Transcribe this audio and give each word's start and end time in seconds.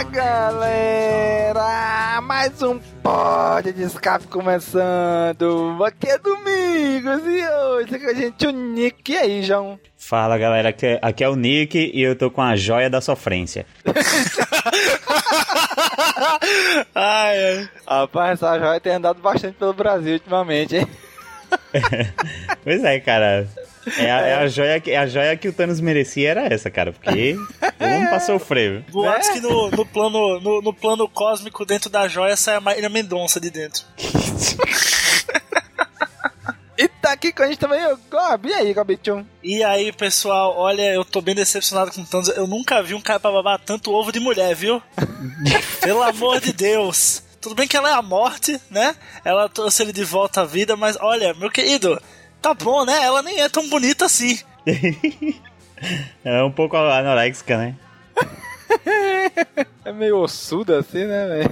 Fala 0.00 0.12
galera! 0.12 2.20
Mais 2.22 2.62
um 2.62 2.78
pod 3.02 3.70
de 3.70 3.82
escape 3.82 4.26
começando! 4.28 5.76
Aqui 5.84 6.08
é 6.08 6.16
Domingos 6.16 7.20
e 7.26 7.46
hoje 7.46 7.98
com 7.98 8.08
a 8.08 8.14
gente 8.14 8.46
o 8.46 8.50
Nick. 8.50 9.12
E 9.12 9.16
aí, 9.18 9.42
João? 9.42 9.78
Fala 9.98 10.38
galera, 10.38 10.70
aqui 10.70 10.86
é, 10.86 10.98
aqui 11.02 11.22
é 11.22 11.28
o 11.28 11.36
Nick 11.36 11.90
e 11.92 12.00
eu 12.00 12.16
tô 12.16 12.30
com 12.30 12.40
a 12.40 12.56
joia 12.56 12.88
da 12.88 13.02
sofrência. 13.02 13.66
Ai, 16.94 17.44
ai. 17.44 17.68
Rapaz, 17.86 18.42
essa 18.42 18.58
joia 18.58 18.80
tem 18.80 18.94
andado 18.94 19.20
bastante 19.20 19.56
pelo 19.58 19.72
Brasil 19.72 20.14
ultimamente, 20.14 20.76
hein? 20.76 20.88
Pois 22.64 22.82
é, 22.84 23.00
cara. 23.00 23.46
É 23.98 24.10
a, 24.10 24.20
é 24.20 24.34
a 24.34 24.46
joia, 24.48 24.78
que- 24.80 24.90
é 24.90 24.98
a 24.98 25.06
joia 25.06 25.36
que 25.36 25.48
o 25.48 25.52
Thanos 25.52 25.80
merecia 25.80 26.30
era 26.30 26.42
essa, 26.52 26.70
cara, 26.70 26.92
porque 26.92 27.34
o 27.80 27.84
homem 27.84 28.10
passou 28.10 28.38
frio. 28.38 28.84
Boatos 28.90 29.30
que 29.30 29.40
no, 29.40 29.70
no 29.70 29.86
plano, 29.86 30.38
no, 30.40 30.60
no 30.60 30.72
plano 30.74 31.08
cósmico, 31.08 31.64
dentro 31.64 31.88
da 31.88 32.06
joia, 32.06 32.36
sai 32.36 32.56
a 32.56 32.60
Marília 32.60 32.88
Mendonça 32.90 33.40
de 33.40 33.50
dentro. 33.50 33.82
E 36.78 36.88
tá 36.88 37.12
aqui 37.12 37.30
com 37.30 37.42
a 37.42 37.46
gente 37.46 37.58
também 37.58 37.84
o 37.92 37.98
Gob. 38.10 38.48
E 38.48 38.54
aí, 38.54 38.72
Gobichum? 38.72 39.22
E 39.44 39.62
aí, 39.62 39.92
pessoal, 39.92 40.54
olha, 40.56 40.94
eu 40.94 41.04
tô 41.04 41.20
bem 41.20 41.34
decepcionado 41.34 41.90
com 41.90 42.00
o 42.00 42.06
Thanos. 42.06 42.28
Eu 42.28 42.46
nunca 42.46 42.82
vi 42.82 42.94
um 42.94 43.00
cara 43.02 43.20
pra 43.20 43.30
babar 43.30 43.58
tanto 43.58 43.92
ovo 43.92 44.10
de 44.10 44.18
mulher, 44.18 44.54
viu? 44.54 44.82
Pelo 45.82 46.02
amor 46.02 46.40
de 46.40 46.54
Deus. 46.54 47.22
Tudo 47.40 47.54
bem 47.54 47.66
que 47.66 47.76
ela 47.76 47.88
é 47.88 47.94
a 47.94 48.02
morte, 48.02 48.60
né? 48.70 48.94
Ela 49.24 49.48
trouxe 49.48 49.82
ele 49.82 49.92
de 49.92 50.04
volta 50.04 50.42
à 50.42 50.44
vida, 50.44 50.76
mas 50.76 50.96
olha, 51.00 51.32
meu 51.34 51.50
querido, 51.50 52.00
tá 52.40 52.52
bom, 52.52 52.84
né? 52.84 53.02
Ela 53.02 53.22
nem 53.22 53.40
é 53.40 53.48
tão 53.48 53.68
bonita 53.68 54.04
assim. 54.04 54.38
É 56.22 56.42
um 56.42 56.52
pouco 56.52 56.76
anorexica, 56.76 57.56
né? 57.56 57.74
É 59.82 59.92
meio 59.92 60.18
ossuda 60.18 60.80
assim, 60.80 61.06
né, 61.06 61.26
velho? 61.26 61.50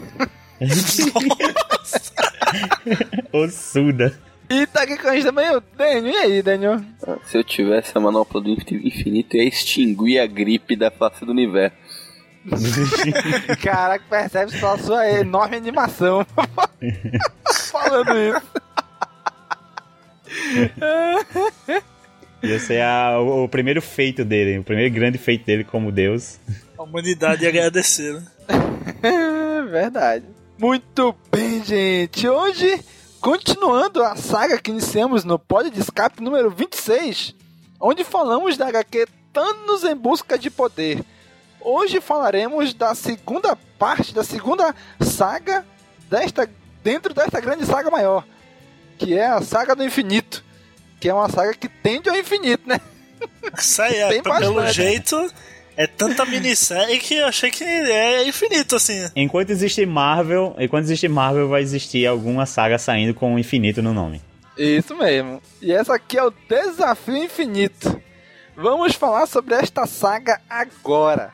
Ossuda. 3.33 4.19
E 4.51 4.67
tá 4.67 4.83
aqui 4.83 4.97
com 4.97 5.09
a 5.09 5.15
gente 5.15 5.25
também 5.25 5.51
o 5.51 5.63
Daniel. 5.77 6.15
E 6.15 6.17
aí, 6.17 6.43
Daniel? 6.43 6.81
Se 7.25 7.39
eu 7.39 7.45
tivesse 7.45 7.97
a 7.97 8.01
manopla 8.01 8.41
do 8.41 8.51
infinito, 8.51 9.37
eu 9.37 9.43
ia 9.43 9.49
extinguir 9.49 10.21
a 10.21 10.27
gripe 10.27 10.77
da 10.77 10.91
face 10.91 11.25
do 11.25 11.33
universo. 11.33 11.77
Caraca, 13.63 14.05
percebe 14.09 14.59
só 14.59 14.75
a 14.75 14.79
sua 14.79 15.11
enorme 15.11 15.57
animação. 15.57 16.25
Falando 17.71 18.11
isso. 18.17 18.47
Ia 22.43 22.59
ser 22.61 22.81
a- 22.83 23.19
o, 23.21 23.45
o 23.45 23.49
primeiro 23.49 23.83
feito 23.83 24.25
dele, 24.25 24.59
o 24.59 24.65
primeiro 24.65 24.95
grande 24.95 25.19
feito 25.19 25.45
dele 25.45 25.65
como 25.65 25.91
Deus. 25.91 26.39
A 26.79 26.83
humanidade 26.83 27.43
ia 27.43 27.49
agradecer, 27.49 28.15
né? 28.15 28.27
É 29.03 29.63
verdade. 29.69 30.25
Muito 30.59 31.15
bem, 31.31 31.63
gente. 31.65 32.27
Hoje, 32.29 32.81
continuando 33.21 34.03
a 34.03 34.17
saga 34.17 34.59
que 34.59 34.71
iniciamos 34.71 35.25
no 35.25 35.39
Pod 35.39 35.71
de 35.71 35.81
Escape 35.81 36.23
número 36.23 36.51
26, 36.51 37.35
onde 37.81 38.05
falamos 38.05 38.57
da 38.57 38.69
HQ 38.69 39.07
Thanos 39.33 39.85
em 39.85 39.95
Busca 39.97 40.39
de 40.39 40.51
Poder. 40.51 41.03
Hoje 41.61 42.01
falaremos 42.01 42.73
da 42.75 42.95
segunda 42.95 43.57
parte, 43.79 44.15
da 44.15 44.25
segunda 44.25 44.75
saga 45.01 45.65
desta, 46.09 46.49
dentro 46.83 47.13
desta 47.13 47.41
grande 47.41 47.67
saga 47.67 47.91
maior, 47.91 48.25
que 48.97 49.17
é 49.17 49.27
a 49.27 49.43
Saga 49.43 49.75
do 49.75 49.85
Infinito, 49.85 50.45
que 51.01 51.09
é 51.09 51.15
uma 51.15 51.29
saga 51.29 51.55
que 51.55 51.69
tende 51.69 52.09
ao 52.09 52.17
infinito, 52.17 52.69
né? 52.69 52.81
Isso 53.59 53.83
aí, 53.83 53.97
é, 53.97 54.09
Tem 54.09 54.23
pelo 54.23 54.55
bastante. 54.55 54.73
jeito, 54.75 55.33
é 55.77 55.87
tanta 55.87 56.25
minissérie 56.25 56.99
que 56.99 57.15
eu 57.15 57.27
achei 57.27 57.51
que 57.51 57.65
é 57.65 58.27
infinito, 58.27 58.77
assim. 58.77 59.09
Enquanto 59.15 59.51
existe 59.51 59.85
Marvel, 59.87 60.55
enquanto 60.59 60.85
existe 60.85 61.07
Marvel, 61.09 61.49
vai 61.49 61.63
existir 61.63 62.07
alguma 62.07 62.47
saga 62.47 62.79
saindo 62.79 63.15
com 63.15 63.35
o 63.35 63.39
infinito 63.39 63.83
no 63.83 63.93
nome. 63.95 64.21
Isso 64.57 64.97
mesmo. 64.97 65.41
E 65.63 65.73
essa 65.73 65.95
aqui 65.95 66.19
é 66.19 66.25
o 66.25 66.33
Desafio 66.49 67.17
Infinito. 67.17 68.03
Vamos 68.57 68.95
falar 68.97 69.27
sobre 69.27 69.55
esta 69.55 69.87
saga 69.87 70.41
agora. 70.51 71.33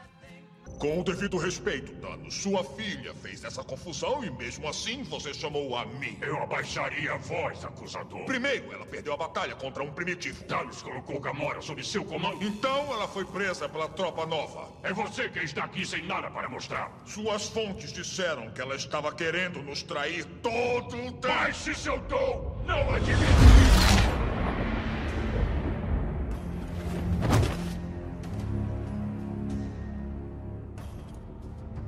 Com 0.84 1.00
o 1.00 1.03
devido 1.03 1.39
respeito, 1.39 1.95
Thanos, 1.95 2.34
sua 2.34 2.62
filha 2.62 3.15
fez 3.15 3.43
essa 3.43 3.65
confusão 3.65 4.22
e 4.22 4.28
mesmo 4.28 4.69
assim 4.69 5.03
você 5.03 5.32
chamou 5.32 5.75
a 5.79 5.87
mim. 5.87 6.19
Eu 6.20 6.37
abaixaria 6.43 7.14
a 7.14 7.17
voz, 7.17 7.64
acusador. 7.64 8.26
Primeiro, 8.26 8.70
ela 8.70 8.85
perdeu 8.85 9.14
a 9.14 9.17
batalha 9.17 9.55
contra 9.55 9.82
um 9.82 9.91
primitivo. 9.91 10.44
Thanos 10.44 10.82
colocou 10.82 11.19
Gamora 11.19 11.62
sob 11.62 11.82
seu 11.82 12.05
comando. 12.05 12.44
Então 12.44 12.93
ela 12.93 13.08
foi 13.08 13.25
presa 13.25 13.67
pela 13.67 13.88
tropa 13.88 14.26
nova. 14.26 14.70
É 14.82 14.93
você 14.93 15.31
quem 15.31 15.44
está 15.44 15.64
aqui 15.64 15.87
sem 15.87 16.05
nada 16.05 16.31
para 16.31 16.50
mostrar. 16.50 16.93
Suas 17.06 17.49
fontes 17.49 17.91
disseram 17.91 18.50
que 18.50 18.61
ela 18.61 18.76
estava 18.76 19.11
querendo 19.11 19.62
nos 19.62 19.82
trair 19.82 20.26
todo 20.43 20.99
o 20.99 21.12
tempo. 21.12 21.55
Se 21.55 21.75
seu 21.75 21.99
dom 22.00 22.62
não 22.67 22.94
admite. 22.94 24.05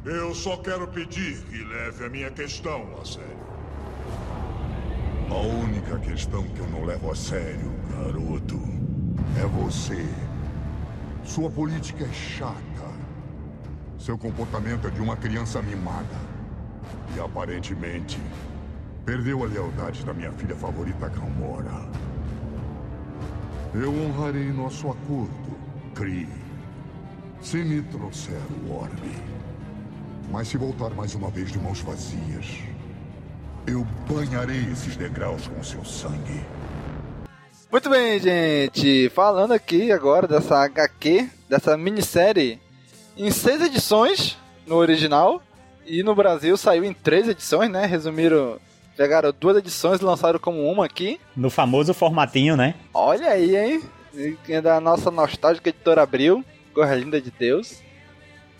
Eu 0.06 0.32
só 0.36 0.56
quero 0.58 0.86
pedir 0.86 1.36
que 1.46 1.64
leve 1.64 2.04
a 2.04 2.08
minha 2.08 2.30
questão 2.30 2.86
a 3.02 3.04
sério. 3.04 3.36
A 5.28 5.34
única 5.34 5.98
questão 5.98 6.44
que 6.44 6.60
eu 6.60 6.68
não 6.68 6.84
levo 6.84 7.10
a 7.10 7.16
sério, 7.16 7.72
garoto, 7.90 8.56
é 9.36 9.44
você. 9.46 10.06
Sua 11.24 11.50
política 11.50 12.04
é 12.04 12.12
chata. 12.12 12.54
Seu 13.98 14.16
comportamento 14.16 14.86
é 14.86 14.90
de 14.90 15.00
uma 15.00 15.16
criança 15.16 15.60
mimada. 15.60 16.36
e 17.16 17.20
aparentemente 17.20 18.20
perdeu 19.04 19.42
a 19.42 19.46
lealdade 19.46 20.04
da 20.04 20.14
minha 20.14 20.30
filha 20.30 20.54
favorita, 20.54 21.08
Gamora. 21.08 21.84
Eu 23.74 23.92
honrarei 23.92 24.52
nosso 24.52 24.88
acordo, 24.88 25.58
Kree, 25.96 26.28
se 27.40 27.56
me 27.64 27.82
trouxer 27.82 28.40
o 28.64 28.72
orbe. 28.72 29.35
Mas 30.30 30.48
se 30.48 30.56
voltar 30.56 30.90
mais 30.90 31.14
uma 31.14 31.30
vez 31.30 31.52
de 31.52 31.58
mãos 31.58 31.80
vazias, 31.80 32.46
eu 33.66 33.86
banharei 34.08 34.64
esses 34.72 34.96
degraus 34.96 35.46
com 35.46 35.62
seu 35.62 35.84
sangue. 35.84 36.44
Muito 37.70 37.88
bem, 37.90 38.18
gente. 38.18 39.08
Falando 39.10 39.52
aqui 39.52 39.90
agora 39.92 40.26
dessa 40.26 40.58
HQ, 40.64 41.28
dessa 41.48 41.76
minissérie 41.76 42.60
em 43.16 43.30
seis 43.30 43.60
edições 43.62 44.36
no 44.66 44.76
original 44.76 45.42
e 45.86 46.02
no 46.02 46.14
Brasil 46.14 46.56
saiu 46.56 46.84
em 46.84 46.92
três 46.92 47.28
edições, 47.28 47.70
né? 47.70 47.86
Resumiram, 47.86 48.58
pegaram 48.96 49.32
duas 49.38 49.56
edições 49.56 50.00
e 50.00 50.04
lançaram 50.04 50.38
como 50.38 50.70
uma 50.70 50.84
aqui. 50.84 51.20
No 51.36 51.50
famoso 51.50 51.94
formatinho, 51.94 52.56
né? 52.56 52.74
Olha 52.92 53.30
aí, 53.30 53.56
hein? 53.56 53.82
É 54.48 54.60
da 54.60 54.80
nossa 54.80 55.10
nostálgica 55.10 55.68
editora 55.68 56.02
Abril, 56.02 56.44
Corra 56.74 56.94
Linda 56.94 57.20
de 57.20 57.30
Deus. 57.30 57.80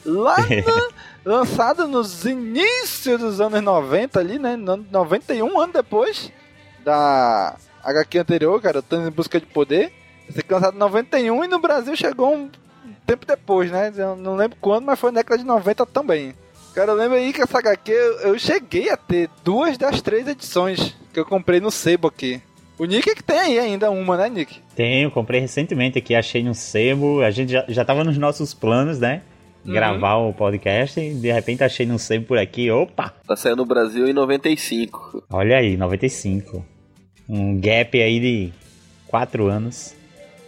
Lá 0.05 0.37
no, 0.41 0.93
lançado 1.27 1.87
nos 1.89 2.25
inícios 2.25 3.21
dos 3.21 3.41
anos 3.41 3.61
90 3.63 4.19
ali, 4.21 4.39
né? 4.39 4.57
No- 4.57 4.85
91 4.91 5.59
anos 5.61 5.75
depois 5.75 6.33
da 6.85 7.57
HQ 7.85 8.19
anterior, 8.19 8.61
cara, 8.63 8.81
Thanos 8.81 9.09
em 9.09 9.11
Busca 9.11 9.39
de 9.41 9.47
Poder. 9.47 9.93
Esse 10.29 10.41
aqui 10.41 10.53
lançado 10.53 10.75
em 10.75 10.79
91 10.79 11.45
e 11.45 11.49
no 11.49 11.59
Brasil 11.61 11.95
chegou 11.97 12.35
um 12.35 12.51
tempo 13.07 13.27
depois, 13.27 13.71
né? 13.71 13.93
Eu 13.97 14.17
não 14.17 14.37
lembro 14.37 14.57
quando, 14.61 14.85
mas 14.85 14.99
foi 14.99 15.11
na 15.11 15.21
década 15.21 15.39
de 15.39 15.45
90 15.47 15.85
também. 15.87 16.35
Cara, 16.75 16.93
eu 16.93 16.97
lembro 16.97 17.17
aí 17.17 17.33
que 17.33 17.41
essa 17.43 17.59
HQ 17.59 17.91
eu, 17.91 18.19
eu 18.21 18.39
cheguei 18.39 18.91
a 18.91 18.97
ter 18.97 19.31
duas 19.43 19.79
das 19.79 20.03
três 20.03 20.27
edições 20.29 20.95
que 21.13 21.19
eu 21.19 21.25
comprei 21.25 21.59
no 21.61 21.71
Sebo 21.71 22.09
aqui. 22.09 22.41
O 22.79 22.85
Nick 22.85 23.09
é 23.09 23.15
que 23.15 23.23
tem 23.23 23.39
aí 23.39 23.59
ainda 23.59 23.91
uma, 23.91 24.19
né, 24.19 24.29
Nick? 24.29 24.61
Tenho, 24.75 25.11
comprei 25.11 25.41
recentemente 25.41 25.99
aqui, 25.99 26.15
achei 26.15 26.43
no 26.43 26.55
sebo. 26.55 27.23
A 27.23 27.31
gente 27.31 27.51
já, 27.51 27.65
já 27.67 27.83
tava 27.87 28.05
nos 28.05 28.19
nossos 28.19 28.53
planos, 28.53 28.99
né? 29.01 29.23
Gravar 29.73 30.17
o 30.17 30.33
podcast 30.33 31.01
e 31.01 31.15
de 31.15 31.33
repente 31.33 31.65
achei 31.65 31.87
no 31.87 31.99
sebo 31.99 32.27
por 32.27 32.39
aqui. 32.39 32.71
Opa! 32.71 33.15
Tá 33.27 33.37
saindo 33.37 33.59
no 33.59 33.67
Brasil 33.67 34.07
em 34.07 34.13
95. 34.13 35.25
Olha 35.31 35.59
aí, 35.59 35.77
95. 35.77 36.65
Um 37.29 37.61
gap 37.61 38.01
aí 38.01 38.21
de 38.21 38.53
4 39.09 39.47
anos. 39.49 39.95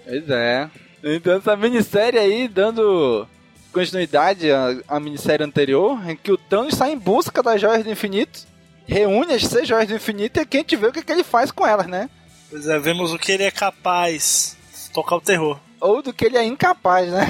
Pois 0.05 0.29
é. 0.31 0.69
Então 1.03 1.35
essa 1.37 1.57
minissérie 1.57 2.19
aí 2.19 2.49
dando 2.49 3.27
continuidade 3.73 4.51
à, 4.51 4.77
à 4.89 5.01
minissérie 5.01 5.45
anterior, 5.45 5.99
em 6.09 6.17
que 6.17 6.33
o 6.33 6.37
Thanos 6.37 6.75
sai 6.75 6.93
em 6.93 6.99
busca 6.99 7.43
das 7.43 7.61
joias 7.61 7.85
do 7.85 7.91
infinito, 7.91 8.47
reúne 8.87 9.35
as 9.35 9.45
seis 9.45 9.69
joias 9.69 9.89
do 9.89 9.95
infinito 9.95 10.39
e 10.39 10.43
aqui 10.43 10.57
a 10.57 10.61
gente 10.61 10.77
vê 10.77 10.87
o 10.87 10.93
que, 10.93 11.03
que 11.03 11.13
ele 11.13 11.23
faz 11.23 11.51
com 11.51 11.67
elas, 11.67 11.87
né? 11.87 12.09
Pois 12.51 12.67
é, 12.67 12.79
vemos 12.79 13.13
o 13.13 13.19
que 13.19 13.33
ele 13.33 13.45
é 13.45 13.51
capaz. 13.51 14.57
Tocar 14.93 15.17
o 15.17 15.21
terror. 15.21 15.59
Ou 15.81 16.03
do 16.03 16.13
que 16.13 16.25
ele 16.25 16.37
é 16.37 16.45
incapaz, 16.45 17.11
né? 17.13 17.27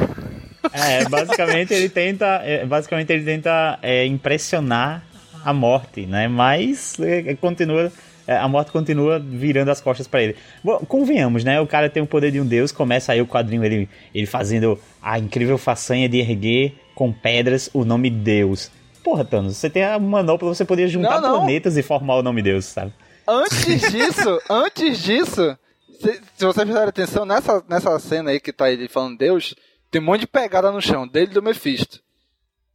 É, 0.72 1.08
basicamente 1.08 1.72
ele 1.72 1.88
tenta, 1.88 2.26
é, 2.44 2.64
basicamente 2.64 3.12
ele 3.12 3.24
tenta 3.24 3.78
é, 3.82 4.04
impressionar 4.06 5.02
a 5.44 5.52
morte, 5.52 6.06
né? 6.06 6.28
Mas 6.28 6.98
é, 7.00 7.34
continua, 7.34 7.92
é, 8.26 8.36
a 8.36 8.48
morte 8.48 8.70
continua 8.70 9.18
virando 9.18 9.70
as 9.70 9.80
costas 9.80 10.06
pra 10.06 10.22
ele. 10.22 10.36
Bom, 10.62 10.78
convenhamos, 10.80 11.44
né? 11.44 11.60
O 11.60 11.66
cara 11.66 11.88
tem 11.88 12.02
o 12.02 12.06
poder 12.06 12.30
de 12.30 12.40
um 12.40 12.46
deus, 12.46 12.72
começa 12.72 13.12
aí 13.12 13.20
o 13.20 13.26
quadrinho 13.26 13.64
ele, 13.64 13.88
ele 14.14 14.26
fazendo 14.26 14.78
a 15.00 15.18
incrível 15.18 15.56
façanha 15.58 16.08
de 16.08 16.18
erguer 16.18 16.74
com 16.94 17.12
pedras 17.12 17.70
o 17.72 17.84
nome 17.84 18.10
Deus. 18.10 18.70
Porra, 19.02 19.24
Thanos, 19.24 19.56
você 19.56 19.70
tem 19.70 19.84
a 19.84 19.98
manopla, 19.98 20.52
você 20.52 20.64
poderia 20.64 20.90
juntar 20.90 21.20
Não, 21.20 21.28
não. 21.28 21.38
planetas 21.38 21.76
e 21.76 21.82
formar 21.82 22.16
o 22.16 22.22
nome 22.22 22.42
Deus, 22.42 22.64
sabe? 22.64 22.92
Antes 23.26 23.92
disso, 23.92 24.40
antes 24.50 24.98
disso, 25.02 25.56
se, 26.00 26.12
se 26.36 26.44
vocês 26.44 26.64
prestarem 26.64 26.88
atenção 26.88 27.24
nessa, 27.24 27.62
nessa 27.68 27.98
cena 27.98 28.30
aí 28.30 28.40
que 28.40 28.52
tá 28.52 28.70
ele 28.70 28.88
falando 28.88 29.18
Deus, 29.18 29.54
tem 29.90 30.00
um 30.00 30.04
monte 30.04 30.20
de 30.20 30.26
pegada 30.26 30.70
no 30.70 30.80
chão, 30.80 31.06
dele 31.06 31.32
do 31.32 31.42
Mephisto. 31.42 32.00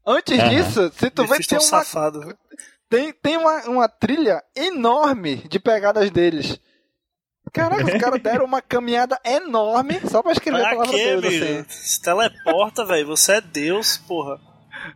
Antes 0.06 0.38
disso, 0.50 0.92
se 0.98 1.10
tu 1.10 1.26
vê, 1.26 1.36
é 1.36 1.40
tem 1.40 1.58
um 1.58 1.62
uma, 1.62 1.68
safado. 1.68 2.38
tem, 2.90 3.14
tem 3.14 3.38
uma, 3.38 3.62
uma 3.70 3.90
trilha 3.90 4.44
enorme 4.56 5.38
de 5.48 5.60
pegadas 5.60 6.12
deles. 6.12 6.60
Caraca, 7.54 7.86
os 7.86 7.94
caras 8.02 8.22
deram 8.22 8.46
uma 8.46 8.62
caminhada 8.62 9.18
enorme 9.24 10.02
só 10.10 10.22
pra 10.22 10.32
escrever 10.32 10.60
a 10.60 10.70
Pra 10.70 10.78
palavra 10.78 10.94
quê, 10.94 11.18
Deus, 11.22 11.26
assim. 11.26 11.66
Se 11.70 12.02
teleporta, 12.02 12.86
velho. 12.86 13.08
Você 13.08 13.34
é 13.34 13.42
Deus, 13.42 13.98
porra. 13.98 14.40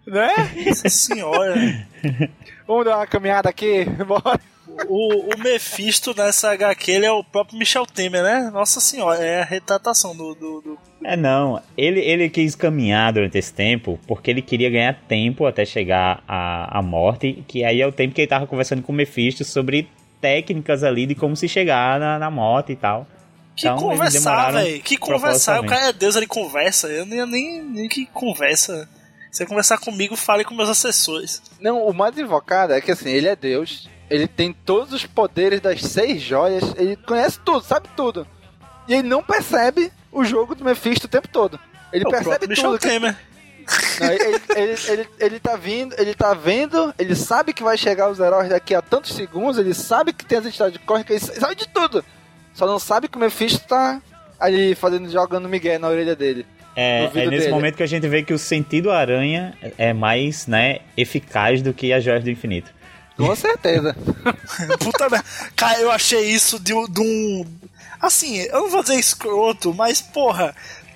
Né? 0.05 0.33
Nossa 0.65 0.89
senhora. 0.89 1.55
Vamos 2.67 2.83
dar 2.85 2.97
uma 2.97 3.07
caminhada 3.07 3.49
aqui? 3.49 3.85
Bora. 4.05 4.41
O, 4.88 5.33
o 5.35 5.39
Mephisto 5.39 6.13
nessa 6.15 6.51
HQ 6.51 6.91
ele 6.91 7.06
é 7.06 7.12
o 7.12 7.24
próprio 7.24 7.57
Michel 7.57 7.85
Temer, 7.85 8.21
né? 8.24 8.50
Nossa 8.53 8.79
senhora, 8.79 9.24
é 9.24 9.41
a 9.41 9.45
retratação 9.45 10.15
do. 10.15 10.35
do, 10.35 10.62
do- 10.62 10.77
É, 11.03 11.15
não. 11.15 11.62
Ele, 11.77 12.00
ele 12.00 12.29
quis 12.29 12.56
caminhar 12.56 13.12
durante 13.13 13.38
esse 13.38 13.53
tempo 13.53 14.00
porque 14.07 14.29
ele 14.31 14.41
queria 14.41 14.69
ganhar 14.69 14.94
tempo 15.07 15.45
até 15.45 15.65
chegar 15.65 16.24
à, 16.27 16.77
à 16.79 16.81
morte, 16.81 17.44
que 17.47 17.63
aí 17.63 17.81
é 17.81 17.88
o 17.88 17.91
tempo 17.91 18.13
que 18.13 18.21
ele 18.21 18.27
tava 18.27 18.45
conversando 18.47 18.81
com 18.83 18.91
o 18.91 18.95
Mephisto 18.95 19.44
sobre 19.44 19.89
técnicas 20.21 20.83
ali 20.83 21.06
de 21.06 21.15
como 21.15 21.35
se 21.35 21.47
chegar 21.47 22.00
na, 22.00 22.18
na 22.19 22.30
morte 22.31 22.71
e 22.71 22.75
tal. 22.75 23.07
Que 23.56 23.68
Então, 23.68 23.77
conversar, 23.77 24.51
velho. 24.51 24.81
Que 24.83 24.97
conversar. 24.97 25.62
O 25.62 25.65
cara 25.65 25.89
é 25.89 25.94
Deus, 25.94 26.15
ele 26.15 26.27
conversa. 26.27 26.88
Eu 26.88 27.06
nem, 27.06 27.25
nem, 27.25 27.62
nem 27.63 27.88
que 27.89 28.06
conversa. 28.07 28.88
Se 29.31 29.39
você 29.39 29.45
conversar 29.45 29.77
comigo, 29.80 30.15
fale 30.15 30.44
com 30.44 30.53
meus 30.56 30.69
assessores. 30.69 31.41
Não, 31.59 31.85
o 31.85 31.94
mais 31.94 32.18
invocado 32.18 32.73
é 32.73 32.81
que 32.81 32.91
assim, 32.91 33.09
ele 33.09 33.27
é 33.27 33.35
Deus, 33.35 33.88
ele 34.09 34.27
tem 34.27 34.54
todos 34.54 34.94
os 34.94 35.06
poderes 35.06 35.59
das 35.62 35.81
seis 35.81 36.21
joias, 36.21 36.63
ele 36.77 36.95
conhece 36.95 37.39
tudo, 37.44 37.62
sabe 37.63 37.88
tudo. 37.95 38.27
E 38.88 38.94
ele 38.94 39.07
não 39.07 39.21
percebe 39.21 39.92
o 40.12 40.24
jogo 40.24 40.56
do 40.56 40.63
Mephisto 40.63 41.06
o 41.07 41.09
tempo 41.09 41.27
todo. 41.27 41.59
Ele 41.92 42.06
É 42.07 42.09
percebe 42.09 42.56
tudo. 42.56 42.80
que- 42.80 42.88
Temer. 42.88 43.15
Não, 44.00 44.07
ele, 44.07 44.24
ele, 44.24 44.42
ele, 44.56 44.77
ele, 44.88 45.09
ele 45.19 45.39
tá 45.42 45.57
vindo, 45.57 45.94
ele 46.00 46.13
tá 46.13 46.33
vendo, 46.33 46.94
ele 46.98 47.13
sabe 47.15 47.51
que 47.54 47.62
vai 47.62 47.77
chegar 47.77 48.09
os 48.09 48.18
heróis 48.18 48.48
daqui 48.48 48.74
a 48.74 48.81
tantos 48.81 49.13
segundos, 49.13 49.57
ele 49.57 49.74
sabe 49.74 50.13
que 50.13 50.25
tem 50.25 50.38
as 50.38 50.45
entidades 50.45 50.80
cósmicas, 50.86 51.30
ele 51.30 51.39
sabe 51.39 51.56
de 51.56 51.68
tudo. 51.68 52.04
Só 52.54 52.65
não 52.65 52.80
sabe 52.80 53.09
que 53.09 53.18
o 53.18 53.19
Mephisto 53.19 53.68
tá 53.68 54.01
ali 54.39 54.74
fazendo, 54.74 55.09
jogando 55.09 55.50
Miguel 55.50 55.80
na 55.81 55.89
orelha 55.89 56.15
dele. 56.15 56.45
É, 56.77 57.06
é 57.13 57.25
nesse 57.25 57.30
dele. 57.45 57.50
momento 57.51 57.75
que 57.75 57.83
a 57.83 57.88
gente 57.88 58.07
vê 58.07 58.24
que 58.24 58.33
o 58.33 58.39
sentido 58.39 58.89
aranha 58.89 59.54
é 59.77 59.92
mais, 59.94 60.48
né, 60.48 60.80
eficaz 60.95 61.62
do 61.62 61.74
que 61.74 61.92
as 61.92 62.04
joias 62.04 62.24
do 62.24 62.30
infinito. 62.30 62.71
Com 63.17 63.35
certeza. 63.35 63.95
Puta 64.80 65.09
merda. 65.09 65.25
Cara, 65.56 65.80
eu 65.80 65.92
achei 65.92 66.21
isso 66.30 66.59
de, 66.59 66.73
um- 66.73 66.87
de 66.87 67.01
um. 67.01 67.45
Assim, 67.99 68.37
eu 68.37 68.61
não 68.61 68.69
vou 68.69 68.81
dizer 68.83 68.95
escroto, 68.99 69.73
mas 69.73 70.01
porra. 70.01 70.56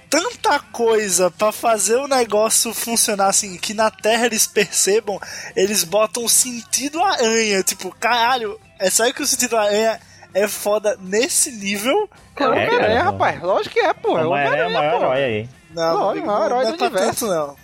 Tanta 0.10 0.60
coisa 0.60 1.32
pra 1.32 1.54
fazer 1.54 1.96
o 1.96 2.06
negócio 2.06 2.74
funcionar 2.74 3.28
assim, 3.30 3.56
que 3.58 3.74
na 3.74 3.90
Terra 3.90 4.26
eles 4.26 4.46
percebam, 4.46 5.18
eles 5.56 5.86
botam 5.86 6.26
o 6.26 6.30
sentido 6.30 7.02
aranha. 7.02 7.64
Tipo, 7.64 7.96
caralho, 7.98 8.60
é 8.78 8.90
sério 8.90 9.14
que 9.14 9.24
o 9.24 9.26
sentido 9.26 9.56
aranha 9.56 10.02
é 10.34 10.50
foda 10.50 10.98
nesse 11.00 11.50
nível? 11.54 12.10
É 12.36 12.46
o 12.46 12.54
É, 12.54 12.70
cara. 12.70 13.04
rapaz. 13.04 13.42
Lógico 13.42 13.74
que 13.74 13.80
é, 13.80 13.94
pô. 13.94 14.18
É 14.20 14.26
o 14.26 14.36
é, 14.36 14.60
é 14.60 14.68
o 14.68 14.74
maior 14.74 14.96
herói 15.02 15.24
aí. 15.24 15.50
Não, 15.74 15.94
Lógico, 15.94 16.10
amigo, 16.10 16.26
o 16.26 16.28
maior 16.28 16.46
herói 16.48 16.64
não 16.66 16.74
é 16.74 16.76
do 16.78 16.84
universo. 16.84 17.08
tanto, 17.08 17.28
não. 17.28 17.48
Não 17.48 17.56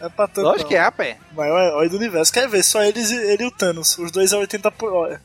é 0.00 0.08
pra 0.08 0.26
tanto, 0.28 0.42
Lógico 0.42 0.62
não. 0.64 0.68
que 0.68 0.74
é, 0.76 0.80
rapaz. 0.80 1.16
O 1.32 1.36
maior 1.36 1.58
herói 1.60 1.88
do 1.88 1.96
universo. 1.96 2.32
Quer 2.32 2.48
ver? 2.48 2.62
Só 2.62 2.82
eles, 2.82 3.10
e- 3.10 3.16
ele 3.32 3.44
e 3.44 3.46
o 3.46 3.50
Thanos. 3.50 3.96
Os 3.98 4.10
dois 4.10 4.32
a 4.32 4.38
80 4.38 4.70
por 4.70 4.92
hora. 4.92 5.20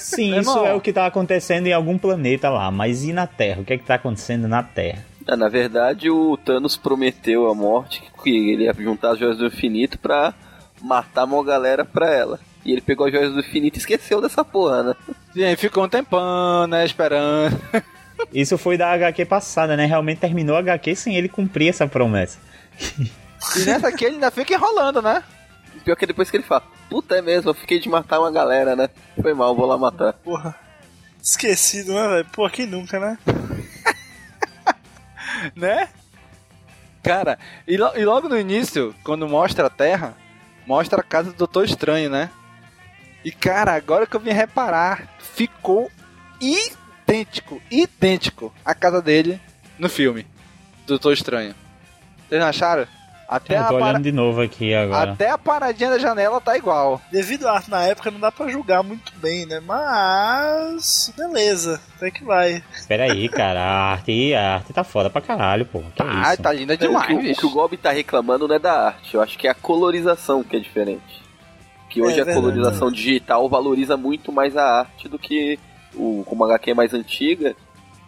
Sim, 0.00 0.30
Meu 0.32 0.40
isso 0.42 0.50
irmão. 0.50 0.66
é 0.66 0.74
o 0.74 0.80
que 0.80 0.92
tá 0.92 1.06
acontecendo 1.06 1.66
em 1.66 1.72
algum 1.72 1.96
planeta 1.98 2.50
lá, 2.50 2.70
mas 2.70 3.04
e 3.04 3.12
na 3.12 3.26
Terra? 3.26 3.60
O 3.60 3.64
que 3.64 3.74
é 3.74 3.78
que 3.78 3.84
tá 3.84 3.94
acontecendo 3.94 4.48
na 4.48 4.62
Terra? 4.62 5.04
Ah, 5.28 5.36
na 5.36 5.48
verdade, 5.48 6.08
o 6.10 6.36
Thanos 6.36 6.76
prometeu 6.76 7.48
a 7.50 7.54
morte 7.54 8.02
que 8.22 8.30
ele 8.52 8.64
ia 8.64 8.74
juntar 8.74 9.12
as 9.12 9.18
joias 9.18 9.36
do 9.38 9.46
infinito 9.46 9.98
pra 9.98 10.32
matar 10.80 11.24
uma 11.24 11.42
galera 11.44 11.84
pra 11.84 12.12
ela. 12.12 12.38
E 12.64 12.72
ele 12.72 12.80
pegou 12.80 13.06
as 13.06 13.12
joias 13.12 13.32
do 13.32 13.40
infinito 13.40 13.76
e 13.76 13.78
esqueceu 13.78 14.20
dessa 14.20 14.44
porra, 14.44 14.82
né? 14.82 14.94
E 15.34 15.44
aí 15.44 15.56
ficou 15.56 15.84
um 15.84 15.88
tempão, 15.88 16.66
né, 16.66 16.84
esperando. 16.84 17.56
Isso 18.32 18.56
foi 18.56 18.76
da 18.76 18.90
HQ 18.92 19.24
passada, 19.26 19.76
né? 19.76 19.84
Realmente 19.86 20.18
terminou 20.18 20.56
a 20.56 20.60
HQ 20.60 20.94
sem 20.96 21.16
ele 21.16 21.28
cumprir 21.28 21.68
essa 21.70 21.86
promessa. 21.86 22.38
E 23.56 23.64
nessa 23.64 23.88
aqui 23.88 24.04
ele 24.04 24.14
ainda 24.16 24.30
fica 24.30 24.54
enrolando, 24.54 25.00
né? 25.02 25.22
E 25.74 25.80
Pior 25.80 25.96
que 25.96 26.06
depois 26.06 26.30
que 26.30 26.36
ele 26.36 26.44
fala, 26.44 26.62
puta 26.88 27.16
é 27.16 27.22
mesmo, 27.22 27.50
eu 27.50 27.54
fiquei 27.54 27.78
de 27.78 27.88
matar 27.88 28.18
uma 28.20 28.30
galera, 28.30 28.74
né? 28.74 28.88
Foi 29.20 29.34
mal, 29.34 29.54
vou 29.54 29.66
lá 29.66 29.76
matar. 29.78 30.12
Porra. 30.14 30.54
Esquecido, 31.22 31.92
né, 31.94 32.08
velho? 32.08 32.24
Pô, 32.32 32.48
quem 32.50 32.66
nunca, 32.66 32.98
né? 32.98 33.18
Né? 35.54 35.88
Cara, 37.02 37.38
e, 37.68 37.76
lo- 37.76 37.92
e 37.96 38.04
logo 38.04 38.28
no 38.28 38.38
início, 38.38 38.94
quando 39.04 39.28
mostra 39.28 39.66
a 39.66 39.70
Terra, 39.70 40.16
mostra 40.66 41.00
a 41.00 41.04
casa 41.04 41.30
do 41.30 41.36
Doutor 41.36 41.64
Estranho, 41.64 42.10
né? 42.10 42.30
E 43.24 43.30
cara, 43.30 43.74
agora 43.74 44.06
que 44.06 44.16
eu 44.16 44.20
vim 44.20 44.30
reparar, 44.30 45.06
ficou 45.18 45.90
idêntico, 46.40 47.60
idêntico 47.70 48.52
a 48.64 48.74
casa 48.74 49.00
dele 49.02 49.40
no 49.78 49.88
filme 49.88 50.22
do 50.82 50.88
Doutor 50.94 51.12
Estranho. 51.12 51.54
Vocês 52.28 52.40
não 52.40 52.48
acharam? 52.48 52.86
Até 53.28 53.56
Eu 53.56 53.60
a, 53.60 53.64
tô 53.64 53.74
para- 53.78 53.84
olhando 53.86 54.02
de 54.04 54.12
novo 54.12 54.40
aqui 54.40 54.72
agora. 54.74 55.12
Até 55.12 55.30
a 55.30 55.36
paradinha 55.38 55.90
da 55.90 55.98
janela 55.98 56.40
tá 56.40 56.56
igual. 56.56 57.00
Devido 57.10 57.48
à 57.48 57.52
arte 57.54 57.70
na 57.70 57.82
época, 57.82 58.10
não 58.10 58.20
dá 58.20 58.30
pra 58.30 58.48
julgar 58.48 58.82
muito 58.84 59.12
bem, 59.18 59.44
né? 59.46 59.60
Mas. 59.60 61.12
Beleza, 61.16 61.80
até 61.96 62.10
que 62.10 62.24
vai. 62.24 62.62
Espera 62.74 63.04
aí, 63.04 63.28
cara. 63.28 63.60
A 63.60 63.92
arte, 63.92 64.34
a 64.34 64.54
arte 64.54 64.72
tá 64.72 64.84
foda 64.84 65.10
pra 65.10 65.20
caralho, 65.20 65.66
pô. 65.66 65.80
Que 65.94 66.02
Ah, 66.02 66.32
isso? 66.34 66.42
tá 66.42 66.52
linda 66.52 66.74
O 66.74 66.78
que, 66.78 66.86
demais, 66.86 67.10
o- 67.10 67.18
o 67.18 67.22
bicho. 67.22 67.40
que 67.40 67.46
o 67.46 67.50
Gob 67.50 67.76
tá 67.76 67.90
reclamando 67.90 68.46
não 68.46 68.54
é 68.54 68.58
da 68.58 68.86
arte, 68.88 69.14
eu 69.14 69.22
acho 69.22 69.36
que 69.38 69.46
é 69.46 69.50
a 69.50 69.54
colorização 69.54 70.42
que 70.42 70.56
é 70.56 70.60
diferente. 70.60 71.22
Que 71.88 72.02
hoje 72.02 72.18
É 72.18 72.22
a 72.22 72.24
verdade. 72.24 72.46
colorização 72.46 72.90
digital 72.90 73.48
valoriza 73.48 73.96
muito 73.96 74.30
mais 74.32 74.56
a 74.56 74.80
arte 74.80 75.08
do 75.08 75.18
que 75.18 75.58
o 75.94 76.22
como 76.26 76.44
a 76.44 76.48
HQ 76.48 76.70
é 76.70 76.74
mais 76.74 76.92
antiga. 76.92 77.54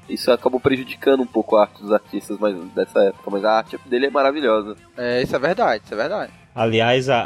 Isso 0.08 0.30
acabou 0.32 0.58
prejudicando 0.58 1.20
um 1.22 1.26
pouco 1.26 1.56
a 1.56 1.62
arte 1.62 1.82
dos 1.82 1.92
artistas 1.92 2.38
mais 2.38 2.56
dessa 2.74 3.00
época, 3.00 3.30
mas 3.30 3.44
a 3.44 3.52
arte 3.58 3.78
dele 3.86 4.06
é 4.06 4.10
maravilhosa. 4.10 4.74
É, 4.96 5.22
isso 5.22 5.34
é 5.36 5.38
verdade, 5.38 5.82
isso 5.84 5.94
é 5.94 5.96
verdade. 5.96 6.32
Aliás, 6.54 7.08
a, 7.08 7.20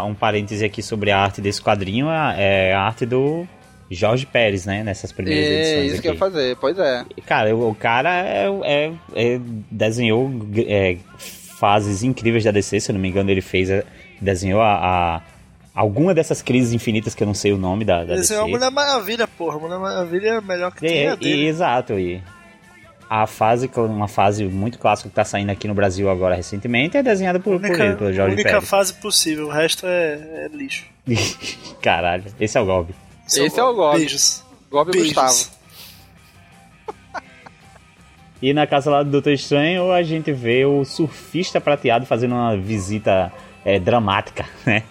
a- 0.00 0.04
um 0.04 0.14
parêntese 0.14 0.64
aqui 0.64 0.82
sobre 0.82 1.10
a 1.10 1.18
arte 1.18 1.40
desse 1.40 1.60
quadrinho 1.62 2.08
a- 2.08 2.34
é 2.36 2.72
a 2.74 2.82
arte 2.82 3.04
do 3.06 3.46
Jorge 3.90 4.26
Pérez, 4.26 4.66
né? 4.66 4.82
Nessas 4.84 5.10
primeiras 5.12 5.44
É 5.44 5.52
edições 5.60 5.92
isso 5.92 6.02
que 6.02 6.08
eu 6.08 6.12
aqui. 6.12 6.16
ia 6.16 6.30
fazer, 6.30 6.56
pois 6.56 6.78
é. 6.78 7.04
Cara, 7.26 7.56
o, 7.56 7.70
o 7.70 7.74
cara 7.74 8.14
é, 8.14 8.46
é- 8.64 8.92
é- 9.14 9.40
desenhou 9.70 10.30
é, 10.68 10.98
fases 11.58 12.02
incríveis 12.02 12.44
da 12.44 12.50
DC, 12.50 12.80
se 12.80 12.90
eu 12.90 12.94
não 12.94 13.00
me 13.00 13.08
engano, 13.08 13.30
ele 13.30 13.40
fez, 13.40 13.70
a- 13.70 13.82
desenhou 14.20 14.60
a, 14.60 14.74
a- 15.16 15.22
alguma 15.76 16.12
dessas 16.14 16.40
crises 16.42 16.72
infinitas 16.72 17.14
que 17.14 17.22
eu 17.22 17.26
não 17.26 17.34
sei 17.34 17.52
o 17.52 17.58
nome 17.58 17.84
da, 17.84 18.02
da 18.02 18.14
Esse 18.14 18.22
DC. 18.32 18.34
é 18.34 18.38
uma 18.38 18.48
Mulher 18.48 18.70
Maravilha, 18.70 19.28
porra. 19.28 19.58
Mulher 19.58 19.78
Maravilha 19.78 20.28
é 20.28 20.36
a 20.38 20.40
melhor 20.40 20.72
que 20.74 20.84
É, 20.86 20.88
tem 20.88 21.08
a 21.08 21.12
e- 21.12 21.16
dele. 21.18 21.46
exato, 21.46 21.92
e 21.98 22.22
a 23.08 23.26
fase, 23.26 23.70
uma 23.76 24.08
fase 24.08 24.44
muito 24.46 24.78
clássica 24.78 25.08
que 25.08 25.14
tá 25.14 25.24
saindo 25.24 25.50
aqui 25.50 25.68
no 25.68 25.74
Brasil 25.74 26.10
agora 26.10 26.34
recentemente 26.34 26.96
é 26.96 27.02
desenhada 27.02 27.38
por, 27.38 27.60
por 27.60 27.64
ele, 27.70 27.74
única, 27.82 27.96
pelo 27.98 28.12
Jorge 28.12 28.34
única 28.34 28.48
Pérez. 28.50 28.68
fase 28.68 28.94
possível, 28.94 29.46
o 29.46 29.50
resto 29.50 29.86
é, 29.86 30.46
é 30.46 30.48
lixo. 30.52 30.86
Caralho, 31.80 32.24
esse 32.40 32.58
é 32.58 32.60
o 32.60 32.64
Gob. 32.66 32.92
Esse 33.26 33.60
é 33.60 33.62
o 33.62 33.74
Gob. 33.74 33.98
Beijos. 33.98 34.42
Gob 34.70 34.90
Beijos. 34.90 35.12
Gustavo. 35.12 35.56
E 38.42 38.52
na 38.52 38.66
casa 38.66 38.90
lá 38.90 39.02
do 39.02 39.10
Doutor 39.10 39.32
Estranho, 39.32 39.90
a 39.90 40.02
gente 40.02 40.30
vê 40.30 40.64
o 40.64 40.84
surfista 40.84 41.60
prateado 41.60 42.04
fazendo 42.04 42.32
uma 42.34 42.56
visita 42.56 43.32
é, 43.68 43.80
dramática, 43.80 44.44
né? 44.64 44.82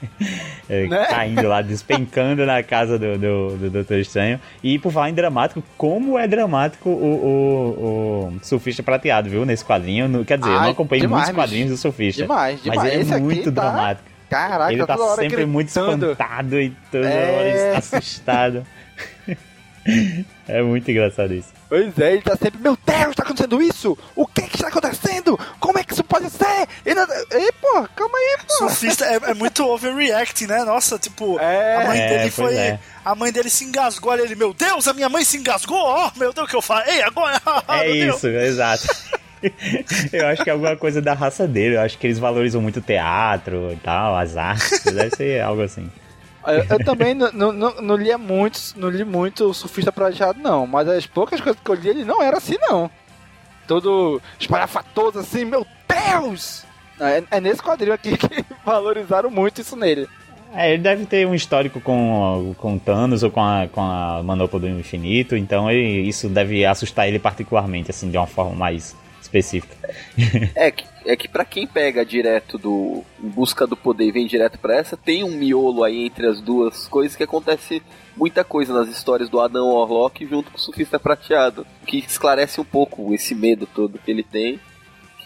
É, 0.69 0.85
Né? 0.87 1.05
Caindo 1.05 1.47
lá, 1.47 1.61
despencando 1.61 2.45
na 2.45 2.61
casa 2.61 2.99
do, 2.99 3.17
do, 3.17 3.57
do 3.57 3.69
Doutor 3.69 3.97
Estranho. 3.99 4.37
E 4.61 4.77
por 4.77 4.91
falar 4.91 5.09
em 5.09 5.13
dramático, 5.13 5.63
como 5.77 6.19
é 6.19 6.27
dramático 6.27 6.89
o, 6.89 6.93
o, 8.33 8.33
o 8.35 8.39
surfista 8.43 8.83
prateado, 8.83 9.29
viu? 9.29 9.45
Nesse 9.45 9.63
quadrinho. 9.63 10.07
No- 10.09 10.25
quer 10.25 10.37
dizer, 10.37 10.51
eu 10.51 10.57
Ai, 10.57 10.63
não 10.65 10.71
acompanhei 10.71 11.01
demais, 11.01 11.23
muitos 11.29 11.35
quadrinhos 11.43 11.69
do 11.71 11.77
surfista. 11.77 12.21
Demais, 12.23 12.61
demais. 12.61 12.81
Mas 12.81 12.91
ele 12.91 12.99
é 12.99 13.01
Esse 13.03 13.13
aqui 13.13 13.23
muito 13.23 13.51
tá- 13.51 13.61
dramático. 13.61 14.09
Caraca, 14.29 14.73
ele 14.73 14.85
tá 14.85 14.97
sempre 15.15 15.45
muito 15.45 15.67
gritando. 15.73 16.11
espantado 16.11 16.59
e 16.59 16.69
toda 16.91 17.07
É. 17.07 17.67
hora 17.69 17.77
assustado. 17.77 18.65
é 20.47 20.61
muito 20.63 20.89
engraçado 20.89 21.33
isso. 21.33 21.53
Pois 21.69 21.97
é, 21.99 22.13
ele 22.13 22.21
tá 22.21 22.35
sempre, 22.35 22.59
meu 22.61 22.77
Deus, 22.85 23.15
tá 23.15 23.23
acontecendo 23.23 23.61
isso? 23.61 23.97
O 24.15 24.25
que 24.27 24.41
que 24.43 24.55
está 24.55 24.67
acontecendo? 24.67 25.39
É 25.95 26.01
isso 26.01 26.03
pode 26.03 26.29
ser? 26.29 26.67
E. 26.85 26.89
Ei, 27.37 27.51
pô, 27.61 27.87
calma 27.95 28.17
aí, 28.17 28.37
pô. 28.45 28.53
Surfista 28.55 29.05
é, 29.05 29.31
é 29.31 29.33
muito 29.33 29.65
overreacting, 29.65 30.47
né? 30.47 30.63
Nossa, 30.63 30.99
tipo, 30.99 31.39
É. 31.39 31.75
a 31.75 31.87
mãe 31.87 31.99
É, 31.99 32.07
dele 32.09 32.31
pois 32.35 32.35
foi. 32.35 32.55
é. 32.55 32.79
A 33.03 33.15
mãe 33.15 33.31
dele 33.31 33.49
se 33.49 33.63
engasgou 33.63 34.11
ali, 34.11 34.23
ele, 34.23 34.35
meu 34.35 34.53
Deus, 34.53 34.87
a 34.87 34.93
minha 34.93 35.07
mãe 35.07 35.23
se 35.23 35.37
engasgou, 35.37 35.77
ó, 35.77 36.11
meu 36.17 36.33
Deus, 36.33 36.47
o 36.47 36.49
que 36.49 36.55
eu 36.55 36.61
falei 36.61 37.01
agora? 37.03 37.39
É 37.69 37.89
isso, 37.89 38.27
exato. 38.27 38.87
Eu 40.11 40.27
acho 40.27 40.43
que 40.43 40.49
é 40.49 40.53
alguma 40.53 40.75
coisa 40.75 40.99
da 41.01 41.13
raça 41.13 41.47
dele. 41.47 41.75
Eu 41.75 41.81
acho 41.81 41.97
que 41.99 42.07
eles 42.07 42.17
valorizam 42.17 42.59
muito 42.61 42.77
o 42.79 42.81
teatro 42.81 43.71
e 43.71 43.75
tal, 43.75 44.17
as 44.17 44.35
artes. 44.35 44.81
Deve 44.83 45.15
ser 45.15 45.41
algo 45.41 45.61
assim. 45.61 45.87
Eu, 46.47 46.65
eu 46.77 46.83
também 46.85 47.13
não, 47.13 47.31
não, 47.31 47.51
não, 47.51 47.75
não 47.81 47.95
lia 47.95 48.17
muito, 48.17 48.59
não 48.75 48.89
li 48.89 49.03
muito 49.03 49.45
o 49.45 49.53
surfista 49.53 49.91
prateado, 49.91 50.39
não. 50.41 50.65
Mas 50.65 50.87
as 50.87 51.05
poucas 51.05 51.39
coisas 51.41 51.61
que 51.63 51.69
eu 51.69 51.75
li, 51.75 51.89
ele 51.89 52.03
não 52.05 52.23
era 52.23 52.37
assim, 52.37 52.55
não. 52.61 52.89
Todo 53.67 54.21
espalhafatoso 54.39 55.19
assim, 55.19 55.45
meu 55.45 55.65
Deus! 55.87 56.63
É, 56.99 57.23
é 57.31 57.41
nesse 57.41 57.61
quadrinho 57.61 57.93
aqui 57.93 58.15
que 58.17 58.45
valorizaram 58.65 59.29
muito 59.29 59.61
isso 59.61 59.75
nele. 59.75 60.07
É, 60.53 60.71
ele 60.73 60.83
deve 60.83 61.05
ter 61.05 61.27
um 61.27 61.35
histórico 61.35 61.81
com, 61.81 62.55
com 62.57 62.77
Thanos 62.79 63.23
ou 63.23 63.29
com 63.31 63.41
a, 63.41 63.67
com 63.69 63.81
a 63.81 64.23
Manopla 64.23 64.59
do 64.59 64.69
Infinito, 64.69 65.35
então 65.35 65.69
ele- 65.69 66.07
isso 66.07 66.29
deve 66.29 66.65
assustar 66.65 67.07
ele 67.09 67.19
particularmente, 67.19 67.91
assim, 67.91 68.09
de 68.09 68.17
uma 68.17 68.27
forma 68.27 68.55
mais 68.55 68.95
específica. 69.21 69.75
É 70.55 70.71
que, 70.71 70.85
é 71.05 71.15
que 71.15 71.27
pra 71.27 71.45
quem 71.45 71.65
pega 71.67 72.05
direto 72.05 72.57
do. 72.57 73.03
em 73.23 73.27
busca 73.29 73.65
do 73.67 73.77
poder 73.77 74.05
e 74.05 74.11
vem 74.11 74.25
direto 74.27 74.57
pra 74.59 74.75
essa, 74.75 74.97
tem 74.97 75.23
um 75.23 75.31
miolo 75.31 75.83
aí 75.83 76.05
entre 76.05 76.27
as 76.27 76.41
duas 76.41 76.87
coisas 76.87 77.15
que 77.15 77.23
acontece 77.23 77.81
muita 78.17 78.43
coisa 78.43 78.73
nas 78.73 78.87
histórias 78.89 79.29
do 79.29 79.39
Adam 79.39 79.67
Warlock 79.73 80.25
junto 80.25 80.51
com 80.51 80.57
o 80.57 80.59
Surfista 80.59 80.99
Prateado. 80.99 81.65
Que 81.85 81.99
esclarece 81.99 82.59
um 82.59 82.65
pouco 82.65 83.13
esse 83.13 83.35
medo 83.35 83.67
todo 83.67 83.99
que 83.99 84.09
ele 84.11 84.23
tem. 84.23 84.59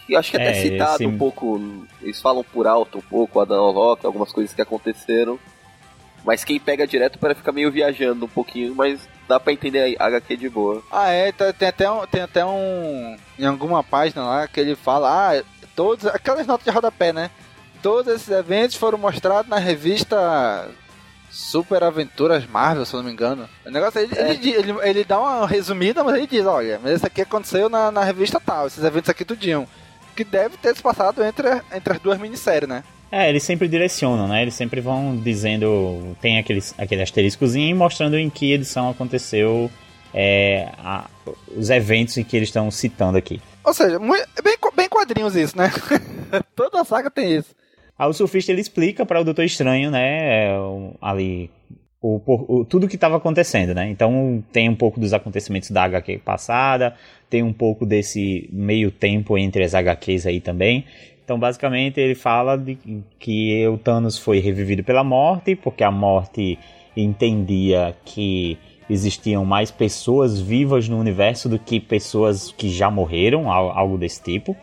E 0.08 0.16
acho 0.16 0.30
que 0.32 0.36
até 0.36 0.50
É, 0.50 0.54
citado 0.62 0.94
esse- 0.96 1.06
um 1.06 1.16
pouco. 1.16 1.60
Eles 2.02 2.20
falam 2.20 2.42
por 2.44 2.66
alto 2.66 2.98
um 2.98 3.02
pouco 3.02 3.38
o 3.38 3.42
Adam 3.42 3.62
Warlock, 3.64 4.04
algumas 4.04 4.32
coisas 4.32 4.52
que 4.54 4.60
aconteceram. 4.60 5.38
Mas 6.24 6.44
quem 6.44 6.60
pega 6.60 6.86
direto 6.86 7.18
para 7.18 7.34
ficar 7.34 7.52
meio 7.52 7.70
viajando 7.72 8.26
um 8.26 8.28
pouquinho, 8.28 8.74
mas 8.74 9.08
dá 9.26 9.40
pra 9.40 9.52
entender 9.54 9.96
a 9.98 10.06
HQ 10.06 10.36
de 10.36 10.50
boa. 10.50 10.82
Ah, 10.90 11.08
é, 11.08 11.32
tem 11.32 11.68
até 11.68 11.90
um, 11.90 12.06
tem 12.06 12.20
até 12.20 12.44
um 12.44 13.16
em 13.38 13.46
alguma 13.46 13.82
página 13.82 14.22
lá 14.24 14.46
que 14.46 14.60
ele 14.60 14.74
fala, 14.76 15.08
ah, 15.38 15.42
todos 15.76 16.06
aquelas 16.06 16.46
notas 16.46 16.64
de 16.64 16.70
rodapé, 16.70 17.12
né? 17.12 17.30
Todos 17.82 18.12
esses 18.14 18.28
eventos 18.28 18.76
foram 18.76 18.98
mostrados 18.98 19.48
na 19.48 19.58
revista 19.58 20.68
Super 21.30 21.82
Aventuras 21.84 22.44
Marvel, 22.46 22.84
se 22.84 22.92
eu 22.94 22.98
não 22.98 23.06
me 23.06 23.12
engano. 23.12 23.48
O 23.64 23.70
negócio 23.70 24.00
ele, 24.00 24.14
ele, 24.18 24.36
di- 24.36 24.50
ele, 24.52 24.74
ele 24.82 25.04
dá 25.04 25.18
uma 25.18 25.46
resumida, 25.46 26.02
mas 26.02 26.16
ele 26.16 26.26
diz, 26.26 26.44
olha, 26.44 26.80
mas 26.82 26.96
isso 26.96 27.06
aqui 27.06 27.22
aconteceu 27.22 27.68
na, 27.68 27.90
na 27.90 28.02
revista 28.02 28.40
tal, 28.44 28.66
esses 28.66 28.82
eventos 28.82 29.08
aqui 29.08 29.24
tudinho. 29.24 29.66
Que 30.16 30.24
deve 30.24 30.56
ter 30.56 30.74
se 30.74 30.82
passado 30.82 31.22
entre, 31.22 31.48
entre 31.72 31.92
as 31.94 32.00
duas 32.00 32.18
minisséries, 32.18 32.68
né? 32.68 32.82
É, 33.12 33.28
eles 33.28 33.42
sempre 33.42 33.66
direcionam, 33.68 34.28
né? 34.28 34.42
Eles 34.42 34.54
sempre 34.54 34.80
vão 34.80 35.16
dizendo. 35.16 36.16
Tem 36.20 36.38
aqueles, 36.38 36.74
aquele 36.78 37.02
asteriscozinho 37.02 37.74
mostrando 37.76 38.16
em 38.18 38.28
que 38.28 38.52
edição 38.52 38.90
aconteceu 38.90 39.70
é, 40.12 40.68
a- 40.78 41.06
os 41.56 41.70
eventos 41.70 42.16
em 42.18 42.24
que 42.24 42.36
eles 42.36 42.48
estão 42.48 42.70
citando 42.70 43.16
aqui. 43.16 43.40
Ou 43.70 43.74
seja, 43.74 44.00
mui- 44.00 44.24
bem, 44.42 44.56
bem 44.74 44.88
quadrinhos 44.88 45.36
isso, 45.36 45.56
né? 45.56 45.70
Toda 46.56 46.82
saga 46.82 47.08
tem 47.08 47.36
isso. 47.36 47.54
Aí 47.96 48.08
o 48.08 48.12
surfista 48.12 48.50
ele 48.50 48.60
explica 48.60 49.06
para 49.06 49.20
o 49.20 49.24
Doutor 49.24 49.44
Estranho, 49.44 49.92
né, 49.92 50.56
ali 51.00 51.48
o, 52.02 52.20
o- 52.26 52.64
tudo 52.64 52.88
que 52.88 52.96
estava 52.96 53.16
acontecendo, 53.16 53.72
né? 53.72 53.88
Então 53.88 54.42
tem 54.50 54.68
um 54.68 54.74
pouco 54.74 54.98
dos 54.98 55.12
acontecimentos 55.12 55.70
da 55.70 55.84
HQ 55.84 56.18
passada, 56.24 56.96
tem 57.28 57.44
um 57.44 57.52
pouco 57.52 57.86
desse 57.86 58.48
meio 58.52 58.90
tempo 58.90 59.38
entre 59.38 59.62
as 59.62 59.72
HQs 59.72 60.26
aí 60.26 60.40
também. 60.40 60.84
Então 61.24 61.38
basicamente 61.38 62.00
ele 62.00 62.16
fala 62.16 62.56
de 62.58 62.76
que 63.20 63.68
o 63.68 63.78
Thanos 63.78 64.18
foi 64.18 64.40
revivido 64.40 64.82
pela 64.82 65.04
morte, 65.04 65.54
porque 65.54 65.84
a 65.84 65.92
morte 65.92 66.58
entendia 66.96 67.94
que 68.04 68.58
existiam 68.92 69.44
mais 69.44 69.70
pessoas 69.70 70.40
vivas 70.40 70.88
no 70.88 70.98
universo 70.98 71.48
do 71.48 71.58
que 71.58 71.78
pessoas 71.80 72.52
que 72.52 72.68
já 72.68 72.90
morreram, 72.90 73.50
al- 73.50 73.70
algo 73.70 73.96
desse 73.96 74.22
tipo. 74.22 74.56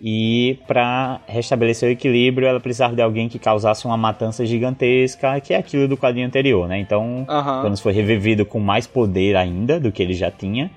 E 0.00 0.58
para 0.66 1.20
restabelecer 1.26 1.88
o 1.88 1.92
equilíbrio, 1.92 2.46
ela 2.46 2.60
precisava 2.60 2.94
de 2.94 3.00
alguém 3.00 3.28
que 3.28 3.38
causasse 3.38 3.86
uma 3.86 3.96
matança 3.96 4.44
gigantesca, 4.44 5.40
que 5.40 5.54
é 5.54 5.56
aquilo 5.56 5.88
do 5.88 5.96
quadrinho 5.96 6.26
anterior, 6.26 6.68
né? 6.68 6.78
Então, 6.78 7.24
Aham. 7.28 7.62
Thanos 7.62 7.80
foi 7.80 7.92
revivido 7.92 8.44
com 8.44 8.60
mais 8.60 8.86
poder 8.86 9.36
ainda 9.36 9.80
do 9.80 9.90
que 9.90 10.02
ele 10.02 10.12
já 10.12 10.30
tinha. 10.30 10.70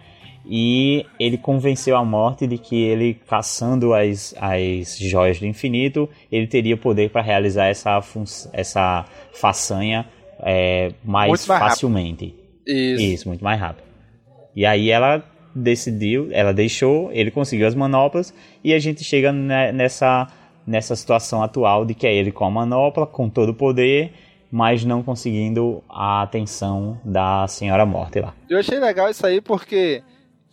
E 0.52 1.06
ele 1.20 1.38
convenceu 1.38 1.96
a 1.98 2.04
morte 2.04 2.48
de 2.48 2.58
que 2.58 2.82
ele, 2.82 3.14
caçando 3.28 3.94
as, 3.94 4.34
as 4.40 4.98
joias 4.98 5.38
do 5.40 5.46
infinito, 5.46 6.10
ele 6.32 6.48
teria 6.48 6.76
poder 6.78 7.10
para 7.10 7.22
realizar 7.22 7.66
essa, 7.68 8.02
essa 8.54 9.06
façanha 9.34 10.08
é, 10.40 10.92
mais, 11.04 11.30
mais 11.30 11.48
rápido. 11.50 12.39
Isso. 12.66 13.04
Isso, 13.04 13.28
muito 13.28 13.44
mais 13.44 13.60
rápido. 13.60 13.86
E 14.56 14.66
aí 14.66 14.90
ela 14.90 15.24
decidiu, 15.56 16.28
ela 16.32 16.54
deixou, 16.54 17.12
ele 17.12 17.32
conseguiu 17.32 17.68
as 17.68 17.76
manoplas 17.76 18.34
e 18.64 18.74
a 18.74 18.80
gente 18.80 19.04
chega 19.04 19.32
ne- 19.32 19.72
nessa, 19.72 20.28
nessa 20.66 20.96
situação 20.96 21.42
atual 21.44 21.86
de 21.86 21.94
que 21.94 22.06
é 22.08 22.14
ele 22.14 22.32
com 22.32 22.46
a 22.46 22.52
manopla, 22.52 23.06
com 23.08 23.30
todo 23.30 23.50
o 23.50 23.54
poder, 23.54 24.14
mas 24.52 24.84
não 24.86 25.02
conseguindo 25.04 25.84
a 25.90 26.22
atenção 26.22 27.00
da 27.04 27.48
Senhora 27.48 27.86
Morte 27.86 28.20
lá. 28.20 28.34
Eu 28.50 28.60
achei 28.60 28.80
legal 28.80 29.10
isso 29.10 29.26
aí 29.26 29.42
porque 29.42 30.04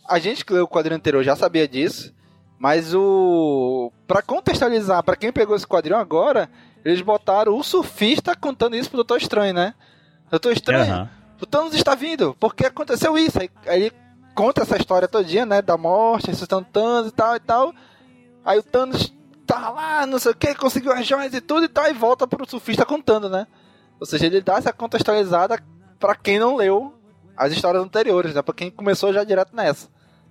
a 0.07 0.19
gente 0.19 0.45
que 0.45 0.53
leu 0.53 0.63
o 0.63 0.67
quadrinho 0.67 0.97
anterior 0.97 1.23
já 1.23 1.35
sabia 1.35 1.67
disso, 1.67 2.13
mas 2.59 2.93
o 2.93 3.91
Pra 4.07 4.21
contextualizar, 4.21 5.03
pra 5.03 5.15
quem 5.15 5.31
pegou 5.31 5.55
esse 5.55 5.67
quadrinho 5.67 5.97
agora, 5.99 6.49
eles 6.83 7.01
botaram 7.01 7.57
o 7.57 7.63
surfista 7.63 8.35
contando 8.35 8.75
isso 8.75 8.89
pro 8.89 8.97
Doutor 8.97 9.17
Estranho, 9.17 9.53
né? 9.53 9.73
Doutor 10.31 10.53
Estranho, 10.53 10.93
Aham. 10.93 11.09
O 11.41 11.45
Thanos 11.45 11.73
está 11.73 11.95
vindo, 11.95 12.35
porque 12.39 12.65
aconteceu 12.65 13.17
isso. 13.17 13.39
Aí, 13.39 13.49
aí 13.65 13.81
ele 13.83 13.95
conta 14.35 14.61
essa 14.61 14.77
história 14.77 15.07
todinha, 15.07 15.45
né? 15.45 15.61
Da 15.61 15.77
morte, 15.77 16.27
ressuscitando 16.27 16.67
Thanos 16.71 17.09
e 17.09 17.13
tal 17.13 17.35
e 17.35 17.39
tal. 17.39 17.73
Aí 18.45 18.59
o 18.59 18.63
Thanos 18.63 19.13
tá 19.45 19.69
lá, 19.69 20.05
não 20.05 20.19
sei 20.19 20.31
o 20.31 20.35
que, 20.35 20.53
conseguiu 20.55 20.91
as 20.91 21.07
joias 21.07 21.33
e 21.33 21.41
tudo 21.41 21.65
e 21.65 21.69
tal, 21.69 21.89
e 21.89 21.93
volta 21.93 22.27
pro 22.27 22.47
surfista 22.49 22.85
contando, 22.85 23.29
né? 23.29 23.47
Ou 23.99 24.05
seja, 24.05 24.25
ele 24.25 24.41
dá 24.41 24.57
essa 24.57 24.73
contextualizada 24.73 25.57
pra 25.99 26.15
quem 26.15 26.37
não 26.37 26.55
leu 26.55 26.93
as 27.35 27.51
histórias 27.51 27.83
anteriores, 27.83 28.33
né? 28.33 28.41
Pra 28.41 28.53
quem 28.53 28.69
começou 28.69 29.13
já 29.13 29.23
direto 29.23 29.55
nessa. 29.55 29.87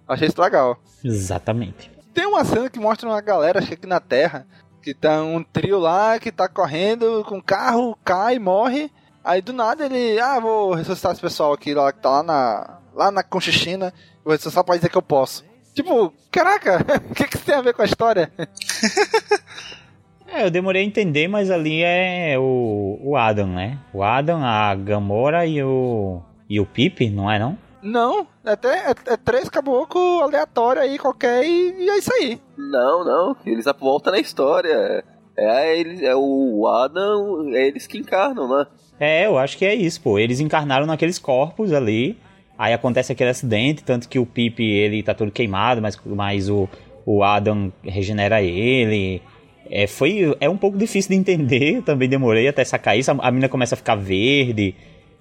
Achei 0.07 0.29
isso 0.29 0.41
legal. 0.41 0.79
Exatamente. 1.05 1.91
Tem 2.13 2.27
uma 2.27 2.45
cena 2.45 2.71
que 2.71 2.79
mostra 2.79 3.09
uma 3.09 3.21
galera, 3.21 3.59
acho 3.59 3.69
que 3.69 3.75
aqui 3.75 3.87
na 3.87 4.01
Terra, 4.01 4.47
que 4.83 4.95
tá 4.95 5.23
um 5.23 5.43
trio 5.43 5.79
lá 5.79 6.19
que 6.19 6.31
tá 6.31 6.49
correndo 6.49 7.25
com 7.25 7.43
carro, 7.43 7.99
cai, 8.05 8.39
morre. 8.39 8.91
Aí 9.27 9.43
do 9.43 9.53
nada 9.53 9.85
ele, 9.85 10.21
ah, 10.21 10.39
vou 10.39 10.73
ressuscitar 10.73 11.11
esse 11.11 11.21
pessoal 11.21 11.53
aqui 11.53 11.75
lá 11.75 11.93
que 11.93 11.99
tá 11.99 12.09
lá 12.09 12.23
na 12.23 12.79
lá 12.95 13.11
na 13.11 13.25
Conchichina, 13.25 13.93
vou 14.25 14.33
ressuscitar 14.33 14.63
pra 14.63 14.77
dizer 14.77 14.89
que 14.89 14.97
eu 14.97 15.03
posso. 15.03 15.45
Tipo, 15.75 16.15
caraca, 16.31 16.79
o 17.11 17.13
que 17.13 17.27
que 17.27 17.37
isso 17.37 17.45
tem 17.45 17.57
a 17.57 17.61
ver 17.61 17.75
com 17.75 17.83
a 17.83 17.87
história? 17.87 18.31
É, 20.29 20.45
eu 20.45 20.51
demorei 20.51 20.83
a 20.83 20.85
entender, 20.85 21.29
mas 21.29 21.53
ali 21.53 21.83
é 21.85 22.37
o, 22.37 22.99
o 23.01 23.17
Adam, 23.17 23.47
né? 23.47 23.79
O 23.95 24.03
Adam, 24.03 24.45
a 24.45 24.75
Gamora 24.75 25.47
e 25.47 25.63
o. 25.63 26.21
E 26.51 26.59
o 26.59 26.67
Pip, 26.67 27.09
não 27.09 27.31
é 27.31 27.39
não? 27.39 27.57
Não, 27.81 28.27
é 28.45 28.51
até 28.51 28.91
é, 28.91 28.95
é 29.07 29.17
três 29.17 29.49
caboclo 29.49 30.23
aleatório 30.23 30.83
aí, 30.83 30.99
qualquer, 30.99 31.45
e, 31.45 31.85
e 31.85 31.89
é 31.89 31.99
isso 31.99 32.13
aí. 32.13 32.43
Não, 32.59 33.05
não, 33.05 33.37
eles 33.47 33.67
voltam 33.79 34.13
na 34.13 34.19
história. 34.19 35.05
É, 35.37 35.79
eles, 35.79 36.03
é 36.03 36.15
o 36.17 36.67
Adam, 36.67 37.49
é 37.55 37.69
eles 37.69 37.87
que 37.87 37.97
encarnam, 37.97 38.49
né? 38.49 38.67
É, 38.99 39.27
eu 39.27 39.37
acho 39.39 39.57
que 39.59 39.65
é 39.65 39.75
isso, 39.75 40.01
pô. 40.01 40.19
Eles 40.19 40.41
encarnaram 40.41 40.87
naqueles 40.87 41.19
corpos 41.19 41.73
ali. 41.73 42.17
Aí 42.59 42.73
acontece 42.73 43.13
aquele 43.13 43.31
acidente, 43.31 43.85
tanto 43.85 44.09
que 44.09 44.19
o 44.19 44.25
Pip, 44.25 44.61
ele 44.63 45.03
tá 45.03 45.13
todo 45.13 45.31
queimado, 45.31 45.83
mas, 45.83 46.01
mas 46.07 46.49
o, 46.49 46.67
o 47.05 47.23
Adam 47.23 47.71
regenera 47.85 48.41
ele. 48.41 49.21
É, 49.69 49.87
foi, 49.87 50.35
é 50.41 50.49
um 50.49 50.57
pouco 50.57 50.79
difícil 50.79 51.11
de 51.11 51.17
entender, 51.17 51.83
também 51.83 52.09
demorei 52.09 52.49
até 52.49 52.65
sacar 52.65 52.97
isso. 52.97 53.11
A, 53.11 53.17
a 53.21 53.31
mina 53.31 53.49
começa 53.49 53.75
a 53.75 53.77
ficar 53.77 53.97
verde, 53.97 54.75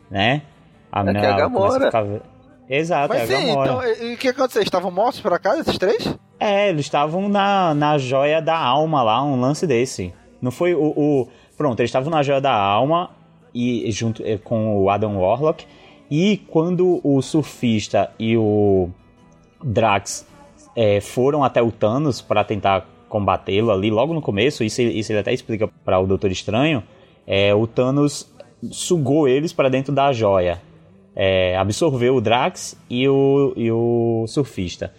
né? 0.09 0.43
A 0.91 1.01
É 1.01 1.11
que 1.11 1.17
é 1.17 1.25
a 1.29 1.35
Gamora. 1.37 1.67
começa 1.67 1.97
a 1.97 2.03
ficar... 2.05 2.25
Exato, 2.69 3.09
Mas 3.13 3.29
é 3.29 3.35
a 3.35 3.39
sim, 3.39 3.47
Gamora. 3.47 3.69
então, 3.93 4.07
e 4.07 4.13
o 4.13 4.17
que 4.17 4.27
aconteceu? 4.29 4.61
Estavam 4.63 4.89
mortos 4.89 5.19
por 5.19 5.33
acaso, 5.33 5.59
esses 5.61 5.77
três? 5.77 6.17
É, 6.39 6.69
eles 6.69 6.85
estavam 6.85 7.27
na, 7.27 7.73
na 7.73 7.97
joia 7.97 8.41
da 8.41 8.57
alma 8.57 9.03
lá, 9.03 9.21
um 9.23 9.39
lance 9.39 9.67
desse. 9.67 10.13
Não 10.41 10.51
foi 10.51 10.73
o. 10.73 10.81
o- 10.95 11.27
pronto, 11.57 11.79
eles 11.81 11.89
estavam 11.89 12.09
na 12.09 12.23
joia 12.23 12.39
da 12.41 12.53
alma 12.53 13.11
e 13.55 13.89
junto 13.91 14.21
eh, 14.23 14.37
com 14.37 14.77
o 14.77 14.89
Adam 14.89 15.17
Warlock. 15.17 15.65
E 16.11 16.37
quando 16.47 16.99
o 17.03 17.21
surfista 17.21 18.11
e 18.19 18.37
o 18.37 18.89
Drax 19.63 20.27
eh, 20.75 20.99
foram 20.99 21.43
até 21.43 21.61
o 21.61 21.71
Thanos 21.71 22.21
para 22.21 22.43
tentar 22.43 22.87
combatê-lo 23.07 23.71
ali, 23.71 23.89
logo 23.89 24.13
no 24.13 24.21
começo, 24.21 24.63
isso, 24.63 24.81
isso 24.81 25.11
ele 25.11 25.19
até 25.19 25.33
explica 25.33 25.67
para 25.83 25.97
o 25.99 26.05
Doutor 26.05 26.31
Estranho. 26.31 26.83
é, 27.25 27.55
o 27.55 27.65
Thanos 27.65 28.29
sugou 28.71 29.27
eles 29.27 29.53
para 29.53 29.69
dentro 29.69 29.93
da 29.93 30.11
joia. 30.11 30.61
É, 31.15 31.55
absorveu 31.57 32.15
o 32.15 32.21
Drax 32.21 32.77
e 32.89 33.07
o, 33.07 33.53
e 33.55 33.71
o 33.71 34.25
surfista. 34.27 34.91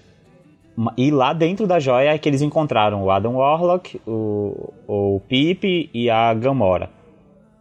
E 0.96 1.10
lá 1.10 1.32
dentro 1.32 1.66
da 1.66 1.78
joia 1.78 2.10
é 2.10 2.18
que 2.18 2.28
eles 2.28 2.42
encontraram 2.42 3.04
o 3.04 3.10
Adam 3.10 3.36
Warlock, 3.36 4.00
o, 4.06 4.72
o 4.86 5.20
Pip 5.28 5.90
e 5.92 6.10
a 6.10 6.32
Gamora. 6.34 6.90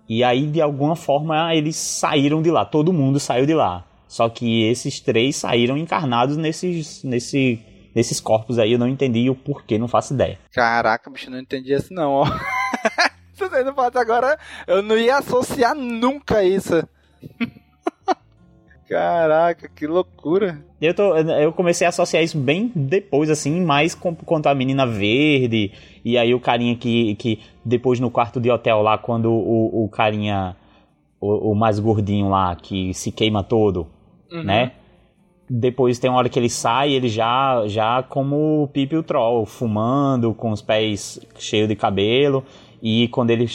E 0.07 0.23
aí, 0.23 0.45
de 0.45 0.61
alguma 0.61 0.95
forma, 0.95 1.53
eles 1.55 1.75
saíram 1.75 2.41
de 2.41 2.51
lá. 2.51 2.63
Todo 2.63 2.93
mundo 2.93 3.19
saiu 3.19 3.45
de 3.45 3.53
lá. 3.53 3.83
Só 4.07 4.29
que 4.29 4.63
esses 4.63 4.99
três 4.99 5.35
saíram 5.35 5.77
encarnados 5.77 6.37
nesses, 6.37 7.03
nesse, 7.03 7.59
nesses 7.93 8.19
corpos 8.19 8.59
aí. 8.59 8.73
Eu 8.73 8.79
não 8.79 8.87
entendi 8.87 9.29
o 9.29 9.35
porquê, 9.35 9.77
não 9.77 9.87
faço 9.87 10.13
ideia. 10.13 10.39
Caraca, 10.51 11.09
bicho, 11.09 11.29
não 11.29 11.39
entendi 11.39 11.73
isso 11.73 11.93
não, 11.93 12.11
ó. 12.11 12.25
Se 13.33 13.49
você 13.49 13.63
não 13.63 13.75
faz 13.75 13.95
agora, 13.95 14.39
eu 14.65 14.81
não 14.81 14.97
ia 14.97 15.17
associar 15.17 15.75
nunca 15.75 16.43
isso. 16.43 16.87
Caraca, 18.87 19.67
que 19.67 19.87
loucura. 19.87 20.63
Eu, 20.79 20.93
tô, 20.93 21.17
eu 21.17 21.51
comecei 21.51 21.85
a 21.85 21.89
associar 21.89 22.23
isso 22.23 22.37
bem 22.37 22.71
depois, 22.75 23.29
assim, 23.29 23.59
mais 23.59 23.95
com, 23.95 24.15
quanto 24.15 24.47
a 24.47 24.55
menina 24.55 24.85
verde, 24.85 25.73
e 26.05 26.17
aí 26.17 26.33
o 26.33 26.39
carinha 26.39 26.75
que, 26.75 27.15
que 27.15 27.39
depois 27.65 27.99
no 27.99 28.09
quarto 28.11 28.39
de 28.39 28.49
hotel 28.51 28.81
lá, 28.81 28.97
quando 28.97 29.29
o, 29.31 29.83
o 29.85 29.89
carinha, 29.89 30.55
o, 31.19 31.51
o 31.51 31.55
mais 31.55 31.79
gordinho 31.79 32.29
lá, 32.29 32.55
que 32.55 32.93
se 32.93 33.11
queima 33.11 33.43
todo, 33.43 33.87
né? 34.45 34.71
Depois 35.49 35.99
tem 35.99 36.09
uma 36.09 36.17
hora 36.17 36.29
que 36.29 36.39
ele 36.39 36.49
sai, 36.49 36.91
ele 36.93 37.07
já, 37.07 37.67
já 37.67 38.01
como 38.01 38.63
o 38.63 38.67
Pip 38.67 38.93
e 38.93 38.97
o 38.97 39.03
Troll, 39.03 39.45
fumando, 39.45 40.33
com 40.33 40.51
os 40.51 40.61
pés 40.61 41.19
cheios 41.37 41.67
de 41.67 41.75
cabelo. 41.75 42.43
E 42.81 43.07
quando 43.09 43.29
ele 43.29 43.45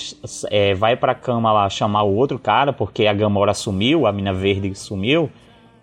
é, 0.51 0.73
vai 0.75 0.97
pra 0.97 1.15
cama 1.17 1.53
lá 1.53 1.69
chamar 1.69 2.03
o 2.05 2.15
outro 2.15 2.39
cara, 2.39 2.73
porque 2.73 3.07
a 3.07 3.13
Gamora 3.13 3.55
sumiu, 3.55 4.07
a 4.07 4.13
mina 4.13 4.33
verde 4.33 4.73
sumiu, 4.75 5.31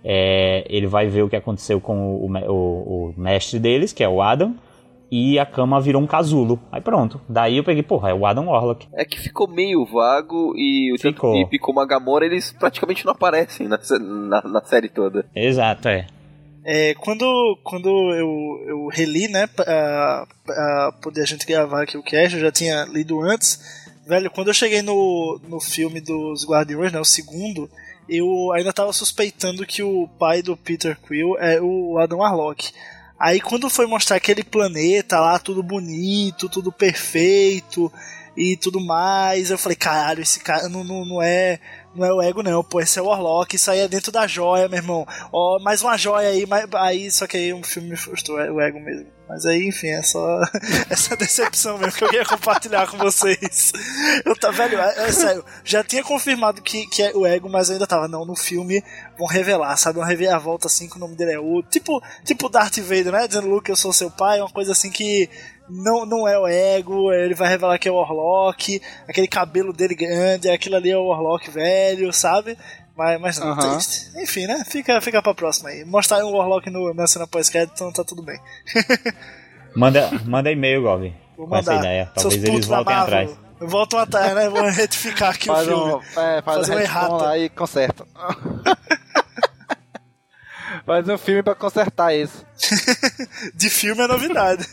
é, 0.04 0.66
ele 0.70 0.88
vai 0.88 1.08
ver 1.08 1.24
o 1.24 1.30
que 1.30 1.36
aconteceu 1.36 1.80
com 1.82 2.16
o, 2.16 2.32
o- 2.50 3.10
o 3.10 3.14
mestre 3.18 3.60
deles, 3.60 3.92
que 3.92 4.04
é 4.04 4.08
o 4.10 4.22
Adam, 4.22 4.56
e 5.12 5.40
a 5.40 5.46
cama 5.46 5.80
virou 5.80 6.02
um 6.02 6.08
casulo. 6.08 6.60
Aí 6.72 6.82
pronto. 6.82 7.22
Daí 7.28 7.58
eu 7.58 7.64
peguei, 7.64 7.84
porra, 7.84 8.10
é 8.10 8.14
o 8.14 8.26
Adam 8.26 8.48
Warlock. 8.48 8.88
É 8.94 9.06
que 9.06 9.20
ficou 9.20 9.48
meio 9.48 9.86
vago 9.86 10.54
e 10.56 10.92
o 10.94 10.98
tanto 10.98 11.16
Ficou. 11.16 11.34
Pip 11.34 11.60
como 11.60 11.80
a 11.80 11.86
Gamora, 11.86 12.26
eles 12.26 12.52
praticamente 12.52 13.06
não 13.06 13.14
aparecem 13.14 13.68
na, 13.68 13.80
na, 14.00 14.42
na 14.42 14.62
série 14.64 14.90
toda. 14.90 15.26
Exato, 15.36 15.88
é. 15.88 16.08
É, 16.70 16.94
quando 16.96 17.58
quando 17.64 17.88
eu, 17.88 18.66
eu 18.68 18.88
reli, 18.88 19.30
né, 19.30 19.48
pra, 19.48 20.28
pra 20.46 20.94
poder 21.02 21.22
a 21.22 21.26
gente 21.26 21.46
gravar 21.46 21.84
aqui 21.84 21.98
o 21.98 22.04
cast, 22.04 22.36
eu 22.36 22.42
já 22.42 22.52
tinha 22.52 22.84
lido 22.84 23.22
antes. 23.22 23.88
Velho, 24.06 24.30
quando 24.30 24.50
eu 24.50 24.54
cheguei 24.54 24.82
no, 24.82 25.40
no 25.48 25.62
filme 25.62 26.02
dos 26.02 26.46
Guardiões, 26.46 26.92
né, 26.92 27.00
o 27.00 27.06
segundo, 27.06 27.70
eu 28.10 28.52
ainda 28.54 28.74
tava 28.74 28.92
suspeitando 28.92 29.66
que 29.66 29.82
o 29.82 30.10
pai 30.20 30.42
do 30.42 30.58
Peter 30.58 30.98
Quill 31.00 31.38
é 31.40 31.62
o 31.62 31.98
Adam 32.00 32.20
Warlock. 32.20 32.72
Aí 33.20 33.42
quando 33.42 33.70
foi 33.70 33.88
mostrar 33.88 34.18
aquele 34.18 34.44
planeta 34.44 35.20
lá, 35.20 35.40
tudo 35.40 35.64
bonito, 35.64 36.50
tudo 36.50 36.72
perfeito 36.72 37.92
e 38.36 38.56
tudo 38.56 38.80
mais, 38.80 39.50
eu 39.50 39.58
falei, 39.58 39.76
caralho, 39.76 40.22
esse 40.22 40.40
cara 40.40 40.70
não, 40.70 40.84
não, 40.84 41.04
não 41.04 41.22
é 41.22 41.60
não 41.98 42.06
é 42.06 42.14
o 42.14 42.22
ego 42.22 42.44
não, 42.44 42.64
pô, 42.64 42.80
esse 42.80 43.00
é 43.00 43.02
o 43.02 43.06
Warlock, 43.06 43.56
isso 43.56 43.72
aí 43.72 43.80
é 43.80 43.88
dentro 43.88 44.12
da 44.12 44.28
joia, 44.28 44.70
meu 44.70 44.78
irmão. 44.78 45.08
Ó, 45.34 45.60
mais 45.60 45.82
uma 45.82 45.98
joia 45.98 46.30
aí, 46.30 46.46
mas, 46.46 46.68
aí 46.76 47.12
só 47.12 47.26
que 47.26 47.36
aí 47.36 47.52
um 47.52 47.64
filme 47.64 47.90
me 47.90 47.98
frustrou, 47.98 48.40
é 48.40 48.52
o 48.52 48.62
ego 48.62 48.80
mesmo. 48.80 49.08
Mas 49.28 49.46
aí, 49.46 49.68
enfim, 49.68 49.88
é 49.88 50.04
só 50.04 50.42
essa 50.90 51.18
decepção 51.18 51.78
mesmo 51.78 51.98
que 51.98 52.04
eu 52.04 52.10
queria 52.10 52.26
compartilhar 52.26 52.88
com 52.88 52.98
vocês. 52.98 53.74
Eu 54.24 54.36
tá, 54.36 54.52
velho, 54.52 54.80
é, 54.80 55.08
é 55.08 55.12
sério, 55.12 55.44
já 55.64 55.84
tinha 55.84 56.04
confirmado 56.04 56.62
que, 56.62 56.86
que 56.86 57.02
é 57.02 57.12
o 57.16 57.26
ego, 57.26 57.50
mas 57.50 57.70
eu 57.70 57.74
ainda 57.74 57.88
tava, 57.88 58.08
não, 58.08 58.24
no 58.24 58.36
filme 58.36 58.84
vão 59.18 59.28
revelar, 59.28 59.76
sabe? 59.78 60.00
Uma 60.00 60.06
reviravolta 60.06 60.68
assim 60.68 60.88
que 60.88 60.98
o 60.98 61.00
nome 61.00 61.16
dele 61.16 61.34
é 61.34 61.40
o. 61.40 61.62
Tipo, 61.64 62.02
tipo 62.24 62.50
Darth 62.50 62.78
Vader, 62.80 63.12
né? 63.12 63.28
Dizendo, 63.28 63.48
Luke, 63.48 63.70
eu 63.70 63.76
sou 63.76 63.92
seu 63.92 64.12
pai, 64.12 64.40
uma 64.40 64.50
coisa 64.50 64.72
assim 64.72 64.92
que 64.92 65.30
não, 65.70 66.06
não 66.06 66.28
é 66.28 66.38
o 66.40 66.48
ego, 66.48 67.12
ele 67.12 67.34
vai 67.34 67.50
revelar 67.50 67.78
que 67.78 67.88
é 67.88 67.92
o 67.92 67.96
Warlock, 67.96 68.82
aquele 69.08 69.28
cabelo 69.28 69.74
dele 69.74 69.96
grande, 69.96 70.50
aquilo 70.50 70.76
ali 70.76 70.92
é 70.92 70.98
o 70.98 71.08
Warlock 71.08 71.50
velho, 71.52 72.12
sabe? 72.14 72.58
Mas, 72.96 73.22
mas 73.22 73.38
não, 73.38 73.50
Aham. 73.50 73.76
triste. 73.76 74.10
Enfim, 74.18 74.48
né? 74.48 74.64
Fica, 74.68 75.00
fica 75.02 75.22
pra 75.22 75.34
próxima 75.36 75.70
aí. 75.70 75.86
Mostrar 75.86 76.26
um 76.26 76.32
Warlock 76.36 76.70
no, 76.70 76.94
na 76.96 77.06
cena 77.06 77.28
pós-crédito, 77.28 77.74
então 77.76 77.92
tá 77.92 78.04
tudo 78.04 78.24
bem. 78.24 78.40
Manda, 79.76 80.10
manda 80.26 80.52
e-mail, 80.52 80.82
Gob. 80.82 81.14
Vou 81.38 81.48
Com 81.48 81.56
essa 81.56 81.72
mandar. 81.72 81.86
ideia. 81.86 82.12
Seus 82.18 82.34
Talvez 82.34 82.44
eles 82.44 82.66
voltem 82.66 82.96
atrás. 82.96 83.38
Voltam 83.60 84.00
atrás, 84.00 84.34
né? 84.36 84.50
Vou 84.50 84.62
retificar 84.70 85.32
aqui 85.32 85.48
Faz 85.48 85.68
o 85.68 85.72
filme. 85.72 85.94
um, 85.94 86.02
é, 86.22 86.42
faz 86.42 86.58
Fazer 86.60 86.76
um 86.76 86.80
errata. 86.80 87.14
lá 87.16 87.38
e 87.38 87.50
conserta. 87.50 88.06
faz 90.86 91.10
um 91.10 91.18
filme 91.18 91.44
pra 91.44 91.56
consertar 91.56 92.16
isso. 92.16 92.46
De 93.56 93.70
filme 93.70 94.02
é 94.04 94.08
novidade. 94.08 94.66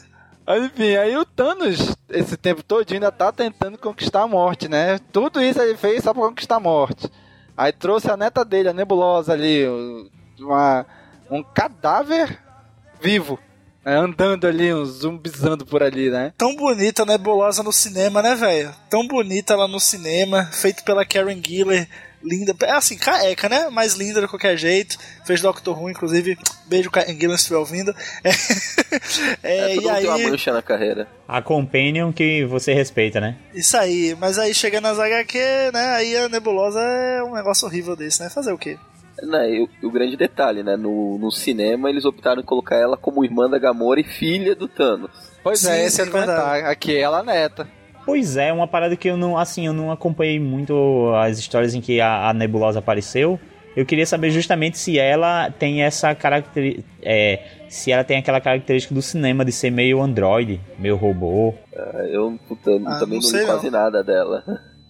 Enfim, 0.47 0.97
aí 0.97 1.16
o 1.16 1.25
Thanos, 1.25 1.97
esse 2.11 2.37
tempo 2.37 2.62
todo, 2.62 2.85
ainda 2.92 3.11
tá 3.11 3.33
tentando 3.33 3.79
conquistar 3.79 4.23
a 4.23 4.29
morte, 4.29 4.68
né? 4.68 4.99
Tudo 5.11 5.40
isso 5.40 5.61
ele 5.61 5.77
fez 5.77 6.05
só 6.05 6.12
pra 6.12 6.23
conquistar 6.23 6.57
a 6.57 6.61
morte. 6.61 7.11
Aí 7.57 7.73
trouxe 7.73 8.11
a 8.11 8.16
neta 8.16 8.44
dele, 8.44 8.68
a 8.68 8.73
nebulosa 8.75 9.33
ali, 9.33 9.64
uma, 10.38 10.85
um 11.31 11.42
cadáver 11.42 12.38
vivo, 13.01 13.38
né? 13.85 13.97
andando 13.97 14.47
ali, 14.47 14.73
um 14.73 14.85
zumbizando 14.85 15.64
por 15.66 15.83
ali, 15.83 16.11
né? 16.11 16.33
Tão 16.37 16.55
bonita 16.57 17.03
a 17.03 17.07
nebulosa 17.07 17.62
no 17.62 17.73
cinema, 17.73 18.23
né, 18.23 18.35
velho? 18.35 18.75
Tão 18.88 19.07
bonita 19.07 19.53
ela 19.53 19.68
no 19.68 19.81
cinema, 19.81 20.44
feito 20.53 20.85
pela 20.85 21.05
Karen 21.05 21.40
Giller, 21.44 21.88
linda. 22.25 22.55
É 22.62 22.73
assim, 22.73 22.97
careca, 22.97 23.49
né? 23.49 23.68
Mas 23.70 23.94
linda 23.94 24.20
de 24.20 24.29
qualquer 24.29 24.57
jeito. 24.57 24.99
Fez 25.25 25.40
Doctor 25.40 25.79
Who, 25.79 25.90
inclusive. 25.90 26.38
Beijo, 26.66 26.90
Karen 26.90 27.14
Giller, 27.18 27.37
se 27.37 27.42
estiver 27.42 27.59
ouvindo. 27.59 27.94
É, 29.42 29.51
É, 29.51 29.73
é, 29.73 29.77
e 29.77 29.79
uma 29.81 29.92
aí, 29.94 30.31
mancha 30.31 30.53
na 30.53 30.62
carreira. 30.62 31.09
A 31.27 31.42
companion 31.42 32.12
que 32.12 32.44
você 32.44 32.73
respeita, 32.73 33.20
né? 33.20 33.37
isso 33.53 33.77
aí. 33.77 34.16
Mas 34.18 34.38
aí 34.38 34.55
chega 34.55 34.81
nas 34.81 35.01
HQ, 35.01 35.38
né? 35.73 35.97
Aí 35.97 36.16
a 36.16 36.29
nebulosa 36.29 36.79
é 36.81 37.23
um 37.23 37.35
negócio 37.35 37.66
horrível 37.66 37.97
desse, 37.97 38.23
né? 38.23 38.31
Fazer 38.31 38.53
o 38.53 38.59
quê? 38.59 38.79
Né, 39.22 39.55
e 39.55 39.62
o, 39.62 39.68
o 39.88 39.90
grande 39.90 40.16
detalhe, 40.16 40.62
né? 40.62 40.77
No, 40.77 41.18
no 41.18 41.31
cinema 41.31 41.88
eles 41.88 42.05
optaram 42.05 42.40
em 42.42 42.44
colocar 42.44 42.77
ela 42.77 42.96
como 42.96 43.24
irmã 43.24 43.48
da 43.48 43.59
Gamora 43.59 44.00
e 44.00 44.05
filha 44.05 44.55
do 44.55 44.66
Thanos. 44.68 45.11
Pois 45.42 45.61
Sim, 45.61 45.70
é, 45.70 45.85
esse 45.87 46.00
é 46.00 46.05
o 46.05 46.11
verdade. 46.11 46.64
Aqui 46.66 46.96
ela 46.96 47.22
neta. 47.22 47.66
Pois 48.05 48.37
é, 48.37 48.53
uma 48.53 48.66
parada 48.66 48.96
que 48.96 49.09
eu 49.09 49.16
não, 49.16 49.38
assim, 49.38 49.66
eu 49.66 49.72
não 49.72 49.90
acompanhei 49.90 50.38
muito 50.38 51.11
as 51.16 51.38
histórias 51.38 51.74
em 51.74 51.81
que 51.81 52.00
a, 52.00 52.29
a 52.29 52.35
Nebulosa 52.35 52.81
apareceu. 52.81 53.38
Eu 53.77 53.85
queria 53.87 54.07
saber 54.07 54.31
justamente 54.31 54.79
se 54.79 54.98
ela 54.98 55.50
tem 55.50 55.83
essa 55.83 56.14
característica, 56.14 56.85
é, 57.03 57.42
se 57.68 57.90
ela 57.90 58.05
tem 58.05 58.18
aquela 58.18 58.40
característica 58.40 58.94
do 58.94 59.03
cinema 59.03 59.44
de 59.44 59.50
ser 59.50 59.70
meio 59.70 60.00
androide, 60.00 60.61
meio 60.79 60.96
robô, 60.96 61.55
Ah, 61.77 62.05
Eu 62.09 62.38
puta, 62.46 62.70
Ah, 62.87 62.98
também 63.00 63.18
não 63.18 63.22
não, 63.22 63.22
sei 63.22 63.40
li 63.40 63.46
quase 63.46 63.70
nada 63.70 64.05
dela. 64.05 64.44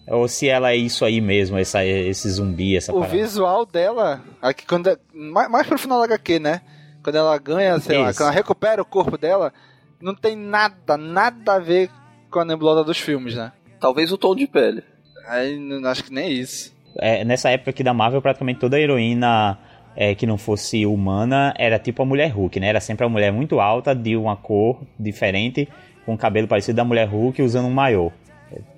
Ou 0.07 0.27
se 0.27 0.47
ela 0.47 0.71
é 0.71 0.75
isso 0.75 1.03
aí 1.05 1.19
mesmo, 1.21 1.57
essa, 1.57 1.83
esse 1.85 2.29
zumbi, 2.29 2.75
essa 2.77 2.91
O 2.93 2.99
parada. 2.99 3.17
visual 3.17 3.65
dela, 3.65 4.21
aqui 4.41 4.65
quando 4.65 4.89
é- 4.89 4.97
mais, 5.13 5.49
mais 5.49 5.67
pro 5.67 5.77
final 5.77 5.99
da 5.99 6.05
HQ, 6.05 6.39
né? 6.39 6.61
Quando 7.03 7.15
ela 7.17 7.37
ganha, 7.37 7.79
sei 7.79 7.97
lá, 7.97 8.09
Isso. 8.09 8.19
quando 8.19 8.27
ela 8.29 8.35
recupera 8.35 8.81
o 8.81 8.85
corpo 8.85 9.17
dela, 9.17 9.53
não 10.01 10.15
tem 10.15 10.35
nada, 10.35 10.97
nada 10.97 11.53
a 11.55 11.59
ver 11.59 11.89
com 12.31 12.39
a 12.39 12.45
nebulosa 12.45 12.83
dos 12.83 12.99
filmes, 12.99 13.35
né? 13.35 13.51
Talvez 13.79 14.11
o 14.11 14.17
tom 14.17 14.35
de 14.35 14.47
pele. 14.47 14.83
Aí 15.27 15.57
não 15.59 15.87
acho 15.89 16.03
que 16.03 16.13
nem 16.13 16.31
isso. 16.31 16.73
É, 16.97 17.23
nessa 17.25 17.49
época 17.49 17.71
aqui 17.71 17.83
da 17.83 17.93
Marvel, 17.93 18.21
praticamente 18.21 18.59
toda 18.59 18.79
heroína 18.79 19.57
é, 19.95 20.13
que 20.15 20.25
não 20.25 20.37
fosse 20.37 20.85
humana 20.85 21.53
era 21.57 21.77
tipo 21.79 22.01
a 22.01 22.05
mulher 22.05 22.29
Hulk, 22.31 22.59
né? 22.59 22.67
Era 22.69 22.79
sempre 22.79 23.05
uma 23.05 23.11
mulher 23.11 23.31
muito 23.31 23.59
alta, 23.59 23.93
de 23.95 24.15
uma 24.15 24.35
cor 24.35 24.81
diferente, 24.99 25.67
com 26.05 26.13
o 26.13 26.17
cabelo 26.17 26.47
parecido 26.47 26.75
da 26.77 26.83
mulher 26.83 27.07
Hulk, 27.07 27.41
usando 27.41 27.65
um 27.67 27.71
maiô. 27.71 28.11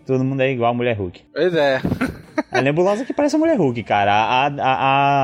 É, 0.08 0.14
Todo 0.14 0.24
mundo 0.24 0.42
é 0.42 0.52
igual 0.52 0.72
a 0.72 0.74
mulher 0.74 0.98
Hulk. 0.98 1.22
Pois 1.34 1.54
é. 1.54 1.82
A 2.52 2.62
nebulosa 2.64 3.04
que 3.04 3.14
parece 3.14 3.36
a 3.36 3.40
mulher 3.40 3.58
Hulk, 3.58 3.84
cara. 3.84 4.14
A, 4.14 4.48
a, 4.48 4.52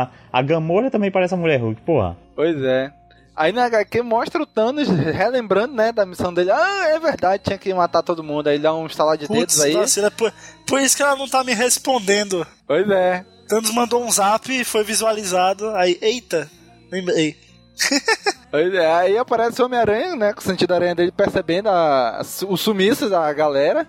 a, 0.04 0.10
a 0.32 0.42
Gamora 0.42 0.92
também 0.92 1.10
parece 1.10 1.34
a 1.34 1.38
mulher 1.38 1.62
Hulk, 1.62 1.82
porra. 1.82 2.18
Pois 2.36 2.62
é. 2.62 2.92
Aí 3.36 3.52
na 3.52 3.66
HQ 3.66 4.04
mostra 4.04 4.44
o 4.44 4.46
Thanos 4.46 4.88
relembrando, 4.88 5.74
né, 5.74 5.92
da 5.92 6.06
missão 6.06 6.32
dele. 6.32 6.52
Ah, 6.52 6.90
é 6.90 7.00
verdade, 7.00 7.44
tinha 7.44 7.58
que 7.58 7.74
matar 7.74 8.04
todo 8.04 8.24
mundo. 8.24 8.48
Aí 8.48 8.60
dá 8.60 8.74
um 8.76 8.86
estalar 8.86 9.18
de 9.18 9.28
dedos 9.28 9.56
Putz, 9.56 9.62
aí. 9.62 9.74
vacila, 9.74 10.12
por, 10.12 10.32
por 10.68 10.80
isso 10.80 10.96
que 10.96 11.02
ela 11.02 11.16
não 11.16 11.28
tá 11.28 11.44
me 11.44 11.54
respondendo. 11.54 12.46
Pois 12.68 12.88
é. 12.90 13.26
Thanos 13.48 13.74
mandou 13.74 14.04
um 14.04 14.12
zap 14.12 14.52
e 14.52 14.64
foi 14.64 14.84
visualizado. 14.84 15.70
Aí, 15.72 15.98
eita, 16.02 16.50
lembrei. 16.92 17.36
Pois 18.54 18.72
é, 18.72 18.86
aí 18.86 19.18
aparece 19.18 19.60
o 19.60 19.66
Homem-Aranha, 19.66 20.16
né, 20.16 20.32
com 20.32 20.40
o 20.40 20.44
sentido 20.44 20.70
da 20.70 20.76
aranha 20.76 20.94
dele 20.94 21.12
percebendo 21.12 21.70
a, 21.70 22.22
os 22.48 22.62
sumiços 22.62 23.10
da 23.10 23.34
galera. 23.34 23.88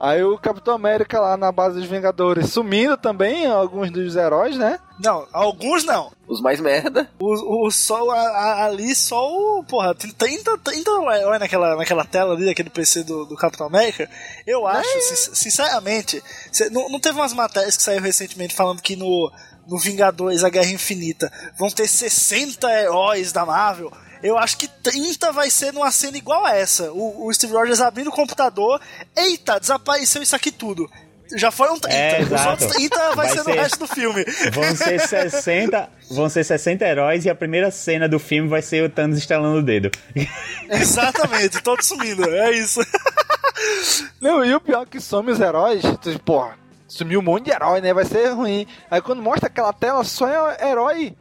Aí 0.00 0.24
o 0.24 0.38
Capitão 0.38 0.74
América 0.74 1.20
lá 1.20 1.36
na 1.36 1.52
base 1.52 1.78
dos 1.78 1.84
Vingadores 1.84 2.50
sumindo 2.50 2.96
também, 2.96 3.44
alguns 3.46 3.90
dos 3.90 4.16
heróis, 4.16 4.56
né? 4.56 4.78
Não, 4.98 5.26
alguns 5.30 5.84
não. 5.84 6.10
Os 6.26 6.40
mais 6.40 6.58
merda. 6.58 7.06
O, 7.18 7.66
o 7.66 7.70
só 7.70 8.08
a- 8.10 8.14
a- 8.30 8.64
ali 8.64 8.94
só 8.94 9.28
o. 9.30 9.62
Porra, 9.64 9.94
tem 9.94 10.10
30, 10.10 10.56
30 10.58 10.90
heróis 11.18 11.38
naquela, 11.38 11.76
naquela 11.76 12.04
tela 12.06 12.34
ali, 12.34 12.48
aquele 12.48 12.70
PC 12.70 13.02
do, 13.04 13.26
do 13.26 13.36
Capitão 13.36 13.66
América. 13.66 14.08
Eu 14.46 14.66
acho, 14.66 14.88
sin- 15.02 15.34
sinceramente, 15.34 16.22
cê- 16.50 16.70
não, 16.70 16.88
não 16.88 16.98
teve 16.98 17.18
umas 17.18 17.34
matérias 17.34 17.76
que 17.76 17.82
saíram 17.82 18.02
recentemente 18.04 18.54
falando 18.54 18.80
que 18.80 18.96
no, 18.96 19.30
no 19.68 19.78
Vingadores, 19.78 20.42
a 20.44 20.48
Guerra 20.48 20.70
Infinita, 20.70 21.30
vão 21.58 21.68
ter 21.70 21.86
60 21.86 22.66
heróis 22.72 23.32
da 23.32 23.44
Marvel. 23.44 23.92
Eu 24.22 24.36
acho 24.38 24.58
que 24.58 24.68
30 24.68 25.32
vai 25.32 25.50
ser 25.50 25.72
numa 25.72 25.90
cena 25.90 26.16
igual 26.18 26.44
a 26.44 26.54
essa. 26.54 26.92
O, 26.92 27.26
o 27.26 27.32
Steve 27.32 27.52
Rogers 27.54 27.80
abrindo 27.80 28.08
o 28.08 28.12
computador. 28.12 28.80
Eita, 29.16 29.58
desapareceu 29.58 30.22
isso 30.22 30.36
aqui 30.36 30.50
tudo. 30.52 30.88
Já 31.36 31.50
foram 31.50 31.78
30. 31.78 31.96
É, 31.96 32.20
Os 32.22 32.26
exato. 32.32 32.50
outros 32.50 32.72
30 32.72 32.96
vai, 32.96 33.14
Vai 33.14 33.28
ser 33.28 33.38
no 33.38 33.44
ser- 33.44 33.52
resto 33.52 33.78
do 33.78 33.86
filme. 33.86 34.24
Vão 34.52 34.76
ser 34.76 35.00
60, 35.00 35.88
vão 36.10 36.28
ser 36.28 36.44
60 36.44 36.84
heróis 36.84 37.24
e 37.24 37.30
a 37.30 37.34
primeira 37.36 37.70
cena 37.70 38.08
do 38.08 38.18
filme 38.18 38.48
vai 38.48 38.60
ser 38.62 38.82
o 38.84 38.90
Thanos 38.90 39.16
estalando 39.16 39.58
o 39.58 39.62
dedo. 39.62 39.90
Exatamente, 40.68 41.62
todos 41.62 41.86
sumindo. 41.86 42.24
É 42.28 42.50
isso. 42.52 42.80
Não, 44.20 44.44
e 44.44 44.54
o 44.54 44.60
pior 44.60 44.82
é 44.82 44.86
que 44.86 45.00
some 45.00 45.30
os 45.30 45.40
heróis, 45.40 45.82
tu, 46.02 46.18
porra, 46.20 46.58
sumiu 46.88 47.20
um 47.20 47.22
monte 47.22 47.44
de 47.46 47.52
herói, 47.52 47.80
né? 47.80 47.94
Vai 47.94 48.04
ser 48.04 48.28
ruim. 48.30 48.66
Aí 48.90 49.00
quando 49.00 49.22
mostra 49.22 49.46
aquela 49.48 49.72
tela, 49.72 50.02
só 50.04 50.26
é 50.28 50.68
herói. 50.68 51.14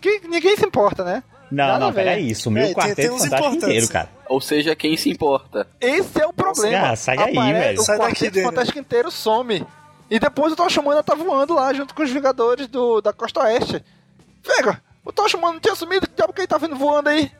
Que 0.00 0.20
ninguém 0.28 0.56
se 0.56 0.64
importa, 0.66 1.04
né? 1.04 1.22
Não, 1.50 1.66
Nada 1.66 1.78
não, 1.86 1.92
peraí, 1.92 2.34
sumiu 2.34 2.62
É, 2.62 2.64
o 2.64 2.66
tem- 2.68 2.74
quarteto 2.74 3.00
tem 3.02 3.10
uns 3.10 3.22
fantástico 3.24 3.54
inteiro, 3.56 3.88
cara. 3.88 4.08
Ou 4.28 4.40
seja, 4.40 4.74
quem 4.74 4.96
se 4.96 5.10
importa. 5.10 5.66
Esse 5.80 6.20
é 6.20 6.26
o 6.26 6.32
problema. 6.32 6.88
Ah, 6.90 6.96
sai 6.96 7.16
daí, 7.16 7.32
Apare- 7.36 7.52
velho. 7.52 7.80
O 7.80 7.82
Sai 7.84 7.98
daqui, 7.98 8.10
Quarteto 8.12 8.32
Daniel. 8.34 8.50
Fantástico 8.50 8.78
inteiro 8.78 9.10
some. 9.10 9.66
E 10.10 10.18
depois 10.18 10.52
o 10.52 10.56
Tocha 10.56 10.80
Humana 10.80 11.02
tá 11.02 11.14
voando 11.14 11.54
lá 11.54 11.72
junto 11.72 11.94
com 11.94 12.02
os 12.02 12.10
Vingadores 12.10 12.66
do, 12.66 13.00
da 13.00 13.12
Costa 13.12 13.40
Oeste. 13.44 13.82
Vega, 14.44 14.82
o 15.04 15.12
Tocha 15.12 15.36
Humana 15.36 15.54
não 15.54 15.60
tinha 15.60 15.74
sumido, 15.74 16.06
que 16.08 16.14
diabo 16.16 16.32
que 16.32 16.40
ele 16.40 16.48
tá 16.48 16.58
vindo 16.58 16.76
voando 16.76 17.08
aí? 17.08 17.30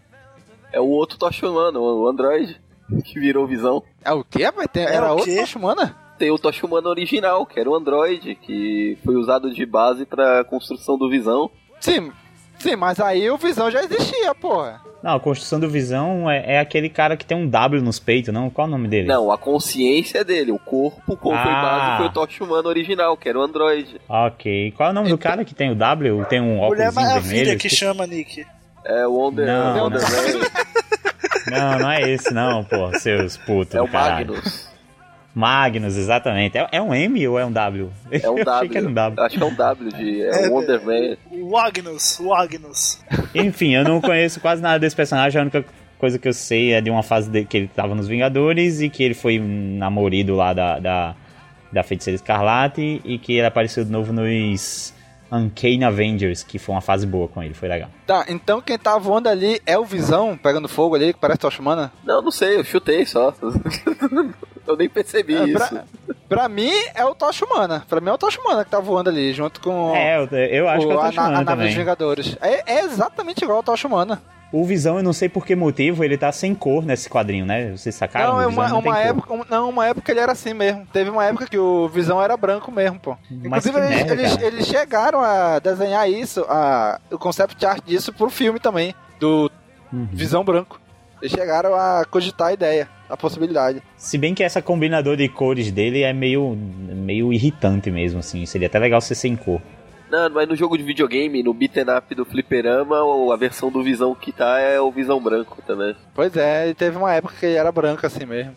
É 0.72 0.80
o 0.80 0.86
outro 0.86 1.18
Tocha 1.18 1.48
Humano, 1.48 1.80
o 1.80 2.08
Android, 2.08 2.60
que 3.04 3.18
virou 3.18 3.46
visão. 3.46 3.82
É 4.04 4.12
o 4.12 4.22
quê? 4.24 4.50
Vai 4.50 4.68
ter, 4.68 4.80
É 4.88 4.94
era 4.94 5.12
o 5.12 5.18
outro 5.18 5.58
Humana? 5.58 5.96
Tem 6.18 6.30
o 6.30 6.38
Tocha 6.38 6.64
Humano 6.66 6.88
original, 6.88 7.44
que 7.44 7.58
era 7.58 7.68
o 7.68 7.74
Android, 7.74 8.34
que 8.36 8.96
foi 9.04 9.16
usado 9.16 9.52
de 9.52 9.66
base 9.66 10.06
pra 10.06 10.44
construção 10.44 10.96
do 10.96 11.08
Visão. 11.10 11.50
Sim, 11.80 12.12
sim, 12.70 12.76
mas 12.76 12.98
aí 13.00 13.30
o 13.30 13.36
Visão 13.36 13.70
já 13.70 13.82
existia, 13.84 14.34
porra. 14.34 14.80
Não, 15.02 15.16
a 15.16 15.20
construção 15.20 15.60
do 15.60 15.68
Visão 15.68 16.30
é, 16.30 16.54
é 16.54 16.58
aquele 16.58 16.88
cara 16.88 17.14
que 17.16 17.26
tem 17.26 17.36
um 17.36 17.46
W 17.46 17.82
nos 17.82 17.98
peitos, 17.98 18.32
não? 18.32 18.48
Qual 18.48 18.66
é 18.66 18.68
o 18.68 18.70
nome 18.70 18.88
dele? 18.88 19.06
Não, 19.06 19.30
a 19.30 19.36
consciência 19.36 20.20
é 20.20 20.24
dele, 20.24 20.50
o 20.50 20.58
corpo, 20.58 21.14
como 21.16 21.36
foi 21.36 21.52
Ah. 21.52 21.62
base, 21.62 21.96
foi 21.98 22.06
o 22.06 22.12
Tocha 22.12 22.42
Humano 22.42 22.68
original, 22.70 23.14
que 23.16 23.28
era 23.28 23.38
o 23.38 23.42
Android. 23.42 24.00
Ok. 24.08 24.72
Qual 24.74 24.88
é 24.88 24.92
o 24.92 24.94
nome 24.94 25.10
do 25.10 25.18
cara 25.18 25.44
que 25.44 25.54
tem 25.54 25.70
o 25.70 25.74
W? 25.74 26.24
Tem 26.24 26.40
um 26.40 26.56
Mulher 26.56 26.88
óculos 26.88 26.94
Maravilha 26.94 27.34
vermelho? 27.36 27.58
que 27.58 27.68
chama, 27.68 28.06
Nick. 28.06 28.46
É 28.86 29.06
o 29.06 29.12
Wonder, 29.12 29.46
Não, 29.46 29.84
Wonder 29.84 30.00
não. 30.00 30.44
Não, 31.46 31.78
não 31.80 31.90
é 31.90 32.00
esse 32.10 32.32
não, 32.32 32.64
pô. 32.64 32.90
Seus 32.98 33.36
putos 33.36 33.74
é 33.74 33.78
do 33.78 33.84
o 33.84 33.88
caralho. 33.88 34.28
Magnus. 34.34 34.73
Magnus, 35.34 35.96
exatamente. 35.96 36.56
É, 36.56 36.68
é 36.72 36.80
um 36.80 36.94
M 36.94 37.26
ou 37.28 37.38
é 37.38 37.44
um 37.44 37.50
W? 37.52 37.90
É 38.10 38.30
um 38.30 38.38
Eu 38.38 38.42
achei 38.42 38.44
W. 38.44 38.70
que 38.70 38.78
era 38.78 38.88
um 38.88 38.94
W. 38.94 39.24
Acho 39.24 39.36
que 39.36 39.42
é 39.42 39.46
um 39.46 39.54
W 39.54 39.92
de 39.92 40.22
é 40.22 40.44
É, 40.44 40.48
o 40.48 40.52
Wonder 40.52 40.84
Man. 40.84 41.16
O 41.32 41.56
Agnus, 41.56 42.20
o 42.20 42.32
Agnus. 42.32 43.00
Enfim, 43.34 43.74
eu 43.74 43.84
não 43.84 44.00
conheço 44.00 44.40
quase 44.40 44.62
nada 44.62 44.78
desse 44.78 44.94
personagem. 44.94 45.38
A 45.38 45.42
única 45.42 45.64
coisa 45.98 46.18
que 46.18 46.28
eu 46.28 46.32
sei 46.32 46.72
é 46.72 46.80
de 46.80 46.90
uma 46.90 47.02
fase 47.02 47.28
de, 47.28 47.44
que 47.44 47.56
ele 47.56 47.68
tava 47.68 47.94
nos 47.94 48.06
Vingadores 48.06 48.80
e 48.80 48.88
que 48.88 49.02
ele 49.02 49.14
foi 49.14 49.38
namorido 49.38 50.36
lá 50.36 50.52
da, 50.52 50.78
da, 50.78 51.14
da 51.72 51.82
Feiticeira 51.82 52.14
Escarlate 52.14 53.00
e 53.04 53.18
que 53.18 53.32
ele 53.32 53.46
apareceu 53.46 53.84
de 53.84 53.90
novo 53.90 54.12
nos 54.12 54.94
Uncanny 55.32 55.82
Avengers, 55.82 56.42
que 56.44 56.58
foi 56.58 56.74
uma 56.74 56.80
fase 56.80 57.06
boa 57.06 57.26
com 57.26 57.42
ele, 57.42 57.54
foi 57.54 57.68
legal. 57.68 57.88
Tá, 58.06 58.24
então 58.28 58.60
quem 58.60 58.78
tá 58.78 58.96
voando 58.98 59.28
ali 59.28 59.60
é 59.66 59.76
o 59.76 59.84
Visão, 59.84 60.38
pegando 60.40 60.68
fogo 60.68 60.94
ali, 60.94 61.12
que 61.12 61.18
parece 61.18 61.40
Tocha 61.40 61.60
Humana? 61.60 61.92
Não, 62.04 62.22
não 62.22 62.30
sei, 62.30 62.56
eu 62.56 62.64
chutei 62.64 63.04
só. 63.04 63.34
eu 64.66 64.76
nem 64.76 64.88
percebi 64.88 65.34
É, 65.36 65.44
isso. 65.44 65.58
pra, 65.58 65.84
pra 66.28 66.48
mim 66.48 66.70
é 66.94 67.04
o 67.04 67.14
Tocha 67.14 67.44
Humana. 67.44 67.84
Pra 67.88 68.00
mim 68.00 68.08
é 68.10 68.12
o 68.12 68.18
Tocha 68.18 68.40
Humana 68.40 68.64
que 68.64 68.70
tá 68.70 68.80
voando 68.80 69.10
ali, 69.10 69.32
junto 69.32 69.60
com 69.60 69.94
É, 69.94 70.18
eu, 70.18 70.26
eu 70.38 70.68
acho 70.68 70.84
o, 70.86 70.88
que 70.88 70.94
eu 70.94 70.98
tô 70.98 71.00
a, 71.00 71.02
na- 71.04 71.08
a 71.08 71.12
chamando 71.12 71.44
nave 71.44 71.64
dos. 71.66 71.74
Vingadores. 71.74 72.36
É, 72.40 72.74
é 72.76 72.80
exatamente 72.84 73.42
igual 73.42 73.58
ao 73.58 73.62
Tocha 73.62 73.86
Humana. 73.88 74.20
O 74.52 74.64
Visão, 74.64 74.98
eu 74.98 75.02
não 75.02 75.12
sei 75.12 75.28
por 75.28 75.44
que 75.44 75.56
motivo, 75.56 76.04
ele 76.04 76.16
tá 76.16 76.30
sem 76.30 76.54
cor 76.54 76.84
nesse 76.84 77.10
quadrinho, 77.10 77.44
né? 77.44 77.72
Vocês 77.76 77.92
sacaram? 77.92 78.34
não, 78.34 78.40
é 78.40 78.46
O 78.46 78.50
uma, 78.50 78.68
não 78.68 78.80
tem 78.80 78.92
uma 78.92 78.98
época, 79.00 79.34
um- 79.34 79.44
não, 79.50 79.68
uma 79.68 79.86
época 79.86 80.12
ele 80.12 80.20
era 80.20 80.30
assim 80.30 80.54
mesmo. 80.54 80.86
Teve 80.92 81.10
uma 81.10 81.24
época 81.24 81.46
que 81.48 81.58
o 81.58 81.88
Visão 81.88 82.22
era 82.22 82.36
branco 82.36 82.70
mesmo, 82.70 83.00
pô. 83.00 83.16
Mas 83.28 83.66
Inclusive, 83.66 83.78
eles, 83.78 84.06
merda, 84.06 84.12
eles, 84.12 84.38
eles 84.42 84.66
chegaram 84.68 85.20
a 85.22 85.58
desenhar 85.58 86.08
isso, 86.08 86.46
a, 86.48 87.00
o 87.10 87.18
concept 87.18 87.66
art 87.66 87.82
disso 87.84 88.12
pro 88.12 88.30
filme 88.30 88.60
também, 88.60 88.94
do 89.18 89.50
Uhum. 89.92 90.08
Visão 90.12 90.44
Branco. 90.44 90.80
Eles 91.20 91.32
chegaram 91.32 91.74
a 91.74 92.04
cogitar 92.08 92.48
a 92.48 92.52
ideia, 92.52 92.88
a 93.08 93.16
possibilidade. 93.16 93.82
Se 93.96 94.16
bem 94.16 94.34
que 94.34 94.42
essa 94.42 94.62
combinador 94.62 95.16
de 95.16 95.28
cores 95.28 95.70
dele 95.70 96.02
é 96.02 96.12
meio, 96.12 96.56
meio 96.56 97.32
irritante 97.32 97.90
mesmo, 97.90 98.20
assim. 98.20 98.44
Seria 98.46 98.66
até 98.66 98.78
legal 98.78 99.00
ser 99.00 99.14
sem 99.14 99.36
cor. 99.36 99.60
Não, 100.10 100.30
mas 100.30 100.48
no 100.48 100.54
jogo 100.54 100.76
de 100.76 100.84
videogame, 100.84 101.42
no 101.42 101.52
beat'em 101.52 101.84
up 101.96 102.14
do 102.14 102.24
fliperama, 102.24 102.96
a 103.32 103.36
versão 103.36 103.70
do 103.70 103.82
Visão 103.82 104.14
que 104.14 104.30
tá 104.30 104.60
é 104.60 104.80
o 104.80 104.90
Visão 104.90 105.20
branco 105.20 105.60
também. 105.66 105.96
Pois 106.14 106.36
é, 106.36 106.68
e 106.68 106.74
teve 106.74 106.96
uma 106.96 107.12
época 107.12 107.34
que 107.38 107.46
ele 107.46 107.56
era 107.56 107.72
branco 107.72 108.06
assim 108.06 108.24
mesmo. 108.24 108.54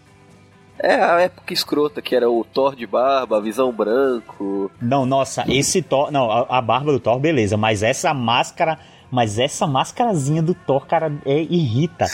É 0.80 0.94
a 0.94 1.20
época 1.22 1.54
escrota, 1.54 2.02
que 2.02 2.16
era 2.16 2.30
o 2.30 2.44
Thor 2.44 2.76
de 2.76 2.86
barba, 2.86 3.42
Visão 3.42 3.72
branco. 3.72 4.70
Não, 4.80 5.06
nossa, 5.06 5.44
esse 5.48 5.82
Thor. 5.82 6.12
Não, 6.12 6.30
a, 6.30 6.60
a 6.60 6.62
barba 6.62 6.92
do 6.92 7.00
Thor, 7.00 7.20
beleza, 7.20 7.58
mas 7.58 7.82
essa 7.82 8.14
máscara. 8.14 8.78
Mas 9.10 9.40
essa 9.40 9.66
máscarazinha 9.66 10.44
do 10.44 10.54
Thor, 10.54 10.86
cara, 10.86 11.12
é, 11.26 11.42
irrita. 11.42 12.08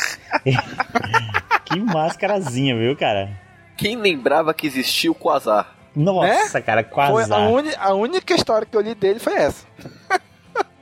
que 1.73 1.79
máscarazinha, 1.79 2.75
viu, 2.77 2.95
cara? 2.95 3.29
Quem 3.77 3.95
lembrava 3.97 4.53
que 4.53 4.67
existia 4.67 5.11
o 5.11 5.15
Quasar? 5.15 5.75
Nossa, 5.95 6.61
cara, 6.61 6.83
Foi 6.83 7.03
a, 7.03 7.09
Quasar. 7.11 7.49
uni- 7.51 7.75
a 7.77 7.93
única 7.93 8.33
história 8.33 8.67
que 8.69 8.75
eu 8.75 8.81
li 8.81 8.95
dele 8.95 9.19
foi 9.19 9.33
essa. 9.33 9.65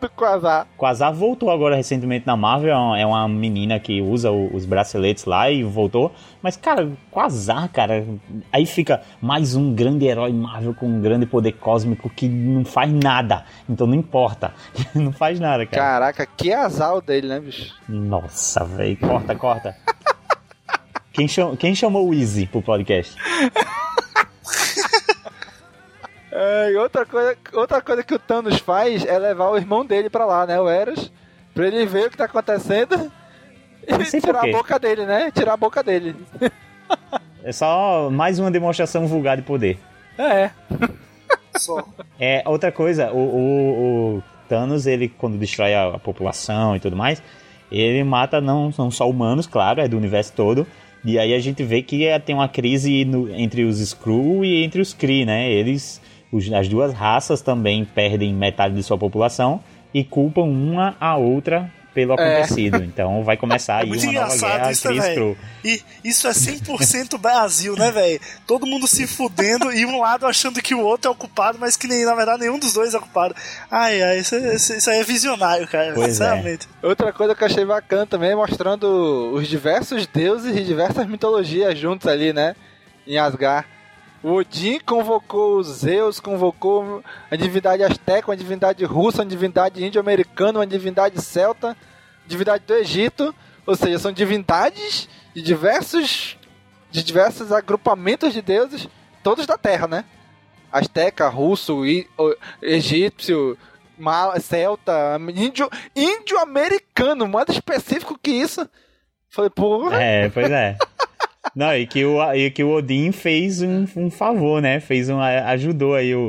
do 0.01 0.09
Quasar. 0.09 0.65
Quasar 0.77 1.13
voltou 1.13 1.51
agora 1.51 1.75
recentemente 1.75 2.25
na 2.25 2.35
Marvel, 2.35 2.71
é 2.95 3.05
uma- 3.05 3.25
é 3.25 3.27
menina 3.27 3.79
que 3.79 4.01
usa 4.01 4.31
o- 4.31 4.53
os 4.55 4.65
braceletes 4.65 5.25
lá 5.25 5.49
e 5.51 5.63
voltou. 5.63 6.11
Mas, 6.41 6.57
cara, 6.57 6.89
Quasar, 7.11 7.69
cara, 7.69 8.03
aí 8.51 8.65
fica 8.65 9.01
mais 9.21 9.55
um 9.55 9.75
grande 9.75 10.05
herói 10.05 10.33
Marvel 10.33 10.73
com 10.73 10.87
um 10.87 11.01
grande 11.01 11.25
poder 11.27 11.51
cósmico 11.53 12.09
que 12.09 12.27
não 12.27 12.65
faz 12.65 12.91
nada. 12.91 13.45
Então 13.69 13.85
não 13.85 13.93
importa. 13.95 14.53
não 14.95 15.11
faz 15.11 15.39
nada, 15.39 15.65
cara. 15.67 15.83
Caraca, 15.83 16.25
que 16.25 16.51
azar 16.51 16.95
o 16.95 17.01
dele, 17.01 17.27
né, 17.27 17.39
bicho? 17.39 17.73
Nossa, 17.87 18.63
velho, 18.65 18.97
corta, 18.97 19.35
corta. 19.35 19.75
Quem, 21.13 21.27
cham- 21.27 21.55
quem 21.55 21.75
chamou 21.75 22.07
o 22.09 22.13
Easy 22.13 22.45
pro 22.47 22.61
podcast? 22.61 23.15
É, 26.33 26.71
e 26.71 26.77
outra 26.77 27.05
coisa, 27.05 27.37
outra 27.53 27.81
coisa 27.81 28.03
que 28.03 28.13
o 28.13 28.19
Thanos 28.19 28.57
faz 28.59 29.05
é 29.05 29.19
levar 29.19 29.49
o 29.49 29.57
irmão 29.57 29.85
dele 29.85 30.09
pra 30.09 30.23
lá, 30.25 30.45
né? 30.47 30.59
O 30.61 30.69
Eros. 30.69 31.11
Pra 31.53 31.67
ele 31.67 31.85
ver 31.85 32.07
o 32.07 32.09
que 32.09 32.15
tá 32.15 32.23
acontecendo 32.23 33.11
e 33.85 34.21
tirar 34.21 34.39
a 34.45 34.51
boca 34.51 34.79
dele, 34.79 35.05
né? 35.05 35.29
Tirar 35.31 35.53
a 35.53 35.57
boca 35.57 35.83
dele. 35.83 36.15
É 37.43 37.51
só 37.51 38.07
mais 38.11 38.37
uma 38.37 38.51
demonstração 38.51 39.07
vulgar 39.07 39.35
de 39.35 39.41
poder. 39.43 39.79
É. 40.17 40.51
Só. 41.57 41.83
É, 42.19 42.43
outra 42.45 42.71
coisa, 42.71 43.11
o, 43.11 43.17
o- 43.17 44.17
o 44.17 44.23
Thanos, 44.47 44.85
ele, 44.85 45.09
quando 45.09 45.39
destrói 45.39 45.73
a, 45.73 45.95
a 45.95 45.99
população 45.99 46.75
e 46.75 46.79
tudo 46.79 46.95
mais, 46.95 47.21
ele 47.71 48.03
mata 48.03 48.39
não, 48.39 48.71
não 48.77 48.91
só 48.91 49.09
humanos, 49.09 49.47
claro, 49.47 49.81
é 49.81 49.87
do 49.87 49.97
universo 49.97 50.33
todo. 50.33 50.67
E 51.03 51.17
aí 51.17 51.33
a 51.33 51.39
gente 51.39 51.63
vê 51.63 51.81
que 51.81 52.05
é, 52.05 52.19
tem 52.19 52.35
uma 52.35 52.47
crise 52.47 53.03
no- 53.05 53.33
entre 53.33 53.63
os 53.63 53.79
Skrull 53.79 54.45
e 54.45 54.63
entre 54.63 54.81
os 54.81 54.93
Kree, 54.93 55.25
né? 55.25 55.51
Eles, 55.51 56.01
os- 56.31 56.51
as 56.53 56.67
duas 56.67 56.93
raças 56.93 57.41
também 57.41 57.83
perdem 57.85 58.33
metade 58.33 58.75
de 58.75 58.83
sua 58.83 58.97
população 58.97 59.59
e 59.93 60.03
culpam 60.03 60.43
uma 60.43 60.95
a 60.99 61.17
outra 61.17 61.71
pelo 61.93 62.13
acontecido. 62.13 62.77
Então 62.83 63.23
vai 63.23 63.35
começar 63.37 63.77
aí 63.83 63.89
É 63.89 64.09
uma 64.09 64.13
nova 64.13 64.35
guerra 64.57 64.71
isso, 64.71 64.87
né? 64.91 64.95
E 65.63 65.81
isso 66.03 66.27
é 66.27 66.31
100% 66.31 67.17
Brasil, 67.17 67.75
né, 67.75 67.91
velho? 67.91 68.19
Todo 68.47 68.65
mundo 68.65 68.87
se 68.87 69.05
fudendo 69.07 69.71
e 69.73 69.85
um 69.85 69.99
lado 69.99 70.25
achando 70.25 70.61
que 70.61 70.73
o 70.73 70.79
outro 70.79 71.09
é 71.09 71.11
o 71.11 71.15
culpado, 71.15 71.57
mas 71.59 71.75
que 71.75 71.87
nem, 71.87 72.05
na 72.05 72.15
verdade 72.15 72.39
nenhum 72.41 72.57
dos 72.59 72.73
dois 72.73 72.93
é 72.93 72.97
o 72.97 73.01
culpado. 73.01 73.35
Ai, 73.69 74.01
ai, 74.01 74.19
isso, 74.19 74.35
isso- 74.35 74.73
isso 74.73 74.89
aí 74.89 74.99
é 74.99 75.03
visionário, 75.03 75.67
cara. 75.67 75.93
Pois 75.93 76.07
é. 76.07 76.11
sinceramente. 76.11 76.67
Outra 76.81 77.11
coisa 77.13 77.35
que 77.35 77.43
eu 77.43 77.47
achei 77.47 77.65
bacana 77.65 78.05
também 78.05 78.31
é 78.31 78.35
mostrando 78.35 79.31
os 79.33 79.47
diversos 79.47 80.07
deuses 80.07 80.55
e 80.55 80.63
diversas 80.63 81.05
mitologias 81.07 81.77
juntos 81.77 82.07
ali, 82.07 82.31
né? 82.33 82.55
Em 83.05 83.17
Asgard. 83.17 83.67
O 84.23 84.33
Odin 84.33 84.79
convocou 84.79 85.57
os 85.57 85.67
Zeus, 85.67 86.19
convocou 86.19 87.03
a 87.29 87.35
divindade 87.35 87.83
asteca, 87.83 88.29
uma 88.29 88.37
divindade 88.37 88.85
russa, 88.85 89.23
uma 89.23 89.27
divindade 89.29 89.83
índio-americana, 89.83 90.59
uma 90.59 90.67
divindade 90.67 91.19
celta, 91.21 91.75
divindade 92.27 92.63
do 92.67 92.73
Egito. 92.75 93.33
Ou 93.65 93.75
seja, 93.75 93.97
são 93.97 94.11
divindades 94.11 95.09
de 95.33 95.41
diversos, 95.41 96.37
de 96.91 97.03
diversos 97.03 97.51
agrupamentos 97.51 98.31
de 98.33 98.41
deuses, 98.41 98.87
todos 99.23 99.45
da 99.47 99.57
Terra, 99.57 99.87
né? 99.87 100.05
Asteca, 100.71 101.27
russo, 101.27 101.85
i- 101.85 102.07
o- 102.17 102.35
egípcio, 102.61 103.57
celta, 104.39 105.19
índio, 105.35 105.69
índio 105.95 106.39
americano, 106.39 107.27
mais 107.27 107.49
específico 107.49 108.17
que 108.21 108.31
isso. 108.31 108.67
Falei, 109.29 109.49
porra. 109.49 110.01
É, 110.01 110.29
pois 110.29 110.49
é. 110.51 110.77
Não, 111.55 111.75
e 111.75 111.87
que 111.87 112.05
o, 112.05 112.33
e 112.33 112.51
que 112.51 112.63
o 112.63 112.69
Odin 112.71 113.11
fez 113.11 113.61
um, 113.61 113.85
um 113.95 114.09
favor, 114.11 114.61
né? 114.61 114.79
Fez 114.79 115.09
um, 115.09 115.19
ajudou 115.19 115.95
aí 115.95 116.13
o, 116.15 116.19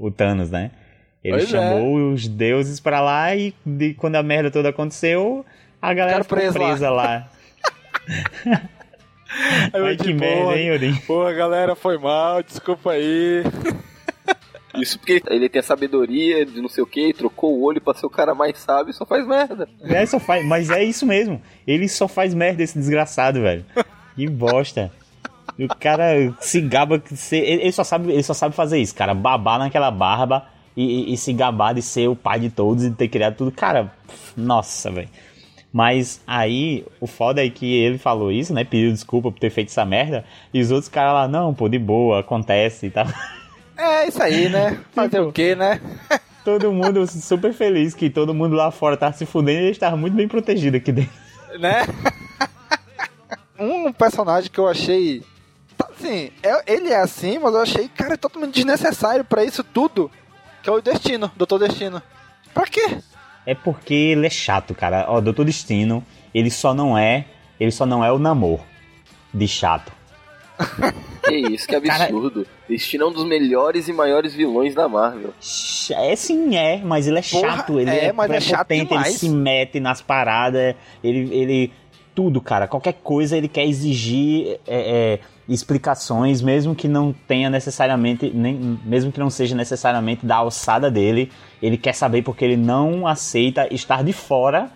o, 0.00 0.06
o 0.06 0.10
Thanos, 0.10 0.50
né? 0.50 0.70
Ele 1.22 1.38
Pois 1.38 1.44
é. 1.44 1.56
chamou 1.56 2.12
os 2.12 2.28
deuses 2.28 2.78
pra 2.78 3.00
lá 3.00 3.34
e 3.34 3.54
de- 3.64 3.94
quando 3.94 4.16
a 4.16 4.22
merda 4.22 4.50
toda 4.50 4.68
aconteceu, 4.68 5.44
a 5.80 5.94
galera 5.94 6.22
ficou 6.22 6.36
presos 6.38 6.54
presa 6.56 6.90
lá. 6.90 7.28
Aí 9.72 9.80
eu 9.80 9.86
Ai, 9.86 9.96
que 9.96 10.12
merda, 10.12 10.56
hein, 10.56 10.70
Odin? 10.72 10.94
Porra, 11.06 11.32
galera, 11.32 11.74
foi 11.74 11.98
mal, 11.98 12.42
desculpa 12.42 12.92
aí. 12.92 13.42
Isso 14.80 14.98
porque 14.98 15.22
ele 15.28 15.48
tem 15.48 15.60
a 15.60 15.62
sabedoria 15.62 16.44
de 16.44 16.60
não 16.60 16.68
sei 16.68 16.82
o 16.82 16.86
que, 16.86 17.12
trocou 17.12 17.52
o 17.56 17.62
olho 17.62 17.80
pra 17.80 17.94
ser 17.94 18.06
o 18.06 18.10
cara 18.10 18.34
mais 18.34 18.58
sábio 18.58 18.90
e 18.90 18.94
só 18.94 19.06
faz 19.06 19.26
merda. 19.26 19.68
É, 19.82 20.04
só 20.04 20.18
faz, 20.20 20.44
mas 20.46 20.68
é 20.68 20.82
isso 20.82 21.06
mesmo. 21.06 21.40
Ele 21.66 21.88
só 21.88 22.06
faz 22.08 22.34
merda, 22.34 22.60
esse 22.62 22.76
desgraçado, 22.76 23.40
velho. 23.40 23.64
Que 24.16 24.28
bosta. 24.28 24.90
O 25.58 25.68
cara 25.78 26.32
se 26.40 26.60
gaba. 26.60 27.02
ele, 27.32 27.62
ele 27.62 27.72
só 27.72 27.84
sabe, 27.84 28.12
ele 28.12 28.22
só 28.22 28.34
sabe 28.34 28.54
fazer 28.54 28.78
isso, 28.78 28.94
cara. 28.94 29.14
Babar 29.14 29.58
naquela 29.58 29.90
barba 29.90 30.46
e, 30.76 31.10
e- 31.10 31.12
e 31.14 31.16
se 31.16 31.32
gabar 31.32 31.72
de 31.74 31.82
ser 31.82 32.08
o 32.08 32.16
pai 32.16 32.40
de 32.40 32.50
todos 32.50 32.84
e 32.84 32.90
ter 32.90 33.08
criado 33.08 33.36
tudo. 33.36 33.50
Cara, 33.52 33.92
nossa, 34.36 34.90
velho. 34.90 35.08
Mas 35.72 36.20
aí, 36.26 36.84
o 37.00 37.06
foda 37.06 37.44
é 37.44 37.50
que 37.50 37.66
ele 37.74 37.98
falou 37.98 38.30
isso, 38.30 38.54
né? 38.54 38.62
Pediu 38.64 38.92
desculpa 38.92 39.30
por 39.32 39.38
ter 39.40 39.50
feito 39.50 39.68
essa 39.70 39.84
merda. 39.84 40.24
E 40.52 40.60
os 40.60 40.70
outros 40.70 40.88
caras 40.88 41.12
lá, 41.14 41.28
não, 41.28 41.52
pô, 41.52 41.68
de 41.68 41.78
boa, 41.78 42.20
acontece 42.20 42.86
e 42.86 42.90
tal. 42.90 43.06
É 43.76 44.06
isso 44.06 44.22
aí, 44.22 44.48
né? 44.48 44.78
Fazer 44.92 45.18
o 45.18 45.32
quê, 45.32 45.56
né? 45.56 45.80
Todo 46.44 46.70
mundo 46.72 47.04
super 47.08 47.52
feliz 47.52 47.92
que 47.92 48.08
todo 48.08 48.32
mundo 48.32 48.54
lá 48.54 48.70
fora 48.70 48.96
tava 48.96 49.12
se 49.16 49.26
fudendo 49.26 49.58
e 49.60 49.64
eles 49.64 49.72
estavam 49.76 49.98
muito 49.98 50.14
bem 50.14 50.28
protegidos 50.28 50.78
aqui 50.80 50.92
dentro. 50.92 51.10
né? 51.58 51.82
Um 53.58 53.92
personagem 53.92 54.50
que 54.50 54.58
eu 54.58 54.68
achei. 54.68 55.22
tá, 55.76 55.88
Assim, 55.96 56.30
é- 56.42 56.72
ele 56.74 56.88
é 56.90 56.96
assim, 57.00 57.38
mas 57.38 57.54
eu 57.54 57.60
achei, 57.60 57.88
cara, 57.88 58.16
totalmente 58.18 58.54
desnecessário 58.54 59.24
pra 59.24 59.44
isso 59.44 59.62
tudo. 59.64 60.10
Que 60.62 60.68
é 60.68 60.72
o 60.72 60.80
Destino, 60.80 61.30
Doutor 61.36 61.58
Destino. 61.58 62.02
Pra 62.52 62.64
quê? 62.66 62.98
É 63.46 63.54
porque 63.54 63.92
ele 63.94 64.26
é 64.26 64.30
chato, 64.30 64.74
cara. 64.74 65.04
Ó, 65.08 65.20
Doutor 65.20 65.44
Destino, 65.44 66.04
ele 66.34 66.50
só 66.50 66.72
não 66.74 66.96
é. 66.96 67.26
Ele 67.60 67.70
só 67.70 67.84
não 67.86 68.04
é 68.04 68.10
o 68.10 68.18
namor 68.18 68.60
de 69.32 69.46
chato. 69.48 69.92
Que 71.24 71.36
isso, 71.36 71.66
que 71.66 71.74
absurdo. 71.74 72.46
Destino 72.68 73.04
é 73.04 73.06
um 73.08 73.12
dos 73.12 73.24
melhores 73.24 73.88
e 73.88 73.94
maiores 73.94 74.34
vilões 74.34 74.74
da 74.74 74.86
Marvel. 74.86 75.32
É 75.96 76.14
sim, 76.14 76.54
é, 76.54 76.82
mas 76.84 77.06
ele 77.06 77.18
é 77.18 77.22
Porra, 77.22 77.56
chato, 77.56 77.80
ele 77.80 77.88
é, 77.90 78.04
é, 78.06 78.12
mas 78.12 78.30
é 78.30 78.40
chato 78.40 78.70
ele 78.72 78.84
demais. 78.84 79.14
se 79.14 79.30
mete 79.30 79.80
nas 79.80 80.02
paradas, 80.02 80.74
ele, 81.02 81.34
ele. 81.34 81.72
Tudo, 82.14 82.40
cara. 82.40 82.68
Qualquer 82.68 82.94
coisa 83.02 83.36
ele 83.36 83.48
quer 83.48 83.64
exigir 83.64 84.60
é, 84.66 85.18
é, 85.18 85.20
explicações, 85.48 86.40
mesmo 86.40 86.74
que 86.74 86.86
não 86.86 87.12
tenha 87.12 87.50
necessariamente. 87.50 88.30
Nem, 88.32 88.78
mesmo 88.84 89.10
que 89.10 89.18
não 89.18 89.30
seja 89.30 89.54
necessariamente 89.56 90.24
da 90.24 90.36
alçada 90.36 90.90
dele. 90.90 91.32
Ele 91.60 91.76
quer 91.76 91.94
saber 91.94 92.22
porque 92.22 92.44
ele 92.44 92.56
não 92.56 93.06
aceita 93.06 93.66
estar 93.74 94.04
de 94.04 94.12
fora 94.12 94.70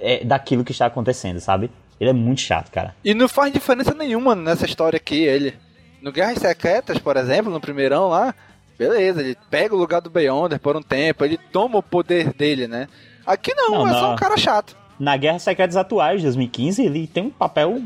é, 0.00 0.24
daquilo 0.24 0.64
que 0.64 0.72
está 0.72 0.86
acontecendo, 0.86 1.40
sabe? 1.40 1.70
Ele 1.98 2.10
é 2.10 2.12
muito 2.12 2.40
chato, 2.40 2.70
cara. 2.70 2.94
E 3.04 3.14
não 3.14 3.28
faz 3.28 3.52
diferença 3.52 3.94
nenhuma 3.94 4.34
nessa 4.34 4.66
história 4.66 4.96
aqui, 4.96 5.22
ele. 5.22 5.54
No 6.02 6.12
Guerras 6.12 6.38
Secretas, 6.38 6.98
por 6.98 7.16
exemplo, 7.16 7.50
no 7.50 7.60
primeirão 7.60 8.08
lá, 8.08 8.34
beleza, 8.78 9.22
ele 9.22 9.38
pega 9.48 9.74
o 9.74 9.78
lugar 9.78 10.02
do 10.02 10.10
Beyonder 10.10 10.60
por 10.60 10.76
um 10.76 10.82
tempo, 10.82 11.24
ele 11.24 11.38
toma 11.50 11.78
o 11.78 11.82
poder 11.82 12.32
dele, 12.34 12.68
né? 12.68 12.88
Aqui 13.24 13.54
não, 13.54 13.70
Não, 13.70 13.88
é 13.88 13.92
só 13.92 14.02
não. 14.02 14.12
um 14.12 14.16
cara 14.16 14.36
chato. 14.36 14.76
Na 14.98 15.16
Guerra 15.16 15.38
Secretas 15.38 15.76
Atuais 15.76 16.20
de 16.20 16.26
2015, 16.26 16.84
ele 16.84 17.06
tem 17.06 17.24
um 17.24 17.30
papel 17.30 17.80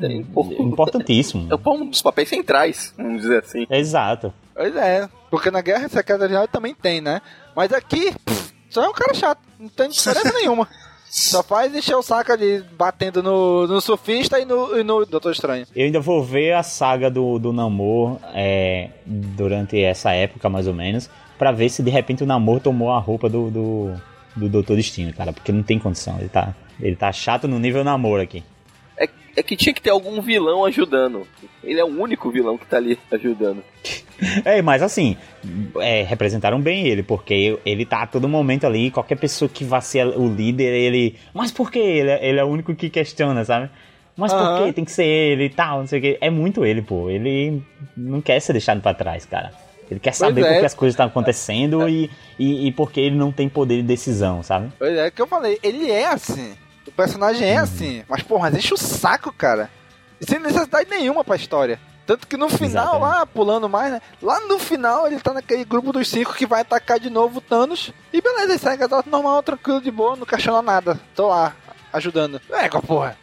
importantíssimo. 0.59 1.49
É 1.59 1.71
um 1.71 1.87
dos 1.87 2.03
papéis 2.03 2.29
centrais, 2.29 2.95
vamos 2.97 3.23
dizer 3.23 3.43
assim. 3.45 3.67
Exato. 3.71 4.33
Pois 4.55 4.75
é, 4.75 5.09
porque 5.31 5.51
na 5.51 5.61
Guerra 5.61 5.89
Secreta 5.89 6.23
Original 6.25 6.49
também 6.49 6.75
tem, 6.75 7.01
né? 7.01 7.21
Mas 7.55 7.73
aqui, 7.73 8.13
pff, 8.25 8.53
só 8.71 8.85
é 8.85 8.89
um 8.89 8.93
cara 8.93 9.15
chato, 9.15 9.41
não 9.59 9.69
tem 9.69 9.89
diferença 9.89 10.33
nenhuma. 10.37 10.69
Só 11.11 11.43
faz 11.43 11.75
encher 11.75 11.97
o 11.97 12.03
saco 12.03 12.33
ali, 12.33 12.63
batendo 12.77 13.23
no, 13.23 13.67
no 13.67 13.81
surfista 13.81 14.39
e 14.39 14.45
no, 14.45 14.79
e 14.79 14.83
no 14.83 15.07
Doutor 15.07 15.33
Estranho. 15.33 15.67
Eu 15.75 15.87
ainda 15.87 16.01
vou 16.01 16.23
ver 16.23 16.53
a 16.53 16.63
saga 16.63 17.11
do, 17.11 17.39
do 17.39 17.53
Namor 17.53 18.19
é, 18.35 18.91
durante 19.07 19.83
essa 19.83 20.13
época, 20.13 20.49
mais 20.51 20.67
ou 20.67 20.75
menos, 20.75 21.09
pra 21.39 21.51
ver 21.51 21.71
se 21.71 21.83
de 21.83 21.91
repente 21.91 22.23
o 22.23 22.27
Namor 22.27 22.61
tomou 22.61 22.91
a 22.91 22.99
roupa 22.99 23.29
do, 23.29 23.51
do, 23.51 23.95
do 24.39 24.49
Doutor 24.49 24.77
Destino, 24.77 25.13
cara, 25.13 25.33
porque 25.33 25.53
não 25.53 25.63
tem 25.63 25.79
condição. 25.79 26.17
Ele 26.19 26.29
tá, 26.29 26.55
ele 26.81 26.97
tá 26.97 27.13
chato 27.13 27.47
no 27.49 27.59
nível 27.59 27.83
Namor 27.85 28.21
aqui. 28.21 28.43
É, 28.97 29.09
é 29.37 29.43
que 29.43 29.57
tinha 29.57 29.73
que 29.75 29.83
ter 29.83 29.91
algum 29.91 30.21
vilão 30.21 30.65
ajudando. 30.65 31.27
Ele 31.63 31.79
é 31.81 31.85
o 31.85 31.89
único 31.89 32.31
vilão 32.31 32.57
que 32.57 32.67
tá 32.67 32.77
ali 32.77 32.99
ajudando. 33.13 33.63
É, 34.45 34.61
mas 34.61 34.83
assim, 34.83 35.17
é, 35.81 36.03
representaram 36.03 36.61
bem 36.61 36.89
ele, 36.89 37.05
porque 37.05 37.57
ele 37.65 37.87
tá 37.87 38.03
a 38.03 38.07
todo 38.09 38.29
momento 38.29 38.67
ali, 38.67 38.91
qualquer 38.91 39.17
pessoa 39.17 39.49
que 39.49 39.63
vá 39.63 39.81
ser 39.81 40.09
o 40.09 40.27
líder, 40.27 40.73
ele. 40.75 41.15
Mas 41.33 41.53
por 41.53 41.71
que 41.71 41.79
ele, 41.79 42.11
é- 42.11 42.29
ele 42.29 42.41
é 42.41 42.43
o 42.43 42.49
único 42.49 42.75
que 42.75 42.91
questiona, 42.91 43.45
sabe? 43.45 43.71
Mas 44.17 44.33
por 44.33 44.65
que 44.67 44.73
tem 44.73 44.85
que 44.85 44.91
ser 44.91 45.05
ele 45.05 45.45
e 45.45 45.49
tal, 45.51 45.79
não 45.79 45.87
sei 45.87 46.01
o 46.01 46.03
que. 46.03 46.19
É 46.21 46.31
muito 46.31 46.65
ele, 46.67 46.83
pô. 46.83 47.09
Ele 47.09 47.63
não 47.97 48.21
quer 48.21 48.41
ser 48.41 48.55
deixado 48.55 48.81
pra 48.81 48.93
trás, 48.93 49.25
cara. 49.25 49.53
Ele 49.91 50.01
quer 50.01 50.13
saber 50.13 50.43
é. 50.43 50.53
por 50.53 50.61
que 50.61 50.67
as 50.67 50.75
coisas 50.75 50.95
estão 50.95 51.07
acontecendo 51.07 51.89
e, 51.89 52.11
e, 52.39 52.69
e 52.69 52.73
porque 52.73 53.01
ele 53.01 53.17
não 53.17 53.33
tem 53.33 53.49
poder 53.49 53.77
de 53.77 53.83
decisão, 53.83 54.43
sabe? 54.43 54.73
Pois 54.79 54.97
é, 54.97 55.11
que 55.11 55.21
eu 55.21 55.27
falei, 55.27 55.59
ele 55.63 55.91
é 55.91 56.09
assim. 56.09 56.55
O 56.87 56.93
personagem 56.93 57.49
é 57.49 57.57
assim. 57.57 58.03
Mas, 58.09 58.23
porra, 58.23 58.51
enche 58.51 58.73
o 58.75 58.77
saco, 58.77 59.33
cara. 59.33 59.71
Sem 60.21 60.39
necessidade 60.39 60.89
nenhuma 60.91 61.25
pra 61.25 61.37
história. 61.37 61.79
Tanto 62.07 62.27
que 62.27 62.39
no 62.39 62.49
final, 62.49 62.97
Exatamente. 62.97 63.19
lá, 63.19 63.27
pulando 63.27 63.69
mais, 63.69 63.93
né? 63.93 64.01
Lá 64.23 64.41
no 64.41 64.59
final, 64.59 65.07
ele 65.07 65.21
tá 65.21 65.35
naquele 65.35 65.63
grupo 65.63 65.93
dos 65.93 66.09
cinco 66.09 66.33
que 66.33 66.47
vai 66.47 66.63
atacar 66.63 66.99
de 66.99 67.11
novo 67.11 67.39
o 67.39 67.43
Thanos. 67.43 67.93
E 68.11 68.23
beleza, 68.23 68.53
ele 68.53 68.59
segue 68.59 68.83
a 68.83 69.05
normal, 69.07 69.43
tranquilo, 69.43 69.81
de 69.81 69.91
boa, 69.91 70.17
não 70.17 70.25
questiona 70.25 70.63
nada. 70.63 70.99
Tô 71.15 71.29
lá, 71.29 71.55
ajudando. 71.93 72.41
É, 72.51 72.67
porra. 72.69 73.15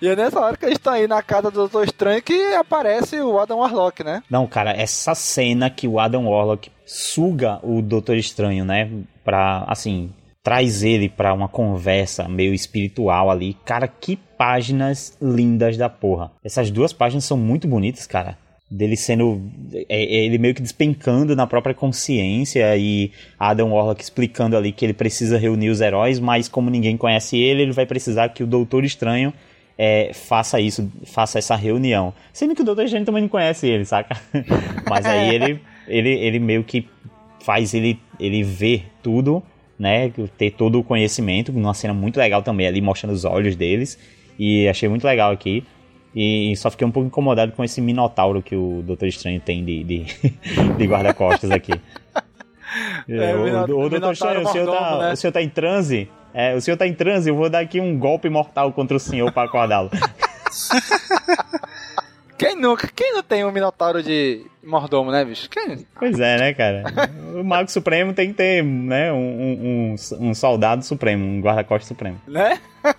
E 0.00 0.08
é 0.08 0.16
nessa 0.16 0.40
hora 0.40 0.56
que 0.56 0.64
a 0.64 0.68
gente 0.68 0.80
tá 0.80 0.92
aí 0.92 1.06
na 1.06 1.22
casa 1.22 1.50
do 1.50 1.56
Doutor 1.56 1.84
Estranho 1.84 2.22
que 2.22 2.54
aparece 2.54 3.20
o 3.20 3.38
Adam 3.38 3.58
Warlock, 3.58 4.02
né? 4.04 4.22
Não, 4.30 4.46
cara, 4.46 4.70
essa 4.72 5.14
cena 5.14 5.70
que 5.70 5.86
o 5.88 5.98
Adam 5.98 6.26
Warlock 6.28 6.70
suga 6.86 7.58
o 7.62 7.80
Doutor 7.82 8.16
Estranho, 8.16 8.64
né? 8.64 8.90
Pra, 9.24 9.64
assim, 9.66 10.10
traz 10.42 10.82
ele 10.82 11.08
pra 11.08 11.32
uma 11.32 11.48
conversa 11.48 12.28
meio 12.28 12.52
espiritual 12.52 13.30
ali. 13.30 13.56
Cara, 13.64 13.88
que 13.88 14.16
páginas 14.36 15.16
lindas 15.20 15.76
da 15.76 15.88
porra. 15.88 16.30
Essas 16.44 16.70
duas 16.70 16.92
páginas 16.92 17.24
são 17.24 17.36
muito 17.36 17.66
bonitas, 17.66 18.06
cara. 18.06 18.36
Dele 18.70 18.96
sendo. 18.96 19.40
é- 19.72 19.84
é 19.88 20.24
ele 20.24 20.36
meio 20.38 20.54
que 20.54 20.60
despencando 20.62 21.36
na 21.36 21.46
própria 21.46 21.74
consciência 21.74 22.76
e 22.76 23.12
Adam 23.38 23.72
Warlock 23.72 24.02
explicando 24.02 24.56
ali 24.56 24.72
que 24.72 24.84
ele 24.84 24.94
precisa 24.94 25.38
reunir 25.38 25.68
os 25.70 25.80
heróis, 25.80 26.18
mas 26.18 26.48
como 26.48 26.70
ninguém 26.70 26.96
conhece 26.96 27.36
ele, 27.38 27.62
ele 27.62 27.72
vai 27.72 27.86
precisar 27.86 28.30
que 28.30 28.42
o 28.42 28.46
Doutor 28.46 28.84
Estranho 28.84 29.32
é, 29.76 30.12
faça 30.14 30.60
isso, 30.60 30.90
faça 31.04 31.38
essa 31.38 31.56
reunião. 31.56 32.12
Sendo 32.32 32.54
que 32.54 32.62
o 32.62 32.64
Doutor 32.64 32.84
Estranho 32.84 33.04
também 33.04 33.22
não 33.22 33.28
conhece 33.28 33.66
ele, 33.66 33.84
saca? 33.84 34.16
Mas 34.88 35.04
aí 35.04 35.34
ele, 35.34 35.60
ele, 35.88 36.10
ele 36.10 36.38
meio 36.38 36.62
que 36.64 36.88
faz 37.40 37.74
ele, 37.74 37.98
ele 38.18 38.42
ver 38.42 38.86
tudo, 39.02 39.42
né? 39.78 40.10
Ter 40.38 40.50
todo 40.52 40.78
o 40.78 40.84
conhecimento, 40.84 41.52
numa 41.52 41.74
cena 41.74 41.92
muito 41.92 42.16
legal 42.18 42.42
também, 42.42 42.66
ali 42.66 42.80
mostrando 42.80 43.12
os 43.12 43.24
olhos 43.24 43.56
deles. 43.56 43.98
E 44.38 44.68
achei 44.68 44.88
muito 44.88 45.04
legal 45.04 45.32
aqui. 45.32 45.64
E 46.14 46.54
só 46.56 46.70
fiquei 46.70 46.86
um 46.86 46.92
pouco 46.92 47.08
incomodado 47.08 47.50
com 47.52 47.64
esse 47.64 47.80
minotauro 47.80 48.40
que 48.40 48.54
o 48.54 48.82
Doutor 48.86 49.08
Estranho 49.08 49.40
tem 49.40 49.64
de, 49.64 49.82
de, 49.82 50.04
de 50.78 50.86
guarda-costas 50.86 51.50
aqui. 51.50 51.72
É, 53.08 53.34
o, 53.34 53.40
o 53.40 53.44
Mino- 53.44 53.78
o 53.84 53.88
Doutor 53.90 54.12
Estranho, 54.12 54.42
o 54.42 54.46
senhor, 54.48 54.70
tá, 54.70 54.98
né? 54.98 55.12
o 55.12 55.16
senhor 55.16 55.32
tá 55.32 55.42
em 55.42 55.48
transe? 55.48 56.08
É, 56.34 56.54
o 56.54 56.60
senhor 56.60 56.76
tá 56.76 56.86
em 56.86 56.92
transe, 56.94 57.30
eu 57.30 57.36
vou 57.36 57.48
dar 57.48 57.60
aqui 57.60 57.80
um 57.80 57.96
golpe 57.96 58.28
mortal 58.28 58.72
contra 58.72 58.96
o 58.96 59.00
senhor 59.00 59.30
para 59.32 59.44
acordá-lo. 59.48 59.90
Quem 62.36 62.56
nunca? 62.56 62.88
Quem 62.88 63.12
não 63.14 63.22
tem 63.22 63.44
um 63.44 63.52
Minotauro 63.52 64.02
de 64.02 64.44
mordomo, 64.62 65.12
né, 65.12 65.24
bicho? 65.24 65.48
Quem? 65.48 65.86
Pois 65.96 66.18
é, 66.18 66.36
né, 66.36 66.52
cara? 66.52 66.82
O 67.32 67.44
Mago 67.44 67.70
Supremo 67.70 68.12
tem 68.12 68.28
que 68.28 68.34
ter, 68.34 68.62
né, 68.64 69.12
um, 69.12 69.16
um, 69.16 69.94
um- 70.20 70.34
soldado 70.34 70.84
supremo, 70.84 71.24
um 71.24 71.40
guarda-costas 71.40 71.86
supremo. 71.86 72.20
Né? 72.26 72.60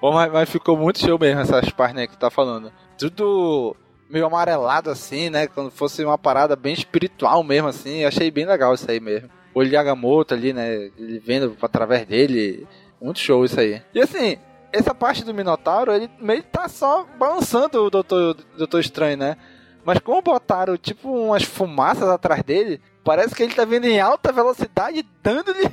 Bom, 0.00 0.12
mas, 0.12 0.32
mas 0.32 0.50
ficou 0.50 0.76
muito 0.76 0.98
show 0.98 1.16
mesmo 1.16 1.40
essas 1.42 1.70
páginas 1.70 2.02
aí 2.02 2.08
que 2.08 2.16
tu 2.16 2.20
tá 2.20 2.28
falando. 2.30 2.72
Tudo 2.98 3.76
meio 4.10 4.26
amarelado 4.26 4.90
assim, 4.90 5.30
né? 5.30 5.46
Quando 5.46 5.70
fosse 5.70 6.04
uma 6.04 6.18
parada 6.18 6.56
bem 6.56 6.72
espiritual 6.74 7.44
mesmo 7.44 7.68
assim. 7.68 8.04
Achei 8.04 8.28
bem 8.32 8.44
legal 8.44 8.74
isso 8.74 8.90
aí 8.90 8.98
mesmo. 8.98 9.30
O 9.54 9.60
Agamotto 9.60 10.34
ali, 10.34 10.52
né? 10.52 10.90
Ele 10.98 11.18
vendo 11.18 11.56
através 11.60 12.06
dele. 12.06 12.66
Muito 13.00 13.18
show 13.18 13.44
isso 13.44 13.58
aí. 13.58 13.82
E 13.94 14.00
assim, 14.00 14.38
essa 14.72 14.94
parte 14.94 15.24
do 15.24 15.34
Minotauro, 15.34 15.92
ele 15.92 16.08
meio 16.20 16.42
que 16.42 16.50
tá 16.50 16.68
só 16.68 17.06
balançando 17.18 17.84
o 17.84 17.90
Doutor, 17.90 18.36
Doutor 18.56 18.80
Estranho, 18.80 19.16
né? 19.16 19.36
Mas 19.84 19.98
como 19.98 20.22
botaram 20.22 20.76
tipo 20.76 21.10
umas 21.10 21.42
fumaças 21.42 22.08
atrás 22.08 22.42
dele, 22.42 22.80
parece 23.04 23.34
que 23.34 23.42
ele 23.42 23.54
tá 23.54 23.64
vindo 23.64 23.84
em 23.84 24.00
alta 24.00 24.32
velocidade 24.32 25.04
dando-lhe 25.22 25.68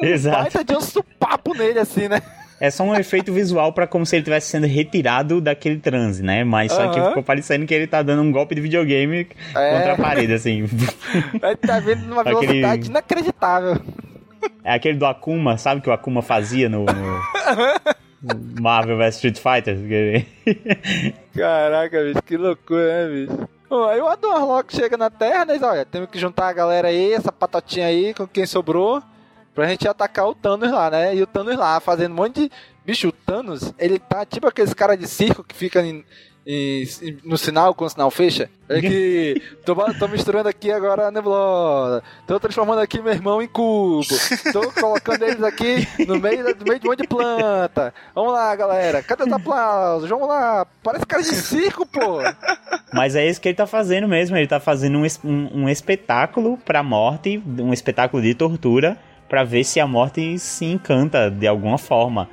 um 0.00 0.04
Exato. 0.04 0.36
baita 0.38 0.64
de 0.64 0.74
um 0.74 0.80
supapo 0.80 1.54
nele, 1.54 1.78
assim, 1.78 2.08
né? 2.08 2.20
É 2.64 2.70
só 2.70 2.84
um 2.84 2.94
efeito 2.94 3.32
visual 3.32 3.72
pra 3.72 3.88
como 3.88 4.06
se 4.06 4.14
ele 4.14 4.20
estivesse 4.20 4.46
sendo 4.50 4.68
retirado 4.68 5.40
daquele 5.40 5.78
transe, 5.78 6.22
né? 6.22 6.44
Mas 6.44 6.70
só 6.70 6.88
que 6.92 6.98
Aham. 7.00 7.08
ficou 7.08 7.22
parecendo 7.24 7.66
que 7.66 7.74
ele 7.74 7.88
tá 7.88 8.02
dando 8.02 8.22
um 8.22 8.30
golpe 8.30 8.54
de 8.54 8.60
videogame 8.60 9.26
É. 9.52 9.70
contra 9.76 9.92
a 9.94 9.96
parede, 9.96 10.32
assim. 10.32 10.62
Ele 11.42 11.56
tá 11.56 11.80
vindo 11.80 12.06
numa 12.06 12.20
Aquele- 12.20 12.36
velocidade 12.40 12.88
inacreditável. 12.88 13.82
É 14.62 14.74
aquele 14.74 14.96
do 14.96 15.04
Akuma, 15.06 15.58
sabe 15.58 15.80
o 15.80 15.82
que 15.82 15.90
o 15.90 15.92
Akuma 15.92 16.22
fazia 16.22 16.68
no, 16.68 16.84
no- 16.84 18.60
Marvel 18.60 18.96
vs 18.96 19.14
Street 19.16 19.38
Fighter? 19.38 19.76
Caraca, 21.34 22.00
bicho, 22.02 22.22
que 22.22 22.36
loucura, 22.36 23.08
né, 23.08 23.26
bicho? 23.26 23.48
Bom, 23.68 23.84
aí 23.88 24.00
o 24.00 24.06
Adam 24.06 24.30
Warlock 24.30 24.74
chega 24.76 24.96
na 24.96 25.10
Terra, 25.10 25.44
né? 25.46 25.54
diz, 25.54 25.62
Olha, 25.62 25.84
temos 25.84 26.08
que 26.10 26.18
juntar 26.18 26.48
a 26.48 26.52
galera 26.52 26.88
aí, 26.88 27.12
essa 27.12 27.32
patotinha 27.32 27.86
aí, 27.86 28.12
com 28.14 28.26
quem 28.26 28.44
sobrou, 28.46 29.02
pra 29.54 29.66
gente 29.68 29.86
atacar 29.88 30.26
o 30.28 30.34
Thanos 30.34 30.70
lá, 30.70 30.90
né? 30.90 31.14
E 31.14 31.22
o 31.22 31.26
Thanos 31.26 31.56
lá, 31.56 31.78
fazendo 31.80 32.12
um 32.12 32.16
monte 32.16 32.42
de... 32.42 32.50
Bicho, 32.84 33.08
o 33.08 33.12
Thanos, 33.12 33.72
ele 33.78 33.98
tá 33.98 34.24
tipo 34.26 34.46
aqueles 34.46 34.74
caras 34.74 34.98
de 34.98 35.06
circo 35.06 35.44
que 35.44 35.54
fica 35.54 35.80
em- 35.82 36.04
no 37.24 37.38
sinal, 37.38 37.72
quando 37.72 37.88
o 37.90 37.92
sinal 37.92 38.10
fecha. 38.10 38.50
É 38.68 38.80
que 38.80 39.40
tô, 39.64 39.76
tô 39.94 40.08
misturando 40.08 40.48
aqui 40.48 40.72
agora 40.72 41.06
a 41.06 41.10
nebulosa. 41.12 42.02
Tô 42.26 42.40
transformando 42.40 42.80
aqui 42.80 43.00
meu 43.00 43.12
irmão 43.12 43.40
em 43.40 43.46
cubo. 43.46 44.02
Tô 44.52 44.72
colocando 44.72 45.22
eles 45.22 45.40
aqui 45.44 45.86
no 46.06 46.18
meio, 46.18 46.42
no 46.42 46.64
meio 46.66 46.80
de 46.80 46.86
um 46.88 46.90
monte 46.90 47.02
de 47.02 47.06
planta. 47.06 47.94
Vamos 48.12 48.32
lá, 48.32 48.56
galera. 48.56 49.00
Cadê 49.04 49.22
os 49.22 49.32
aplausos? 49.32 50.08
Vamos 50.08 50.26
lá. 50.26 50.66
Parece 50.82 51.06
cara 51.06 51.22
de 51.22 51.32
circo, 51.34 51.86
pô. 51.86 52.18
Mas 52.92 53.14
é 53.14 53.24
isso 53.28 53.40
que 53.40 53.48
ele 53.48 53.56
tá 53.56 53.66
fazendo 53.68 54.08
mesmo. 54.08 54.36
Ele 54.36 54.48
tá 54.48 54.58
fazendo 54.58 54.98
um, 54.98 55.06
um, 55.24 55.62
um 55.62 55.68
espetáculo 55.68 56.58
pra 56.64 56.82
morte, 56.82 57.40
um 57.46 57.72
espetáculo 57.72 58.20
de 58.20 58.34
tortura, 58.34 58.98
pra 59.32 59.44
ver 59.44 59.64
se 59.64 59.80
a 59.80 59.86
morte 59.86 60.38
se 60.38 60.66
encanta 60.66 61.30
de 61.30 61.46
alguma 61.46 61.78
forma. 61.78 62.28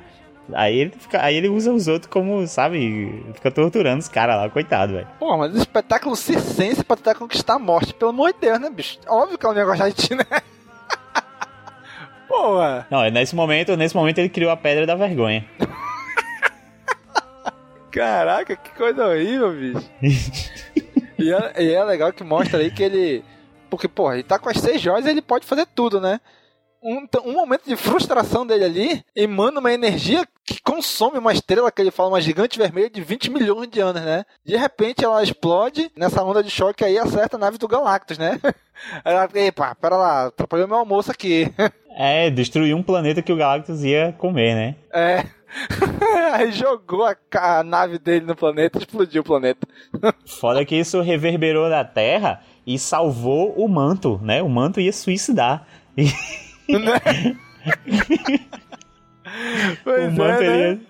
Aí 0.52 0.80
ele, 0.80 0.90
fica, 0.90 1.24
aí 1.24 1.34
ele 1.34 1.48
usa 1.48 1.72
os 1.72 1.88
outros 1.88 2.12
como, 2.12 2.46
sabe, 2.46 3.24
fica 3.32 3.50
torturando 3.50 4.00
os 4.00 4.08
caras 4.08 4.36
lá, 4.36 4.50
coitado, 4.50 4.92
velho. 4.92 5.08
Pô, 5.18 5.34
mas 5.38 5.54
o 5.54 5.56
espetáculo 5.56 6.14
circense 6.14 6.84
pra 6.84 6.96
tentar 6.96 7.14
conquistar 7.14 7.54
a 7.54 7.58
morte, 7.58 7.94
pelo 7.94 8.10
amor 8.10 8.34
de 8.34 8.40
Deus, 8.40 8.60
né, 8.60 8.68
bicho? 8.68 8.98
Óbvio 9.08 9.38
que 9.38 9.46
não 9.46 9.56
ia 9.56 9.64
gostar 9.64 9.88
de 9.88 9.94
ti, 9.94 10.14
né? 10.14 10.26
Porra. 12.28 12.86
Não, 12.90 13.02
é 13.02 13.10
nesse 13.10 13.34
momento, 13.34 13.78
nesse 13.78 13.96
momento 13.96 14.18
ele 14.18 14.28
criou 14.28 14.50
a 14.50 14.56
pedra 14.56 14.84
da 14.84 14.94
vergonha. 14.94 15.42
Caraca, 17.90 18.56
que 18.56 18.70
coisa 18.76 19.06
horrível, 19.06 19.54
bicho. 19.54 19.90
e, 21.18 21.32
é, 21.32 21.62
e 21.62 21.72
é 21.72 21.82
legal 21.82 22.12
que 22.12 22.22
mostra 22.22 22.58
aí 22.58 22.70
que 22.70 22.82
ele. 22.82 23.24
Porque, 23.70 23.88
porra, 23.88 24.16
ele 24.16 24.22
tá 24.22 24.38
com 24.38 24.50
as 24.50 24.58
seis 24.58 24.82
joias 24.82 25.06
e 25.06 25.08
ele 25.08 25.22
pode 25.22 25.46
fazer 25.46 25.66
tudo, 25.74 25.98
né? 25.98 26.20
Um, 26.82 27.06
um 27.26 27.32
momento 27.32 27.64
de 27.66 27.76
frustração 27.76 28.46
dele 28.46 28.64
ali 28.64 29.04
emana 29.14 29.60
uma 29.60 29.72
energia 29.72 30.26
que 30.44 30.60
consome 30.62 31.18
uma 31.18 31.32
estrela 31.32 31.70
que 31.70 31.82
ele 31.82 31.90
fala, 31.90 32.08
uma 32.08 32.20
gigante 32.20 32.58
vermelha 32.58 32.88
de 32.88 33.02
20 33.02 33.30
milhões 33.30 33.68
de 33.68 33.80
anos, 33.80 34.02
né? 34.02 34.24
De 34.44 34.56
repente 34.56 35.04
ela 35.04 35.22
explode 35.22 35.90
nessa 35.94 36.24
onda 36.24 36.42
de 36.42 36.50
choque 36.50 36.82
aí 36.82 36.98
acerta 36.98 37.36
a 37.36 37.38
nave 37.38 37.58
do 37.58 37.68
Galactus, 37.68 38.18
né? 38.18 38.40
Ela, 39.04 39.28
epa, 39.34 39.74
pera 39.74 39.94
lá, 39.94 40.26
atrapalhou 40.26 40.66
meu 40.66 40.78
almoço 40.78 41.10
aqui. 41.10 41.52
É, 41.92 42.30
destruiu 42.30 42.76
um 42.76 42.84
planeta 42.84 43.20
que 43.20 43.32
o 43.32 43.36
Galactus 43.36 43.82
ia 43.82 44.12
comer, 44.16 44.54
né? 44.54 44.76
É. 44.94 45.24
Aí 46.32 46.52
jogou 46.52 47.04
a, 47.04 47.16
a 47.34 47.64
nave 47.64 47.98
dele 47.98 48.24
no 48.24 48.36
planeta 48.36 48.78
e 48.78 48.82
explodiu 48.82 49.22
o 49.22 49.24
planeta. 49.24 49.66
Foda 50.24 50.64
que 50.64 50.76
isso 50.76 51.00
reverberou 51.00 51.68
na 51.68 51.84
Terra 51.84 52.42
e 52.64 52.78
salvou 52.78 53.52
o 53.56 53.68
manto, 53.68 54.20
né? 54.22 54.40
O 54.40 54.48
manto 54.48 54.80
ia 54.80 54.92
suicidar. 54.92 55.66
E 55.98 56.04
Né? 56.78 57.36
Pois 59.84 60.08
o 60.08 60.16
manto 60.16 60.42
é, 60.42 60.74
né? 60.74 60.80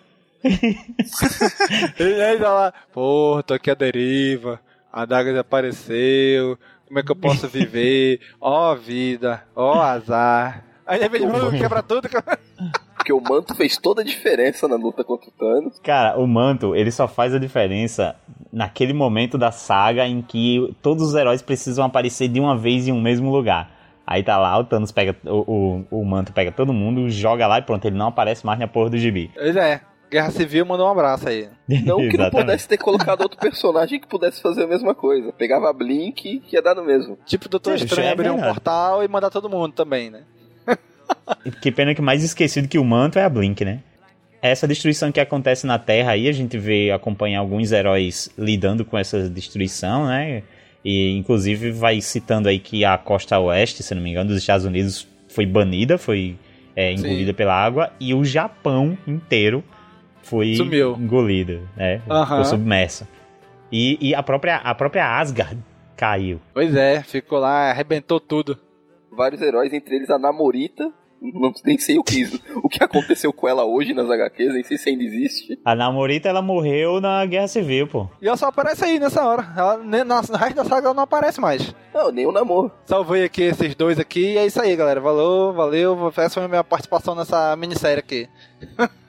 ele 1.98 2.16
ia... 2.16 2.30
Ele 2.30 2.40
tá 2.40 2.52
lá, 2.52 2.74
pô, 2.92 3.42
tô 3.46 3.54
aqui 3.54 3.70
à 3.70 3.74
deriva, 3.74 4.58
a 4.90 5.04
daga 5.04 5.30
desapareceu, 5.30 6.58
como 6.86 6.98
é 6.98 7.02
que 7.02 7.12
eu 7.12 7.16
posso 7.16 7.46
viver? 7.48 8.20
Ó 8.40 8.74
vida, 8.74 9.44
ó 9.54 9.80
azar. 9.80 10.64
Aí 10.86 10.98
de 10.98 11.04
repente 11.04 11.24
"Uh, 11.24 11.50
quebra 11.52 11.82
tudo. 11.84 12.08
Porque 12.96 13.12
o 13.12 13.20
manto 13.20 13.54
fez 13.54 13.76
toda 13.78 14.02
a 14.02 14.04
diferença 14.04 14.66
na 14.66 14.74
luta 14.74 15.04
contra 15.04 15.28
o 15.28 15.32
Thanos. 15.32 15.78
Cara, 15.84 16.18
o 16.18 16.26
manto, 16.26 16.74
ele 16.74 16.90
só 16.90 17.06
faz 17.06 17.32
a 17.32 17.38
diferença 17.38 18.16
naquele 18.52 18.92
momento 18.92 19.38
da 19.38 19.52
saga 19.52 20.04
em 20.06 20.20
que 20.20 20.74
todos 20.82 21.04
os 21.04 21.14
heróis 21.14 21.40
precisam 21.42 21.84
aparecer 21.84 22.26
de 22.26 22.40
uma 22.40 22.56
vez 22.56 22.88
em 22.88 22.92
um 22.92 23.00
mesmo 23.00 23.30
lugar. 23.30 23.70
Aí 24.10 24.24
tá 24.24 24.36
lá, 24.36 24.58
o 24.58 24.64
Thanos 24.64 24.90
pega, 24.90 25.14
o, 25.24 25.86
o, 25.92 26.00
o 26.00 26.04
manto 26.04 26.32
pega 26.32 26.50
todo 26.50 26.72
mundo, 26.72 27.08
joga 27.08 27.46
lá 27.46 27.60
e 27.60 27.62
pronto, 27.62 27.84
ele 27.84 27.96
não 27.96 28.08
aparece 28.08 28.44
mais 28.44 28.58
na 28.58 28.66
porra 28.66 28.90
do 28.90 28.98
gibi. 28.98 29.30
Pois 29.32 29.54
é, 29.54 29.82
Guerra 30.10 30.32
Civil 30.32 30.66
mandou 30.66 30.88
um 30.88 30.90
abraço 30.90 31.28
aí. 31.28 31.48
Não 31.68 31.98
que 32.08 32.18
não 32.18 32.28
pudesse 32.28 32.66
ter 32.66 32.76
colocado 32.76 33.20
outro 33.20 33.38
personagem 33.38 34.00
que 34.00 34.08
pudesse 34.08 34.42
fazer 34.42 34.64
a 34.64 34.66
mesma 34.66 34.96
coisa. 34.96 35.32
Pegava 35.32 35.70
a 35.70 35.72
Blink 35.72 36.40
que 36.40 36.56
ia 36.56 36.60
dar 36.60 36.74
no 36.74 36.84
mesmo. 36.84 37.16
Tipo, 37.24 37.46
o 37.46 37.48
Doutor 37.48 37.76
Estranho 37.76 38.08
é 38.08 38.12
abrir 38.12 38.30
um 38.30 38.40
portal 38.40 39.04
e 39.04 39.06
mandar 39.06 39.30
todo 39.30 39.48
mundo 39.48 39.72
também, 39.74 40.10
né? 40.10 40.22
Que 41.62 41.70
pena 41.70 41.94
que 41.94 42.02
mais 42.02 42.24
esquecido 42.24 42.66
que 42.66 42.78
o 42.78 42.84
manto 42.84 43.16
é 43.16 43.24
a 43.24 43.28
Blink, 43.28 43.64
né? 43.64 43.80
Essa 44.42 44.66
destruição 44.66 45.12
que 45.12 45.20
acontece 45.20 45.66
na 45.66 45.78
Terra 45.78 46.12
aí, 46.12 46.28
a 46.28 46.32
gente 46.32 46.58
vê 46.58 46.90
acompanhar 46.90 47.40
alguns 47.40 47.70
heróis 47.70 48.28
lidando 48.36 48.84
com 48.84 48.98
essa 48.98 49.28
destruição, 49.28 50.06
né? 50.06 50.42
E 50.84 51.16
inclusive 51.16 51.70
vai 51.70 52.00
citando 52.00 52.48
aí 52.48 52.58
que 52.58 52.84
a 52.84 52.96
costa 52.96 53.38
oeste, 53.38 53.82
se 53.82 53.94
não 53.94 54.02
me 54.02 54.10
engano, 54.10 54.30
dos 54.30 54.38
Estados 54.38 54.64
Unidos 54.64 55.06
foi 55.28 55.44
banida, 55.46 55.98
foi 55.98 56.36
é, 56.74 56.92
engolida 56.92 57.34
pela 57.34 57.54
água, 57.54 57.92
e 58.00 58.14
o 58.14 58.24
Japão 58.24 58.96
inteiro 59.06 59.62
foi 60.22 60.54
Sumiu. 60.54 60.96
engolido, 60.98 61.68
né? 61.76 62.00
Aham. 62.08 62.26
Ficou 62.26 62.44
submerso. 62.44 63.06
E, 63.70 63.98
e 64.00 64.14
a, 64.14 64.22
própria, 64.22 64.56
a 64.56 64.74
própria 64.74 65.18
Asgard 65.18 65.58
caiu. 65.96 66.40
Pois 66.52 66.74
é, 66.74 67.02
ficou 67.02 67.38
lá, 67.38 67.70
arrebentou 67.70 68.18
tudo. 68.18 68.58
Vários 69.12 69.42
heróis, 69.42 69.72
entre 69.72 69.96
eles 69.96 70.10
a 70.10 70.18
Namorita, 70.18 70.90
Não, 71.20 71.52
nem 71.64 71.78
sei 71.78 71.98
o 71.98 72.02
que, 72.02 72.24
o 72.56 72.68
que 72.68 72.82
aconteceu 72.82 73.30
com 73.32 73.46
ela 73.46 73.64
hoje 73.64 73.92
nas 73.92 74.08
HQs, 74.08 74.54
nem 74.54 74.64
sei 74.64 74.78
se 74.78 74.88
ainda 74.88 75.04
existe. 75.04 75.58
A 75.64 75.74
Namorita, 75.74 76.28
ela 76.28 76.40
morreu 76.40 77.00
na 77.00 77.24
Guerra 77.26 77.46
Civil, 77.46 77.86
pô. 77.86 78.08
E 78.22 78.26
ela 78.26 78.36
só 78.38 78.46
aparece 78.46 78.84
aí 78.84 78.98
nessa 78.98 79.22
hora. 79.22 79.52
Ela, 79.56 79.76
na, 79.76 80.04
no 80.04 80.36
resto 80.36 80.54
da 80.54 80.64
saga 80.64 80.86
ela 80.86 80.94
não 80.94 81.02
aparece 81.02 81.40
mais. 81.40 81.74
Não, 81.92 82.10
nem 82.10 82.26
o 82.26 82.32
namoro. 82.32 82.72
Salvei 82.86 83.24
aqui 83.24 83.42
esses 83.42 83.74
dois 83.74 83.98
aqui 83.98 84.32
e 84.32 84.38
é 84.38 84.46
isso 84.46 84.60
aí, 84.62 84.74
galera. 84.74 85.00
Valeu, 85.00 85.52
valeu. 85.52 86.12
Essa 86.16 86.30
foi 86.30 86.44
a 86.44 86.48
minha 86.48 86.64
participação 86.64 87.14
nessa 87.14 87.54
minissérie 87.56 88.00
aqui. 88.00 88.28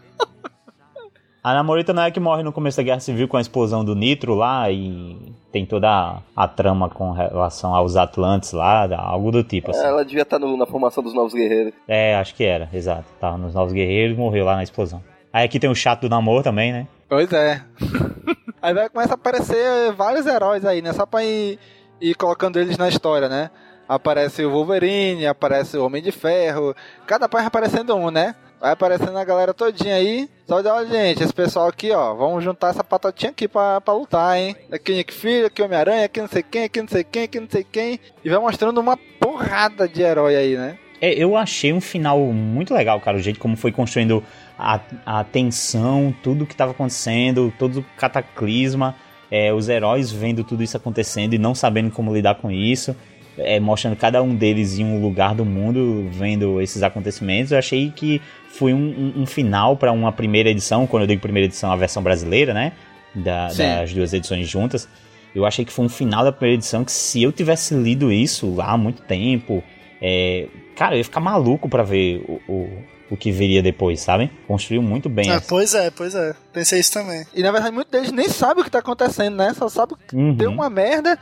A 1.43 1.55
Namorita 1.55 1.91
não 1.91 2.03
é 2.03 2.11
que 2.11 2.19
morre 2.19 2.43
no 2.43 2.53
começo 2.53 2.77
da 2.77 2.83
Guerra 2.83 2.99
Civil 2.99 3.27
com 3.27 3.35
a 3.35 3.41
explosão 3.41 3.83
do 3.83 3.95
Nitro 3.95 4.35
lá 4.35 4.69
e 4.69 5.33
tem 5.51 5.65
toda 5.65 5.89
a, 5.89 6.17
a 6.35 6.47
trama 6.47 6.89
com 6.89 7.11
relação 7.11 7.75
aos 7.75 7.95
Atlantes 7.95 8.53
lá, 8.53 8.87
algo 8.97 9.31
do 9.31 9.43
tipo, 9.43 9.71
assim. 9.71 9.83
Ela 9.85 10.05
devia 10.05 10.21
estar 10.23 10.39
no- 10.39 10.55
na 10.57 10.65
formação 10.65 11.03
dos 11.03 11.13
Novos 11.13 11.33
Guerreiros. 11.33 11.73
É, 11.87 12.15
acho 12.15 12.33
que 12.35 12.43
era, 12.43 12.69
exato. 12.73 13.05
Tava 13.19 13.37
nos 13.37 13.53
Novos 13.53 13.73
Guerreiros 13.73 14.15
e 14.15 14.19
morreu 14.19 14.45
lá 14.45 14.55
na 14.55 14.63
explosão. 14.63 15.03
Aí 15.33 15.45
aqui 15.45 15.59
tem 15.59 15.69
o 15.69 15.75
chato 15.75 16.01
do 16.01 16.09
namoro 16.09 16.43
também, 16.43 16.71
né? 16.71 16.87
Pois 17.07 17.31
é. 17.33 17.61
aí 18.61 18.73
vai 18.73 18.89
começar 18.89 19.13
a 19.13 19.15
aparecer 19.15 19.91
vários 19.93 20.25
heróis 20.25 20.65
aí, 20.65 20.81
né? 20.81 20.93
Só 20.93 21.05
pra 21.05 21.23
ir, 21.23 21.57
ir 21.99 22.15
colocando 22.15 22.59
eles 22.59 22.77
na 22.77 22.87
história, 22.89 23.27
né? 23.29 23.49
Aparece 23.87 24.45
o 24.45 24.51
Wolverine, 24.51 25.25
aparece 25.27 25.77
o 25.77 25.85
Homem 25.85 26.01
de 26.01 26.11
Ferro. 26.11 26.73
Cada 27.05 27.27
página 27.27 27.47
aparecendo 27.49 27.95
um, 27.95 28.09
né? 28.09 28.35
Vai 28.61 28.73
aparecendo 28.73 29.17
a 29.17 29.25
galera 29.25 29.55
todinha 29.55 29.95
aí. 29.95 30.29
Só 30.47 30.61
de 30.61 30.67
olha, 30.67 30.87
gente, 30.87 31.23
esse 31.23 31.33
pessoal 31.33 31.67
aqui, 31.67 31.91
ó. 31.91 32.13
Vamos 32.13 32.43
juntar 32.43 32.69
essa 32.69 32.83
patotinha 32.83 33.31
aqui 33.31 33.47
pra, 33.47 33.81
pra 33.81 33.91
lutar, 33.91 34.37
hein? 34.37 34.55
Aqui 34.71 34.93
Nick 34.93 35.11
Fury, 35.11 35.45
aqui 35.45 35.63
Homem-Aranha, 35.63 36.05
aqui 36.05 36.21
não 36.21 36.27
sei 36.27 36.43
quem, 36.43 36.65
aqui 36.65 36.79
não 36.79 36.87
sei 36.87 37.03
quem, 37.03 37.23
aqui 37.23 37.39
não 37.39 37.49
sei 37.49 37.63
quem. 37.63 37.99
E 38.23 38.29
vai 38.29 38.37
mostrando 38.37 38.79
uma 38.79 38.95
porrada 39.19 39.89
de 39.89 40.03
herói 40.03 40.35
aí, 40.35 40.55
né? 40.55 40.77
É, 41.01 41.11
eu 41.11 41.35
achei 41.35 41.73
um 41.73 41.81
final 41.81 42.19
muito 42.19 42.71
legal, 42.71 43.01
cara, 43.01 43.17
o 43.17 43.19
jeito 43.19 43.39
como 43.39 43.57
foi 43.57 43.71
construindo 43.71 44.23
a, 44.59 44.79
a 45.03 45.23
tensão, 45.23 46.13
tudo 46.21 46.45
que 46.45 46.53
estava 46.53 46.69
acontecendo, 46.69 47.51
todo 47.57 47.79
o 47.79 47.85
cataclisma, 47.97 48.95
é, 49.31 49.51
os 49.51 49.69
heróis 49.69 50.11
vendo 50.11 50.43
tudo 50.43 50.61
isso 50.61 50.77
acontecendo 50.77 51.33
e 51.33 51.39
não 51.39 51.55
sabendo 51.55 51.89
como 51.89 52.13
lidar 52.13 52.35
com 52.35 52.51
isso, 52.51 52.95
é, 53.37 53.59
mostrando 53.59 53.95
cada 53.95 54.21
um 54.21 54.35
deles 54.35 54.77
em 54.77 54.83
um 54.85 55.01
lugar 55.01 55.33
do 55.35 55.45
mundo, 55.45 56.07
vendo 56.11 56.61
esses 56.61 56.83
acontecimentos. 56.83 57.51
Eu 57.51 57.57
achei 57.57 57.89
que 57.91 58.21
foi 58.49 58.73
um, 58.73 58.77
um- 59.17 59.21
um 59.21 59.25
final 59.25 59.77
para 59.77 59.91
uma 59.91 60.11
primeira 60.11 60.49
edição, 60.49 60.85
quando 60.85 61.03
eu 61.03 61.07
digo 61.07 61.21
primeira 61.21 61.45
edição, 61.47 61.71
a 61.71 61.75
versão 61.75 62.03
brasileira, 62.03 62.53
né? 62.53 62.73
Da- 63.15 63.47
das 63.53 63.93
duas 63.93 64.13
edições 64.13 64.47
juntas. 64.47 64.87
Eu 65.33 65.45
achei 65.45 65.63
que 65.63 65.71
foi 65.71 65.85
um 65.85 65.89
final 65.89 66.23
da 66.23 66.31
primeira 66.31 66.57
edição 66.57 66.83
que 66.83 66.91
se 66.91 67.23
eu 67.23 67.31
tivesse 67.31 67.73
lido 67.73 68.11
isso 68.11 68.53
lá 68.53 68.71
há 68.71 68.77
muito 68.77 69.01
tempo, 69.03 69.63
é, 70.01 70.47
cara, 70.75 70.95
eu 70.95 70.97
ia 70.97 71.03
ficar 71.03 71.21
maluco 71.21 71.69
pra 71.69 71.83
ver 71.83 72.23
o, 72.27 72.51
o, 72.51 72.83
o 73.11 73.17
que 73.17 73.31
viria 73.31 73.61
depois, 73.61 74.01
sabe? 74.01 74.29
Construiu 74.45 74.81
muito 74.81 75.07
bem. 75.07 75.29
Ah, 75.29 75.35
essa- 75.35 75.45
pois 75.47 75.73
é, 75.73 75.89
pois 75.89 76.13
é. 76.15 76.33
Pensei 76.51 76.79
isso 76.81 76.91
também. 76.91 77.25
E 77.33 77.41
na 77.41 77.51
verdade, 77.51 77.73
muitos 77.73 77.91
deles 77.91 78.11
nem 78.11 78.27
sabem 78.27 78.61
o 78.61 78.65
que 78.65 78.71
tá 78.71 78.79
acontecendo, 78.79 79.37
né? 79.37 79.53
Só 79.53 79.69
sabem 79.69 79.95
que 80.07 80.15
Uhum. 80.15 80.33
deu 80.33 80.51
uma 80.51 80.69
merda, 80.69 81.17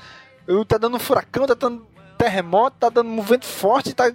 tá 0.68 0.78
dando 0.80 0.98
furacão, 1.00 1.46
tá 1.46 1.54
dando 1.54 1.86
terremoto, 2.20 2.76
tá 2.78 2.90
dando 2.90 3.10
um 3.10 3.22
vento 3.22 3.46
forte, 3.46 3.96
tá 3.96 4.12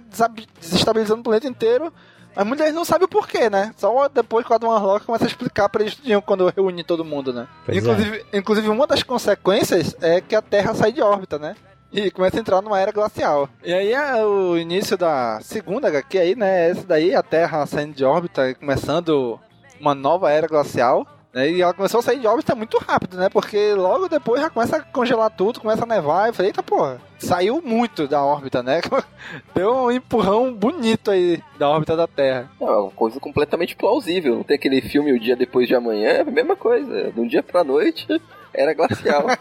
desestabilizando 0.61 1.21
o 1.21 1.23
planeta 1.23 1.47
inteiro. 1.47 1.91
Mas 2.35 2.45
muitos 2.45 2.63
deles 2.63 2.75
não 2.75 2.85
sabem 2.85 3.05
o 3.05 3.09
porquê, 3.09 3.49
né? 3.49 3.73
Só 3.77 4.07
depois 4.09 4.45
que 4.45 4.51
o 4.51 4.55
Adam 4.55 4.69
Warlock 4.69 5.05
começa 5.05 5.23
a 5.23 5.27
explicar 5.27 5.69
pra 5.69 5.81
eles 5.81 5.95
tudinho 5.95 6.21
quando 6.21 6.51
reúne 6.55 6.83
todo 6.83 7.03
mundo, 7.03 7.33
né? 7.33 7.47
Pois 7.65 7.77
é. 7.77 7.79
Inclusive, 7.79 8.25
inclusive, 8.33 8.69
uma 8.69 8.85
das 8.85 9.03
consequências 9.03 9.95
é 10.01 10.21
que 10.21 10.35
a 10.35 10.41
Terra 10.41 10.75
sai 10.75 10.91
de 10.91 11.01
órbita, 11.01 11.39
né? 11.39 11.55
E 11.93 12.11
começa 12.11 12.35
a 12.37 12.41
entrar 12.41 12.61
numa 12.61 12.77
era 12.77 12.91
glacial. 12.91 13.47
E 13.63 13.73
aí 13.73 13.93
é 13.93 14.23
o 14.25 14.57
início 14.57 14.97
da 14.97 15.39
segunda 15.41 15.87
HQ 15.87 16.17
aí, 16.17 16.35
né? 16.35 16.69
Esse 16.69 16.85
daí, 16.85 17.15
a 17.15 17.23
Terra 17.23 17.65
saindo 17.65 17.95
de 17.95 18.03
órbita 18.03 18.49
e 18.49 18.55
começando 18.55 19.39
uma 19.79 19.95
nova 19.95 20.29
era 20.29 20.45
glacial. 20.45 21.07
Né? 21.35 21.51
E 21.51 21.61
ela 21.61 21.73
começou 21.73 21.99
a 21.99 22.03
sair 22.03 22.19
de 22.19 22.25
órbita 22.25 22.55
muito 22.55 22.77
rápido, 22.77 23.17
né? 23.17 23.27
Porque 23.27 23.73
logo 23.73 24.07
depois 24.07 24.41
já 24.41 24.49
começa 24.49 24.77
a 24.77 24.81
congelar 24.81 25.29
tudo, 25.29 25.59
começa 25.59 25.83
a 25.83 25.87
nevar. 25.87 26.29
Eu 26.29 26.33
falei, 26.33 26.49
eita 26.49 26.63
porra, 26.63 27.01
saiu 27.19 27.61
muito 27.61 28.07
da 28.07 28.23
órbita, 28.23 28.63
né? 28.63 28.79
Deu 29.53 29.73
um 29.73 29.91
empurrão 29.91 30.53
bonito 30.53 31.11
aí 31.11 31.43
da 31.59 31.69
órbita 31.69 31.97
da 31.97 32.07
Terra. 32.07 32.49
É 32.59 32.63
uma 32.63 32.89
coisa 32.89 33.19
completamente 33.19 33.75
plausível. 33.75 34.37
Não 34.37 34.43
tem 34.43 34.55
aquele 34.55 34.81
filme 34.81 35.11
O 35.11 35.19
Dia 35.19 35.35
Depois 35.35 35.67
de 35.67 35.75
Amanhã, 35.75 36.09
é 36.09 36.21
a 36.21 36.25
mesma 36.25 36.55
coisa. 36.55 37.11
De 37.11 37.19
um 37.19 37.27
dia 37.27 37.43
pra 37.43 37.65
noite, 37.65 38.07
era 38.53 38.73
glacial. 38.73 39.27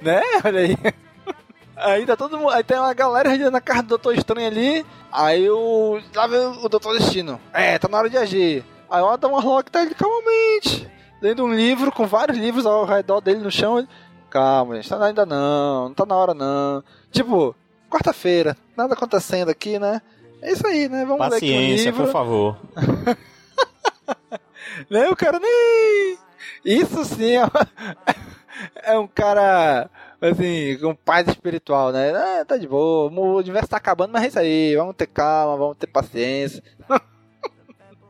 Né? 0.00 0.20
Olha 0.44 0.58
aí. 0.58 0.76
Aí 1.76 2.04
tá 2.04 2.16
todo 2.16 2.36
mundo. 2.36 2.50
Aí 2.50 2.64
tem 2.64 2.76
uma 2.76 2.92
galera 2.92 3.48
na 3.48 3.60
casa 3.60 3.82
do 3.82 3.90
Doutor 3.90 4.12
Estranho 4.16 4.48
ali. 4.48 4.84
Aí 5.10 5.48
o. 5.48 6.00
Lá 6.12 6.26
vem 6.26 6.40
o 6.40 6.68
Doutor 6.68 6.98
Destino. 6.98 7.40
É, 7.52 7.78
tá 7.78 7.86
na 7.88 7.98
hora 7.98 8.10
de 8.10 8.18
agir. 8.18 8.64
Aí 8.90 9.00
o 9.00 9.06
Adam 9.06 9.30
Warlock 9.30 9.70
tá 9.70 9.82
ali 9.82 9.94
calmamente. 9.94 10.90
Lendo 11.22 11.44
um 11.44 11.54
livro 11.54 11.90
com 11.92 12.04
vários 12.06 12.36
livros 12.36 12.66
ao 12.66 12.84
redor 12.84 13.20
dele 13.20 13.38
no 13.40 13.50
chão. 13.50 13.86
Calma, 14.28 14.74
gente, 14.76 14.88
tá 14.88 15.02
ainda 15.04 15.24
não. 15.24 15.84
Não 15.88 15.94
tá 15.94 16.04
na 16.04 16.16
hora 16.16 16.34
não. 16.34 16.82
Tipo, 17.10 17.54
quarta-feira, 17.88 18.56
nada 18.76 18.94
acontecendo 18.94 19.48
aqui, 19.50 19.78
né? 19.78 20.02
É 20.40 20.52
isso 20.52 20.66
aí, 20.66 20.88
né? 20.88 21.04
Vamos 21.04 21.20
ler 21.30 21.36
aqui 21.36 21.50
um 21.52 21.54
Paciência, 21.54 21.84
livro. 21.90 22.04
por 22.06 22.12
favor. 22.12 22.56
Né? 24.90 25.08
O 25.10 25.16
cara 25.16 25.38
nem. 25.38 26.18
Isso 26.64 27.04
sim 27.04 27.32
é, 27.36 27.44
uma- 27.44 27.68
é 28.82 28.98
um 28.98 29.06
cara, 29.06 29.88
assim, 30.20 30.78
com 30.80 30.94
paz 30.94 31.28
espiritual, 31.28 31.92
né? 31.92 32.10
Ah, 32.14 32.44
tá 32.44 32.56
de 32.56 32.66
boa, 32.66 33.10
o 33.10 33.36
universo 33.36 33.68
tá 33.68 33.76
acabando, 33.76 34.12
mas 34.12 34.24
é 34.24 34.28
isso 34.28 34.38
aí, 34.38 34.74
vamos 34.76 34.96
ter 34.96 35.06
calma, 35.08 35.56
vamos 35.56 35.76
ter 35.76 35.86
paciência. 35.88 36.62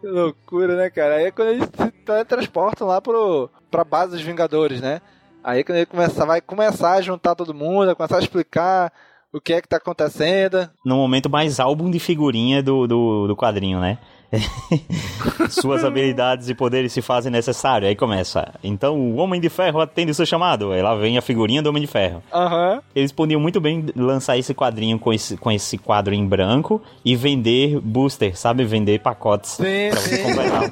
que 0.03 0.07
loucura, 0.09 0.77
né, 0.77 0.91
cara? 0.91 1.15
Aí 1.15 1.27
é 1.27 1.31
quando 1.31 1.49
eles 1.51 1.65
se 1.65 1.91
teletransportam 2.05 2.89
lá 2.89 3.01
pro, 3.01 3.49
pra 3.71 3.85
base 3.85 4.13
dos 4.13 4.21
Vingadores, 4.21 4.81
né? 4.81 5.01
Aí 5.45 5.63
quando 5.63 5.77
ele 5.77 5.87
começa, 5.87 6.27
vai 6.27 6.41
começar 6.41 6.95
a 6.95 7.01
juntar 7.01 7.37
todo 7.37 7.55
mundo, 7.55 7.87
vai 7.87 7.95
começar 7.95 8.17
a 8.17 8.21
explicar 8.21 8.93
o 9.33 9.41
que 9.41 9.53
é 9.53 9.63
que 9.63 9.69
tá 9.69 9.77
acontecendo. 9.77 10.69
No 10.85 10.97
momento 10.97 11.31
mais 11.31 11.61
álbum 11.61 11.89
de 11.89 12.01
figurinha 12.01 12.61
do, 12.63 12.89
do, 12.89 13.29
do 13.29 13.37
quadrinho, 13.37 13.79
né? 13.79 13.97
Suas 15.51 15.85
habilidades 15.85 16.49
e 16.49 16.55
poderes 16.55 16.93
se 16.93 17.03
fazem 17.03 17.31
necessários. 17.31 17.89
Aí 17.89 17.97
começa. 17.97 18.53
Então 18.63 18.99
o 18.99 19.17
Homem 19.17 19.41
de 19.41 19.49
Ferro 19.49 19.81
atende 19.81 20.15
seu 20.15 20.25
chamado. 20.25 20.73
Aí 20.73 20.83
lá 20.83 20.95
vem 20.95 21.19
a 21.19 21.23
figurinha 21.23 21.63
do 21.63 21.69
Homem 21.69 21.83
de 21.83 21.87
Ferro. 21.87 22.23
Aham. 22.33 22.83
Eles 22.95 23.13
podiam 23.13 23.41
muito 23.41 23.61
bem 23.61 23.87
lançar 23.95 24.39
esse 24.39 24.55
quadrinho 24.55 24.99
com 24.99 25.13
esse, 25.13 25.37
com 25.37 25.51
esse 25.51 25.77
quadro 25.77 26.15
em 26.15 26.27
branco 26.27 26.83
e 27.05 27.15
vender 27.15 27.81
booster, 27.81 28.37
sabe? 28.37 28.65
Vender 28.65 29.01
pacotes. 29.01 29.53
Sim, 29.53 29.91
pra 29.91 30.01
você 30.01 30.19
completar. 30.19 30.71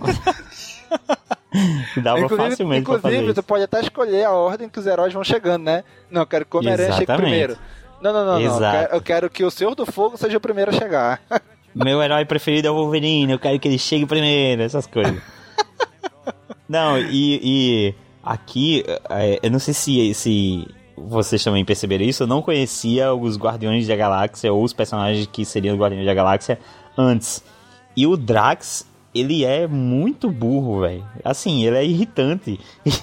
Dava 2.02 2.28
facilmente 2.28 2.84
pra 2.84 2.98
fazer 2.98 3.16
inclusive 3.16 3.34
tu 3.34 3.42
pode 3.42 3.64
até 3.64 3.80
escolher 3.80 4.24
a 4.24 4.32
ordem 4.32 4.68
que 4.68 4.78
os 4.78 4.86
heróis 4.86 5.12
vão 5.12 5.24
chegando, 5.24 5.64
né? 5.64 5.84
Não, 6.10 6.22
eu 6.22 6.26
quero 6.26 6.44
que 6.44 6.56
o 6.56 6.60
Homem-Aranha 6.60 6.92
chegue 6.92 7.12
primeiro. 7.12 7.56
Não, 8.00 8.12
não, 8.12 8.24
não, 8.24 8.40
não. 8.40 8.40
Eu 8.40 8.58
quero, 8.58 8.94
eu 8.94 9.02
quero 9.02 9.30
que 9.30 9.44
o 9.44 9.50
Senhor 9.50 9.74
do 9.74 9.84
Fogo 9.84 10.16
seja 10.16 10.38
o 10.38 10.40
primeiro 10.40 10.70
a 10.70 10.74
chegar. 10.74 11.20
Meu 11.74 12.02
herói 12.02 12.24
preferido 12.24 12.68
é 12.68 12.70
o 12.70 12.74
Wolverine, 12.74 13.32
eu 13.32 13.38
quero 13.38 13.58
que 13.58 13.68
ele 13.68 13.78
chegue 13.78 14.06
primeiro, 14.06 14.62
essas 14.62 14.86
coisas. 14.86 15.20
não, 16.68 16.98
e, 16.98 17.40
e 17.42 17.94
aqui, 18.22 18.84
é, 19.08 19.38
eu 19.42 19.50
não 19.50 19.58
sei 19.58 19.74
se, 19.74 20.14
se 20.14 20.68
vocês 20.96 21.42
também 21.42 21.64
perceberam 21.64 22.04
isso, 22.04 22.24
eu 22.24 22.26
não 22.26 22.42
conhecia 22.42 23.14
os 23.14 23.36
Guardiões 23.36 23.86
da 23.86 23.96
Galáxia 23.96 24.52
ou 24.52 24.62
os 24.62 24.72
personagens 24.72 25.26
que 25.26 25.44
seriam 25.44 25.74
os 25.74 25.80
Guardiões 25.80 26.06
da 26.06 26.14
Galáxia 26.14 26.58
antes. 26.96 27.42
E 27.96 28.06
o 28.06 28.16
Drax, 28.16 28.86
ele 29.14 29.44
é 29.44 29.66
muito 29.66 30.30
burro, 30.30 30.80
velho. 30.80 31.04
Assim, 31.24 31.64
ele 31.64 31.76
é 31.76 31.84
irritante. 31.84 32.58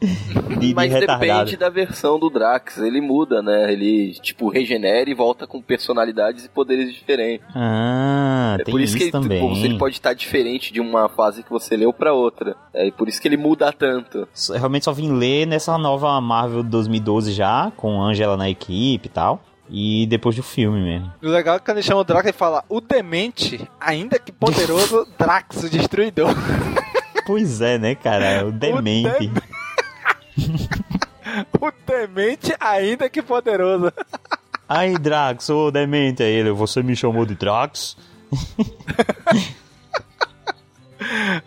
de, 0.00 0.56
de 0.56 0.74
Mas 0.74 0.92
retardado. 0.92 1.20
depende 1.44 1.56
da 1.56 1.68
versão 1.68 2.18
do 2.18 2.30
Drax. 2.30 2.78
Ele 2.78 3.00
muda, 3.00 3.42
né? 3.42 3.72
Ele, 3.72 4.12
tipo, 4.22 4.48
regenera 4.48 5.08
e 5.10 5.14
volta 5.14 5.46
com 5.46 5.60
personalidades 5.60 6.44
e 6.44 6.48
poderes 6.48 6.92
diferentes. 6.94 7.46
Ah, 7.54 8.56
É 8.60 8.64
tem 8.64 8.72
por 8.72 8.80
isso, 8.80 8.96
isso, 8.96 9.06
que 9.06 9.10
também. 9.12 9.40
Tipo, 9.54 9.64
ele 9.66 9.78
pode 9.78 9.94
estar 9.96 10.12
diferente 10.14 10.72
de 10.72 10.80
uma 10.80 11.08
fase 11.08 11.42
que 11.42 11.50
você 11.50 11.76
leu 11.76 11.92
pra 11.92 12.12
outra. 12.12 12.56
É 12.72 12.86
e 12.86 12.92
por 12.92 13.08
isso 13.08 13.20
que 13.20 13.28
ele 13.28 13.36
muda 13.36 13.72
tanto. 13.72 14.26
Só- 14.32 14.54
Realmente 14.54 14.84
só 14.84 14.92
vim 14.92 15.12
ler 15.12 15.46
nessa 15.46 15.76
nova 15.78 16.20
Marvel 16.20 16.62
2012 16.62 17.32
já, 17.32 17.72
com 17.76 18.00
Angela 18.02 18.36
na 18.36 18.48
equipe 18.48 19.06
e 19.06 19.10
tal. 19.10 19.42
E 19.70 20.06
depois 20.06 20.34
do 20.34 20.42
filme 20.42 20.80
mesmo. 20.80 21.12
O 21.22 21.28
legal 21.28 21.56
é 21.56 21.58
que 21.58 21.64
quando 21.66 21.76
ele 21.76 21.86
chama 21.86 22.00
o 22.00 22.04
Drax, 22.04 22.24
ele 22.24 22.32
fala: 22.32 22.64
O 22.70 22.80
demente, 22.80 23.60
ainda 23.78 24.18
que 24.18 24.32
poderoso, 24.32 25.06
Drax, 25.18 25.62
o 25.64 25.68
destruidor. 25.68 26.30
Pois 27.26 27.60
é, 27.60 27.76
né, 27.78 27.94
cara? 27.94 28.46
O 28.46 28.52
demente. 28.52 29.08
o 29.12 29.18
demente, 29.18 29.42
ainda 32.60 33.08
que 33.08 33.22
poderoso. 33.22 33.92
Ai, 34.68 34.98
Drax, 34.98 35.48
ô 35.50 35.70
demente. 35.70 36.22
Aí 36.22 36.32
ele, 36.32 36.50
você 36.50 36.82
me 36.82 36.94
chamou 36.94 37.24
de 37.24 37.34
Drax? 37.34 37.96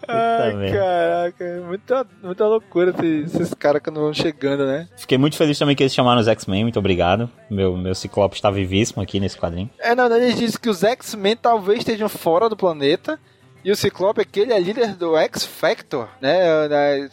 Ai, 0.07 0.71
caraca, 0.71 1.63
muita, 1.67 2.07
muita 2.23 2.45
loucura 2.45 2.91
esses, 2.91 3.35
esses 3.35 3.53
caras 3.53 3.81
quando 3.83 3.99
vão 3.99 4.13
chegando, 4.13 4.65
né? 4.65 4.87
Fiquei 4.97 5.17
muito 5.17 5.35
feliz 5.35 5.59
também 5.59 5.75
que 5.75 5.83
eles 5.83 5.93
chamaram 5.93 6.21
os 6.21 6.27
X-Men, 6.27 6.63
muito 6.63 6.79
obrigado. 6.79 7.29
Meu, 7.49 7.77
meu 7.77 7.93
Ciclope 7.93 8.35
está 8.35 8.49
vivíssimo 8.49 9.03
aqui 9.03 9.19
nesse 9.19 9.37
quadrinho. 9.37 9.69
É, 9.79 9.93
na 9.93 10.07
verdade, 10.07 10.31
ele 10.31 10.33
disse 10.33 10.59
que 10.59 10.69
os 10.69 10.83
X-Men 10.83 11.35
talvez 11.35 11.79
estejam 11.79 12.09
fora 12.09 12.49
do 12.49 12.57
planeta. 12.57 13.19
E 13.63 13.71
o 13.71 13.75
Ciclope, 13.75 14.21
aquele 14.21 14.53
é 14.53 14.59
líder 14.59 14.95
do 14.95 15.15
X-Factor, 15.15 16.07
né? 16.19 17.07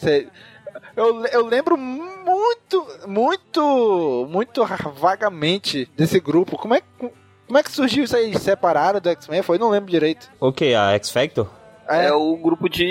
Eu, 0.99 1.25
eu 1.27 1.47
lembro 1.47 1.77
muito, 1.77 2.87
muito, 3.07 4.27
muito 4.29 4.65
vagamente 4.97 5.89
desse 5.97 6.19
grupo. 6.21 6.57
Como 6.59 6.75
é, 6.75 6.81
que- 6.81 7.11
como 7.47 7.59
é 7.59 7.63
que 7.63 7.71
surgiu 7.73 8.05
isso 8.05 8.17
aí? 8.17 8.37
Separaram 8.39 9.01
do 9.01 9.09
X-Men? 9.09 9.43
Foi? 9.43 9.59
Não 9.59 9.71
lembro 9.71 9.91
direito. 9.91 10.29
O 10.41 10.53
que? 10.53 10.75
A 10.75 10.93
X-Factor? 10.95 11.47
É, 11.89 12.13
o 12.13 12.37
grupo 12.37 12.69
de. 12.69 12.85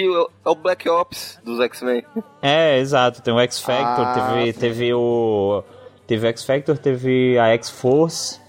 É 0.43 0.49
o 0.49 0.55
Black 0.55 0.89
Ops 0.89 1.39
dos 1.43 1.59
X-Men. 1.59 2.03
É, 2.41 2.79
exato. 2.79 3.21
Tem 3.21 3.33
o 3.33 3.39
X-Factor, 3.39 4.05
Ah, 4.07 4.13
teve, 4.33 4.53
sim. 4.53 4.59
teve 4.59 4.93
o. 4.93 5.63
Teve 6.07 6.25
o 6.25 6.29
X-Factor, 6.29 6.77
teve 6.77 7.37
a 7.37 7.47
X-Force. 7.49 8.39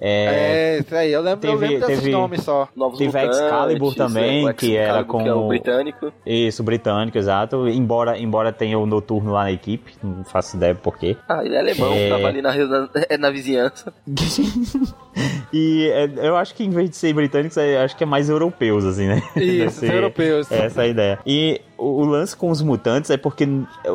É, 0.00 0.76
É, 0.76 0.78
isso 0.80 0.94
aí. 0.94 1.12
Eu 1.12 1.20
lembro, 1.22 1.48
eu 1.48 1.58
teve- 1.58 1.66
lembro 1.72 1.86
desses 1.86 2.04
teve- 2.04 2.12
nomes 2.12 2.42
só. 2.42 2.68
Novos 2.76 2.98
Teve 2.98 3.10
Mutantes, 3.18 3.38
Excalibur 3.40 3.92
é, 3.92 3.96
também, 3.96 4.48
o 4.48 4.54
que 4.54 4.76
era 4.76 4.88
Excalibur, 5.00 5.22
que 5.22 5.28
é 5.28 5.32
o 5.34 5.40
com- 5.40 5.48
britânico. 5.48 6.12
Isso, 6.24 6.62
britânico, 6.62 7.18
exato. 7.18 7.66
Embora, 7.68 8.18
embora 8.18 8.52
tenha 8.52 8.78
o 8.78 8.86
Noturno 8.86 9.32
lá 9.32 9.44
na 9.44 9.52
equipe, 9.52 9.94
não 10.02 10.24
faço 10.24 10.56
ideia 10.56 10.74
por 10.74 10.96
quê. 10.98 11.16
Ah, 11.28 11.44
ele 11.44 11.56
é 11.56 11.58
alemão, 11.60 11.92
É. 11.92 12.08
tava 12.10 12.26
ali 12.28 12.40
na, 12.42 12.54
na, 12.54 12.88
na 13.18 13.30
vizinhança. 13.30 13.92
e 15.52 15.88
é, 15.88 16.10
eu 16.28 16.36
acho 16.36 16.54
que 16.54 16.64
em 16.64 16.70
vez 16.70 16.90
de 16.90 16.96
ser 16.96 17.12
britânicos, 17.12 17.56
eu 17.56 17.80
acho 17.80 17.96
que 17.96 18.04
é 18.04 18.06
mais 18.06 18.28
europeus, 18.28 18.84
assim, 18.84 19.06
né? 19.06 19.22
Isso, 19.36 19.80
ser- 19.80 19.92
europeus. 19.94 20.50
Essa 20.50 20.82
é 20.82 20.84
a 20.84 20.88
ideia. 20.88 21.18
E 21.26 21.60
o, 21.76 22.02
o 22.02 22.04
lance 22.04 22.36
com 22.36 22.50
os 22.50 22.62
mutantes 22.62 23.10
é 23.10 23.16
porque 23.16 23.46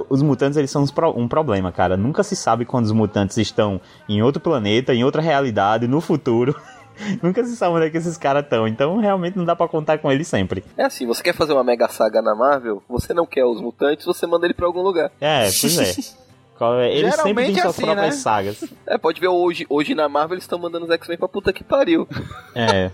os 0.10 0.22
mutantes 0.22 0.58
eles 0.58 0.72
são 0.72 0.86
um 1.16 1.28
problema, 1.28 1.72
cara. 1.72 1.96
Nunca 1.98 2.24
se 2.24 2.36
sabe 2.36 2.66
quando 2.66 2.86
os 2.86 2.92
mutantes 2.92 3.38
estão 3.38 3.80
em 4.08 4.22
outro 4.22 4.42
planeta, 4.42 4.94
em 4.94 5.04
outra 5.04 5.22
realidade, 5.22 5.88
no 5.88 6.02
futuro. 6.02 6.56
Nunca 7.22 7.44
se 7.44 7.56
sabe 7.56 7.76
onde 7.76 7.88
é 7.88 7.90
que 7.90 7.98
esses 7.98 8.18
caras 8.18 8.44
estão. 8.44 8.68
Então 8.68 8.98
realmente 8.98 9.38
não 9.38 9.46
dá 9.46 9.56
pra 9.56 9.68
contar 9.68 9.98
com 9.98 10.12
eles 10.12 10.28
sempre. 10.28 10.64
É 10.78 10.84
assim, 10.86 11.06
você 11.08 11.24
quer 11.24 11.34
fazer 11.34 11.54
uma 11.54 11.64
mega 11.64 11.88
saga 11.88 12.22
na 12.22 12.36
Marvel, 12.36 12.84
você 12.88 13.14
não 13.14 13.26
quer 13.26 13.46
os 13.46 13.60
mutantes, 13.60 14.06
você 14.06 14.28
manda 14.28 14.46
ele 14.46 14.54
pra 14.54 14.66
algum 14.66 14.82
lugar. 14.82 15.12
É, 15.20 15.44
pois 15.60 15.78
é. 15.80 16.14
Qual 16.64 16.80
é? 16.80 16.96
Eles 16.96 17.16
sempre 17.16 17.18
Geralmente 17.18 17.46
têm 17.48 17.58
é 17.60 17.62
suas 17.62 17.74
assim, 17.76 17.82
próprias 17.84 18.16
né? 18.16 18.22
sagas. 18.22 18.64
É, 18.88 18.98
pode 18.98 19.20
ver 19.20 19.28
hoje, 19.28 19.66
hoje 19.70 19.94
na 19.94 20.08
Marvel 20.08 20.36
eles 20.36 20.46
estão 20.46 20.58
mandando 20.58 20.86
os 20.86 20.92
X-Men 20.92 21.18
pra 21.18 21.28
puta 21.28 21.52
que 21.52 21.62
pariu. 21.64 22.08
É. 22.56 22.90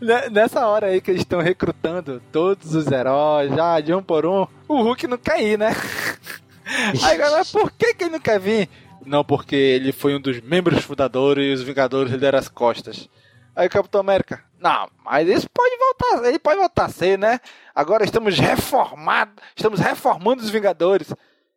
Né- 0.00 0.28
Nessa 0.30 0.66
hora 0.68 0.86
aí 0.86 1.00
que 1.00 1.10
eles 1.10 1.22
estão 1.22 1.40
recrutando 1.40 2.22
todos 2.30 2.74
os 2.76 2.86
heróis, 2.86 3.52
já 3.54 3.80
de 3.80 3.92
um 3.92 4.00
por 4.02 4.24
um, 4.24 4.46
o 4.68 4.82
Hulk 4.82 5.08
não 5.08 5.18
quer 5.18 5.42
ir, 5.42 5.58
né? 5.58 5.74
Aí 7.04 7.16
galera, 7.16 7.44
por 7.44 7.70
que, 7.72 7.94
que 7.94 8.04
ele 8.04 8.10
não 8.12 8.20
quer 8.20 8.38
vir? 8.38 8.68
Não, 9.04 9.24
porque 9.24 9.54
ele 9.56 9.92
foi 9.92 10.14
um 10.14 10.20
dos 10.20 10.40
membros 10.40 10.84
fundadores 10.84 11.44
e 11.44 11.52
os 11.54 11.62
Vingadores 11.62 12.12
lhe 12.12 12.18
deram 12.18 12.38
as 12.38 12.48
costas. 12.48 13.08
Aí 13.54 13.66
o 13.68 13.70
Capitão 13.70 14.00
América, 14.00 14.42
não, 14.60 14.88
mas 15.04 15.28
isso 15.28 15.48
pode 15.52 15.76
voltar, 15.76 16.28
ele 16.28 16.38
pode 16.38 16.58
voltar 16.58 16.86
a 16.86 16.88
ser, 16.88 17.18
né? 17.18 17.40
Agora 17.74 18.04
estamos 18.04 18.38
reformados, 18.38 19.34
estamos 19.56 19.80
reformando 19.80 20.42
os 20.42 20.50
Vingadores. 20.50 21.12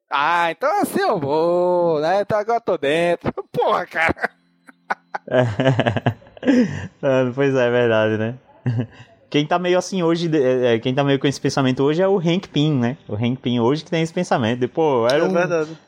Ah, 0.10 0.50
então 0.52 0.82
assim 0.82 1.02
eu 1.02 1.20
vou, 1.20 2.00
né? 2.00 2.22
Então 2.22 2.38
agora 2.40 2.58
eu 2.58 2.62
tô 2.62 2.78
dentro. 2.78 3.32
Porra, 3.52 3.86
cara. 3.86 4.30
Ah, 7.04 7.30
pois 7.36 7.54
é, 7.54 7.68
é 7.68 7.70
verdade, 7.70 8.18
né? 8.18 8.36
Quem 9.30 9.46
tá 9.46 9.60
meio 9.60 9.78
assim 9.78 10.02
hoje, 10.02 10.28
é, 10.36 10.74
é, 10.76 10.80
quem 10.80 10.96
tá 10.96 11.04
meio 11.04 11.20
com 11.20 11.28
esse 11.28 11.40
pensamento 11.40 11.84
hoje 11.84 12.02
é 12.02 12.08
o 12.08 12.18
Hank 12.18 12.48
Pym, 12.48 12.74
né? 12.80 12.98
O 13.08 13.14
Hank 13.14 13.36
Pym 13.42 13.60
hoje 13.60 13.84
que 13.84 13.92
tem 13.92 14.02
esse 14.02 14.12
pensamento. 14.12 14.60
De, 14.62 14.68
pô, 14.68 15.06
era, 15.08 15.24
um, 15.24 15.34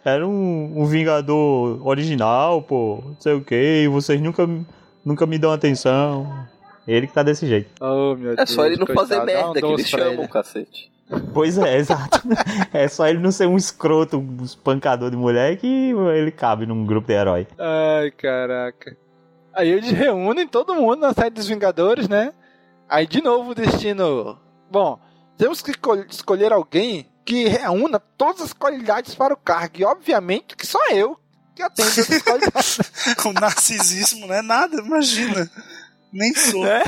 era 0.06 0.28
um, 0.28 0.74
um 0.82 0.86
Vingador 0.86 1.88
original, 1.88 2.62
pô, 2.62 3.02
não 3.04 3.16
sei 3.20 3.34
o 3.34 3.42
que, 3.42 3.88
vocês 3.88 4.22
nunca, 4.22 4.48
nunca 5.04 5.26
me 5.26 5.40
dão 5.40 5.52
atenção. 5.52 6.32
Ele 6.88 7.08
que 7.08 7.14
tá 7.14 7.24
desse 7.24 7.48
jeito. 7.48 7.72
Oh, 7.82 8.14
meu 8.16 8.36
É 8.38 8.46
só 8.46 8.66
ele 8.66 8.76
não 8.78 8.86
fazer 8.86 9.18
coitado, 9.18 9.24
um 9.24 9.54
merda 9.54 9.60
que 9.62 9.74
eles 9.74 9.90
pra 9.90 10.00
chamam, 10.00 10.20
ele. 10.20 10.28
cacete. 10.28 10.92
Pois 11.34 11.58
é, 11.58 11.78
exato. 11.80 12.22
É 12.74 12.88
só 12.88 13.08
ele 13.08 13.20
não 13.20 13.32
ser 13.32 13.48
um 13.48 13.58
escroto, 13.58 14.18
um 14.18 14.44
espancador 14.44 15.10
de 15.12 15.18
mulher 15.18 15.58
que 15.58 15.92
ele 16.16 16.32
cabe 16.32 16.66
num 16.66 16.86
grupo 16.86 17.08
de 17.08 17.14
herói. 17.14 17.48
Ai, 17.58 18.12
caraca. 18.12 18.96
Aí 19.54 19.70
eles 19.70 19.92
reúnem 19.92 20.48
todo 20.48 20.74
mundo 20.76 21.00
na 21.02 21.14
sede 21.14 21.32
dos 21.32 21.48
Vingadores, 21.48 22.08
né? 22.08 22.34
Aí 22.88 23.06
de 23.06 23.22
novo 23.22 23.52
o 23.52 23.56
destino. 23.56 24.40
Bom, 24.70 25.00
temos 25.38 25.62
que 25.62 25.72
escol- 25.72 26.06
escolher 26.10 26.54
alguém 26.54 27.10
que 27.26 27.48
reúna 27.48 28.00
todas 28.00 28.42
as 28.42 28.54
qualidades 28.54 29.14
para 29.16 29.34
o 29.34 29.38
cargo. 29.38 29.78
E 29.80 29.84
obviamente 29.86 30.56
que 30.56 30.66
só 30.66 30.80
eu 30.90 31.18
que 31.54 31.62
atendo 31.62 31.90
essas 31.90 32.22
qualidades. 32.24 32.80
Com 33.22 33.34
narcisismo 33.34 34.26
não 34.28 34.36
é 34.36 34.42
nada, 34.42 34.78
imagina. 34.78 35.50
Nem 36.14 36.34
sou. 36.34 36.64
né? 36.64 36.82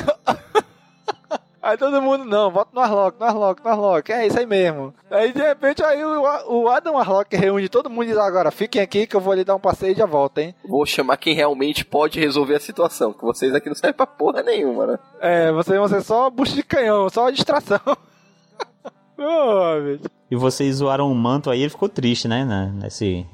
Aí 1.66 1.78
todo 1.78 2.02
mundo, 2.02 2.26
não, 2.26 2.50
voto 2.50 2.68
no 2.74 2.80
Arlock, 2.82 3.18
no 3.18 3.24
Arlock, 3.24 3.64
no 3.64 3.70
Arlock, 3.70 4.12
é 4.12 4.26
isso 4.26 4.38
aí 4.38 4.44
mesmo. 4.44 4.92
Aí 5.10 5.32
de 5.32 5.40
repente 5.40 5.82
aí 5.82 6.04
o, 6.04 6.22
o 6.48 6.68
Adam 6.68 6.98
Arlock 6.98 7.34
reúne 7.34 7.70
todo 7.70 7.88
mundo 7.88 8.02
e 8.04 8.08
diz 8.08 8.18
agora, 8.18 8.50
fiquem 8.50 8.82
aqui 8.82 9.06
que 9.06 9.16
eu 9.16 9.20
vou 9.20 9.32
lhe 9.32 9.44
dar 9.44 9.54
um 9.54 9.58
passeio 9.60 9.92
e 9.92 9.96
já 9.96 10.04
volto, 10.04 10.36
hein? 10.38 10.54
Vou 10.68 10.84
chamar 10.84 11.16
quem 11.16 11.34
realmente 11.34 11.82
pode 11.82 12.20
resolver 12.20 12.56
a 12.56 12.60
situação, 12.60 13.14
que 13.14 13.24
vocês 13.24 13.54
aqui 13.54 13.68
não 13.70 13.74
servem 13.74 13.96
pra 13.96 14.06
porra 14.06 14.42
nenhuma, 14.42 14.86
né? 14.86 14.98
É, 15.20 15.50
vocês 15.52 15.78
vão 15.78 15.88
ser 15.88 16.02
só 16.02 16.28
bucho 16.28 16.54
de 16.54 16.62
canhão, 16.62 17.08
só 17.08 17.30
distração. 17.30 17.80
oh. 19.18 20.08
E 20.30 20.36
vocês 20.36 20.76
zoaram 20.76 21.10
o 21.10 21.14
manto 21.14 21.48
aí, 21.48 21.62
ele 21.62 21.70
ficou 21.70 21.88
triste, 21.88 22.28
né? 22.28 22.44
na- 22.44 22.66
Nesse, 22.66 23.26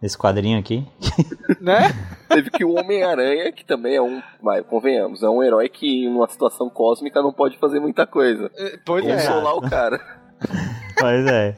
nesse 0.00 0.16
quadrinho 0.16 0.58
aqui. 0.58 0.86
né? 1.60 1.92
Teve 2.28 2.50
que 2.50 2.64
o 2.64 2.78
Homem-Aranha, 2.78 3.52
que 3.52 3.64
também 3.64 3.96
é 3.96 4.02
um, 4.02 4.22
vai, 4.42 4.62
convenhamos, 4.62 5.22
é 5.22 5.28
um 5.28 5.42
herói 5.42 5.68
que 5.68 6.04
em 6.04 6.08
uma 6.08 6.28
situação 6.28 6.68
cósmica 6.68 7.22
não 7.22 7.32
pode 7.32 7.58
fazer 7.58 7.80
muita 7.80 8.06
coisa. 8.06 8.50
Pois 8.84 9.04
é. 9.06 9.16
Consolar 9.16 9.56
o 9.56 9.62
cara. 9.62 10.00
Pois 10.98 11.26
é. 11.26 11.54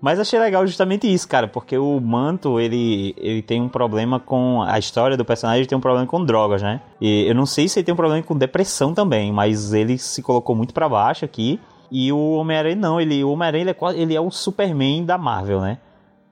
Mas 0.00 0.20
achei 0.20 0.38
legal 0.38 0.66
justamente 0.66 1.12
isso, 1.12 1.26
cara, 1.26 1.48
porque 1.48 1.76
o 1.76 2.00
Manto, 2.00 2.60
ele, 2.60 3.14
ele 3.18 3.42
tem 3.42 3.60
um 3.60 3.68
problema 3.68 4.20
com. 4.20 4.62
A 4.62 4.78
história 4.78 5.16
do 5.16 5.24
personagem 5.24 5.66
tem 5.66 5.76
um 5.76 5.80
problema 5.80 6.06
com 6.06 6.24
drogas, 6.24 6.62
né? 6.62 6.80
E 7.00 7.26
eu 7.26 7.34
não 7.34 7.44
sei 7.44 7.68
se 7.68 7.80
ele 7.80 7.84
tem 7.84 7.92
um 7.92 7.96
problema 7.96 8.22
com 8.22 8.36
depressão 8.36 8.94
também, 8.94 9.32
mas 9.32 9.72
ele 9.72 9.98
se 9.98 10.22
colocou 10.22 10.54
muito 10.54 10.72
pra 10.72 10.88
baixo 10.88 11.24
aqui. 11.24 11.60
E 11.90 12.12
o 12.12 12.32
Homem-Aranha 12.34 12.76
não, 12.76 13.00
ele, 13.00 13.24
o 13.24 13.30
Homem-Aranha 13.30 13.62
ele 13.62 13.70
é, 13.70 14.00
ele 14.00 14.14
é 14.14 14.20
o 14.20 14.30
Superman 14.30 15.04
da 15.04 15.18
Marvel, 15.18 15.60
né? 15.60 15.78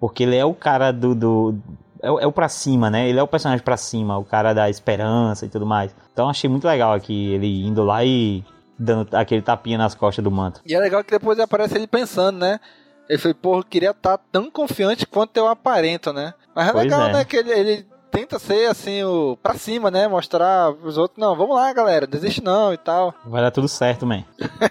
Porque 0.01 0.23
ele 0.23 0.37
é 0.37 0.45
o 0.45 0.55
cara 0.55 0.93
do. 0.93 1.15
do 1.15 1.55
é, 2.03 2.11
o- 2.11 2.21
é 2.21 2.27
o 2.27 2.33
pra 2.33 2.49
cima, 2.49 2.91
né? 2.91 3.09
Ele 3.09 3.19
é 3.19 3.23
o 3.23 3.27
personagem 3.27 3.65
pra 3.65 3.77
cima, 3.77 4.19
o 4.19 4.25
cara 4.25 4.53
da 4.53 4.69
esperança 4.69 5.47
e 5.47 5.49
tudo 5.49 5.67
mais. 5.67 5.95
Então 6.13 6.29
achei 6.29 6.49
muito 6.49 6.67
legal 6.67 6.93
aqui 6.93 7.33
ele 7.33 7.67
indo 7.67 7.83
lá 7.83 8.05
e 8.05 8.45
dando 8.79 9.09
aquele 9.17 9.41
tapinha 9.43 9.79
nas 9.79 9.95
costas 9.95 10.23
do 10.23 10.31
manto. 10.31 10.61
E 10.67 10.75
é 10.75 10.79
legal 10.79 11.03
que 11.03 11.11
depois 11.11 11.39
aparece 11.41 11.75
ele 11.77 11.87
pensando, 11.87 12.39
né? 12.39 12.61
Ele 13.09 13.19
foi, 13.19 13.33
porra, 13.33 13.61
eu 13.61 13.65
queria 13.65 13.91
estar 13.93 14.19
tão 14.31 14.51
confiante 14.51 15.07
quanto 15.07 15.37
eu 15.37 15.47
aparento, 15.49 16.13
né? 16.13 16.35
Mas 16.55 16.69
é 16.69 16.73
Pois 16.73 16.85
legal, 16.85 17.09
é. 17.09 17.13
né? 17.15 17.25
Que 17.25 17.37
ele, 17.37 17.51
ele 17.53 17.87
tenta 18.11 18.39
ser 18.39 18.69
assim, 18.69 19.03
o 19.05 19.39
pra 19.43 19.55
cima, 19.55 19.91
né? 19.91 20.07
Mostrar 20.09 20.73
pros 20.75 20.99
outros, 20.99 21.19
não, 21.19 21.35
vamos 21.37 21.55
lá, 21.57 21.73
galera, 21.73 22.07
desiste 22.07 22.43
não 22.43 22.73
e 22.75 22.77
tal. 22.77 23.15
Vai 23.25 23.41
dar 23.43 23.51
tudo 23.51 23.69
certo, 23.69 24.05
man. 24.05 24.25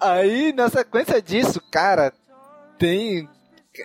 Aí, 0.00 0.52
na 0.52 0.68
sequência 0.68 1.22
disso, 1.22 1.62
cara, 1.70 2.12
tem. 2.82 3.28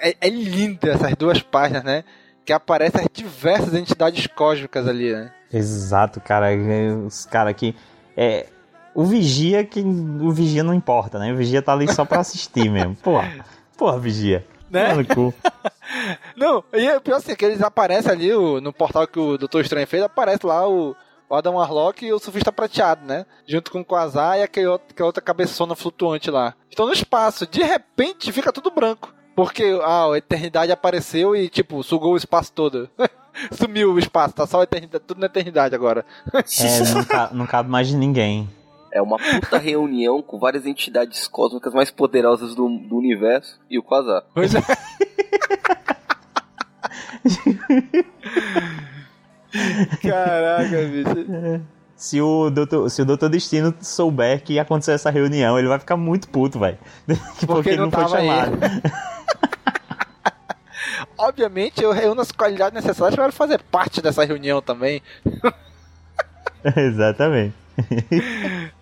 É, 0.01 0.15
é 0.19 0.29
lindo 0.29 0.89
essas 0.89 1.13
duas 1.15 1.41
páginas, 1.41 1.83
né? 1.83 2.03
Que 2.45 2.51
aparecem 2.51 3.01
as 3.01 3.07
diversas 3.11 3.73
entidades 3.73 4.25
cósmicas 4.27 4.87
ali, 4.87 5.13
né? 5.13 5.31
Exato, 5.53 6.19
cara. 6.19 6.51
É, 6.51 6.91
Os 6.91 7.25
caras 7.25 7.51
aqui. 7.51 7.75
É, 8.15 8.47
o 8.95 9.03
vigia 9.05 9.63
que. 9.63 9.79
O 9.81 10.31
vigia 10.31 10.63
não 10.63 10.73
importa, 10.73 11.19
né? 11.19 11.31
O 11.31 11.37
vigia 11.37 11.61
tá 11.61 11.73
ali 11.73 11.91
só 11.93 12.03
pra 12.05 12.19
assistir 12.19 12.69
mesmo. 12.69 12.95
Porra, 13.03 13.31
porra, 13.77 13.99
vigia. 13.99 14.45
Né? 14.69 15.03
Cu. 15.05 15.33
Não, 16.35 16.61
e 16.73 16.85
é 16.85 16.99
pior 16.99 17.15
assim, 17.17 17.33
que 17.35 17.45
eles 17.45 17.61
aparecem 17.61 18.11
ali 18.11 18.33
o- 18.33 18.59
no 18.59 18.73
portal 18.73 19.07
que 19.07 19.17
o 19.17 19.37
Doutor 19.37 19.61
Estranho 19.61 19.87
fez, 19.87 20.03
aparece 20.03 20.45
lá 20.45 20.67
o, 20.67 20.93
o 21.29 21.35
Adam 21.35 21.55
Warlock 21.55 22.05
e 22.05 22.13
o 22.13 22.19
Surfista 22.19 22.51
Prateado, 22.51 23.05
né? 23.05 23.25
Junto 23.47 23.71
com 23.71 23.81
o 23.81 23.85
Quasar 23.85 24.37
e 24.39 24.43
aquele 24.43 24.67
outro, 24.67 24.87
aquela 24.89 25.07
outra 25.07 25.21
cabeçona 25.21 25.75
flutuante 25.75 26.29
lá. 26.31 26.53
Estão 26.69 26.85
no 26.85 26.93
espaço, 26.93 27.45
de 27.47 27.61
repente 27.63 28.31
fica 28.31 28.51
tudo 28.53 28.71
branco. 28.71 29.13
Porque 29.35 29.77
ah, 29.83 30.11
a 30.13 30.17
eternidade 30.17 30.71
apareceu 30.71 31.35
e, 31.35 31.47
tipo, 31.49 31.83
sugou 31.83 32.13
o 32.13 32.17
espaço 32.17 32.51
todo. 32.53 32.89
Sumiu 33.51 33.93
o 33.93 33.99
espaço, 33.99 34.33
tá 34.33 34.47
só 34.47 34.61
a 34.61 34.63
eternidade, 34.63 35.03
tudo 35.05 35.19
na 35.19 35.27
eternidade 35.27 35.75
agora. 35.75 36.03
É, 36.33 36.83
não, 36.95 37.03
ca- 37.05 37.29
não 37.31 37.45
cabe 37.45 37.69
mais 37.69 37.87
de 37.87 37.95
ninguém. 37.95 38.49
É 38.91 38.99
uma 39.01 39.17
puta 39.17 39.57
reunião 39.59 40.23
com 40.23 40.39
várias 40.39 40.65
entidades 40.65 41.27
cósmicas 41.27 41.71
mais 41.73 41.91
poderosas 41.91 42.55
do, 42.55 42.67
do 42.79 42.97
universo 42.97 43.59
e 43.69 43.77
o 43.77 43.83
Quasar. 43.83 44.23
Pois 44.33 44.55
é. 44.55 44.59
Caraca, 50.01 50.81
bicho. 50.85 51.61
se 51.95 52.21
o, 52.21 52.49
doutor, 52.49 52.89
se 52.89 53.01
o 53.01 53.05
Doutor 53.05 53.29
Destino 53.29 53.73
souber 53.81 54.43
que 54.43 54.59
aconteceu 54.59 54.93
essa 54.93 55.09
reunião, 55.09 55.57
ele 55.57 55.67
vai 55.67 55.79
ficar 55.79 55.97
muito 55.97 56.29
puto, 56.29 56.59
velho. 56.59 56.77
Porque, 57.45 57.69
ele 57.69 57.77
não, 57.77 57.91
foi 57.91 58.07
chamado. 58.07 58.57
Obviamente, 61.17 61.81
eu 61.81 61.91
reúno 61.91 62.21
as 62.21 62.31
qualidades 62.31 62.75
necessárias 62.75 63.15
para 63.15 63.31
fazer 63.31 63.59
parte 63.63 64.01
dessa 64.01 64.23
reunião 64.23 64.61
também. 64.61 65.01
Exatamente. 66.75 67.55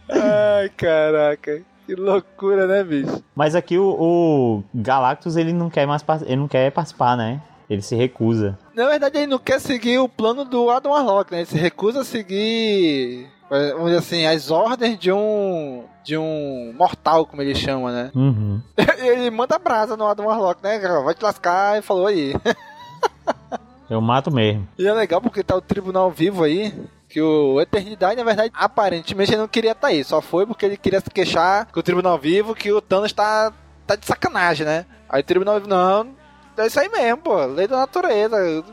Ai, 0.09 0.69
caraca. 0.75 1.61
Que 1.85 1.95
loucura, 1.95 2.65
né, 2.67 2.83
bicho? 2.83 3.23
Mas 3.35 3.55
aqui 3.55 3.77
o, 3.77 3.85
o 3.87 4.63
Galactus, 4.73 5.35
ele 5.35 5.53
não 5.53 5.69
quer 5.69 5.85
mais 5.85 6.03
ele 6.25 6.37
não 6.37 6.47
quer 6.47 6.71
participar, 6.71 7.15
né? 7.15 7.39
Ele 7.69 7.81
se 7.81 7.95
recusa. 7.95 8.57
Na 8.73 8.87
verdade, 8.87 9.17
ele 9.17 9.27
não 9.27 9.39
quer 9.39 9.59
seguir 9.59 9.97
o 9.99 10.09
plano 10.09 10.45
do 10.45 10.69
Adam 10.69 10.91
Warlock, 10.91 11.31
né? 11.31 11.39
Ele 11.39 11.45
se 11.45 11.57
recusa 11.57 12.01
a 12.01 12.05
seguir, 12.05 13.27
eh, 13.49 13.71
vamos 13.71 13.85
dizer 13.87 13.97
assim, 13.97 14.25
as 14.25 14.51
ordens 14.51 14.99
de 14.99 15.11
um 15.11 15.83
de 16.03 16.15
um 16.15 16.71
mortal, 16.77 17.25
como 17.25 17.41
ele 17.41 17.55
chama, 17.55 17.91
né? 17.91 18.11
Uhum. 18.13 18.61
Ele 18.99 19.31
manda 19.31 19.57
brasa 19.57 19.97
no 19.97 20.05
Adam 20.05 20.27
Warlock, 20.27 20.61
né? 20.63 20.77
Vai 21.03 21.15
te 21.15 21.23
lascar 21.23 21.79
e 21.79 21.81
falou 21.81 22.05
aí. 22.05 22.35
Eu 23.89 23.99
mato 24.01 24.31
mesmo. 24.31 24.67
E 24.77 24.87
é 24.87 24.93
legal 24.93 25.19
porque 25.19 25.43
tá 25.43 25.55
o 25.55 25.61
tribunal 25.61 26.11
vivo 26.11 26.43
aí. 26.43 26.73
Que 27.09 27.21
o 27.21 27.61
Eternidade, 27.61 28.17
na 28.17 28.23
verdade, 28.23 28.51
aparentemente 28.53 29.31
ele 29.31 29.41
não 29.41 29.47
queria 29.47 29.71
estar 29.71 29.87
aí. 29.87 30.03
Só 30.03 30.21
foi 30.21 30.45
porque 30.45 30.65
ele 30.65 30.77
queria 30.77 30.99
se 30.99 31.09
queixar 31.09 31.67
com 31.71 31.79
o 31.79 31.83
tribunal 31.83 32.17
vivo 32.17 32.55
que 32.55 32.71
o 32.71 32.81
Thanos 32.81 33.13
tá, 33.13 33.53
tá 33.85 33.95
de 33.95 34.05
sacanagem, 34.05 34.65
né? 34.65 34.85
Aí 35.09 35.21
o 35.21 35.25
tribunal 35.25 35.55
vivo, 35.55 35.67
não, 35.67 36.15
é 36.57 36.67
isso 36.67 36.79
aí 36.79 36.89
mesmo, 36.89 37.17
pô. 37.17 37.45
Lei 37.45 37.67
da 37.67 37.77
natureza. 37.77 38.63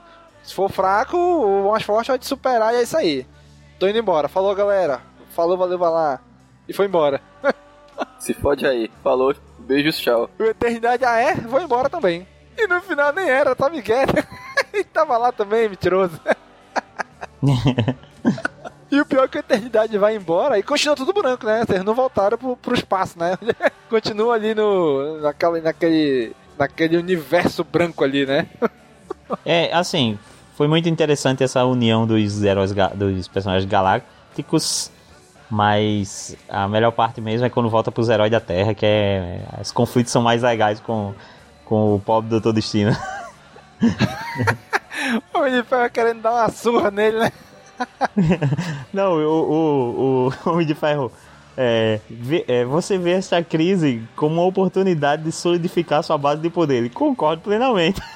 Se 0.42 0.54
for 0.54 0.70
fraco, 0.70 1.16
o 1.16 1.70
mais 1.70 1.82
forte 1.82 2.08
vai 2.08 2.18
te 2.18 2.26
superar 2.26 2.74
e 2.74 2.78
é 2.78 2.82
isso 2.82 2.96
aí. 2.96 3.26
Tô 3.78 3.88
indo 3.88 3.98
embora. 3.98 4.28
Falou, 4.28 4.54
galera. 4.54 5.00
Falou, 5.30 5.56
valeu, 5.56 5.78
vai 5.78 5.90
lá. 5.90 6.20
E 6.68 6.72
foi 6.72 6.86
embora. 6.86 7.20
Se 8.18 8.34
fode 8.34 8.66
aí. 8.66 8.90
Falou, 9.02 9.34
beijos, 9.58 9.98
tchau. 9.98 10.28
O 10.38 10.44
Eternidade, 10.44 11.04
ah 11.04 11.16
é? 11.16 11.34
Vou 11.34 11.60
embora 11.60 11.88
também. 11.88 12.26
E 12.56 12.66
no 12.66 12.80
final 12.80 13.12
nem 13.12 13.28
era, 13.28 13.54
tá 13.54 13.68
Miguel. 13.68 14.06
e 14.74 14.84
tava 14.84 15.16
lá 15.16 15.32
também, 15.32 15.68
mentiroso. 15.68 16.20
E 18.92 19.00
o 19.00 19.06
pior 19.06 19.24
é 19.24 19.28
que 19.28 19.38
a 19.38 19.40
eternidade 19.40 19.96
vai 19.96 20.14
embora 20.14 20.58
e 20.58 20.62
continua 20.62 20.94
tudo 20.94 21.14
branco, 21.14 21.46
né? 21.46 21.64
Vocês 21.64 21.82
não 21.82 21.94
voltaram 21.94 22.36
pro, 22.36 22.54
pro 22.58 22.74
espaço, 22.74 23.18
né? 23.18 23.38
continua 23.88 24.34
ali 24.34 24.54
no. 24.54 25.18
Naquela, 25.22 25.58
naquele. 25.62 26.36
Naquele 26.62 26.96
universo 26.96 27.64
branco 27.64 28.04
ali, 28.04 28.24
né? 28.24 28.46
É, 29.46 29.72
assim, 29.72 30.18
foi 30.56 30.68
muito 30.68 30.88
interessante 30.88 31.42
essa 31.42 31.64
união 31.64 32.06
dos 32.06 32.42
heróis, 32.42 32.70
dos 32.94 33.28
personagens 33.28 33.64
galácticos, 33.68 34.90
mas 35.50 36.36
a 36.46 36.68
melhor 36.68 36.92
parte 36.92 37.18
mesmo 37.18 37.46
é 37.46 37.48
quando 37.48 37.70
volta 37.70 37.90
pros 37.90 38.10
heróis 38.10 38.30
da 38.30 38.40
Terra, 38.40 38.74
que 38.74 38.84
é. 38.84 39.40
Os 39.58 39.72
conflitos 39.72 40.12
são 40.12 40.20
mais 40.20 40.42
legais 40.42 40.80
com, 40.80 41.14
com 41.64 41.94
o 41.94 41.98
pobre 42.00 42.28
Doutor 42.28 42.52
Destino. 42.52 42.94
O 45.34 45.38
Homem 45.38 45.64
querendo 45.92 46.22
dar 46.22 46.32
uma 46.32 46.48
surra 46.50 46.90
nele, 46.90 47.18
né? 47.18 47.32
Não, 48.92 49.14
o, 49.14 50.28
o, 50.28 50.28
o 50.28 50.50
Homem 50.50 50.66
de 50.66 50.74
Ferro. 50.74 51.10
É, 51.56 52.00
vê- 52.08 52.44
é, 52.48 52.64
você 52.64 52.96
vê 52.96 53.10
essa 53.12 53.42
crise 53.42 54.02
como 54.16 54.36
uma 54.36 54.44
oportunidade 54.44 55.22
de 55.22 55.32
solidificar 55.32 56.02
sua 56.02 56.16
base 56.16 56.40
de 56.40 56.48
poder. 56.50 56.76
Ele 56.76 56.88
concordo 56.90 57.42
plenamente. 57.42 58.00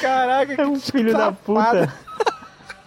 Caraca, 0.00 0.62
É 0.62 0.66
um 0.66 0.78
filho 0.78 1.12
da 1.12 1.32
puta. 1.32 1.92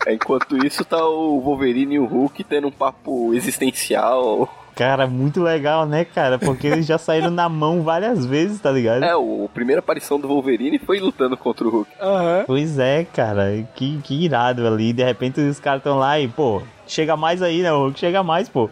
Enquanto 0.08 0.66
isso, 0.66 0.84
tá 0.86 1.06
o 1.06 1.40
Wolverine 1.42 1.96
e 1.96 2.00
o 2.00 2.06
Hulk 2.06 2.44
tendo 2.44 2.68
um 2.68 2.72
papo 2.72 3.34
existencial. 3.34 4.59
Cara, 4.80 5.08
muito 5.08 5.42
legal, 5.44 5.86
né, 5.86 6.06
cara? 6.06 6.40
Porque 6.40 6.66
eles 6.68 6.86
já 6.86 6.98
saíram 6.98 7.30
na 7.30 7.50
mão 7.50 7.82
várias 7.84 8.26
vezes, 8.26 8.62
tá 8.62 8.72
ligado? 8.72 9.04
É, 9.04 9.14
o, 9.14 9.44
a 9.44 9.50
primeira 9.54 9.82
aparição 9.82 10.18
do 10.18 10.26
Wolverine 10.30 10.80
foi 10.80 11.02
lutando 11.02 11.36
contra 11.36 11.68
o 11.68 11.70
Hulk. 11.70 11.92
Aham. 12.00 12.44
Pois 12.48 12.80
é, 12.80 13.04
cara, 13.04 13.68
que, 13.76 14.00
que 14.02 14.24
irado 14.24 14.66
ali. 14.66 14.94
De 14.94 15.04
repente 15.04 15.42
os 15.42 15.60
caras 15.60 15.82
estão 15.82 15.98
lá 16.00 16.18
e, 16.18 16.30
pô, 16.30 16.62
chega 16.88 17.18
mais 17.18 17.42
aí, 17.42 17.62
né? 17.62 17.74
O 17.74 17.80
Hulk 17.88 18.00
chega 18.00 18.24
mais, 18.24 18.48
pô. 18.48 18.70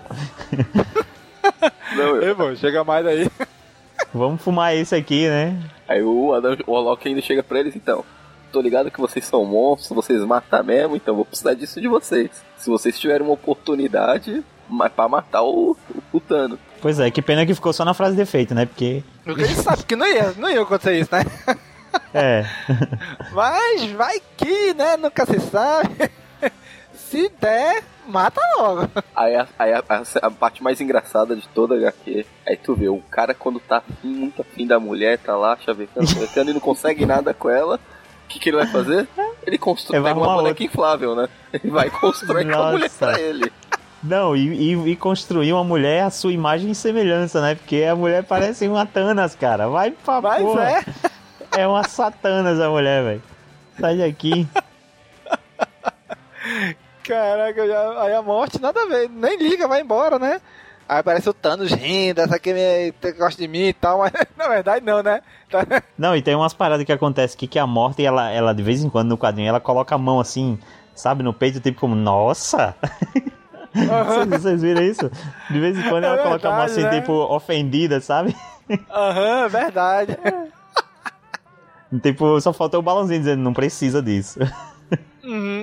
Não, 1.94 2.16
eu- 2.16 2.24
Ei, 2.30 2.34
pô, 2.36 2.56
chega 2.56 2.86
mais 2.86 3.06
aí. 3.06 3.30
Vamos 4.14 4.42
fumar 4.42 4.74
esse 4.74 4.96
aqui, 4.96 5.28
né? 5.28 5.60
Aí 5.90 6.02
o, 6.02 6.34
Adam, 6.34 6.56
o 6.66 6.76
Alok 6.78 7.06
ainda 7.06 7.22
chega 7.22 7.44
pra 7.44 7.60
eles, 7.60 7.76
então. 7.76 8.06
Tô 8.50 8.62
ligado 8.62 8.90
que 8.90 9.02
vocês 9.02 9.26
são 9.26 9.44
monstros, 9.44 9.90
vocês 9.94 10.24
matam 10.24 10.64
mesmo, 10.64 10.96
então 10.96 11.16
vou 11.16 11.26
precisar 11.26 11.54
disso 11.54 11.82
de 11.82 11.88
vocês. 11.90 12.30
Se 12.56 12.70
vocês 12.70 12.98
tiverem 12.98 13.26
uma 13.28 13.34
oportunidade 13.34 14.42
ma- 14.70 14.90
pra 14.90 15.08
matar 15.08 15.42
o, 15.44 15.76
o, 16.14 16.20
Thanos. 16.20 16.60
Pois 16.82 17.00
é, 17.00 17.10
que 17.12 17.22
pena 17.22 17.46
que 17.46 17.54
ficou 17.56 17.74
só 17.74 17.84
na 17.86 17.94
frase 17.94 18.16
de 18.16 18.22
efeito, 18.22 18.54
né? 18.56 18.66
Porque. 18.66 19.04
Porque 19.24 19.42
ele 19.42 19.56
sabe 19.56 19.84
que 19.84 19.96
não 19.96 20.08
ia, 20.08 20.34
não 20.38 20.50
ia 20.50 20.62
acontecer 20.62 21.00
isso, 21.00 21.10
né? 21.14 21.24
É. 22.14 22.46
Mas 23.32 23.90
vai 23.92 24.22
que, 24.36 24.74
né? 24.74 24.98
Nunca 24.98 25.26
se 25.26 25.40
sabe. 25.40 25.90
Se 26.94 27.32
der, 27.40 27.84
mata 28.06 28.42
logo. 28.58 28.90
Aí, 29.16 29.36
a, 29.36 29.48
aí 29.58 29.74
a, 29.74 29.84
a- 29.88 30.04
a 30.28 30.32
parte 30.32 30.62
mais 30.62 30.82
engraçada 30.82 31.36
de 31.36 31.48
toda 31.50 31.74
a 31.74 31.78
HQ, 31.78 32.26
aí 32.46 32.58
tu 32.58 32.76
vê, 32.76 32.90
o 32.90 32.98
cara 33.10 33.34
quando 33.34 33.60
tá 33.62 33.78
afim, 33.78 34.08
muito 34.10 34.42
afim 34.42 34.68
da 34.68 34.78
mulher, 34.80 35.18
tá 35.18 35.36
lá 35.38 35.58
chavecando, 35.64 36.06
chavecando 36.06 36.52
e 36.52 36.54
não 36.54 36.60
consegue 36.60 37.06
nada 37.06 37.34
com 37.34 37.50
ela, 37.50 37.76
o 37.78 38.28
que, 38.28 38.40
que 38.40 38.50
ele 38.50 38.58
vai 38.58 38.68
fazer? 38.68 39.08
Ele 39.46 39.58
constrói 39.58 40.00
uma 40.02 40.14
boneca 40.14 40.62
inflável, 40.64 41.16
né? 41.16 41.30
Ele 41.54 41.72
vai 41.72 41.90
construir 41.90 42.52
com 42.52 42.62
a 42.62 42.72
mulher 42.74 42.90
pra 42.90 43.20
ele. 43.22 43.52
Não, 44.04 44.36
e, 44.36 44.74
e, 44.74 44.92
e 44.92 44.96
construir 44.96 45.52
uma 45.54 45.64
mulher 45.64 46.04
à 46.04 46.10
sua 46.10 46.32
imagem 46.32 46.72
e 46.72 46.76
semelhança, 46.76 47.42
né? 47.42 47.56
Porque 47.56 47.84
a 47.84 47.96
mulher 47.96 48.24
parece 48.24 48.68
uma 48.68 48.86
Thanas, 48.86 49.36
cara. 49.36 49.68
Vai 49.68 49.92
pra 49.92 50.22
Mas 50.22 50.42
porra. 50.44 50.70
é. 50.72 51.62
É 51.62 51.68
uma 51.68 51.84
Satanas 51.84 52.60
a 52.60 52.70
mulher, 52.70 53.04
velho. 53.04 53.24
Sai 53.80 53.98
daqui. 53.98 54.48
Caraca, 57.04 57.68
já- 57.68 58.02
aí 58.04 58.14
a 58.14 58.22
morte 58.22 58.62
nada 58.62 58.82
a 58.82 58.86
ver, 58.86 59.10
nem 59.10 59.38
liga, 59.38 59.68
vai 59.68 59.82
embora, 59.82 60.20
né? 60.20 60.42
Aí 60.90 61.00
aparece 61.00 61.30
o 61.30 61.34
Thanos 61.34 61.72
rindo, 61.72 62.22
essa 62.22 62.36
aqui 62.36 62.54
me, 62.54 62.92
te- 62.94 63.12
gosta 63.14 63.42
de 63.42 63.48
mim 63.48 63.68
e 63.68 63.74
tal, 63.74 64.00
mas 64.00 64.12
na 64.38 64.48
verdade 64.48 64.86
não, 64.86 65.02
né? 65.02 65.22
Tá- 65.50 65.66
Não, 65.98 66.16
e 66.16 66.22
tem 66.22 66.36
umas 66.36 66.54
paradas 66.54 66.86
que 66.86 66.92
acontecem 66.92 67.36
aqui 67.36 67.48
que 67.48 67.60
a 67.60 67.68
morte, 67.68 68.06
ela, 68.06 68.30
ela 68.30 68.54
de 68.54 68.62
vez 68.64 68.84
em 68.84 68.90
quando 68.90 69.10
no 69.10 69.18
quadrinho, 69.18 69.48
ela 69.50 69.60
coloca 69.60 69.96
a 69.96 69.98
mão 69.98 70.20
assim, 70.20 70.58
sabe, 70.96 71.24
no 71.24 71.34
peito, 71.34 71.60
tipo 71.60 71.80
como, 71.80 71.96
nossa! 71.96 72.76
Vocês, 73.74 74.28
vocês 74.42 74.62
viram 74.62 74.82
isso? 74.82 75.10
De 75.50 75.60
vez 75.60 75.78
em 75.78 75.84
quando 75.90 76.04
ela 76.06 76.18
É 76.20 76.24
coloca 76.24 76.48
a 76.48 76.52
mão 76.52 76.62
assim, 76.62 76.76
verdade, 76.82 76.96
né? 76.96 77.02
tipo, 77.02 77.14
ofendida, 77.14 78.00
sabe? 78.02 78.36
Aham, 78.92 79.48
verdade. 79.48 80.18
Tipo, 82.02 82.40
só 82.42 82.52
faltou 82.52 82.82
o 82.82 82.84
balãozinho 82.84 83.20
dizendo, 83.20 83.42
não 83.42 83.54
precisa 83.54 84.02
disso. 84.02 84.40
Uhum. 85.24 85.62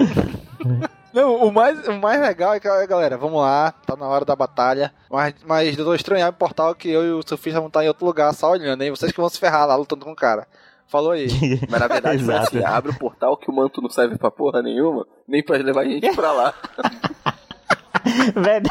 Não, 1.12 1.36
o 1.46 1.52
mais, 1.52 1.86
o 1.86 1.92
mais 2.00 2.18
legal 2.20 2.55
é 2.55 2.61
que, 2.61 2.86
galera, 2.86 3.18
vamos 3.18 3.40
lá, 3.42 3.72
tá 3.86 3.94
na 3.94 4.07
hora 4.07 4.24
da 4.24 4.34
batalha. 4.34 4.90
Mas, 5.11 5.34
mas 5.46 5.76
Doutor 5.76 5.94
Estranho 5.94 6.24
abre 6.26 6.36
o 6.36 6.38
portal 6.38 6.74
que 6.74 6.88
eu 6.88 7.05
e 7.05 7.12
o 7.12 7.22
Surfista 7.22 7.61
vão 7.61 7.68
estar 7.68 7.84
em 7.84 7.88
outro 7.88 8.07
lugar 8.07 8.32
só 8.32 8.50
olhando, 8.52 8.80
hein? 8.82 8.90
Vocês 8.90 9.12
que 9.12 9.20
vão 9.20 9.28
se 9.28 9.38
ferrar 9.38 9.66
lá 9.68 9.76
lutando 9.76 10.05
com 10.05 10.12
o 10.12 10.16
cara. 10.16 10.48
Falou 10.88 11.12
aí. 11.12 11.28
Mas 11.68 11.80
na 11.80 11.88
verdade 11.88 12.22
Exato. 12.22 12.57
assim, 12.57 12.64
abre 12.64 12.90
o 12.90 12.98
portal 12.98 13.36
que 13.36 13.50
o 13.50 13.55
manto 13.55 13.82
não 13.82 13.90
serve 13.90 14.16
pra 14.16 14.30
porra 14.30 14.62
nenhuma, 14.62 15.07
nem 15.28 15.42
pra 15.44 15.57
levar 15.59 15.82
a 15.82 15.84
gente 15.84 16.11
pra 16.14 16.32
lá. 16.32 16.55
Verdade. 18.34 18.70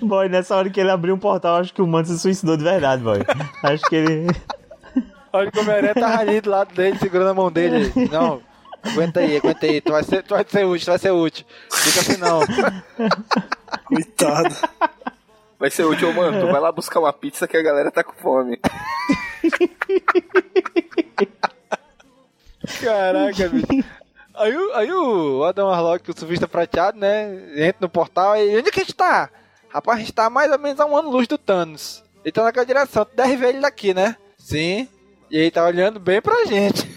Boy, 0.00 0.28
nessa 0.28 0.56
hora 0.56 0.70
que 0.70 0.80
ele 0.80 0.90
abriu 0.90 1.14
um 1.14 1.18
portal, 1.18 1.56
acho 1.56 1.74
que 1.74 1.82
o 1.82 1.86
Manto 1.86 2.08
se 2.08 2.18
suicidou 2.18 2.56
de 2.56 2.62
verdade, 2.62 3.02
boy. 3.02 3.18
Acho 3.62 3.84
que 3.84 3.96
ele. 3.96 4.26
Olha 5.32 5.50
como 5.50 5.62
o 5.62 5.64
Homem-Aranha 5.64 5.94
tava 5.94 6.18
ali 6.20 6.40
do 6.40 6.50
lado 6.50 6.74
dele, 6.74 6.98
segurando 6.98 7.30
a 7.30 7.34
mão 7.34 7.50
dele. 7.50 7.92
Não, 8.10 8.40
aguenta 8.82 9.20
aí, 9.20 9.36
aguenta 9.36 9.66
aí. 9.66 9.80
Tu 9.80 9.90
vai 9.90 10.04
ser, 10.04 10.22
tu 10.22 10.34
vai 10.34 10.44
ser 10.48 10.64
útil, 10.64 10.84
tu 10.84 10.90
vai 10.90 10.98
ser 10.98 11.10
útil. 11.10 11.44
Fica 11.72 12.00
assim 12.00 12.16
não. 12.18 12.40
Coitado. 13.84 14.54
Vai 15.58 15.70
ser 15.70 15.84
útil, 15.84 16.10
ô, 16.10 16.12
manto, 16.12 16.46
vai 16.46 16.60
lá 16.60 16.70
buscar 16.70 17.00
uma 17.00 17.12
pizza 17.12 17.48
que 17.48 17.56
a 17.56 17.62
galera 17.62 17.90
tá 17.90 18.04
com 18.04 18.12
fome. 18.12 18.60
Caraca, 22.80 23.48
bicho. 23.48 23.84
Aí, 24.34 24.56
o- 24.56 24.72
aí 24.74 24.92
o 24.92 25.44
Adam 25.44 25.68
Warlock, 25.68 26.10
o 26.10 26.18
surfista 26.18 26.48
prateado, 26.48 26.98
né? 26.98 27.34
Entra 27.68 27.76
no 27.80 27.88
portal 27.88 28.36
e 28.36 28.56
onde 28.58 28.70
que 28.70 28.80
a 28.80 28.82
gente 28.82 28.94
tá? 28.94 29.30
Rapaz, 29.68 29.98
a 29.98 30.00
gente 30.00 30.12
tá 30.12 30.28
mais 30.30 30.50
ou 30.50 30.58
menos 30.58 30.80
a 30.80 30.86
um 30.86 30.96
ano 30.96 31.10
luz 31.10 31.26
do 31.28 31.38
Thanos. 31.38 32.02
Ele 32.24 32.32
tá 32.32 32.42
naquela 32.42 32.66
direção, 32.66 33.04
tu 33.04 33.14
deve 33.14 33.36
ver 33.36 33.48
ele 33.50 33.60
daqui, 33.60 33.92
né? 33.94 34.16
Sim. 34.38 34.88
E 35.30 35.36
ele 35.38 35.50
tá 35.50 35.64
olhando 35.64 36.00
bem 36.00 36.20
pra 36.22 36.44
gente. 36.46 36.88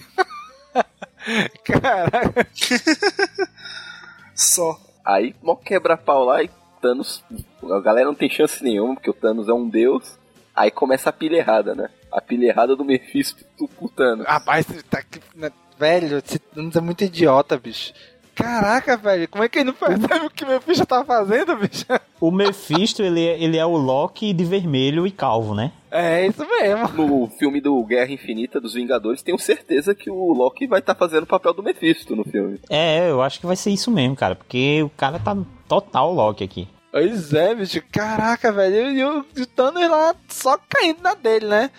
Caraca. 1.63 2.47
Só. 4.35 4.79
Aí, 5.05 5.35
mó 5.41 5.55
quebra-pau 5.55 6.23
lá 6.25 6.43
e 6.43 6.49
Thanos. 6.81 7.23
A 7.63 7.79
galera 7.79 8.07
não 8.07 8.15
tem 8.15 8.29
chance 8.29 8.63
nenhuma, 8.63 8.95
porque 8.95 9.09
o 9.09 9.13
Thanos 9.13 9.47
é 9.49 9.53
um 9.53 9.67
deus. 9.67 10.17
Aí 10.55 10.71
começa 10.71 11.09
a 11.09 11.13
pilha 11.13 11.37
errada, 11.37 11.75
né? 11.75 11.89
A 12.11 12.21
pilha 12.21 12.47
errada 12.47 12.75
do 12.75 12.83
Mephisto 12.85 13.43
pro 13.77 13.89
Thanos. 13.89 14.25
Rapaz, 14.25 14.65
tá 14.89 14.99
aqui, 14.99 15.19
né? 15.35 15.51
Velho, 15.77 16.17
esse 16.17 16.39
Thanos 16.39 16.75
é 16.75 16.81
muito 16.81 17.03
idiota, 17.03 17.57
bicho. 17.57 17.93
Caraca, 18.37 18.95
velho, 18.95 19.27
como 19.27 19.43
é 19.43 19.49
que 19.49 19.57
ele 19.57 19.65
não 19.65 19.73
percebe 19.73 20.27
o 20.27 20.29
que 20.29 20.45
meu 20.45 20.61
ficha 20.61 20.85
tá 20.85 21.03
fazendo, 21.03 21.57
bicho? 21.57 21.85
O 22.21 22.29
Mephisto, 22.29 23.01
ele 23.01 23.25
é, 23.25 23.41
ele 23.41 23.57
é 23.57 23.65
o 23.65 23.75
Loki 23.75 24.31
de 24.31 24.45
vermelho 24.45 25.07
e 25.07 25.11
calvo, 25.11 25.55
né? 25.55 25.71
É 25.89 26.27
isso 26.27 26.45
mesmo. 26.47 26.87
No 26.89 27.27
filme 27.39 27.59
do 27.59 27.83
Guerra 27.83 28.11
Infinita 28.11 28.61
dos 28.61 28.75
Vingadores, 28.75 29.23
tenho 29.23 29.39
certeza 29.39 29.95
que 29.95 30.11
o 30.11 30.33
Loki 30.33 30.67
vai 30.67 30.79
estar 30.79 30.93
fazendo 30.93 31.23
o 31.23 31.27
papel 31.27 31.53
do 31.53 31.63
Mephisto 31.63 32.15
no 32.15 32.23
filme. 32.23 32.59
É, 32.69 33.09
eu 33.09 33.23
acho 33.23 33.39
que 33.39 33.47
vai 33.47 33.55
ser 33.55 33.71
isso 33.71 33.89
mesmo, 33.89 34.15
cara. 34.15 34.35
Porque 34.35 34.83
o 34.83 34.89
cara 34.89 35.17
tá 35.17 35.35
total 35.67 36.13
Loki 36.13 36.43
aqui. 36.43 36.67
Pois 36.91 37.33
é, 37.33 37.55
bicho. 37.55 37.81
Caraca, 37.91 38.51
velho. 38.51 38.91
E 38.91 39.03
o, 39.03 39.25
e 39.35 39.41
o 39.41 39.47
Thanos 39.47 39.89
lá 39.89 40.15
só 40.27 40.59
caindo 40.69 41.01
na 41.01 41.15
dele, 41.15 41.47
né? 41.47 41.71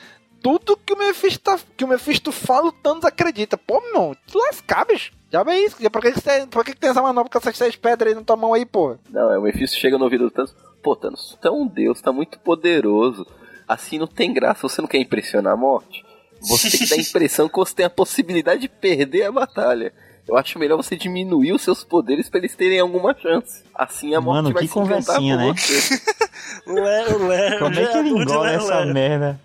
Tudo 0.43 0.77
que 0.77 0.93
o 0.93 0.99
Mephisto, 0.99 1.41
tá- 1.41 1.59
que 1.77 1.85
o 1.85 1.89
Mephisto 1.89 2.31
fala, 2.31 2.69
o 2.69 2.73
Thanos 2.73 3.05
acredita. 3.05 3.57
Pô, 3.59 3.81
meu 3.81 3.89
irmão, 3.91 4.17
te 4.27 4.37
lascar, 4.37 4.85
bicho. 4.87 5.13
Já 5.31 5.43
vê 5.43 5.59
isso. 5.65 5.77
Pra 5.91 6.01
que, 6.01 6.13
que, 6.13 6.21
você, 6.21 6.47
pra 6.47 6.65
que, 6.65 6.73
que 6.73 6.79
tem 6.81 6.91
essa 6.91 7.03
manobra 7.03 7.31
com 7.31 7.39
essas 7.39 7.57
seis 7.57 7.77
pedras 7.77 8.13
aí 8.13 8.19
na 8.19 8.25
tua 8.25 8.37
mão 8.37 8.55
aí, 8.55 8.65
pô? 8.65 8.97
Não, 9.11 9.33
é 9.33 9.39
o 9.39 9.43
Mephisto 9.43 9.77
chega 9.79 9.99
no 9.99 10.05
ouvido 10.05 10.25
do 10.25 10.31
Thanos. 10.31 10.55
Pô, 10.83 10.95
Thanos, 10.97 11.37
tu 11.41 11.49
é 11.49 11.51
um 11.51 11.67
deus, 11.67 12.01
tá 12.01 12.13
muito 12.13 12.39
poderoso. 12.39 13.27
Assim 13.67 13.99
não 13.99 14.07
tem 14.07 14.33
graça, 14.33 14.63
você 14.69 14.81
não 14.81 14.89
quer 14.89 14.99
impressionar 14.99 15.53
a 15.53 15.57
morte? 15.57 16.05
Você 16.41 16.71
tem 16.71 16.81
que 16.81 16.87
dar 16.89 16.97
a 16.97 17.01
impressão 17.03 17.49
que 17.49 17.57
você 17.59 17.75
tem 17.75 17.87
a 17.87 17.91
possibilidade 17.91 18.61
de 18.63 18.69
perder 18.69 19.25
a 19.25 19.33
batalha. 19.33 19.93
Eu 20.27 20.37
acho 20.37 20.59
melhor 20.59 20.77
você 20.77 20.95
diminuir 20.95 21.53
os 21.53 21.63
seus 21.63 21.83
poderes 21.83 22.29
pra 22.29 22.39
eles 22.39 22.55
terem 22.55 22.79
alguma 22.79 23.15
chance. 23.15 23.63
Assim 23.75 24.15
a 24.15 24.21
morte 24.21 24.37
Mano, 24.37 24.53
vai 24.53 24.63
que 24.63 24.69
se 24.69 24.75
conversinha, 24.75 25.37
por 25.37 25.47
né? 25.47 25.55
você. 25.57 26.01
Léo, 26.67 27.59
Como 27.59 27.79
é 27.79 27.87
que 27.87 27.99
ele 27.99 28.25
Léo, 28.25 28.45
essa 28.45 28.85
merda? 28.87 29.41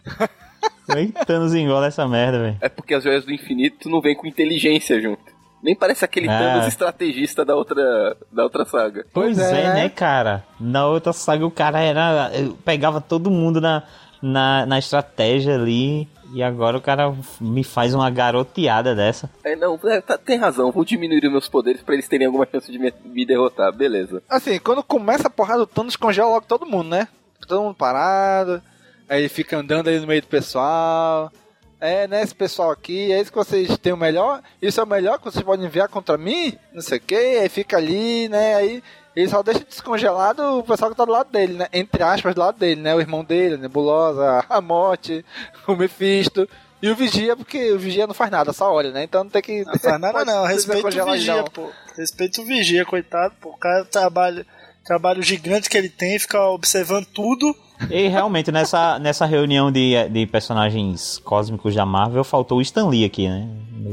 Como 0.86 1.00
é 1.00 1.06
que 1.06 1.26
Thanos 1.26 1.54
engola 1.54 1.88
essa 1.88 2.08
merda, 2.08 2.40
velho? 2.40 2.58
É 2.62 2.70
porque 2.70 2.94
as 2.94 3.04
joias 3.04 3.26
do 3.26 3.32
infinito 3.34 3.90
não 3.90 4.02
vem 4.02 4.16
com 4.16 4.28
inteligência 4.28 5.02
junto. 5.02 5.22
Nem 5.62 5.76
parece 5.76 6.04
aquele 6.04 6.28
Ah. 6.30 6.38
Thanos 6.38 6.68
estrategista 6.68 7.46
da 7.46 7.56
outra, 7.56 8.18
da 8.32 8.44
outra 8.44 8.66
saga. 8.66 9.06
Pois 9.14 9.40
é, 9.40 9.62
é. 9.62 9.74
né, 9.74 9.90
cara? 9.90 10.44
Na 10.60 10.86
outra 10.88 11.14
saga 11.14 11.46
o 11.46 11.52
cara 11.52 11.80
era. 11.80 12.32
pegava 12.66 13.00
todo 13.00 13.32
mundo 13.32 13.62
na, 13.62 13.84
na, 14.22 14.66
na 14.66 14.78
estratégia 14.80 15.56
ali. 15.56 16.08
E 16.36 16.42
agora 16.42 16.76
o 16.76 16.82
cara 16.82 17.14
me 17.40 17.64
faz 17.64 17.94
uma 17.94 18.10
garoteada 18.10 18.96
dessa. 18.96 19.30
É, 19.44 19.56
não, 19.56 19.80
é, 19.86 20.02
tá- 20.02 20.18
tem 20.18 20.36
razão, 20.36 20.72
vou 20.72 20.84
diminuir 20.84 21.24
os 21.24 21.32
meus 21.32 21.48
poderes 21.48 21.84
pra 21.84 21.94
eles 21.94 22.08
terem 22.08 22.26
alguma 22.26 22.48
chance 22.52 22.72
de 22.72 22.80
me, 22.80 22.92
me 23.06 23.24
derrotar, 23.24 23.72
beleza. 23.72 24.22
Assim, 24.28 24.58
quando 24.58 24.82
começa 24.82 25.28
a 25.28 25.30
porrada, 25.32 25.62
o 25.62 25.68
Thanos 25.68 25.96
congela 25.96 26.30
logo 26.30 26.48
todo 26.48 26.66
mundo, 26.66 26.90
né? 26.90 27.08
Todo 27.48 27.62
mundo 27.62 27.76
parado. 27.76 28.62
Aí 29.08 29.22
ele 29.22 29.30
fica 29.30 29.58
andando 29.58 29.90
aí 29.90 30.00
no 30.00 30.08
meio 30.08 30.22
do 30.22 30.28
pessoal. 30.28 31.32
É, 31.80 32.08
né, 32.08 32.24
esse 32.24 32.34
pessoal 32.34 32.72
aqui, 32.72 33.12
é 33.12 33.20
isso 33.20 33.30
que 33.30 33.38
vocês 33.38 33.78
têm 33.78 33.92
o 33.92 33.98
melhor? 33.98 34.42
Isso 34.62 34.80
é 34.80 34.84
o 34.84 34.88
melhor 34.88 35.18
que 35.18 35.26
vocês 35.26 35.44
podem 35.44 35.66
enviar 35.66 35.90
contra 35.90 36.18
mim? 36.18 36.58
Não 36.72 36.82
sei 36.82 36.98
o 36.98 37.02
que, 37.02 37.16
aí 37.16 37.50
fica 37.50 37.76
ali, 37.76 38.30
né? 38.30 38.56
Aí 38.56 38.84
ele 39.16 39.30
só 39.30 39.44
deixa 39.44 39.66
descongelado 39.66 40.60
o 40.60 40.64
pessoal 40.64 40.90
que 40.90 40.98
tá 40.98 41.04
do 41.06 41.12
lado 41.12 41.30
dele, 41.30 41.54
né? 41.54 41.68
Entre 41.74 42.02
aspas, 42.02 42.34
do 42.34 42.40
lado 42.40 42.58
dele, 42.58 42.82
né? 42.82 42.96
O 42.96 43.02
irmão 43.02 43.24
dele, 43.24 43.56
a 43.56 43.58
Nebulosa, 43.58 44.46
a 44.50 44.62
Morte, 44.62 45.26
o 45.68 45.76
Mephisto. 45.76 46.48
E 46.82 46.90
o 46.90 46.96
Vigia, 46.96 47.36
porque 47.36 47.72
o 47.72 47.80
Vigia 47.80 48.06
não 48.06 48.14
faz 48.14 48.30
nada, 48.30 48.52
só 48.52 48.74
olha, 48.74 48.92
né? 48.92 49.04
Então 49.04 49.24
não 49.24 49.32
tem 49.32 49.42
que. 49.42 49.64
Não 49.64 49.80
faz 49.80 50.00
nada 50.00 50.24
não, 50.26 50.46
respeita 50.46 50.88
o 50.88 51.12
vigia, 51.12 51.44
pô. 51.44 51.70
Respeita 51.96 52.42
o 52.42 52.46
vigia, 52.46 52.84
coitado, 52.84 53.34
pô. 53.40 53.52
O 53.52 53.58
cara 53.58 53.86
trabalha, 53.86 54.46
trabalho 54.84 55.22
gigante 55.24 55.70
que 55.70 55.78
ele 55.78 55.90
tem, 55.90 56.18
fica 56.20 56.40
observando 56.50 57.06
tudo. 57.06 57.56
E 57.90 58.08
realmente, 58.08 58.52
nessa, 58.52 59.00
nessa 59.00 59.26
reunião 59.26 59.72
de, 59.72 60.08
de 60.10 60.26
personagens 60.26 61.20
cósmicos 61.20 61.74
da 61.76 61.86
Marvel, 61.86 62.24
faltou 62.24 62.58
o 62.60 62.62
Stan 62.62 62.88
Lee 62.88 63.06
aqui, 63.06 63.28
né? 63.28 63.48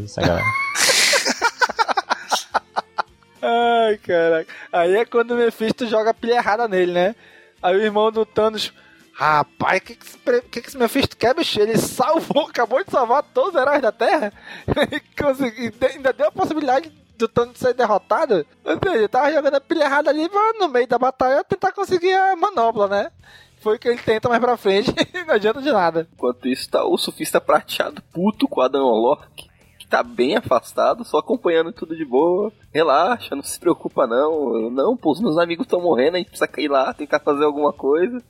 Essa 0.04 0.20
galera. 0.20 0.44
Ai, 3.42 3.96
caraca. 3.98 4.52
Aí 4.72 4.96
é 4.96 5.04
quando 5.04 5.30
o 5.32 5.36
Mephisto 5.36 5.86
joga 5.86 6.10
a 6.10 6.14
pilha 6.14 6.34
errada 6.34 6.68
nele, 6.68 6.92
né? 6.92 7.14
Aí 7.62 7.76
o 7.76 7.82
irmão 7.82 8.10
do 8.12 8.24
Thanos. 8.26 8.72
Rapaz, 9.12 9.80
o 9.80 9.82
que, 9.84 9.96
que, 9.96 10.06
esse 10.06 10.18
que, 10.50 10.60
que 10.62 10.68
esse 10.68 10.78
Mephisto 10.78 11.14
quer, 11.16 11.34
bicho? 11.34 11.60
Ele 11.60 11.76
salvou, 11.76 12.46
acabou 12.48 12.82
de 12.82 12.90
salvar 12.90 13.22
todos 13.22 13.54
os 13.54 13.60
heróis 13.60 13.82
da 13.82 13.92
Terra. 13.92 14.32
E 14.90 15.00
consegui- 15.22 15.72
ainda 15.94 16.12
deu 16.12 16.28
a 16.28 16.32
possibilidade 16.32 16.90
do 17.20 17.28
Thanos 17.28 17.58
ser 17.58 17.74
derrotado. 17.74 18.46
Ou 18.64 18.78
seja, 18.82 18.96
ele 18.96 19.08
tava 19.08 19.32
jogando 19.32 19.54
a 19.54 19.60
pilha 19.60 19.84
errada 19.84 20.10
ali 20.10 20.28
pra, 20.28 20.52
no 20.58 20.68
meio 20.68 20.86
da 20.86 20.98
batalha 20.98 21.44
tentar 21.44 21.72
conseguir 21.72 22.12
a 22.12 22.34
manopla, 22.36 22.88
né? 22.88 23.10
Foi 23.60 23.76
o 23.76 23.78
que 23.78 23.88
ele 23.88 23.98
tenta 23.98 24.28
mais 24.28 24.40
pra 24.40 24.56
frente 24.56 24.90
e 24.90 25.24
não 25.24 25.34
adianta 25.34 25.60
de 25.60 25.70
nada. 25.70 26.08
Enquanto 26.14 26.48
isso, 26.48 26.68
tá 26.70 26.84
o 26.84 26.96
surfista 26.96 27.40
prateado 27.40 28.02
puto 28.12 28.48
com 28.48 28.60
o 28.60 28.62
Adam 28.62 28.86
Warlock, 28.86 29.48
que 29.78 29.86
tá 29.86 30.02
bem 30.02 30.34
afastado, 30.36 31.04
só 31.04 31.18
acompanhando 31.18 31.70
tudo 31.70 31.94
de 31.94 32.04
boa. 32.04 32.50
Relaxa, 32.72 33.36
não 33.36 33.42
se 33.42 33.60
preocupa 33.60 34.06
não. 34.06 34.70
Não, 34.70 34.96
pô, 34.96 35.12
os 35.12 35.20
meus 35.20 35.36
amigos 35.36 35.66
estão 35.66 35.82
morrendo, 35.82 36.14
a 36.14 36.18
gente 36.18 36.28
precisa 36.28 36.48
cair 36.48 36.68
lá, 36.68 36.94
tentar 36.94 37.20
fazer 37.20 37.44
alguma 37.44 37.72
coisa. 37.72 38.22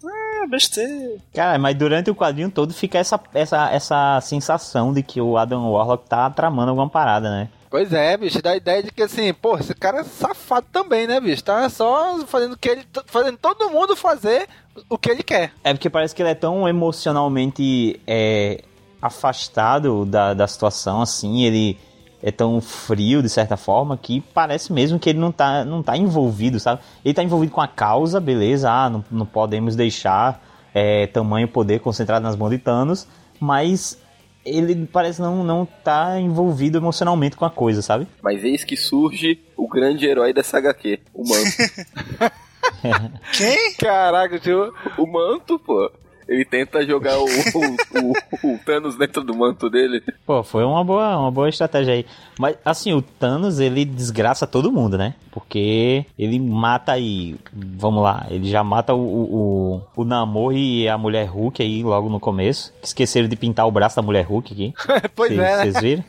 É, 0.43 0.47
besteira. 0.49 1.21
Cara, 1.33 1.57
mas 1.61 1.77
durante 1.77 2.11
o 2.11 2.15
quadrinho 2.15 2.51
todo 2.51 2.75
fica 2.75 2.99
essa, 2.99 3.21
essa, 3.33 3.71
essa 3.71 4.21
sensação 4.21 4.93
de 4.93 5.05
que 5.05 5.21
o 5.21 5.37
Adam 5.37 5.71
Warlock 5.71 6.09
tá 6.09 6.29
tramando 6.29 6.71
alguma 6.71 6.89
parada, 6.89 7.31
né? 7.31 7.49
Pois 7.71 7.93
é, 7.93 8.17
bicho, 8.17 8.43
dá 8.43 8.51
a 8.51 8.57
ideia 8.57 8.83
de 8.83 8.91
que 8.91 9.01
assim, 9.01 9.33
pô, 9.33 9.57
esse 9.57 9.73
cara 9.75 10.01
é 10.01 10.05
safado 10.05 10.67
também, 10.73 11.07
né, 11.07 11.21
bicho? 11.21 11.45
Tá 11.45 11.69
só 11.69 12.19
fazendo 12.27 12.59
que 12.59 12.69
ele. 12.69 12.85
fazendo 13.07 13.39
todo 13.39 13.71
mundo 13.71 13.95
fazer 13.95 14.49
o 14.89 14.99
que 14.99 15.09
ele 15.09 15.23
quer. 15.23 15.53
É 15.63 15.73
porque 15.73 15.89
parece 15.89 16.13
que 16.13 16.21
ele 16.21 16.31
é 16.31 16.35
tão 16.35 16.69
emocionalmente 16.69 18.01
é, 18.09 18.65
afastado 19.01 20.05
da, 20.05 20.35
da 20.35 20.49
situação, 20.49 21.01
assim, 21.01 21.45
ele 21.45 21.79
é 22.21 22.33
tão 22.33 22.61
frio, 22.61 23.23
de 23.23 23.29
certa 23.29 23.57
forma, 23.57 23.97
que 23.97 24.21
parece 24.21 24.73
mesmo 24.73 24.99
que 24.99 25.09
ele 25.09 25.21
não 25.21 25.31
tá, 25.31 25.65
não 25.65 25.81
tá 25.81 25.97
envolvido, 25.97 26.59
sabe? 26.59 26.83
Ele 27.05 27.15
tá 27.15 27.23
envolvido 27.23 27.53
com 27.53 27.61
a 27.61 27.69
causa, 27.69 28.19
beleza, 28.21 28.69
ah, 28.69 28.91
não, 28.91 29.05
não 29.11 29.25
podemos 29.25 29.77
deixar 29.77 30.43
é, 30.75 31.07
tamanho 31.07 31.47
poder 31.47 31.79
concentrado 31.79 32.23
nas 32.25 32.35
mãos 32.35 32.51
de 32.51 32.59
Thanos, 32.59 33.07
mas 33.39 33.97
ele 34.45 34.87
parece 34.87 35.21
não, 35.21 35.45
não 35.45 35.67
tá 35.67 36.19
envolvido 36.19 36.79
emocionalmente 36.79 37.37
com 37.37 37.45
a 37.45 37.51
coisa, 37.51 37.83
sabe? 37.83 38.07
Mas 38.23 38.43
eis 38.45 38.65
que 38.65 38.77
surge 38.77 39.39
o 39.57 39.69
grande 39.69 40.07
herói 40.07 40.33
dessa 40.33 40.59
HQ, 40.59 41.01
o 41.15 41.23
Manto. 41.29 42.33
Quem? 43.37 43.75
Caraca, 43.75 44.41
o 44.99 45.07
Manto, 45.07 45.59
pô. 45.59 45.91
Ele 46.31 46.45
tenta 46.45 46.87
jogar 46.87 47.19
o, 47.19 47.25
o, 47.25 48.07
o- 48.47 48.55
o 48.55 48.59
Thanos 48.65 48.97
dentro 48.97 49.25
do 49.25 49.35
manto 49.37 49.69
dele. 49.69 50.01
Pô, 50.25 50.45
foi 50.45 50.63
uma 50.65 50.85
boa, 50.85 51.19
uma 51.19 51.31
boa 51.31 51.49
estratégia 51.49 51.95
aí. 51.95 52.07
Mas, 52.39 52.57
assim, 52.65 52.93
o 52.93 53.03
Thanos, 53.03 53.59
ele 53.59 53.85
desgraça 53.85 54.47
todo 54.47 54.71
mundo, 54.71 54.97
né? 54.97 55.15
Porque 55.33 56.07
ele 56.17 56.39
mata 56.39 56.93
aí. 56.93 57.35
Vamos 57.53 58.01
lá, 58.05 58.27
ele 58.31 58.49
já 58.49 58.63
mata 58.63 58.95
o, 58.95 59.01
o, 59.01 59.83
o, 59.97 60.05
Namor 60.05 60.55
e 60.55 60.89
a 60.89 60.97
mulher 60.97 61.27
Hulk 61.27 61.61
aí 61.61 61.83
logo 61.83 62.09
no 62.09 62.21
começo. 62.21 62.73
Que 62.81 62.87
esqueceram 62.87 63.27
de 63.27 63.35
pintar 63.35 63.67
o 63.67 63.73
braço 63.73 63.97
da 63.97 64.03
mulher 64.03 64.25
Hulk 64.25 64.53
aqui. 64.53 64.73
Pois 65.17 65.31
Cês- 65.31 65.41
é? 65.41 65.59
Vocês 65.63 65.81
viram? 65.81 66.05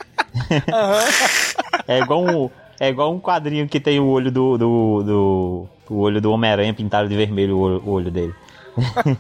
é 1.88 2.00
igual 2.00 2.24
um. 2.24 2.50
É 2.80 2.90
igual 2.90 3.12
um 3.14 3.20
quadrinho 3.20 3.68
que 3.68 3.80
tem 3.80 4.00
o 4.00 4.06
olho 4.08 4.32
do. 4.32 4.56
do, 4.58 5.04
do 5.04 5.68
o 5.90 6.00
olho 6.00 6.22
do 6.22 6.32
Homem-Aranha 6.32 6.74
pintado 6.74 7.10
de 7.10 7.16
vermelho, 7.16 7.58
o 7.58 7.60
olho, 7.60 7.84
o 7.86 7.90
olho 7.92 8.12
dele. 8.12 8.34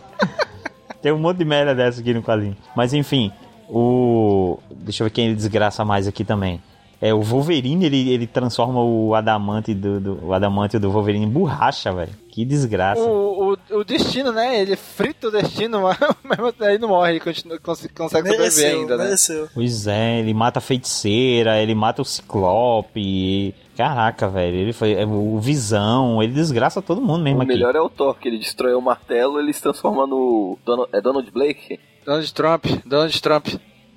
Tem 1.01 1.11
um 1.11 1.17
monte 1.19 1.37
de 1.37 1.45
merda 1.45 1.73
dessa 1.73 1.99
aqui 2.01 2.13
no 2.13 2.21
quadrinho. 2.23 2.55
Mas 2.75 2.93
enfim, 2.93 3.31
o. 3.69 4.57
Deixa 4.71 5.03
eu 5.03 5.05
ver 5.07 5.11
quem 5.11 5.25
ele 5.27 5.35
desgraça 5.35 5.83
mais 5.85 6.07
aqui 6.07 6.23
também. 6.23 6.61
É, 7.03 7.11
o 7.11 7.21
Wolverine, 7.21 7.83
ele, 7.83 8.09
ele 8.11 8.27
transforma 8.27 8.79
o 8.83 9.15
adamante 9.15 9.73
do, 9.73 9.99
do, 9.99 10.25
o 10.27 10.33
adamante 10.35 10.77
do 10.77 10.91
Wolverine 10.91 11.25
em 11.25 11.29
borracha, 11.29 11.91
velho. 11.91 12.11
Que 12.29 12.45
desgraça. 12.45 13.01
O, 13.01 13.53
o, 13.71 13.77
o 13.79 13.83
destino, 13.83 14.31
né? 14.31 14.61
Ele 14.61 14.75
frita 14.75 15.29
o 15.29 15.31
destino, 15.31 15.81
mas 16.23 16.61
aí 16.61 16.77
não 16.77 16.89
morre, 16.89 17.13
ele 17.13 17.19
continua, 17.19 17.57
cons- 17.57 17.87
consegue 17.95 18.29
sobreviver 18.29 18.37
Mereceu, 18.37 18.79
ainda, 18.81 18.97
né? 18.97 19.03
mereceu. 19.05 19.49
Pois 19.51 19.87
é, 19.87 20.19
ele 20.19 20.31
mata 20.31 20.59
a 20.59 20.61
feiticeira, 20.61 21.59
ele 21.59 21.73
mata 21.73 22.03
o 22.03 22.05
Ciclope. 22.05 23.55
Caraca, 23.81 24.27
velho, 24.29 24.57
ele 24.57 24.73
foi. 24.73 24.93
é, 24.93 25.05
O 25.05 25.39
Visão, 25.39 26.21
ele 26.21 26.33
desgraça 26.33 26.81
todo 26.81 27.01
mundo 27.01 27.23
mesmo 27.23 27.39
o 27.39 27.41
aqui. 27.41 27.51
melhor 27.53 27.75
é 27.75 27.81
o 27.81 27.89
Thor, 27.89 28.15
que 28.15 28.27
ele 28.27 28.37
destrói 28.37 28.73
o 28.75 28.81
martelo 28.81 29.39
ele 29.39 29.51
se 29.51 29.61
transforma 29.61 30.05
no. 30.05 30.57
Donald, 30.63 30.89
é 30.93 31.01
Donald 31.01 31.31
Blake? 31.31 31.79
Donald 32.05 32.33
Trump, 32.33 32.65
Donald 32.85 33.21
Trump. 33.21 33.47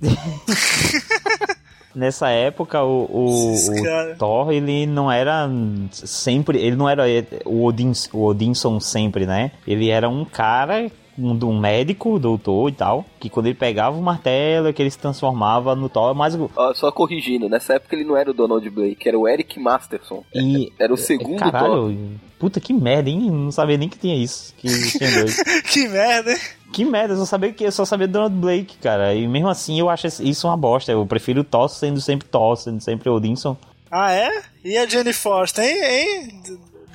Nessa 1.94 2.28
época, 2.30 2.82
o, 2.82 3.04
o, 3.04 3.54
o 3.54 4.16
Thor, 4.18 4.50
ele 4.50 4.84
não 4.84 5.10
era 5.12 5.48
sempre. 5.92 6.58
Ele 6.58 6.74
não 6.74 6.88
era 6.88 7.04
o, 7.44 7.64
Odin, 7.64 7.92
o 8.12 8.24
Odinson 8.24 8.80
sempre, 8.80 9.26
né? 9.26 9.52
Ele 9.64 9.90
era 9.90 10.08
um 10.08 10.24
cara, 10.24 10.90
um, 11.18 11.32
um 11.46 11.58
médico, 11.58 12.18
doutor 12.18 12.68
e 12.68 12.72
tal, 12.72 13.04
que 13.20 13.28
quando 13.28 13.46
ele 13.46 13.54
pegava 13.54 13.96
o 13.96 14.02
martelo, 14.02 14.68
é 14.68 14.72
que 14.72 14.82
ele 14.82 14.90
se 14.90 14.98
transformava 14.98 15.74
no 15.74 15.88
Thor. 15.88 16.14
Mas 16.14 16.34
o- 16.34 16.50
Ó, 16.56 16.74
só 16.74 16.90
corrigindo, 16.92 17.48
nessa 17.48 17.74
época 17.74 17.94
ele 17.96 18.04
não 18.04 18.16
era 18.16 18.30
o 18.30 18.34
Donald 18.34 18.68
Blake, 18.70 19.08
era 19.08 19.18
o 19.18 19.28
Eric 19.28 19.58
Masterson. 19.60 20.24
E, 20.34 20.72
Era 20.78 20.92
o 20.92 20.96
segundo 20.96 21.38
Thor. 21.38 21.52
Caralho, 21.52 21.96
puta 22.38 22.60
que 22.60 22.72
merda, 22.72 23.08
hein? 23.10 23.30
Não 23.30 23.50
sabia 23.52 23.76
nem 23.76 23.88
que 23.88 23.98
tinha 23.98 24.16
isso. 24.16 24.54
Que 24.56 24.68
tinha 24.98 25.10
dois. 25.12 25.42
que 25.70 25.88
merda, 25.88 26.32
hein? 26.32 26.38
que 26.72 26.84
merda, 26.84 27.14
eu 27.14 27.18
só 27.18 27.24
sabia 27.26 27.52
que 27.52 27.62
eu 27.64 27.70
só 27.70 27.84
sabia 27.84 28.08
do 28.08 28.12
Donald 28.14 28.34
Blake, 28.34 28.76
cara. 28.78 29.14
E 29.14 29.28
mesmo 29.28 29.48
assim 29.48 29.78
eu 29.78 29.88
acho 29.88 30.06
isso 30.08 30.48
uma 30.48 30.56
bosta. 30.56 30.90
Eu 30.90 31.06
prefiro 31.06 31.42
o 31.42 31.44
Thor 31.44 31.68
sendo 31.68 32.00
sempre 32.00 32.26
Thor, 32.28 32.56
sendo 32.56 32.80
sempre 32.80 33.08
Odinson. 33.08 33.56
Ah, 33.90 34.10
é? 34.10 34.42
E 34.64 34.76
a 34.76 34.84
Jenny 34.86 35.12
Foster, 35.12 35.64
hein? 35.64 35.84
hein? 35.84 36.42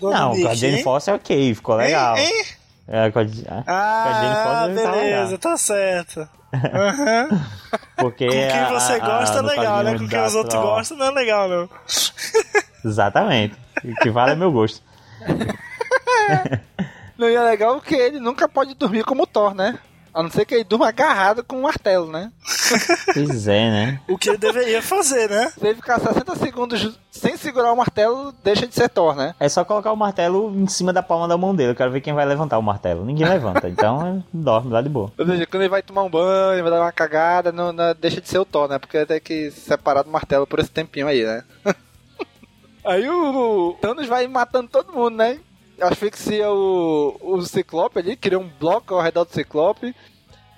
Não, 0.01 0.33
a 0.47 0.53
Jane 0.53 0.77
hein? 0.77 0.83
Foster 0.83 1.13
ok, 1.13 1.55
ficou 1.55 1.75
legal. 1.75 2.17
Hein? 2.17 2.25
hein? 2.25 2.45
É, 2.91 3.11
com 3.11 3.19
a, 3.19 3.23
com 3.25 3.31
a 3.47 3.63
Ah, 3.67 4.13
Jane 4.13 4.35
Foster 4.75 4.83
tá 4.83 4.91
beleza, 4.91 5.37
tá 5.37 5.57
certo. 5.57 6.29
Aham. 6.51 7.45
Porque 7.97 8.25
Com 8.25 8.31
quem 8.33 8.65
você 8.73 8.93
a- 8.93 8.99
gosta 8.99 9.37
a- 9.39 9.43
é 9.43 9.45
legal, 9.45 9.83
né? 9.83 9.97
Com 9.99 10.07
quem 10.07 10.23
os 10.23 10.33
outros 10.35 10.59
gostam 10.59 10.97
não 10.97 11.05
é 11.05 11.11
legal, 11.11 11.47
não. 11.47 11.69
Exatamente. 12.83 13.55
O 13.83 13.93
que 14.01 14.09
vale 14.09 14.31
é 14.31 14.35
meu 14.35 14.51
gosto. 14.51 14.81
Não, 17.17 17.29
e 17.29 17.35
é 17.35 17.43
legal 17.43 17.81
que 17.81 17.93
ele 17.95 18.17
nunca 18.19 18.47
pode 18.47 18.73
dormir 18.75 19.03
como 19.03 19.23
o 19.23 19.27
Thor, 19.27 19.53
né? 19.53 19.77
A 20.19 20.23
não 20.23 20.29
ser 20.29 20.43
que 20.43 20.53
ele 20.53 20.65
durma 20.65 20.89
agarrado 20.89 21.45
com 21.45 21.55
um 21.55 21.61
martelo, 21.61 22.11
né? 22.11 22.29
Pois 23.13 23.47
é, 23.47 23.69
né? 23.71 24.01
O 24.05 24.17
que 24.17 24.27
ele 24.27 24.37
deveria 24.37 24.81
fazer, 24.81 25.29
né? 25.29 25.47
Se 25.57 25.65
ele 25.65 25.75
ficar 25.75 25.97
60 25.97 26.35
segundos 26.35 26.99
sem 27.09 27.37
segurar 27.37 27.71
o 27.71 27.77
martelo, 27.77 28.33
deixa 28.43 28.67
de 28.67 28.75
ser 28.75 28.89
Thor, 28.89 29.15
né? 29.15 29.33
É 29.39 29.47
só 29.47 29.63
colocar 29.63 29.93
o 29.93 29.95
martelo 29.95 30.53
em 30.53 30.67
cima 30.67 30.91
da 30.91 31.01
palma 31.01 31.25
da 31.25 31.37
mão 31.37 31.55
dele. 31.55 31.71
Eu 31.71 31.75
quero 31.75 31.89
ver 31.89 32.01
quem 32.01 32.13
vai 32.13 32.25
levantar 32.25 32.57
o 32.57 32.61
martelo. 32.61 33.05
Ninguém 33.05 33.29
levanta. 33.29 33.69
Então, 33.79 34.21
dorme 34.33 34.73
lá 34.73 34.81
de 34.81 34.89
boa. 34.89 35.09
Ou 35.17 35.25
seja, 35.25 35.45
quando 35.45 35.61
ele 35.61 35.69
vai 35.69 35.81
tomar 35.81 36.03
um 36.03 36.09
banho, 36.09 36.61
vai 36.63 36.69
dar 36.69 36.81
uma 36.81 36.91
cagada, 36.91 37.53
não, 37.53 37.71
não- 37.71 37.95
deixa 37.95 38.19
de 38.19 38.27
ser 38.27 38.39
o 38.39 38.45
Thor, 38.45 38.67
né? 38.67 38.77
Porque 38.77 39.05
tem 39.05 39.21
que 39.21 39.51
se 39.51 39.61
separar 39.61 40.03
do 40.03 40.09
martelo 40.11 40.45
por 40.45 40.59
esse 40.59 40.69
tempinho 40.69 41.07
aí, 41.07 41.23
né? 41.23 41.45
aí 42.83 43.07
o 43.09 43.77
Thanos 43.79 44.05
vai 44.05 44.27
matando 44.27 44.67
todo 44.67 44.91
mundo, 44.91 45.15
né? 45.15 45.39
Asfixia 45.81 46.49
o, 46.51 47.17
o 47.21 47.41
Ciclope 47.41 47.99
ali, 47.99 48.17
cria 48.17 48.37
um 48.37 48.49
bloco 48.59 48.95
ao 48.95 49.01
redor 49.01 49.23
do 49.23 49.31
Ciclope. 49.31 49.95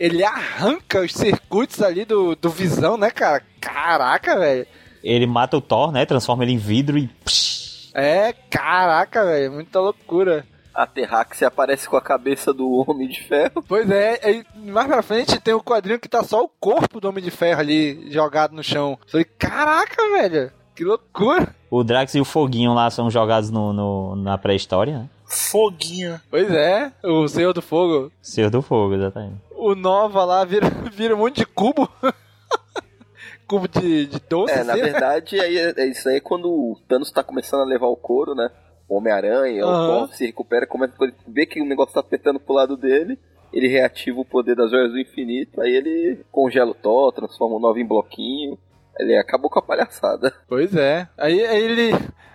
Ele 0.03 0.23
arranca 0.23 1.01
os 1.01 1.13
circuitos 1.13 1.81
ali 1.81 2.05
do, 2.05 2.35
do 2.35 2.49
Visão, 2.49 2.97
né, 2.97 3.11
cara? 3.11 3.43
Caraca, 3.59 4.37
velho. 4.39 4.65
Ele 5.03 5.27
mata 5.27 5.57
o 5.57 5.61
Thor, 5.61 5.91
né? 5.91 6.05
Transforma 6.05 6.43
ele 6.43 6.53
em 6.53 6.57
vidro 6.57 6.97
e. 6.97 7.07
psh, 7.23 7.91
É, 7.93 8.33
caraca, 8.49 9.23
velho. 9.25 9.51
Muita 9.51 9.79
loucura. 9.79 10.45
A 10.73 10.87
Terrax 10.87 11.43
aparece 11.43 11.87
com 11.87 11.97
a 11.97 12.01
cabeça 12.01 12.53
do 12.53 12.67
Homem 12.87 13.07
de 13.07 13.21
Ferro. 13.21 13.61
Pois 13.67 13.89
é, 13.91 14.19
aí 14.23 14.43
mais 14.55 14.87
pra 14.87 15.01
frente 15.03 15.39
tem 15.39 15.53
o 15.53 15.61
quadrinho 15.61 15.99
que 15.99 16.07
tá 16.09 16.23
só 16.23 16.41
o 16.43 16.47
corpo 16.47 16.99
do 17.01 17.09
Homem 17.09 17.23
de 17.23 17.29
Ferro 17.29 17.59
ali 17.59 18.09
jogado 18.09 18.53
no 18.55 18.63
chão. 18.63 18.97
Falei, 19.05 19.25
caraca, 19.37 20.01
velho, 20.13 20.49
que 20.73 20.83
loucura. 20.85 21.53
O 21.69 21.83
Drax 21.83 22.15
e 22.15 22.21
o 22.21 22.25
Foguinho 22.25 22.73
lá 22.73 22.89
são 22.89 23.11
jogados 23.11 23.51
no, 23.51 23.71
no- 23.73 24.15
na 24.15 24.37
pré-história, 24.37 24.97
né? 24.99 25.09
Foguinho. 25.27 26.19
Pois 26.29 26.49
é, 26.51 26.91
o 27.03 27.27
Senhor 27.27 27.53
do 27.53 27.61
Fogo. 27.61 28.11
Senhor 28.21 28.49
do 28.49 28.61
Fogo, 28.61 28.95
exatamente. 28.95 29.35
O 29.61 29.75
Nova 29.75 30.25
lá 30.25 30.43
vira, 30.43 30.67
vira 30.91 31.13
um 31.15 31.19
monte 31.19 31.37
de 31.37 31.45
cubo. 31.45 31.87
cubo 33.47 33.67
de, 33.67 34.07
de 34.07 34.19
doce. 34.27 34.51
É, 34.51 34.63
na 34.63 34.73
assim, 34.73 34.81
né? 34.81 34.89
verdade, 34.89 35.39
aí, 35.39 35.55
é, 35.55 35.73
é 35.77 35.85
isso 35.85 36.09
aí 36.09 36.15
é 36.15 36.19
quando 36.19 36.49
o 36.49 36.81
Thanos 36.87 37.11
tá 37.11 37.23
começando 37.23 37.61
a 37.61 37.65
levar 37.65 37.85
o 37.85 37.95
couro, 37.95 38.33
né? 38.33 38.49
O 38.89 38.95
Homem-Aranha, 38.95 39.63
Aham. 39.63 39.83
o 39.83 40.07
Thor 40.07 40.15
se 40.15 40.25
recupera, 40.25 40.65
começa 40.65 40.95
a 40.99 41.07
ver 41.27 41.45
que 41.45 41.61
o 41.61 41.65
negócio 41.65 41.93
tá 41.93 41.99
apertando 41.99 42.39
pro 42.39 42.55
lado 42.55 42.75
dele. 42.75 43.19
Ele 43.53 43.67
reativa 43.67 44.19
o 44.19 44.25
poder 44.25 44.55
das 44.55 44.71
joias 44.71 44.91
do 44.91 44.99
infinito, 44.99 45.61
aí 45.61 45.75
ele 45.75 46.25
congela 46.31 46.71
o 46.71 46.75
Thor, 46.75 47.11
transforma 47.11 47.57
o 47.57 47.59
Nova 47.59 47.79
em 47.79 47.85
bloquinho. 47.85 48.57
Ele 48.97 49.15
acabou 49.15 49.47
com 49.47 49.59
a 49.59 49.63
palhaçada. 49.63 50.33
Pois 50.47 50.75
é. 50.75 51.07
Aí, 51.15 51.45
aí 51.45 51.63
ele. 51.63 51.91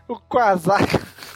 O 0.06 0.16
Quasar. 0.16 0.86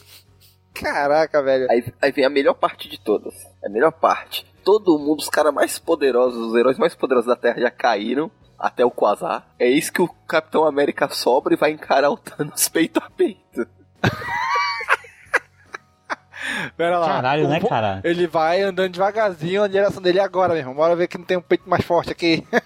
Caraca, 0.72 1.42
velho. 1.42 1.66
Aí, 1.68 1.84
aí 2.00 2.12
vem 2.12 2.24
a 2.24 2.30
melhor 2.30 2.54
parte 2.54 2.88
de 2.88 3.00
todas. 3.00 3.49
A 3.64 3.68
melhor 3.68 3.92
parte. 3.92 4.46
Todo 4.64 4.98
mundo, 4.98 5.20
os 5.20 5.28
caras 5.28 5.52
mais 5.52 5.78
poderosos, 5.78 6.38
os 6.48 6.54
heróis 6.54 6.78
mais 6.78 6.94
poderosos 6.94 7.28
da 7.28 7.36
Terra 7.36 7.60
já 7.60 7.70
caíram. 7.70 8.30
Até 8.58 8.84
o 8.84 8.90
Quasar. 8.90 9.46
É 9.58 9.66
isso 9.66 9.90
que 9.90 10.02
o 10.02 10.08
Capitão 10.28 10.66
América 10.66 11.08
sobra 11.08 11.54
e 11.54 11.56
vai 11.56 11.70
encarar 11.70 12.10
o 12.10 12.16
Thanos 12.18 12.68
peito 12.68 12.98
a 12.98 13.08
peito. 13.10 13.66
Pera 16.76 16.98
lá. 16.98 17.06
Caralho, 17.06 17.46
O 17.46 17.48
né, 17.48 17.60
cara? 17.60 18.00
Ele 18.04 18.26
vai 18.26 18.60
andando 18.62 18.92
devagarzinho 18.92 19.62
na 19.62 19.68
direção 19.68 20.02
dele 20.02 20.20
agora, 20.20 20.52
meu 20.52 20.60
irmão. 20.60 20.74
Bora 20.74 20.94
ver 20.96 21.08
que 21.08 21.16
não 21.16 21.24
tem 21.24 21.38
um 21.38 21.42
peito 21.42 21.68
mais 21.68 21.84
forte 21.84 22.10
aqui. 22.12 22.46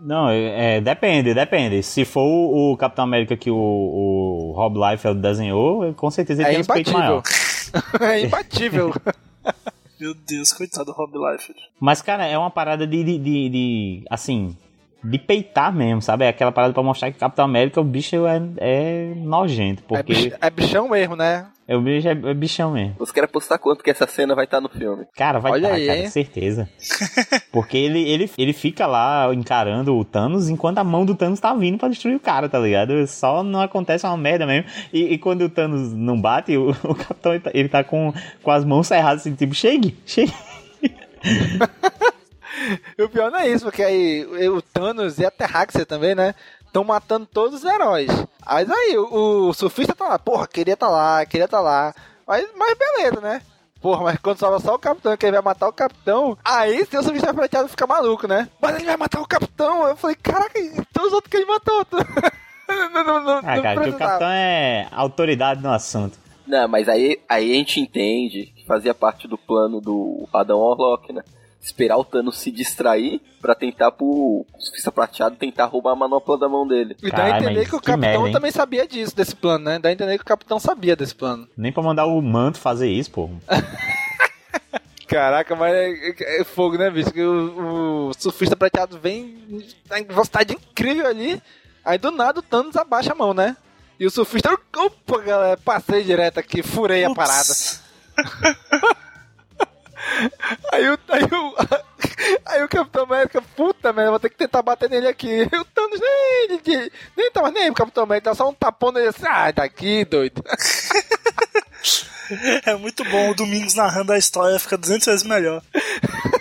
Não, 0.00 0.28
é, 0.28 0.76
é, 0.76 0.80
depende, 0.80 1.34
depende. 1.34 1.82
Se 1.82 2.04
for 2.04 2.22
o, 2.22 2.72
o 2.72 2.76
Capitão 2.76 3.04
América 3.04 3.36
que 3.36 3.50
o, 3.50 3.56
o 3.56 4.52
Rob 4.54 4.78
Liefeld 4.78 5.20
desenhou, 5.20 5.92
com 5.94 6.08
certeza 6.08 6.42
ele 6.42 6.50
É 6.50 6.52
tem 6.52 6.62
um 6.62 6.66
peito 6.66 6.90
imbatível. 6.90 7.22
maior. 8.00 8.12
é 8.12 8.20
imbatível. 8.20 8.94
Meu 10.00 10.14
Deus, 10.14 10.52
coitado 10.52 10.86
do 10.86 10.92
Rob 10.92 11.12
Liefeld. 11.16 11.60
Mas, 11.80 12.00
cara, 12.00 12.24
é 12.26 12.38
uma 12.38 12.50
parada 12.50 12.86
de, 12.86 13.02
de, 13.02 13.18
de- 13.18 13.48
de, 13.48 14.04
assim, 14.08 14.56
de 15.02 15.18
peitar 15.18 15.72
mesmo, 15.74 16.02
sabe? 16.02 16.24
É 16.24 16.28
aquela 16.28 16.50
parada 16.52 16.74
pra 16.74 16.82
mostrar 16.82 17.10
que 17.10 17.16
o 17.16 17.20
Capitão 17.20 17.44
América, 17.44 17.80
o 17.80 17.84
bicho 17.84 18.26
é, 18.26 18.42
é 18.58 19.12
nojento, 19.16 19.82
É, 19.94 20.02
porque 20.02 20.32
é 20.40 20.50
bichão 20.50 20.88
mesmo, 20.88 21.14
né? 21.14 21.46
é, 21.68 21.76
o 21.76 21.80
bicho 21.80 22.08
é, 22.08 22.12
é 22.12 22.34
bichão 22.34 22.72
mesmo. 22.72 22.94
Você 22.98 23.12
quer 23.12 23.24
apostar 23.24 23.58
quanto 23.58 23.84
que 23.84 23.90
essa 23.90 24.06
cena 24.06 24.34
vai 24.34 24.44
estar 24.44 24.60
no 24.60 24.68
filme? 24.68 25.04
Cara, 25.14 25.38
vai 25.38 25.52
Olha 25.52 25.68
tá, 25.68 25.74
cara, 25.76 25.96
hein? 25.98 26.08
certeza. 26.10 26.68
Porque 27.52 27.76
ele, 27.76 28.02
ele, 28.08 28.30
ele 28.36 28.52
fica 28.52 28.86
lá 28.86 29.32
encarando 29.32 29.96
o 29.96 30.04
Thanos 30.04 30.48
enquanto 30.48 30.78
a 30.78 30.84
mão 30.84 31.04
do 31.04 31.14
Thanos 31.14 31.38
tá 31.38 31.54
vindo 31.54 31.78
pra 31.78 31.88
destruir 31.88 32.16
o 32.16 32.20
cara, 32.20 32.48
tá 32.48 32.58
ligado? 32.58 33.06
Só 33.06 33.42
não 33.44 33.60
acontece 33.60 34.04
uma 34.06 34.16
merda 34.16 34.46
mesmo. 34.46 34.68
E, 34.92 35.12
e 35.14 35.18
quando 35.18 35.42
o 35.42 35.48
Thanos 35.50 35.92
não 35.92 36.20
bate, 36.20 36.56
o, 36.56 36.70
o 36.84 36.94
Capitão 36.94 37.32
ele 37.32 37.40
tá, 37.40 37.50
ele 37.54 37.68
tá 37.68 37.84
com, 37.84 38.12
com 38.42 38.50
as 38.50 38.64
mãos 38.64 38.86
cerradas 38.88 39.20
assim, 39.20 39.34
tipo, 39.34 39.54
chegue, 39.54 39.96
chegue. 40.04 40.32
E 42.96 43.02
o 43.02 43.08
pior 43.08 43.30
não 43.30 43.38
é 43.38 43.48
isso, 43.48 43.64
porque 43.64 43.82
aí 43.82 44.24
o 44.48 44.60
Thanos 44.60 45.18
e 45.18 45.26
a 45.26 45.30
Terraxia 45.30 45.86
também, 45.86 46.14
né? 46.14 46.34
Estão 46.64 46.84
matando 46.84 47.26
todos 47.26 47.62
os 47.62 47.70
heróis. 47.70 48.10
Mas 48.46 48.70
aí, 48.70 48.96
o, 48.98 49.48
o 49.48 49.54
surfista 49.54 49.94
tá 49.94 50.08
lá, 50.08 50.18
porra, 50.18 50.46
queria 50.46 50.76
tá 50.76 50.88
lá, 50.88 51.24
queria 51.24 51.48
tá 51.48 51.60
lá. 51.60 51.94
Mas, 52.26 52.46
mas 52.56 52.76
beleza, 52.76 53.20
né? 53.20 53.40
Porra, 53.80 54.02
mas 54.04 54.18
quando 54.18 54.38
sobra 54.38 54.58
só 54.58 54.74
o 54.74 54.78
capitão, 54.78 55.16
que 55.16 55.24
ele 55.24 55.36
vai 55.36 55.42
matar 55.42 55.68
o 55.68 55.72
capitão, 55.72 56.36
aí 56.44 56.82
o 56.82 57.02
surfista 57.02 57.32
prateado 57.32 57.68
fica 57.68 57.86
maluco, 57.86 58.26
né? 58.26 58.48
Mas 58.60 58.76
ele 58.76 58.86
vai 58.86 58.96
matar 58.96 59.20
o 59.20 59.28
capitão. 59.28 59.86
Eu 59.86 59.96
falei, 59.96 60.16
caraca, 60.16 60.58
e 60.58 60.84
todos 60.92 61.08
os 61.08 61.14
outros 61.14 61.30
que 61.30 61.36
ele 61.36 61.46
matou. 61.46 61.86
não, 62.68 62.90
não, 62.92 63.04
não, 63.04 63.24
não 63.24 63.38
Ah, 63.38 63.62
cara, 63.62 63.82
que 63.82 63.90
o. 63.90 63.96
Capitão 63.96 64.28
é 64.28 64.88
autoridade 64.90 65.62
no 65.62 65.70
assunto. 65.70 66.18
Não, 66.46 66.66
mas 66.66 66.88
aí, 66.88 67.20
aí 67.28 67.52
a 67.52 67.54
gente 67.54 67.78
entende 67.80 68.52
que 68.56 68.64
fazia 68.66 68.94
parte 68.94 69.28
do 69.28 69.36
plano 69.38 69.80
do 69.80 70.26
Adão 70.32 70.58
Orlock, 70.58 71.12
né? 71.12 71.22
Esperar 71.68 71.98
o 71.98 72.04
Thanos 72.04 72.38
se 72.38 72.50
distrair 72.50 73.20
pra 73.42 73.54
tentar 73.54 73.92
pro 73.92 74.46
surfista 74.58 74.90
prateado 74.90 75.36
tentar 75.36 75.66
roubar 75.66 75.92
a 75.92 75.96
manopla 75.96 76.38
da 76.38 76.48
mão 76.48 76.66
dele. 76.66 76.96
E 77.02 77.10
dá 77.10 77.24
a 77.24 77.36
entender 77.38 77.68
que 77.68 77.76
o 77.76 77.80
que 77.80 77.86
capitão 77.86 78.22
merda, 78.22 78.38
também 78.38 78.50
sabia 78.50 78.86
disso, 78.86 79.14
desse 79.14 79.36
plano, 79.36 79.64
né? 79.66 79.78
Dá 79.78 79.90
a 79.90 79.92
entender 79.92 80.16
que 80.16 80.22
o 80.22 80.26
capitão 80.26 80.58
sabia 80.58 80.96
desse 80.96 81.14
plano. 81.14 81.46
Nem 81.54 81.70
pra 81.70 81.82
mandar 81.82 82.06
o 82.06 82.20
manto 82.22 82.58
fazer 82.58 82.88
isso, 82.88 83.10
pô. 83.10 83.28
Caraca, 85.06 85.54
mas 85.54 85.74
é, 85.74 85.90
é- 85.90 86.40
é 86.40 86.44
fogo, 86.44 86.78
né, 86.78 86.90
bicho? 86.90 87.12
Que 87.12 87.22
o, 87.22 88.08
o 88.08 88.12
surfista 88.18 88.56
prateado 88.56 88.98
vem 88.98 89.62
em 89.94 90.04
velocidade 90.04 90.54
incrível 90.54 91.06
ali. 91.06 91.40
Aí 91.84 91.98
do 91.98 92.10
nada 92.10 92.40
o 92.40 92.42
Thanos 92.42 92.76
abaixa 92.76 93.12
a 93.12 93.14
mão, 93.14 93.34
né? 93.34 93.56
E 94.00 94.06
o 94.06 94.10
surfista, 94.10 94.58
opa, 94.76 95.18
galera, 95.22 95.58
passei 95.62 96.02
direto 96.02 96.40
aqui, 96.40 96.62
furei 96.62 97.04
a 97.04 97.14
parada. 97.14 97.52
Aí 100.78 100.88
o, 100.88 100.98
aí 101.08 101.24
o, 101.24 101.54
aí 102.46 102.62
o 102.62 102.68
Capitão 102.68 103.02
América, 103.02 103.42
puta 103.56 103.92
merda, 103.92 104.10
vou 104.10 104.20
ter 104.20 104.30
que 104.30 104.36
tentar 104.36 104.62
bater 104.62 104.88
nele 104.88 105.08
aqui. 105.08 105.28
E 105.28 105.42
o 105.58 105.64
Thanos 105.64 106.00
nem, 106.00 106.60
nem, 106.64 106.90
nem 107.16 107.30
tava 107.32 107.50
nem 107.50 107.64
aí, 107.64 107.70
o 107.70 107.74
Capitão 107.74 108.04
América, 108.04 108.30
tá 108.30 108.36
só 108.36 108.48
um 108.48 108.54
tapão 108.54 108.92
nele 108.92 109.08
assim, 109.08 109.26
ah, 109.26 109.50
daqui, 109.50 110.04
doido. 110.04 110.42
É 112.64 112.76
muito 112.76 113.02
bom 113.04 113.30
o 113.30 113.34
Domingos 113.34 113.74
narrando 113.74 114.12
a 114.12 114.18
história, 114.18 114.58
fica 114.58 114.76
200 114.76 115.06
vezes 115.06 115.26
melhor. 115.26 115.62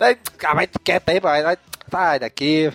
Ah, 0.00 0.54
vai 0.54 0.68
quieto 0.84 1.08
aí, 1.08 1.20
vai, 1.20 1.42
vai, 1.42 1.56
sai 1.90 2.18
daqui. 2.18 2.72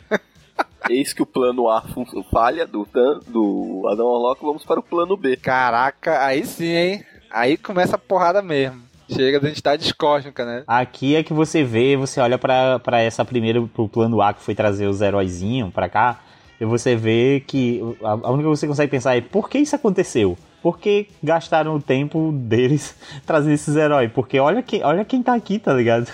Eis 0.89 1.14
que 1.14 1.22
o 1.22 1.26
plano 1.26 1.70
A 1.70 1.84
falha 2.32 2.66
do, 2.66 2.88
do 3.28 3.88
Adão 3.91 4.06
Orlock, 4.06 4.41
vamos 4.41 4.66
para 4.66 4.80
o 4.80 4.84
plano 4.84 5.18
B. 5.18 5.38
Caraca, 5.38 6.26
aí 6.26 6.45
sim, 6.45 6.66
hein? 6.66 7.06
Aí 7.30 7.58
começa 7.58 7.95
a 7.95 7.99
porrada 7.99 8.41
mesmo. 8.41 8.84
Chega 9.14 9.39
da 9.39 9.47
identidade 9.47 9.93
cósmica, 9.93 10.45
né? 10.45 10.64
Aqui 10.68 11.16
é 11.16 11.24
que 11.24 11.34
você 11.34 11.64
vê, 11.64 11.95
você 11.95 12.20
olha 12.20 12.38
pra, 12.38 12.80
pra 12.80 13.01
essa 13.01 13.24
primeira, 13.24 13.61
pro 13.61 13.88
plano 13.88 14.22
A 14.22 14.34
que 14.34 14.41
foi 14.41 14.55
trazer 14.55 14.88
os 14.88 15.01
heróizinhos 15.01 15.74
pra 15.74 15.88
cá, 15.89 16.20
e 16.59 16.66
você 16.66 16.95
vê 16.95 17.43
que 17.45 17.82
a, 18.03 18.11
a 18.11 18.32
única 18.32 18.47
coisa 18.47 18.59
que 18.61 18.66
você 18.66 18.68
consegue 18.68 18.91
pensar 18.91 19.18
é 19.18 19.22
por 19.22 19.49
que 19.49 19.57
isso 19.59 19.76
aconteceu? 19.76 20.38
Por 20.61 20.80
que 20.80 21.07
gastaram 21.22 21.76
o 21.76 21.82
tempo 21.82 22.32
deles 22.34 22.95
trazendo 23.26 23.53
esses 23.53 23.76
heróis? 23.76 24.11
Porque 24.14 24.39
olha, 24.39 24.61
que, 24.64 24.82
olha 24.82 25.03
quem 25.03 25.22
tá 25.22 25.34
aqui, 25.34 25.59
tá 25.59 25.74
ligado? 25.74 26.09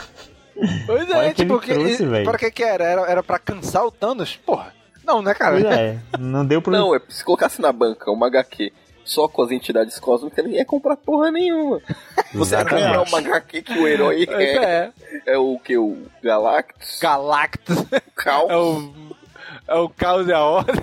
Pois 0.85 1.09
é, 1.09 1.15
Olha 1.15 1.29
que 1.29 1.35
tipo, 1.35 1.53
ele 1.53 1.61
que, 1.61 1.73
trouxe, 1.73 2.05
velho. 2.05 2.25
para 2.25 2.37
que 2.37 2.51
que 2.51 2.63
era? 2.63 2.83
era? 2.83 3.01
Era 3.03 3.23
pra 3.23 3.39
cansar 3.39 3.85
o 3.85 3.91
Thanos? 3.91 4.35
Porra. 4.45 4.73
Não, 5.05 5.21
né, 5.21 5.33
cara? 5.33 5.59
É, 5.59 5.97
não 6.19 6.45
deu 6.45 6.61
pro. 6.63 6.71
Não, 6.71 6.93
é, 6.93 6.99
se 7.07 7.23
colocasse 7.23 7.61
na 7.61 7.71
banca 7.71 8.11
uma 8.11 8.27
HQ 8.27 8.71
só 9.09 9.27
com 9.27 9.41
as 9.43 9.51
entidades 9.51 9.99
cósmicas, 9.99 10.43
ninguém 10.43 10.59
ia 10.59 10.65
comprar 10.65 10.95
porra 10.97 11.31
nenhuma. 11.31 11.81
Você 12.33 12.55
ia 12.55 12.63
comprar 12.63 13.01
uma 13.01 13.17
HQ 13.19 13.61
que 13.63 13.73
o 13.79 13.87
herói 13.87 14.25
Pois 14.25 14.39
é, 14.57 14.91
é. 15.25 15.33
é 15.33 15.37
o 15.37 15.57
que? 15.59 15.77
O 15.77 16.05
Galactus? 16.23 16.99
Galactus. 17.01 17.77
Cal? 18.15 18.47
É 18.51 18.55
o. 18.57 18.93
É 19.67 19.75
o 19.75 19.89
caos 19.89 20.27
e 20.27 20.33
a 20.33 20.41
ordem. 20.41 20.75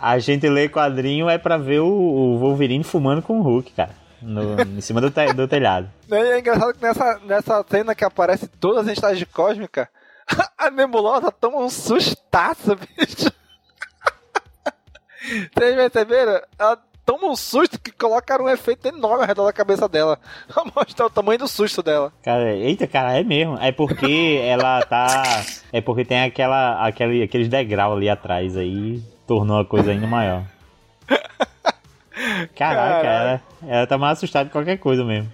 A 0.00 0.18
gente 0.18 0.48
lê 0.48 0.68
quadrinho 0.68 1.28
é 1.28 1.38
pra 1.38 1.56
ver 1.56 1.80
o, 1.80 1.86
o 1.86 2.38
Wolverine 2.38 2.84
fumando 2.84 3.22
com 3.22 3.38
o 3.38 3.42
Hulk, 3.42 3.72
cara. 3.72 3.90
No, 4.20 4.60
em 4.60 4.80
cima 4.80 5.00
do, 5.00 5.10
te- 5.10 5.32
do 5.32 5.46
telhado. 5.48 5.88
E 6.10 6.14
é 6.14 6.38
engraçado 6.38 6.74
que 6.74 6.82
nessa, 6.82 7.18
nessa 7.24 7.64
cena 7.70 7.94
que 7.94 8.04
aparece 8.04 8.46
todas 8.48 8.84
as 8.84 8.88
entidades 8.92 9.24
cósmicas, 9.32 9.86
a 10.58 10.70
nebulosa 10.70 11.30
toma 11.30 11.58
um 11.58 11.70
sustaço, 11.70 12.76
bicho. 12.76 13.30
Vocês 15.56 15.74
perceberam? 15.76 16.40
Ela 16.58 16.78
toma 17.08 17.26
um 17.26 17.36
susto 17.36 17.80
que 17.80 17.90
colocaram 17.90 18.44
um 18.44 18.50
efeito 18.50 18.86
enorme 18.86 19.22
ao 19.22 19.26
redor 19.26 19.46
da 19.46 19.52
cabeça 19.52 19.88
dela. 19.88 20.18
Pra 20.52 20.62
mostrar 20.76 21.06
o 21.06 21.10
tamanho 21.10 21.38
do 21.38 21.48
susto 21.48 21.82
dela. 21.82 22.12
Cara, 22.22 22.54
eita, 22.54 22.86
cara, 22.86 23.18
é 23.18 23.24
mesmo. 23.24 23.56
É 23.58 23.72
porque 23.72 24.38
ela 24.44 24.82
tá. 24.82 25.42
É 25.72 25.80
porque 25.80 26.04
tem 26.04 26.20
aquela, 26.20 26.86
aquele, 26.86 27.22
aqueles 27.22 27.48
degrau 27.48 27.94
ali 27.94 28.10
atrás 28.10 28.58
aí. 28.58 29.02
Tornou 29.26 29.58
a 29.58 29.64
coisa 29.64 29.90
ainda 29.90 30.06
maior. 30.06 30.44
Caraca, 32.54 33.06
ela, 33.06 33.42
ela 33.66 33.86
tá 33.86 33.96
mais 33.96 34.18
assustada 34.18 34.46
que 34.46 34.52
qualquer 34.52 34.76
coisa 34.76 35.02
mesmo. 35.02 35.32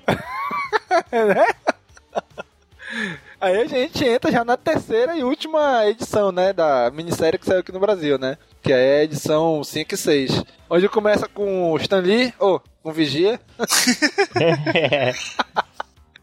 Aí 3.41 3.61
a 3.61 3.67
gente 3.67 4.05
entra 4.05 4.31
já 4.31 4.45
na 4.45 4.57
terceira 4.57 5.17
e 5.17 5.25
última 5.25 5.87
edição, 5.87 6.31
né? 6.31 6.53
Da 6.53 6.91
minissérie 6.93 7.39
que 7.39 7.47
saiu 7.47 7.61
aqui 7.61 7.73
no 7.73 7.81
Brasil, 7.81 8.17
né? 8.17 8.39
Que 8.65 8.73
é 8.73 9.01
a 9.01 9.05
edição 9.05 9.63
5 9.63 9.95
e 9.95 9.97
6. 9.97 10.43
Onde 10.71 10.89
começa 10.89 11.29
com 11.29 11.71
o 11.71 11.77
Stan 11.77 12.01
Lee, 12.01 12.33
ou 12.39 12.59
com 12.83 12.89
o 12.89 12.93
Vigia. 12.93 13.39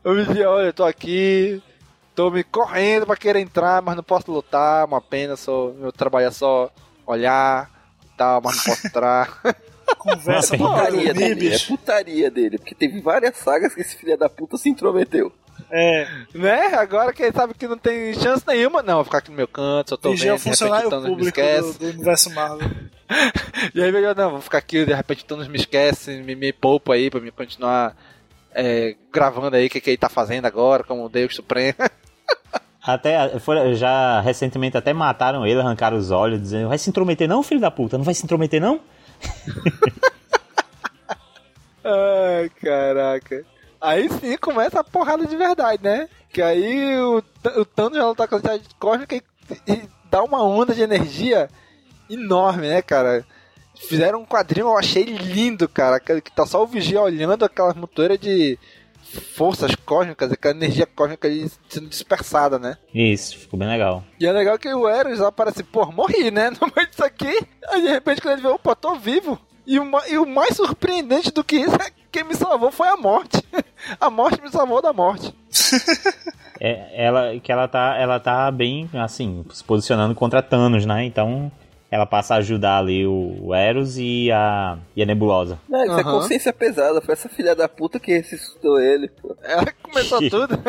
O 0.04 0.16
Vigia, 0.16 0.50
olha, 0.50 0.66
eu 0.66 0.74
tô 0.74 0.84
aqui, 0.84 1.62
tô 2.16 2.32
me 2.32 2.44
correndo 2.44 3.06
pra 3.06 3.16
querer 3.16 3.40
entrar, 3.40 3.84
mas 3.84 3.96
não 3.96 4.02
posso 4.02 4.32
lutar, 4.32 4.84
uma 4.88 5.00
pena, 5.00 5.38
sou, 5.38 5.76
meu 5.76 5.92
trabalho 5.92 6.26
é 6.26 6.32
só 6.32 6.72
olhar, 7.06 7.70
tal, 8.18 8.42
mas 8.44 8.58
não 8.58 8.64
posso 8.64 8.88
entrar. 8.88 9.40
Conversa 10.00 10.56
É 10.56 10.58
putaria 10.58 11.14
dele, 11.14 11.54
é 11.54 11.60
putaria 11.60 12.32
dele, 12.32 12.58
porque 12.58 12.74
teve 12.74 13.00
várias 13.00 13.38
sagas 13.38 13.76
que 13.76 13.82
esse 13.82 13.96
filho 13.96 14.18
da 14.18 14.28
puta 14.28 14.58
se 14.58 14.70
intrometeu. 14.70 15.32
É, 15.70 16.08
né? 16.34 16.68
Agora 16.76 17.14
que 17.14 17.24
ele 17.24 17.34
sabe 17.34 17.54
que 17.54 17.68
não 17.68 17.78
tem 17.78 18.14
chance 18.14 18.44
nenhuma, 18.48 18.82
não, 18.82 18.96
vou 18.96 19.04
ficar 19.06 19.20
aqui 19.20 19.30
no 19.32 19.38
meu 19.38 19.48
canto, 19.48 19.90
só 19.92 19.98
tô 19.98 20.12
vigia 20.12 20.32
é 20.32 20.38
vendo, 20.38 20.38
repente 20.40 20.50
funcionário 20.58 20.88
o 20.88 20.90
Thanos 20.90 21.06
me 21.06 21.12
público 21.12 21.40
esquece. 21.40 21.74
do, 21.74 21.80
do 21.80 21.86
universo 21.96 22.30
Marvel. 22.34 22.70
E 23.76 23.84
aí, 23.84 23.92
melhor, 23.92 24.16
não, 24.16 24.32
vou 24.32 24.42
ficar 24.42 24.58
aqui, 24.58 24.86
de 24.86 24.94
repente 24.94 25.26
Thanos 25.26 25.48
me 25.50 25.58
esquece, 25.58 26.22
me, 26.22 26.34
me 26.34 26.54
poupa 26.54 26.94
aí 26.94 27.10
pra 27.10 27.20
me 27.20 27.30
continuar 27.30 27.96
é, 28.56 28.96
gravando 29.12 29.56
aí 29.56 29.68
o 29.68 29.70
que, 29.70 29.82
que 29.82 29.90
ele 29.90 29.98
tá 29.98 30.08
fazendo 30.10 30.46
agora, 30.46 30.84
como 30.84 31.10
Deus 31.10 31.36
Supremo. 31.36 31.76
Até, 32.84 33.38
foi- 33.40 33.76
já 33.76 34.22
recentemente 34.22 34.76
até 34.76 34.92
mataram 34.92 35.46
ele, 35.46 35.60
arrancaram 35.60 35.96
os 35.98 36.10
olhos, 36.10 36.42
dizendo: 36.42 36.68
Vai 36.68 36.80
se 36.80 36.90
intrometer, 36.90 37.28
não, 37.28 37.44
filho 37.44 37.62
da 37.62 37.70
puta? 37.70 37.96
Não 37.96 38.04
vai 38.04 38.16
se 38.16 38.24
intrometer, 38.24 38.60
não? 38.60 38.80
Ai, 41.84 42.50
caraca. 42.62 43.44
Aí 43.82 44.08
sim 44.10 44.38
começa 44.38 44.80
a 44.80 44.84
porrada 44.84 45.26
de 45.26 45.36
verdade, 45.36 45.84
né? 45.84 46.08
Que 46.32 46.42
aí 46.42 46.98
o, 47.00 47.24
o 47.58 47.66
Thanos 47.66 47.98
já 47.98 48.08
luta 48.08 48.28
com 48.28 48.36
a 48.36 48.40
cidade 48.40 48.64
cósmica 48.80 49.16
e, 49.16 49.24
e 49.68 49.82
dá 50.10 50.24
uma 50.24 50.44
onda 50.44 50.74
de 50.74 50.82
energia 50.82 51.50
enorme, 52.10 52.68
né, 52.68 52.82
cara? 52.82 53.26
Fizeram 53.76 54.22
um 54.22 54.26
quadrinho, 54.26 54.68
eu 54.68 54.78
achei 54.78 55.04
lindo, 55.04 55.68
cara. 55.68 56.00
Que 56.00 56.22
que 56.22 56.32
tá 56.32 56.46
só 56.46 56.62
o 56.62 56.68
Vigia 56.68 57.02
olhando 57.02 57.44
aquela 57.44 57.74
montoeira 57.74 58.18
de 58.18 58.60
forças 59.36 59.76
cósmicas, 59.76 60.32
aquela 60.32 60.54
energia 60.54 60.86
cósmica 60.86 61.28
ali 61.28 61.50
sendo 61.68 61.90
dispersada, 61.90 62.60
né? 62.60 62.78
Isso, 62.94 63.38
ficou 63.40 63.60
bem 63.60 63.68
legal. 63.68 64.04
E 64.20 64.28
é 64.28 64.32
legal 64.32 64.58
que 64.60 64.72
o 64.74 64.88
Eros 64.88 65.20
aparece, 65.22 65.64
pô, 65.64 65.92
morri, 65.92 66.30
né? 66.30 66.52
No 66.62 66.72
meio 66.76 66.88
disso 66.88 67.04
aqui. 67.04 67.46
Aí 67.70 67.82
de 67.82 67.88
repente 67.88 68.22
quando 68.22 68.34
ele 68.34 68.44
vê, 68.44 68.48
opa, 68.48 68.76
tô 68.76 68.96
vivo. 68.96 69.40
E 69.72 69.80
o, 69.80 69.90
e 70.10 70.18
o 70.18 70.26
mais 70.26 70.58
surpreendente 70.58 71.32
do 71.32 71.46
que 71.46 71.56
isso 71.56 71.76
é 71.76 71.90
que 71.90 72.02
quem 72.12 72.26
me 72.26 72.36
salvou 72.36 72.74
foi 72.74 72.90
a 72.90 72.98
morte. 72.98 73.42
A 74.02 74.10
morte 74.10 74.42
me 74.42 74.52
salvou 74.52 74.82
da 74.82 74.92
morte. 74.92 75.34
É, 76.64 77.06
ela, 77.06 77.40
que 77.40 77.52
ela 77.52 77.68
tá, 77.68 77.98
ela 77.98 78.20
tá 78.20 78.52
bem, 78.52 78.88
assim, 78.94 79.44
se 79.52 79.64
posicionando 79.64 80.14
contra 80.14 80.44
Thanos, 80.44 80.86
né? 80.86 81.04
Então 81.06 81.52
ela 81.90 82.06
passa 82.06 82.36
a 82.36 82.38
ajudar 82.38 82.78
ali 82.78 83.04
o, 83.04 83.36
o 83.48 83.56
Eros 83.56 83.98
e 83.98 84.32
a, 84.32 84.78
e 84.96 85.02
a 85.02 85.06
Nebulosa. 85.08 85.58
Não, 85.68 85.84
isso 85.84 85.98
é 85.98 86.02
Aham. 86.04 86.12
consciência 86.20 86.54
pesada, 86.54 87.02
foi 87.02 87.14
essa 87.14 87.28
filha 87.28 87.56
da 87.56 87.68
puta 87.68 88.00
que 88.00 88.16
ressuscitou 88.16 88.80
ele, 88.80 89.08
pô. 89.08 89.36
Ela 89.42 89.74
começou 89.82 90.20
tudo. 90.30 90.64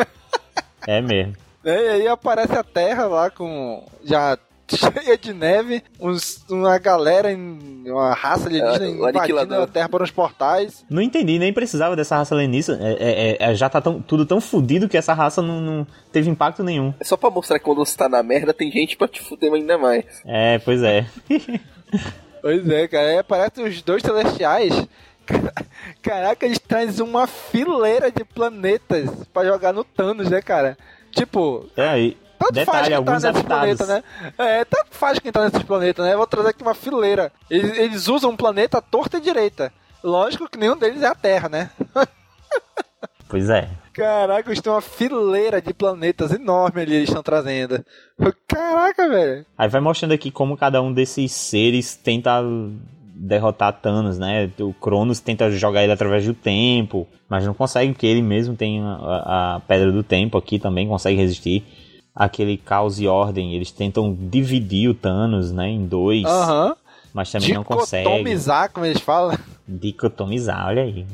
É 0.87 0.99
mesmo. 0.99 1.35
E 1.63 1.69
aí 1.69 2.07
aparece 2.07 2.57
a 2.57 2.63
Terra 2.63 3.05
lá 3.05 3.29
com. 3.29 3.85
já 4.03 4.35
cheia 4.73 5.17
de 5.17 5.33
neve, 5.33 5.83
uns- 5.99 6.43
uma 6.49 6.77
galera, 6.77 7.31
em, 7.31 7.83
uma 7.85 8.13
raça 8.13 8.47
alienígena 8.47 8.85
É, 8.85 8.89
invadindo 8.89 9.55
a 9.61 9.67
Terra 9.67 9.89
por 9.89 10.01
uns 10.01 10.11
portais. 10.11 10.85
Não 10.89 11.01
entendi, 11.01 11.37
nem 11.37 11.51
precisava 11.53 11.95
dessa 11.95 12.15
raça 12.15 12.33
alienígena. 12.33 12.79
É, 12.81 12.93
é- 12.99 13.37
é- 13.51 13.55
já 13.55 13.69
tá 13.69 13.79
tão- 13.81 14.01
tudo 14.01 14.25
tão 14.25 14.39
fudido 14.41 14.87
que 14.89 14.97
essa 14.97 15.13
raça 15.13 15.41
não, 15.41 15.59
não 15.61 15.87
teve 16.11 16.29
impacto 16.29 16.63
nenhum. 16.63 16.93
É 16.99 17.03
só 17.03 17.15
pra 17.17 17.29
mostrar 17.29 17.59
que 17.59 17.65
quando 17.65 17.85
você 17.85 17.95
tá 17.97 18.07
na 18.09 18.23
merda, 18.23 18.53
tem 18.53 18.71
gente 18.71 18.95
pra 18.97 19.07
te 19.07 19.21
fuder 19.21 19.51
ainda 19.53 19.77
mais. 19.77 20.05
É, 20.25 20.59
pois 20.59 20.81
é. 20.83 21.05
Pois 22.41 22.67
é, 22.69 22.87
cara. 22.89 23.07
Aí 23.09 23.17
aparecem 23.19 23.63
os 23.65 23.81
dois 23.81 24.01
celestiais. 24.01 24.73
Caraca, 26.01 26.45
eles 26.45 26.59
trazem 26.59 27.05
uma 27.05 27.25
fileira 27.27 28.11
de 28.11 28.23
planetas 28.25 29.09
pra 29.33 29.45
jogar 29.45 29.71
no 29.73 29.83
Thanos, 29.83 30.29
né, 30.29 30.41
cara? 30.41 30.77
Tipo, 31.11 31.69
É, 31.77 31.97
e 31.99 32.17
tanto 32.45 32.65
faz 32.65 32.87
detalhe, 32.87 32.95
quem 32.95 33.05
tá 33.05 33.11
nesses 33.11 33.25
habitados. 33.25 33.47
planetas, 33.47 33.87
né? 33.87 34.03
É, 34.37 34.65
tanto 34.65 34.87
faz 34.91 35.19
quem 35.19 35.31
tá 35.31 35.43
nesses 35.43 35.63
planetas, 35.63 36.05
né? 36.05 36.13
Eu 36.13 36.17
vou 36.17 36.27
trazer 36.27 36.49
aqui 36.49 36.61
uma 36.61 36.75
fileira. 36.75 37.31
Eles, 37.49 37.77
eles 37.77 38.07
usam 38.07 38.31
um 38.31 38.37
planeta 38.37 38.81
torta 38.81 39.17
e 39.17 39.21
direita. 39.21 39.71
Lógico 40.03 40.49
que 40.49 40.57
nenhum 40.57 40.77
deles 40.77 41.01
é 41.01 41.07
a 41.07 41.15
Terra, 41.15 41.49
né? 41.49 41.69
Pois 43.33 43.49
é. 43.49 43.67
Caraca, 43.93 44.47
eles 44.47 44.61
têm 44.61 44.71
uma 44.71 44.79
fileira 44.79 45.59
de 45.59 45.73
planetas 45.73 46.31
enorme 46.31 46.81
ali, 46.81 46.97
eles 46.97 47.09
estão 47.09 47.23
trazendo. 47.23 47.83
Caraca, 48.47 49.09
velho. 49.09 49.43
Aí 49.57 49.67
vai 49.67 49.81
mostrando 49.81 50.11
aqui 50.11 50.29
como 50.29 50.55
cada 50.55 50.79
um 50.83 50.93
desses 50.93 51.31
seres 51.31 51.95
tenta 51.95 52.43
derrotar 53.15 53.73
Thanos, 53.73 54.19
né? 54.19 54.51
O 54.59 54.71
Cronos 54.73 55.19
tenta 55.19 55.49
jogar 55.49 55.83
ele 55.83 55.91
através 55.91 56.25
do 56.25 56.35
tempo, 56.35 57.07
mas 57.27 57.43
não 57.43 57.55
consegue, 57.55 57.91
porque 57.93 58.05
ele 58.05 58.21
mesmo 58.21 58.55
tem 58.55 58.81
a, 58.81 59.55
a 59.55 59.59
Pedra 59.61 59.91
do 59.91 60.03
Tempo 60.03 60.37
aqui 60.37 60.59
também, 60.59 60.87
consegue 60.87 61.17
resistir. 61.17 61.63
Aquele 62.15 62.57
Caos 62.57 62.99
e 62.99 63.07
Ordem, 63.07 63.55
eles 63.55 63.71
tentam 63.71 64.13
dividir 64.13 64.89
o 64.89 64.93
Thanos, 64.93 65.51
né, 65.51 65.67
em 65.67 65.85
dois, 65.85 66.25
Aham. 66.25 66.75
mas 67.11 67.31
também 67.31 67.53
não 67.53 67.63
conseguem. 67.63 68.05
Dicotomizar, 68.05 68.71
como 68.71 68.85
eles 68.85 69.01
falam. 69.01 69.37
Dicotomizar, 69.67 70.67
olha 70.67 70.83
aí. 70.83 71.07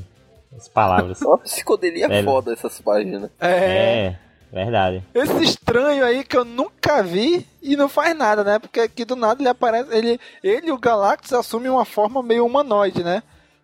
As 0.56 0.68
palavras. 0.68 1.22
Uma 1.24 1.38
psicodelia 1.38 2.08
Velho. 2.08 2.26
foda 2.26 2.52
essas 2.52 2.82
páginas. 2.82 3.30
É. 3.40 3.48
é, 3.48 4.20
verdade. 4.52 5.04
Esse 5.14 5.44
estranho 5.44 6.04
aí 6.04 6.24
que 6.26 6.36
eu 6.36 6.44
nunca 6.44 7.02
vi 7.02 7.48
e 7.62 7.78
não 7.78 7.88
faz 7.88 8.18
nada, 8.18 8.44
né? 8.44 8.60
Porque 8.60 8.82
aqui 8.82 9.06
do 9.06 9.16
nada 9.16 9.42
ele 9.42 9.50
aparece. 9.50 9.96
Ele, 9.96 10.20
ele 10.44 10.68
e 10.68 10.72
o 10.72 10.78
Galactus 10.78 11.32
assumem 11.32 11.72
uma 11.72 11.86
forma 11.86 12.22
meio 12.22 12.46
humanoide, 12.46 13.04
né? 13.04 13.24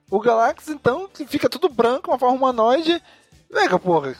O 0.10 0.20
Galactus, 0.20 0.70
então, 0.70 1.10
fica 1.28 1.50
tudo 1.50 1.68
branco, 1.68 2.12
uma 2.12 2.20
forma 2.20 2.36
humanoide. 2.36 3.02
Vega, 3.52 3.80
porra. 3.80 4.16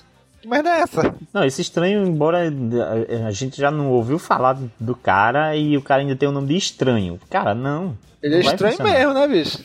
Que 0.46 0.50
merda 0.52 0.70
é 0.70 0.82
essa? 0.82 1.16
Não, 1.34 1.44
esse 1.44 1.60
estranho, 1.64 2.06
embora 2.06 2.38
a- 2.48 3.28
a 3.28 3.32
gente 3.32 3.60
já 3.60 3.72
não 3.72 3.90
ouviu 3.90 4.20
falar 4.20 4.56
do 4.80 4.96
cara 4.96 5.56
e 5.56 5.76
o 5.76 5.82
cara 5.82 6.04
ainda 6.04 6.16
tem 6.16 6.30
o 6.30 6.32
nome 6.32 6.50
de 6.50 6.56
estranho. 6.56 7.20
Cara, 7.32 7.56
não. 7.56 7.98
Ele 8.22 8.36
é 8.36 8.38
Não 8.38 8.46
vai 8.46 8.54
estranho 8.54 8.78
funcionar. 8.78 9.00
mesmo, 9.00 9.14
né, 9.16 9.28
bicho? 9.28 9.64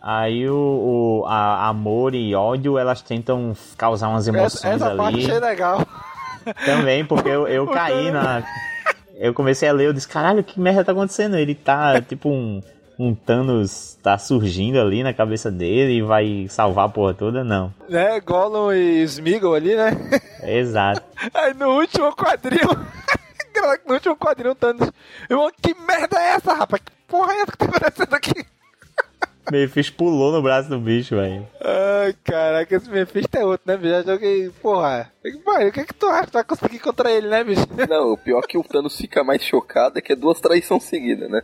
Aí 0.00 0.48
o, 0.48 1.22
o- 1.24 1.26
amor 1.26 2.14
e 2.14 2.32
ódio, 2.32 2.78
elas 2.78 3.02
tentam 3.02 3.56
causar 3.76 4.08
umas 4.08 4.28
Essa, 4.28 4.38
emoções 4.38 4.74
essa 4.82 4.94
parte 4.94 5.14
ali. 5.16 5.24
achei 5.26 5.40
legal. 5.40 5.84
Também, 6.64 7.04
porque 7.04 7.28
eu, 7.28 7.48
eu 7.48 7.66
caí 7.66 8.12
na. 8.12 8.44
Eu 9.16 9.34
comecei 9.34 9.68
a 9.68 9.72
ler, 9.72 9.88
eu 9.88 9.92
disse, 9.92 10.06
caralho, 10.06 10.44
que 10.44 10.60
merda 10.60 10.84
tá 10.84 10.92
acontecendo? 10.92 11.36
Ele 11.36 11.56
tá 11.56 12.00
tipo 12.00 12.28
um. 12.28 12.62
Um 12.98 13.14
Thanos 13.14 13.98
tá 14.02 14.16
surgindo 14.16 14.80
ali 14.80 15.02
na 15.02 15.12
cabeça 15.12 15.50
dele 15.50 15.98
e 15.98 16.02
vai 16.02 16.46
salvar 16.48 16.86
a 16.86 16.88
porra 16.88 17.12
toda? 17.12 17.44
Não. 17.44 17.72
Né? 17.88 18.18
Gollum 18.20 18.72
e 18.72 19.02
Smeagol 19.02 19.54
ali, 19.54 19.76
né? 19.76 19.90
Exato. 20.42 21.02
Aí 21.34 21.52
no 21.52 21.78
último 21.78 22.14
quadrinho. 22.16 22.70
no 23.86 23.94
último 23.94 24.16
quadrinho, 24.16 24.52
o 24.52 24.54
Thanos. 24.54 24.90
Eu, 25.28 25.50
que 25.60 25.74
merda 25.86 26.18
é 26.18 26.36
essa, 26.36 26.54
rapaz? 26.54 26.82
Que 26.82 26.92
porra 27.06 27.34
é 27.34 27.40
essa 27.42 27.52
que 27.52 27.58
tá 27.58 27.66
acontecendo 27.66 28.14
aqui? 28.14 28.46
Mephisto 29.52 29.94
pulou 29.94 30.32
no 30.32 30.42
braço 30.42 30.70
do 30.70 30.78
bicho, 30.78 31.16
velho. 31.16 31.46
Ai, 31.60 32.14
caraca, 32.24 32.76
esse 32.76 32.88
Mephisto 32.88 33.36
é 33.36 33.44
outro, 33.44 33.62
né, 33.66 33.76
bicho? 33.76 33.90
Já 33.90 34.02
joguei, 34.02 34.50
porra. 34.62 35.12
Vai, 35.44 35.68
o 35.68 35.72
que 35.72 35.80
é 35.80 35.84
que 35.84 35.94
tu 35.94 36.06
acha 36.06 36.24
que 36.24 36.30
tu 36.30 36.34
vai 36.34 36.44
conseguir 36.44 36.78
contra 36.78 37.10
ele, 37.10 37.28
né, 37.28 37.44
bicho? 37.44 37.66
Não, 37.88 38.12
o 38.12 38.16
pior 38.16 38.42
é 38.42 38.46
que 38.46 38.56
o 38.56 38.64
Thanos 38.64 38.96
fica 38.96 39.22
mais 39.22 39.42
chocado 39.42 39.98
é 39.98 40.00
que 40.00 40.14
é 40.14 40.16
duas 40.16 40.40
traições 40.40 40.84
seguidas, 40.84 41.30
né? 41.30 41.42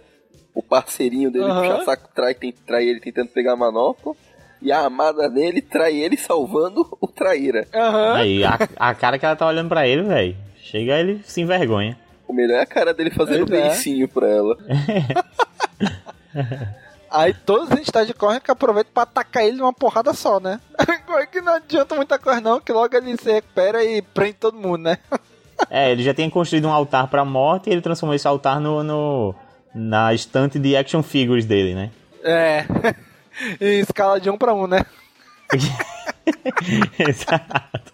O 0.54 0.62
parceirinho 0.62 1.30
dele 1.30 1.44
Aham. 1.46 1.62
puxa 1.62 1.84
saco 1.84 2.08
trai, 2.14 2.34
tem, 2.34 2.52
trai 2.52 2.84
ele 2.86 3.00
tentando 3.00 3.28
pegar 3.28 3.52
a 3.52 3.56
manopla. 3.56 4.14
E 4.60 4.70
a 4.70 4.80
amada 4.86 5.28
dele 5.28 5.60
trai 5.60 5.96
ele 5.96 6.16
salvando 6.16 6.86
o 7.00 7.08
traíra. 7.08 7.66
Aham. 7.74 8.14
Aí, 8.14 8.44
a, 8.44 8.58
a 8.76 8.94
cara 8.94 9.18
que 9.18 9.26
ela 9.26 9.34
tá 9.34 9.46
olhando 9.46 9.68
pra 9.68 9.86
ele, 9.88 10.02
velho. 10.02 10.36
Chega 10.62 10.98
ele 11.00 11.20
se 11.24 11.40
envergonha. 11.40 11.98
O 12.28 12.32
melhor 12.32 12.58
é 12.58 12.60
a 12.62 12.66
cara 12.66 12.94
dele 12.94 13.10
fazendo 13.10 13.46
Pois 13.46 13.58
é. 13.58 13.62
beicinho 13.68 14.08
pra 14.08 14.28
ela. 14.28 14.56
Aí 17.10 17.34
todos 17.34 17.68
os 17.70 17.78
entidades 17.78 18.12
correm 18.14 18.40
que 18.40 18.50
aproveitam 18.50 18.92
pra 18.94 19.02
atacar 19.02 19.44
ele 19.44 19.58
numa 19.58 19.72
porrada 19.72 20.14
só, 20.14 20.40
né? 20.40 20.58
Agora 20.78 21.26
que 21.28 21.40
não 21.42 21.54
adianta 21.54 21.94
muita 21.94 22.18
coisa 22.18 22.40
não, 22.40 22.58
que 22.58 22.72
logo 22.72 22.96
ele 22.96 23.16
se 23.18 23.30
recupera 23.30 23.84
e 23.84 24.00
prende 24.00 24.34
todo 24.34 24.56
mundo, 24.56 24.78
né? 24.84 24.98
É, 25.70 25.92
ele 25.92 26.02
já 26.02 26.12
tinha 26.12 26.28
construído 26.28 26.66
um 26.66 26.72
altar 26.72 27.06
pra 27.06 27.24
morte 27.24 27.68
e 27.70 27.72
ele 27.72 27.80
transformou 27.80 28.16
esse 28.16 28.26
altar 28.26 28.58
no, 28.58 28.82
no- 28.82 29.32
na 29.74 30.12
estante 30.12 30.58
de 30.58 30.76
action 30.76 31.02
figures 31.02 31.46
dele, 31.46 31.74
né? 31.74 31.90
É. 32.22 32.64
em 33.60 33.80
escala 33.80 34.20
de 34.20 34.30
um 34.30 34.36
pra 34.36 34.54
um, 34.54 34.66
né? 34.66 34.84
Exato. 36.98 37.92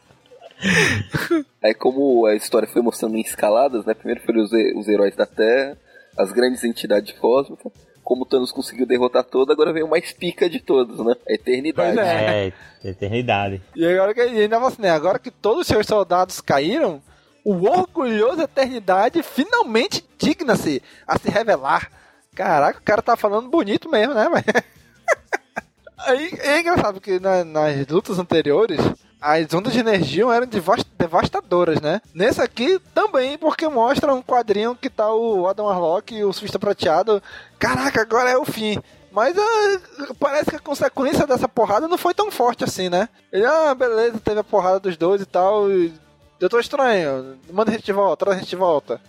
Aí 1.62 1.74
como 1.74 2.26
a 2.26 2.34
história 2.34 2.68
foi 2.68 2.82
mostrando 2.82 3.16
em 3.16 3.20
escaladas, 3.20 3.84
né? 3.84 3.94
Primeiro 3.94 4.20
foram 4.22 4.42
os, 4.42 4.50
os 4.52 4.88
heróis 4.88 5.14
da 5.14 5.26
Terra, 5.26 5.76
as 6.16 6.32
grandes 6.32 6.64
entidades 6.64 7.12
cósmicas. 7.18 7.72
Como 8.02 8.22
o 8.22 8.26
Thanos 8.26 8.50
conseguiu 8.50 8.86
derrotar 8.86 9.22
todo, 9.22 9.52
agora 9.52 9.72
veio 9.72 9.84
o 9.84 9.90
mais 9.90 10.12
pica 10.12 10.48
de 10.48 10.60
todos, 10.60 11.04
né? 11.04 11.14
A 11.28 11.34
eternidade. 11.34 11.94
Pois 11.94 12.08
É, 12.08 12.52
eternidade. 12.82 13.60
E 13.76 13.86
agora 13.86 14.14
que 14.14 14.20
ainda 14.20 14.58
assim, 14.58 14.82
né? 14.82 14.90
Agora 14.90 15.18
que 15.18 15.30
todos 15.30 15.60
os 15.60 15.66
seus 15.66 15.86
soldados 15.86 16.40
caíram, 16.40 17.02
o 17.51 17.66
orgulhoso 17.66 18.42
Eternidade 18.42 19.22
finalmente 19.22 20.05
digna-se 20.18 20.82
a 21.07 21.18
se 21.18 21.30
revelar. 21.30 21.90
Caraca, 22.34 22.78
o 22.78 22.82
cara 22.82 23.01
tá 23.01 23.16
falando 23.16 23.49
bonito 23.49 23.88
mesmo, 23.88 24.14
né, 24.14 24.28
mas... 24.28 24.44
Aí 26.07 26.30
é 26.40 26.61
engraçado 26.61 26.94
porque 26.94 27.18
na- 27.18 27.44
nas 27.44 27.86
lutas 27.88 28.18
anteriores 28.18 28.78
as 29.20 29.53
ondas 29.53 29.72
de 29.72 29.80
energia 29.80 30.24
eram 30.32 30.46
devas- 30.46 30.84
devastadoras, 30.96 31.80
né? 31.80 32.01
Nesse 32.14 32.40
aqui 32.40 32.78
também, 32.94 33.36
porque 33.36 33.66
mostra 33.66 34.14
um 34.14 34.22
quadrinho 34.22 34.76
que 34.76 34.88
tá 34.88 35.12
o 35.12 35.49
Adam 35.49 35.66
Warlock 35.66 36.14
e 36.14 36.22
o 36.24 36.32
Surfista 36.32 36.59
Prateado. 36.59 37.20
Caraca, 37.59 38.01
agora 38.01 38.30
é 38.30 38.36
o 38.36 38.44
fim. 38.44 38.80
Mas 39.11 39.36
ah, 39.36 40.14
parece 40.20 40.51
que 40.51 40.57
a 40.57 40.61
consequência 40.61 41.26
dessa 41.26 41.49
porrada 41.49 41.88
não 41.88 41.99
foi 41.99 42.14
tão 42.14 42.30
forte 42.30 42.62
assim, 42.62 42.88
né? 42.88 43.09
Ele, 43.32 43.44
ah, 43.44 43.74
beleza, 43.74 44.20
teve 44.20 44.38
a 44.38 44.44
porrada 44.44 44.78
dos 44.78 44.96
dois 44.96 45.20
e 45.20 45.26
tal. 45.26 45.68
E... 45.68 45.92
Eu 46.41 46.49
tô 46.49 46.59
estranho, 46.61 47.39
manda 47.51 47.70
a 47.70 47.74
gente 47.74 47.84
de 47.84 47.93
volta, 47.93 48.24
traz 48.24 48.39
a 48.39 48.41
gente 48.41 48.51
de 48.51 48.57
volta. 48.57 49.01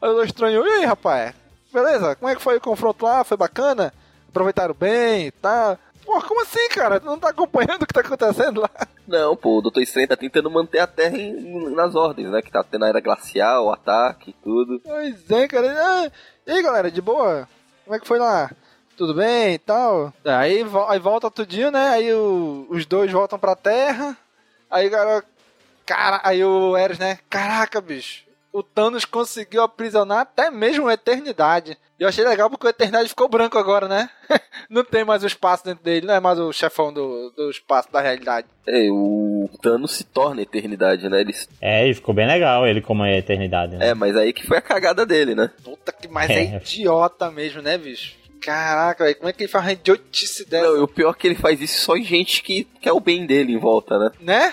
Aí 0.00 0.08
eu 0.08 0.14
tô 0.14 0.22
estranho, 0.22 0.66
e 0.66 0.70
aí, 0.70 0.84
rapaz? 0.86 1.34
Beleza, 1.72 2.16
como 2.16 2.30
é 2.30 2.34
que 2.34 2.42
foi 2.42 2.56
o 2.56 2.60
confronto 2.60 3.04
lá? 3.04 3.22
Foi 3.22 3.36
bacana? 3.36 3.92
Aproveitaram 4.28 4.74
bem 4.74 5.26
e 5.26 5.30
tal? 5.30 5.78
Pô, 6.04 6.20
como 6.22 6.42
assim, 6.42 6.68
cara? 6.70 6.98
Tu 6.98 7.04
não 7.06 7.18
tá 7.18 7.28
acompanhando 7.28 7.82
o 7.82 7.86
que 7.86 7.92
tá 7.92 8.00
acontecendo 8.00 8.62
lá? 8.62 8.70
Não, 9.06 9.36
pô, 9.36 9.58
o 9.58 9.62
Doutor 9.62 9.82
Estranho 9.82 10.08
tá 10.08 10.16
tentando 10.16 10.50
manter 10.50 10.78
a 10.78 10.86
Terra 10.86 11.16
em- 11.18 11.70
nas 11.74 11.94
ordens, 11.94 12.30
né? 12.30 12.40
Que 12.40 12.50
tá 12.50 12.64
tendo 12.64 12.84
a 12.84 12.88
era 12.88 13.00
glacial, 13.00 13.70
ataque 13.70 14.30
e 14.30 14.32
tudo. 14.42 14.80
Pois 14.80 15.30
é, 15.30 15.46
cara. 15.46 15.66
Ah, 15.76 16.10
e 16.46 16.50
aí, 16.52 16.62
galera, 16.62 16.90
de 16.90 17.00
boa? 17.02 17.46
Como 17.84 17.94
é 17.94 18.00
que 18.00 18.06
foi 18.08 18.18
lá? 18.18 18.50
Tudo 18.96 19.14
bem 19.14 19.54
e 19.54 19.58
tal? 19.58 20.12
Aí, 20.24 20.64
aí 20.88 20.98
volta 20.98 21.30
tudinho, 21.30 21.70
né? 21.70 21.88
Aí 21.90 22.12
o- 22.12 22.66
os 22.70 22.86
dois 22.86 23.10
voltam 23.12 23.38
pra 23.38 23.54
terra. 23.54 24.16
Aí, 24.70 24.88
cara, 24.88 25.22
cara, 25.90 26.20
aí 26.22 26.44
o 26.44 26.76
Eros, 26.76 27.00
né? 27.00 27.18
Caraca, 27.28 27.80
bicho. 27.80 28.22
O 28.52 28.62
Thanos 28.62 29.04
conseguiu 29.04 29.62
aprisionar 29.62 30.20
até 30.20 30.48
mesmo 30.50 30.86
a 30.86 30.94
Eternidade. 30.94 31.76
E 31.98 32.02
eu 32.02 32.08
achei 32.08 32.24
legal 32.24 32.48
porque 32.48 32.66
o 32.66 32.70
Eternidade 32.70 33.08
ficou 33.08 33.28
branco 33.28 33.58
agora, 33.58 33.88
né? 33.88 34.08
não 34.70 34.84
tem 34.84 35.04
mais 35.04 35.24
o 35.24 35.26
espaço 35.26 35.64
dentro 35.64 35.82
dele, 35.82 36.06
não 36.06 36.14
é 36.14 36.20
mais 36.20 36.38
o 36.38 36.52
chefão 36.52 36.92
do, 36.92 37.30
do 37.30 37.50
espaço 37.50 37.90
da 37.92 38.00
realidade. 38.00 38.46
É, 38.66 38.88
o 38.90 39.48
Thanos 39.60 39.92
se 39.96 40.04
torna 40.04 40.40
a 40.40 40.42
eternidade, 40.44 41.08
né? 41.08 41.20
Ele... 41.20 41.34
É, 41.60 41.88
e 41.88 41.94
ficou 41.94 42.14
bem 42.14 42.26
legal 42.26 42.66
ele 42.66 42.80
como 42.80 43.04
é 43.04 43.14
a 43.14 43.18
eternidade, 43.18 43.76
né? 43.76 43.88
É, 43.88 43.94
mas 43.94 44.16
aí 44.16 44.32
que 44.32 44.46
foi 44.46 44.58
a 44.58 44.62
cagada 44.62 45.04
dele, 45.04 45.34
né? 45.34 45.50
Puta 45.64 45.92
que 45.92 46.06
mais 46.06 46.30
é, 46.30 46.34
É. 46.34 46.56
idiota 46.56 47.30
mesmo, 47.32 47.62
né, 47.62 47.76
bicho? 47.76 48.16
Caraca, 48.40 49.04
velho, 49.04 49.16
como 49.16 49.28
é 49.28 49.32
que 49.32 49.42
ele 49.42 49.52
faz 49.52 49.64
uma 49.64 49.72
idiotice 49.72 50.48
dessa? 50.48 50.66
Não, 50.66 50.82
o 50.84 50.88
pior 50.88 51.10
é 51.10 51.14
que 51.18 51.26
ele 51.26 51.34
faz 51.34 51.60
isso 51.60 51.84
só 51.84 51.96
em 51.96 52.04
gente 52.04 52.42
que 52.42 52.64
quer 52.80 52.92
o 52.92 53.00
bem 53.00 53.26
dele 53.26 53.52
em 53.52 53.58
volta, 53.58 53.98
né? 53.98 54.10
Né? 54.20 54.52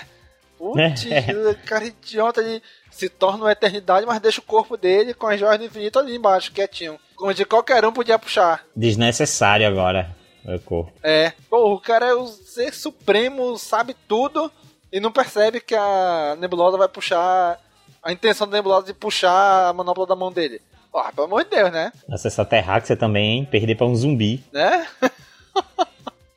Putz, 0.58 1.06
É. 1.06 1.54
cara 1.64 1.84
idiota, 1.86 2.40
ele 2.40 2.62
se 2.90 3.08
torna 3.08 3.44
uma 3.44 3.52
eternidade, 3.52 4.04
mas 4.04 4.20
deixa 4.20 4.40
o 4.40 4.44
corpo 4.44 4.76
dele 4.76 5.14
com 5.14 5.26
as 5.28 5.38
joias 5.38 5.58
do 5.58 5.64
infinito 5.64 5.98
ali 5.98 6.16
embaixo, 6.16 6.52
quietinho. 6.52 6.98
Onde 7.20 7.44
qualquer 7.44 7.84
um 7.84 7.92
podia 7.92 8.18
puxar. 8.18 8.64
Desnecessário 8.74 9.66
agora 9.66 10.14
o 10.44 10.58
corpo. 10.60 10.92
É. 11.02 11.32
Pô, 11.50 11.74
o 11.74 11.80
cara 11.80 12.06
é 12.06 12.14
o 12.14 12.26
ser 12.26 12.72
supremo, 12.72 13.56
sabe 13.58 13.94
tudo 14.06 14.50
e 14.92 15.00
não 15.00 15.12
percebe 15.12 15.60
que 15.60 15.74
a 15.74 16.36
nebulosa 16.38 16.76
vai 16.78 16.88
puxar. 16.88 17.60
A 18.02 18.12
intenção 18.12 18.46
da 18.46 18.56
nebulosa 18.56 18.86
de 18.86 18.94
puxar 18.94 19.68
a 19.68 19.72
manopla 19.72 20.06
da 20.06 20.16
mão 20.16 20.32
dele. 20.32 20.62
Ó, 20.92 21.02
pelo 21.12 21.26
amor 21.26 21.44
de 21.44 21.50
Deus, 21.50 21.70
né? 21.70 21.92
Essa 22.08 22.44
terráquea 22.44 22.96
também, 22.96 23.44
perder 23.44 23.74
pra 23.74 23.86
um 23.86 23.94
zumbi. 23.94 24.42
Né? 24.52 24.86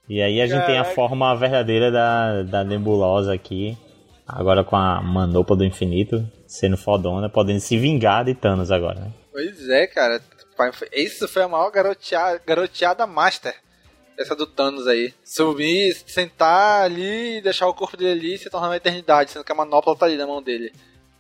E 0.10 0.22
aí 0.22 0.42
a 0.42 0.46
gente 0.46 0.66
tem 0.66 0.78
a 0.78 0.82
Caraca. 0.82 0.94
forma 0.94 1.34
verdadeira 1.38 1.90
da, 1.90 2.44
da 2.44 2.64
nebulosa 2.66 3.34
aqui. 3.34 3.78
Agora 4.34 4.64
com 4.64 4.76
a 4.76 5.02
manopla 5.02 5.56
do 5.56 5.66
infinito, 5.66 6.26
sendo 6.48 6.78
fodona, 6.78 7.30
podendo 7.30 7.60
se 7.60 7.78
vingar 7.78 8.24
de 8.26 8.34
Thanos 8.34 8.72
agora, 8.72 9.00
né? 9.00 9.12
Pois 9.32 9.70
é, 9.70 9.88
cara. 9.88 10.22
Isso 10.94 11.28
foi 11.28 11.42
a 11.42 11.48
maior 11.48 11.72
garoteada, 11.72 12.40
garoteada 12.46 13.08
master. 13.08 13.56
Essa 14.20 14.36
do 14.36 14.46
Thanos 14.46 14.86
aí. 14.88 15.14
Subir, 15.24 15.96
sentar 16.06 16.84
ali 16.84 17.38
e 17.38 17.42
deixar 17.42 17.68
o 17.68 17.74
corpo 17.74 17.98
dele 17.98 18.12
ali 18.12 18.36
e 18.36 18.38
se 18.38 18.50
tornar 18.50 18.68
uma 18.68 18.78
eternidade, 18.78 19.32
sendo 19.32 19.44
que 19.44 19.52
a 19.52 19.56
manopla 19.56 19.96
tá 19.96 20.06
ali 20.06 20.18
na 20.18 20.28
mão 20.28 20.42
dele. 20.44 20.72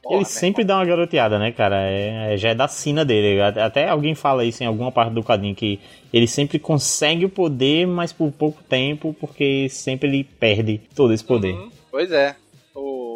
Porra, 0.03 0.15
ele 0.17 0.25
sempre 0.25 0.63
dá 0.63 0.77
uma 0.77 0.85
garoteada, 0.85 1.37
né, 1.39 1.51
cara? 1.51 1.75
É, 1.89 2.33
é- 2.33 2.37
já 2.37 2.49
é 2.49 2.55
da 2.55 2.67
sina 2.67 3.05
dele. 3.05 3.41
Até- 3.41 3.61
Até 3.61 3.89
alguém 3.89 4.13
fala 4.15 4.43
isso 4.43 4.61
em 4.63 4.65
alguma 4.67 4.91
parte 4.91 5.13
do 5.13 5.23
quadrinho, 5.23 5.55
que 5.55 5.79
ele 6.11 6.27
sempre 6.27 6.59
consegue 6.59 7.25
o 7.25 7.29
poder, 7.29 7.87
mas 7.87 8.11
por 8.11 8.31
pouco 8.31 8.61
tempo, 8.63 9.15
porque 9.19 9.67
sempre 9.69 10.09
ele 10.09 10.23
perde 10.23 10.79
todo 10.95 11.13
esse 11.13 11.23
poder. 11.23 11.53
Uhum. 11.53 11.71
Pois 11.89 12.11
é. 12.11 12.35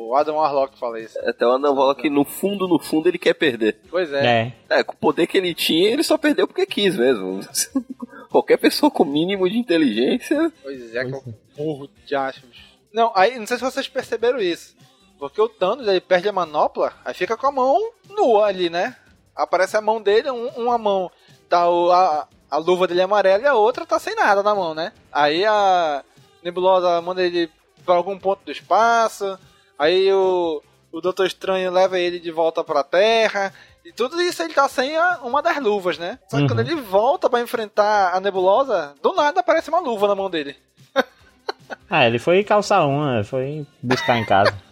O 0.08 0.16
Adam 0.16 0.36
Warlock 0.36 0.78
fala 0.78 1.00
isso. 1.00 1.18
Até 1.28 1.46
o 1.48 1.52
Anavola 1.54 1.96
que 1.96 2.10
no 2.10 2.24
fundo, 2.24 2.68
no 2.68 2.78
fundo, 2.80 3.08
ele 3.10 3.18
quer 3.18 3.34
perder. 3.34 3.80
Pois 3.90 4.12
é. 4.14 4.54
É. 4.70 4.80
É, 4.80 4.84
com 4.84 4.94
o 4.94 4.98
poder 4.98 5.26
que 5.28 5.38
ele 5.38 5.54
tinha, 5.54 5.90
ele 5.90 6.04
só 6.04 6.18
perdeu 6.18 6.48
porque 6.48 6.66
quis 6.66 6.96
mesmo. 6.96 7.40
Qualquer 8.30 8.58
pessoa 8.58 8.92
com 8.92 9.06
mínimo 9.06 9.50
de 9.50 9.58
inteligência. 9.58 10.52
Pois 10.62 10.94
é, 10.96 11.06
que 11.06 11.14
é 11.14 11.18
um 11.18 11.34
burro 11.58 11.90
de 12.06 12.16
achos. 12.16 12.44
Não, 12.94 13.12
aí, 13.16 13.38
não 13.40 13.48
sei 13.48 13.58
se 13.58 13.64
vocês 13.64 13.88
perceberam 13.88 14.40
isso. 14.40 14.76
Porque 15.18 15.42
o 15.42 15.48
Thanos, 15.50 15.88
ele 15.88 16.02
perde 16.02 16.28
a 16.28 16.34
manopla, 16.34 16.94
aí 17.04 17.14
fica 17.14 17.38
com 17.38 17.48
a 17.48 17.52
mão 17.52 17.80
nua 18.10 18.46
ali, 18.48 18.70
né? 18.70 18.96
Aparece 19.36 19.78
a 19.78 19.82
mão 19.82 20.02
dele, 20.02 20.30
um- 20.30 20.48
uma 20.50 20.78
mão 20.78 21.10
tá 21.50 21.70
o, 21.70 21.92
a, 21.92 22.28
a 22.52 22.58
luva 22.58 22.86
dele 22.88 23.02
é 23.02 23.04
amarela 23.04 23.44
e 23.44 23.48
a 23.48 23.54
outra 23.54 23.86
tá 23.86 23.98
sem 24.00 24.16
nada 24.16 24.44
na 24.44 24.54
mão, 24.54 24.74
né? 24.74 24.92
Aí 25.12 25.46
a 25.46 26.04
Nebulosa 26.44 27.02
manda 27.02 27.24
ele 27.24 27.50
pra 27.86 27.96
algum 27.96 28.18
ponto 28.20 28.44
do 28.46 28.52
espaço, 28.52 29.38
aí 29.80 30.12
o, 30.12 30.62
o 30.92 31.02
Doutor 31.02 31.26
Estranho 31.28 31.72
leva 31.72 32.00
ele 32.00 32.20
de 32.20 32.32
volta 32.32 32.64
pra 32.64 32.84
Terra, 32.84 33.54
e 33.84 33.92
tudo 33.92 34.22
isso 34.22 34.42
ele 34.42 34.54
tá 34.54 34.68
sem 34.68 34.96
a- 34.98 35.20
uma 35.24 35.42
das 35.42 35.58
luvas, 35.58 35.98
né? 35.98 36.18
Só 36.28 36.38
que 36.38 36.44
Uhum. 36.44 36.48
quando 36.50 36.60
ele 36.62 36.76
volta 36.76 37.30
pra 37.30 37.42
enfrentar 37.42 38.14
a 38.16 38.20
Nebulosa, 38.20 38.96
do 39.02 39.14
nada 39.14 39.40
aparece 39.42 39.70
uma 39.70 39.80
luva 39.80 40.08
na 40.08 40.16
mão 40.16 40.30
dele. 40.30 40.56
Ah, 41.90 42.06
ele 42.06 42.20
foi 42.20 42.44
calçar 42.44 42.86
uma, 42.86 43.24
foi 43.24 43.66
buscar 43.82 44.18
em 44.18 44.26
casa. 44.26 44.54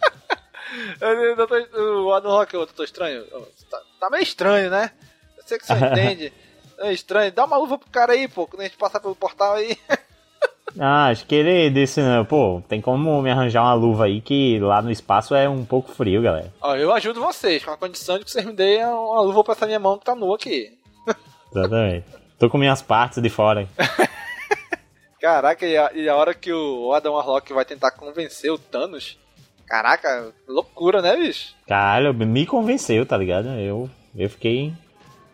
O 1.74 2.12
Adam 2.12 2.30
Rock, 2.32 2.56
o 2.56 2.64
Doutor 2.66 2.84
Estranho, 2.84 3.24
tá, 3.70 3.80
tá 4.00 4.10
meio 4.10 4.22
estranho, 4.22 4.70
né? 4.70 4.90
Eu 5.36 5.42
sei 5.46 5.58
que 5.58 5.66
você 5.66 5.72
entende. 5.86 6.32
É 6.78 6.92
estranho. 6.92 7.30
Dá 7.32 7.44
uma 7.44 7.56
luva 7.56 7.78
pro 7.78 7.88
cara 7.90 8.12
aí, 8.12 8.26
pô, 8.26 8.46
quando 8.46 8.62
a 8.62 8.64
gente 8.64 8.76
passar 8.76 8.98
pelo 9.00 9.14
portal 9.14 9.54
aí. 9.54 9.78
Ah, 10.78 11.08
acho 11.08 11.26
que 11.26 11.34
ele 11.34 11.70
disse, 11.70 12.00
né, 12.00 12.24
pô, 12.24 12.62
tem 12.68 12.80
como 12.80 13.22
me 13.22 13.30
arranjar 13.30 13.62
uma 13.62 13.74
luva 13.74 14.06
aí 14.06 14.20
que 14.20 14.58
lá 14.58 14.82
no 14.82 14.90
espaço 14.90 15.34
é 15.34 15.48
um 15.48 15.64
pouco 15.64 15.92
frio, 15.92 16.22
galera. 16.22 16.52
Ó, 16.60 16.74
eu 16.74 16.92
ajudo 16.92 17.20
vocês, 17.20 17.64
com 17.64 17.70
a 17.70 17.76
condição 17.76 18.18
de 18.18 18.24
que 18.24 18.30
vocês 18.30 18.44
me 18.44 18.52
deem 18.52 18.84
uma 18.84 19.20
luva 19.20 19.44
pra 19.44 19.52
essa 19.52 19.66
minha 19.66 19.78
mão 19.78 19.98
que 19.98 20.04
tá 20.04 20.14
nua 20.14 20.36
aqui. 20.36 20.72
Exatamente. 21.54 22.06
Tô 22.38 22.50
com 22.50 22.58
minhas 22.58 22.82
partes 22.82 23.22
de 23.22 23.28
fora. 23.28 23.68
Caraca, 25.20 25.64
e 25.64 25.76
a, 25.76 25.90
e 25.94 26.08
a 26.08 26.16
hora 26.16 26.34
que 26.34 26.52
o 26.52 26.92
Adam 26.92 27.14
Warlock 27.14 27.52
vai 27.52 27.64
tentar 27.64 27.92
convencer 27.92 28.50
o 28.50 28.58
Thanos. 28.58 29.18
Caraca, 29.66 30.32
loucura, 30.46 31.00
né, 31.00 31.16
bicho? 31.16 31.54
Caralho, 31.66 32.12
me 32.12 32.44
convenceu, 32.44 33.06
tá 33.06 33.16
ligado? 33.16 33.48
Eu, 33.48 33.88
eu 34.14 34.28
fiquei 34.28 34.72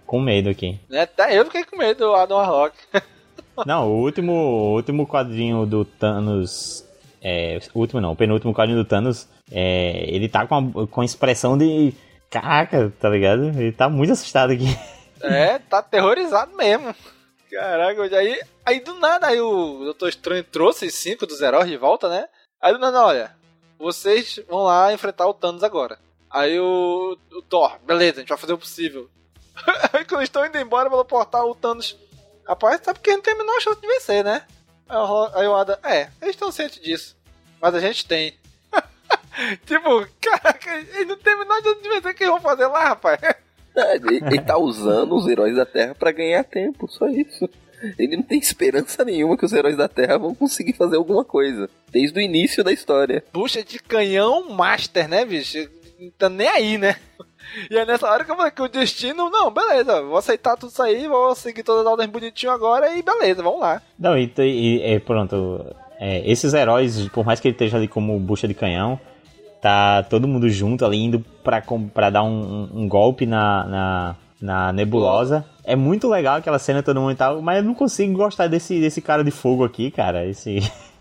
com 0.06 0.20
medo 0.20 0.48
aqui. 0.48 0.78
Né? 0.88 1.02
Até 1.02 1.38
eu 1.38 1.44
fiquei 1.46 1.64
com 1.64 1.76
medo 1.76 1.98
do 1.98 2.14
Adam 2.14 2.36
Warlock. 2.36 2.76
Não, 3.66 3.88
o 3.88 4.02
último, 4.02 4.32
o 4.32 4.74
último 4.74 5.06
quadrinho 5.06 5.66
do 5.66 5.84
Thanos. 5.84 6.84
É, 7.22 7.58
o 7.74 7.80
último 7.80 8.00
não, 8.00 8.12
o 8.12 8.16
penúltimo 8.16 8.54
quadrinho 8.54 8.78
do 8.78 8.88
Thanos. 8.88 9.28
É, 9.50 10.04
ele 10.08 10.28
tá 10.28 10.46
com 10.46 10.56
a, 10.56 10.86
com 10.86 11.02
expressão 11.02 11.56
de. 11.56 11.94
Caraca, 12.30 12.92
tá 13.00 13.08
ligado? 13.08 13.48
Ele 13.48 13.72
tá 13.72 13.88
muito 13.88 14.12
assustado 14.12 14.52
aqui. 14.52 14.66
É, 15.20 15.58
tá 15.58 15.78
aterrorizado 15.78 16.56
mesmo. 16.56 16.94
Caraca, 17.50 18.02
aí, 18.16 18.40
aí 18.64 18.80
do 18.80 18.94
nada 18.94 19.26
aí 19.26 19.40
o 19.40 19.84
Doutor 19.84 20.08
Estranho 20.08 20.44
trouxe 20.44 20.86
os 20.86 20.94
cinco 20.94 21.26
dos 21.26 21.40
heróis 21.40 21.68
de 21.68 21.76
volta, 21.76 22.08
né? 22.08 22.28
Aí 22.62 22.72
do 22.72 22.78
nada, 22.78 23.04
olha, 23.04 23.36
vocês 23.76 24.40
vão 24.48 24.62
lá 24.62 24.92
enfrentar 24.92 25.26
o 25.26 25.34
Thanos 25.34 25.64
agora. 25.64 25.98
Aí 26.30 26.60
o, 26.60 27.18
o 27.32 27.42
Thor, 27.42 27.78
beleza, 27.84 28.18
a 28.18 28.20
gente 28.20 28.28
vai 28.28 28.38
fazer 28.38 28.52
o 28.52 28.58
possível. 28.58 29.10
aí 29.92 30.04
quando 30.04 30.22
estão 30.22 30.46
indo 30.46 30.58
embora 30.58 30.88
pelo 30.88 31.04
portal, 31.04 31.50
o 31.50 31.54
Thanos. 31.54 31.96
Rapaz, 32.50 32.80
sabe 32.82 32.98
que 32.98 33.12
não 33.12 33.22
tem 33.22 33.34
a 33.34 33.36
menor 33.38 33.60
chance 33.60 33.80
de 33.80 33.86
vencer, 33.86 34.24
né? 34.24 34.42
Aí 34.88 35.46
o 35.46 35.54
Adam, 35.54 35.78
é, 35.84 36.08
eles 36.20 36.34
estão 36.34 36.50
cientes 36.50 36.80
disso. 36.80 37.16
Mas 37.62 37.76
a 37.76 37.78
gente 37.78 38.04
tem. 38.04 38.34
tipo, 39.64 40.04
caraca, 40.20 40.74
eles 40.74 41.06
não 41.06 41.16
tem 41.16 41.32
a 41.32 41.36
menor 41.36 41.62
chance 41.62 41.80
de 41.80 41.88
vencer. 41.88 42.10
O 42.10 42.14
que 42.16 42.24
eles 42.24 42.32
vão 42.32 42.40
fazer 42.40 42.66
lá, 42.66 42.88
rapaz? 42.88 43.20
É, 43.72 43.94
Ele, 43.94 44.16
ele 44.16 44.40
tá 44.40 44.58
usando 44.58 45.14
os 45.14 45.28
heróis 45.28 45.54
da 45.54 45.64
Terra 45.64 45.94
pra 45.94 46.10
ganhar 46.10 46.42
tempo, 46.42 46.88
só 46.90 47.06
isso. 47.06 47.48
Ele 47.96 48.16
não 48.16 48.24
tem 48.24 48.40
esperança 48.40 49.04
nenhuma 49.04 49.38
que 49.38 49.44
os 49.44 49.52
heróis 49.52 49.76
da 49.76 49.86
Terra 49.86 50.18
vão 50.18 50.34
conseguir 50.34 50.72
fazer 50.72 50.96
alguma 50.96 51.24
coisa. 51.24 51.70
Desde 51.88 52.18
o 52.18 52.20
início 52.20 52.64
da 52.64 52.72
história. 52.72 53.22
Bucha 53.32 53.62
de 53.62 53.78
canhão 53.78 54.50
master, 54.50 55.08
né, 55.08 55.24
bicho? 55.24 55.70
Não 56.00 56.10
tá 56.10 56.28
nem 56.28 56.48
aí, 56.48 56.78
né? 56.78 56.96
E 57.70 57.76
é 57.76 57.84
nessa 57.84 58.08
hora 58.08 58.24
que 58.24 58.30
eu 58.30 58.36
falei 58.36 58.50
que 58.52 58.62
o 58.62 58.68
destino, 58.68 59.28
não, 59.30 59.50
beleza, 59.50 60.02
vou 60.02 60.16
aceitar 60.16 60.56
tudo 60.56 60.70
isso 60.70 60.82
aí, 60.82 61.06
vou 61.08 61.34
seguir 61.34 61.62
todas 61.62 61.84
as 61.84 61.90
ordens 61.92 62.08
bonitinho 62.10 62.52
agora 62.52 62.94
e 62.96 63.02
beleza, 63.02 63.42
vamos 63.42 63.60
lá. 63.60 63.82
Não, 63.98 64.16
e, 64.16 64.32
e- 64.38 64.94
e, 64.94 65.00
pronto. 65.00 65.64
é, 65.98 66.22
esses 66.30 66.54
heróis, 66.54 67.08
por 67.08 67.24
mais 67.26 67.40
que 67.40 67.48
ele 67.48 67.54
esteja 67.54 67.76
ali 67.76 67.88
como 67.88 68.18
bucha 68.20 68.46
de 68.48 68.54
canhão, 68.54 68.98
tá 69.60 70.02
todo 70.04 70.26
mundo 70.28 70.48
junto 70.48 70.84
ali 70.84 70.98
indo 70.98 71.20
pra, 71.44 71.62
pra 71.92 72.08
dar 72.10 72.22
um, 72.22 72.28
um- 72.72 72.82
um 72.82 72.88
golpe 72.88 73.26
na, 73.26 73.64
na, 73.66 74.16
na 74.40 74.72
nebulosa. 74.72 75.44
É 75.70 75.76
muito 75.76 76.08
legal 76.08 76.36
aquela 76.36 76.58
cena, 76.58 76.82
todo 76.82 77.00
mundo 77.00 77.12
e 77.12 77.16
tal, 77.16 77.40
mas 77.40 77.58
eu 77.58 77.62
não 77.62 77.74
consigo 77.74 78.12
gostar 78.14 78.46
desse, 78.48 78.80
desse 78.80 79.00
cara 79.00 79.22
de 79.22 79.30
fogo 79.30 79.64
aqui, 79.64 79.90
cara. 79.90 80.26
Esse. 80.26 80.58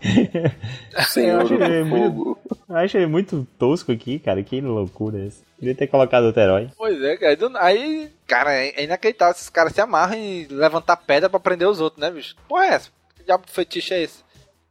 Senhor 1.08 1.42
acho 1.42 1.56
do 1.56 1.62
ele 1.64 1.84
muito- 1.84 2.38
eu 2.68 2.76
acho 2.76 2.96
ele 2.96 3.06
muito 3.06 3.46
tosco 3.58 3.92
aqui, 3.92 4.18
cara. 4.18 4.42
Que 4.42 4.60
loucura 4.60 5.18
esse. 5.26 5.42
Devia 5.58 5.74
ter 5.74 5.86
colocado 5.86 6.24
outro 6.24 6.40
herói. 6.40 6.68
Pois 6.76 7.02
é, 7.02 7.16
cara. 7.16 7.36
Aí, 7.60 8.10
cara, 8.26 8.54
é 8.54 8.84
inacreditável. 8.84 9.32
Esses 9.34 9.50
caras 9.50 9.72
se 9.72 9.80
amarram 9.80 10.14
em 10.14 10.46
levantar 10.48 10.96
pedra 10.96 11.28
pra 11.28 11.40
prender 11.40 11.68
os 11.68 11.80
outros, 11.80 12.00
né, 12.00 12.10
bicho? 12.10 12.34
Porra, 12.48 12.64
é 12.66 12.68
essa? 12.68 12.90
Que 13.16 13.24
diabo 13.24 13.44
de 13.46 13.52
fetiche 13.52 13.94
é 13.94 14.02
esse? 14.02 14.22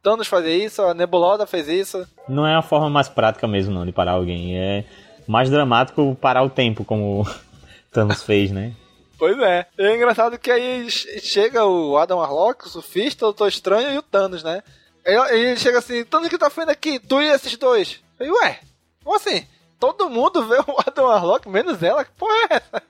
Thanos 0.02 0.26
fazia 0.28 0.56
isso, 0.64 0.80
a 0.82 0.94
Nebulosa 0.94 1.46
fez 1.46 1.68
isso. 1.68 2.06
Não 2.28 2.46
é 2.46 2.54
a 2.54 2.62
forma 2.62 2.88
mais 2.88 3.08
prática 3.08 3.46
mesmo, 3.46 3.74
não, 3.74 3.84
de 3.84 3.92
parar 3.92 4.12
alguém. 4.12 4.56
É 4.56 4.84
mais 5.28 5.50
dramático 5.50 6.16
parar 6.20 6.42
o 6.42 6.48
tempo, 6.50 6.84
como 6.84 7.26
Thanos 7.92 8.22
fez, 8.22 8.50
né? 8.50 8.72
Pois 9.20 9.38
é. 9.38 9.66
E 9.78 9.82
é 9.84 9.94
engraçado 9.94 10.36
que 10.38 10.50
aí 10.50 10.90
che- 10.90 11.20
chega 11.20 11.64
o 11.64 11.96
Adam 11.96 12.18
Warlock, 12.18 12.66
o 12.66 12.68
Surfista, 12.70 13.24
o 13.26 13.28
Doutor 13.28 13.48
Estranho 13.48 13.92
e 13.92 13.98
o 13.98 14.02
Thanos, 14.02 14.42
né? 14.42 14.62
Aí 15.06 15.14
ele 15.40 15.56
chega 15.56 15.78
assim, 15.78 16.02
Thanos, 16.04 16.26
o 16.26 16.30
que 16.30 16.38
tá 16.38 16.50
fazendo 16.50 16.70
aqui? 16.70 16.98
Tu 16.98 17.20
e 17.20 17.28
esses 17.28 17.56
dois. 17.56 18.00
Aí, 18.18 18.28
ué, 18.30 18.58
como 19.04 19.14
assim? 19.16 19.46
Todo 19.78 20.10
mundo 20.10 20.44
vê 20.46 20.56
o 20.58 20.74
Adam 20.86 21.06
Warlock, 21.06 21.48
menos 21.48 21.82
ela? 21.82 22.04
Que 22.04 22.10
porra 22.12 22.32
é 22.50 22.54
essa? 22.56 22.82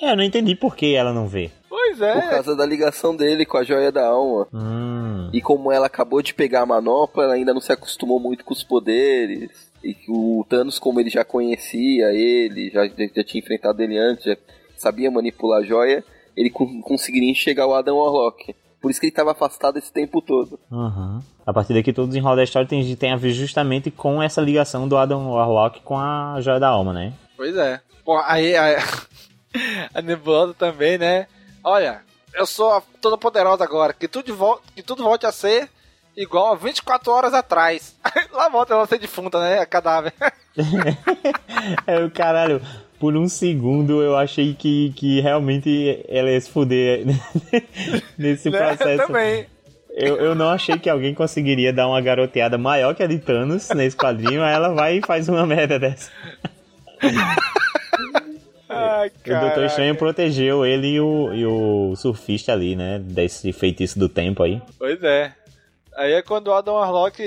É, 0.00 0.12
eu 0.12 0.16
não 0.16 0.24
entendi 0.24 0.54
por 0.56 0.74
que 0.76 0.94
ela 0.94 1.12
não 1.12 1.26
vê. 1.28 1.50
Pois 1.68 2.00
é. 2.00 2.20
Por 2.20 2.30
causa 2.30 2.56
da 2.56 2.66
ligação 2.66 3.14
dele 3.14 3.46
com 3.46 3.56
a 3.56 3.64
joia 3.64 3.90
da 3.92 4.06
alma. 4.06 4.48
Hum. 4.52 5.30
E 5.32 5.40
como 5.40 5.70
ela 5.72 5.86
acabou 5.86 6.20
de 6.20 6.34
pegar 6.34 6.62
a 6.62 6.66
manopla, 6.66 7.24
ela 7.24 7.34
ainda 7.34 7.54
não 7.54 7.60
se 7.60 7.72
acostumou 7.72 8.18
muito 8.20 8.44
com 8.44 8.52
os 8.52 8.62
poderes. 8.64 9.70
E 9.82 9.94
que 9.94 10.10
o 10.10 10.44
Thanos, 10.48 10.78
como 10.78 11.00
ele 11.00 11.08
já 11.10 11.24
conhecia 11.24 12.12
ele, 12.12 12.70
já, 12.70 12.86
já, 12.86 12.94
já 13.16 13.24
tinha 13.24 13.40
enfrentado 13.40 13.80
ele 13.82 13.96
antes, 13.98 14.24
já 14.24 14.36
sabia 14.82 15.10
manipular 15.10 15.60
a 15.60 15.64
joia, 15.64 16.04
ele 16.36 16.50
con- 16.50 16.80
conseguiria 16.82 17.30
enxergar 17.30 17.66
o 17.66 17.74
Adam 17.74 17.96
Warlock. 17.96 18.54
Por 18.80 18.90
isso 18.90 18.98
que 18.98 19.06
ele 19.06 19.12
estava 19.12 19.30
afastado 19.30 19.78
esse 19.78 19.92
tempo 19.92 20.20
todo. 20.20 20.58
Aham. 20.70 21.22
A 21.46 21.52
partir 21.52 21.72
daqui, 21.74 21.92
todo 21.92 22.04
o 22.06 22.08
desenrolar 22.08 22.36
da 22.36 22.42
história 22.44 22.66
tem, 22.68 22.96
tem 22.96 23.12
a 23.12 23.16
ver 23.16 23.30
justamente 23.32 23.90
com 23.92 24.20
essa 24.22 24.40
ligação 24.40 24.88
do 24.88 24.96
Adam 24.96 25.30
Warlock 25.30 25.80
com 25.82 25.96
a 25.98 26.40
Joia 26.40 26.58
da 26.58 26.68
Alma, 26.68 26.92
né? 26.92 27.12
Pois 27.36 27.56
é. 27.56 27.80
Pô, 28.04 28.18
aí 28.18 28.56
a, 28.56 28.76
a 29.94 30.02
Nebulosa 30.02 30.54
também, 30.54 30.98
né? 30.98 31.26
Olha, 31.62 32.00
eu 32.34 32.44
sou 32.44 32.72
a 32.72 32.82
toda 33.00 33.16
poderosa 33.16 33.62
agora, 33.62 33.92
que 33.92 34.08
tudo, 34.08 34.34
vol 34.34 34.60
que 34.74 34.82
tudo 34.82 35.04
volte 35.04 35.26
a 35.26 35.32
ser 35.32 35.68
igual 36.16 36.52
a 36.52 36.56
24 36.56 37.10
horas 37.12 37.34
atrás. 37.34 37.96
Lá 38.32 38.48
volta 38.48 38.74
ela 38.74 38.86
ser 38.86 38.98
defunta, 38.98 39.40
né? 39.40 39.58
A 39.60 39.66
cadáver. 39.66 40.12
É 41.86 42.04
o 42.04 42.10
caralho. 42.10 42.60
Por 43.02 43.16
um 43.16 43.28
segundo 43.28 44.00
eu 44.00 44.16
achei 44.16 44.54
que, 44.54 44.92
que 44.94 45.20
realmente 45.20 46.04
ela 46.08 46.30
ia 46.30 46.40
se 46.40 46.48
fuder 46.48 47.04
nesse 48.16 48.48
Né? 48.48 48.58
processo. 48.58 49.06
também. 49.08 49.44
Eu, 49.90 50.18
eu 50.18 50.34
não 50.36 50.48
achei 50.50 50.78
que 50.78 50.88
alguém 50.88 51.12
conseguiria 51.12 51.72
dar 51.72 51.88
uma 51.88 52.00
garoteada 52.00 52.56
maior 52.56 52.94
que 52.94 53.02
a 53.02 53.08
de 53.08 53.18
Thanos 53.18 53.68
nesse 53.70 53.96
quadrinho, 53.96 54.40
aí 54.40 54.54
ela 54.54 54.72
vai 54.72 54.98
e 54.98 55.02
faz 55.04 55.28
uma 55.28 55.44
merda 55.44 55.80
dessa. 55.80 56.12
Ai, 58.68 59.08
O 59.26 59.40
Doutor. 59.40 59.64
Estranho 59.64 59.96
protegeu 59.96 60.64
ele 60.64 60.86
e 60.92 61.00
o, 61.00 61.34
e 61.34 61.44
o 61.44 61.96
surfista 61.96 62.52
ali, 62.52 62.74
né? 62.76 63.00
Desse 63.00 63.52
feitiço 63.52 63.98
do 63.98 64.08
tempo 64.08 64.44
aí. 64.44 64.62
Pois 64.78 65.02
é. 65.02 65.34
Aí 65.96 66.12
é 66.12 66.22
quando 66.22 66.46
o 66.46 66.54
Adam 66.54 66.74
Warlock 66.74 67.20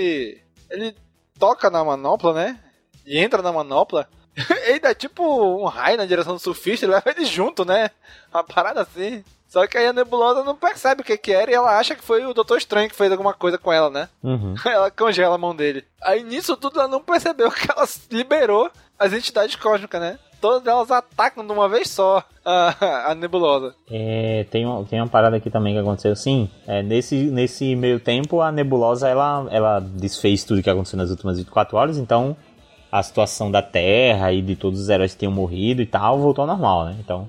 ele 0.72 0.96
toca 1.38 1.70
na 1.70 1.84
manopla, 1.84 2.34
né? 2.34 2.58
E 3.06 3.20
entra 3.20 3.42
na 3.42 3.52
manopla. 3.52 4.08
ele 4.68 4.80
dá 4.80 4.94
tipo 4.94 5.24
um 5.24 5.66
raio 5.66 5.98
na 5.98 6.06
direção 6.06 6.34
do 6.34 6.40
surfista, 6.40 6.86
ele 6.86 6.94
leva 6.94 7.10
ele 7.10 7.26
junto, 7.26 7.64
né? 7.64 7.90
Uma 8.34 8.44
parada 8.44 8.82
assim. 8.82 9.24
Só 9.48 9.66
que 9.68 9.78
aí 9.78 9.88
a 9.88 9.94
Nebulosa 9.94 10.44
não 10.44 10.56
percebe 10.56 11.02
o 11.02 11.04
que 11.06 11.18
que 11.18 11.32
era 11.32 11.50
e 11.50 11.54
ela 11.54 11.78
acha 11.78 11.96
que 11.96 12.04
foi 12.04 12.26
o 12.26 12.34
Doutor 12.34 12.58
Estranho 12.58 12.90
que 12.90 12.96
fez 12.96 13.10
alguma 13.12 13.34
coisa 13.34 13.58
com 13.58 13.72
ela, 13.72 13.90
né? 13.90 14.10
Uhum. 14.22 14.54
Ela 14.66 14.92
congela 14.92 15.36
a 15.36 15.38
mão 15.38 15.56
dele. 15.56 15.86
Aí 16.04 16.24
nisso 16.24 16.58
tudo 16.58 16.80
ela 16.80 16.90
não 16.90 17.00
percebeu 17.00 17.50
que 17.50 17.72
ela 17.72 17.88
liberou 18.12 18.70
as 19.00 19.14
entidades 19.14 19.56
cósmicas, 19.56 20.02
né? 20.02 20.20
Todas 20.42 20.68
elas 20.68 20.92
atacam 20.92 21.46
de 21.46 21.54
uma 21.54 21.70
vez 21.70 21.90
só 21.90 22.22
a, 22.44 23.12
a 23.12 23.16
Nebulosa. 23.16 23.74
É, 23.90 24.46
tem, 24.52 24.66
uma, 24.66 24.84
tem 24.84 25.00
uma 25.00 25.08
parada 25.08 25.38
aqui 25.38 25.50
também 25.50 25.74
que 25.74 25.80
aconteceu. 25.80 26.16
Sim, 26.16 26.50
é, 26.68 26.84
nesse, 26.84 27.16
nesse 27.16 27.76
meio 27.76 28.00
tempo 28.00 28.42
a 28.42 28.52
nebulosa 28.52 29.08
ela, 29.08 29.48
ela 29.50 29.80
desfez 29.80 30.44
tudo 30.44 30.62
que 30.62 30.70
aconteceu 30.70 30.98
nas 30.98 31.10
últimas 31.12 31.38
24 31.38 31.78
horas, 31.78 31.98
então 31.98 32.36
a 33.00 33.04
situação 33.04 33.52
da 33.52 33.62
Terra 33.62 34.32
e 34.32 34.42
de 34.42 34.56
todos 34.56 34.80
os 34.80 34.90
heróis 34.90 35.14
que 35.14 35.20
tinham 35.20 35.32
morrido 35.32 35.82
e 35.82 35.86
tal 35.86 36.18
voltou 36.20 36.44
ao 36.44 36.48
normal, 36.48 36.86
né? 36.86 36.96
Então 37.00 37.28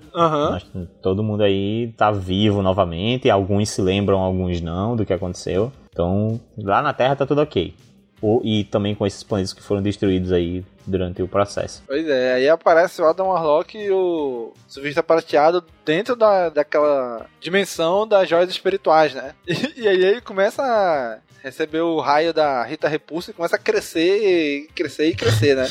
acho 0.55 0.66
que 0.66 0.86
todo 1.02 1.22
mundo 1.22 1.43
aí 1.43 1.93
tá 1.97 2.10
vivo 2.10 2.62
novamente, 2.62 3.28
alguns 3.30 3.70
se 3.70 3.80
lembram, 3.82 4.18
alguns 4.20 4.60
não 4.60 4.94
do 4.97 5.05
que 5.05 5.12
aconteceu. 5.12 5.72
Então 5.93 6.40
lá 6.59 6.80
na 6.82 6.93
Terra 6.93 7.16
tá 7.16 7.26
tudo 7.26 7.40
ok. 7.43 7.74
O- 8.22 8.40
e 8.43 8.64
também 8.64 8.94
com 8.94 9.06
esses 9.06 9.22
planetas 9.22 9.52
que 9.52 9.62
foram 9.62 9.82
destruídos 9.82 10.32
aí 10.32 10.64
durante 10.86 11.20
o 11.22 11.28
processo. 11.28 11.82
Pois 11.86 12.09
é, 12.09 12.32
aí 12.34 12.48
aparece 12.48 13.02
o 13.02 13.06
Adam 13.06 13.26
Warlock 13.28 13.76
e 13.76 13.90
o 13.90 14.52
surfista 14.66 15.02
prateado 15.02 15.62
dentro 15.84 16.16
da, 16.16 16.48
daquela 16.48 17.26
dimensão 17.40 18.06
das 18.09 18.26
joias 18.28 18.48
espirituais, 18.48 19.12
né? 19.14 19.34
E, 19.47 19.82
e 19.82 19.88
aí 19.88 20.02
ele 20.02 20.20
começa 20.22 20.62
a 20.62 21.18
receber 21.47 21.81
o 21.81 22.01
raio 22.01 22.32
da 22.35 22.64
Rita 22.64 22.89
Repulsa 22.89 23.31
e 23.31 23.35
começa 23.35 23.56
a 23.56 23.59
crescer, 23.59 24.18
e 24.64 24.68
crescer 24.74 25.09
e 25.10 25.14
crescer, 25.14 25.55
né? 25.56 25.68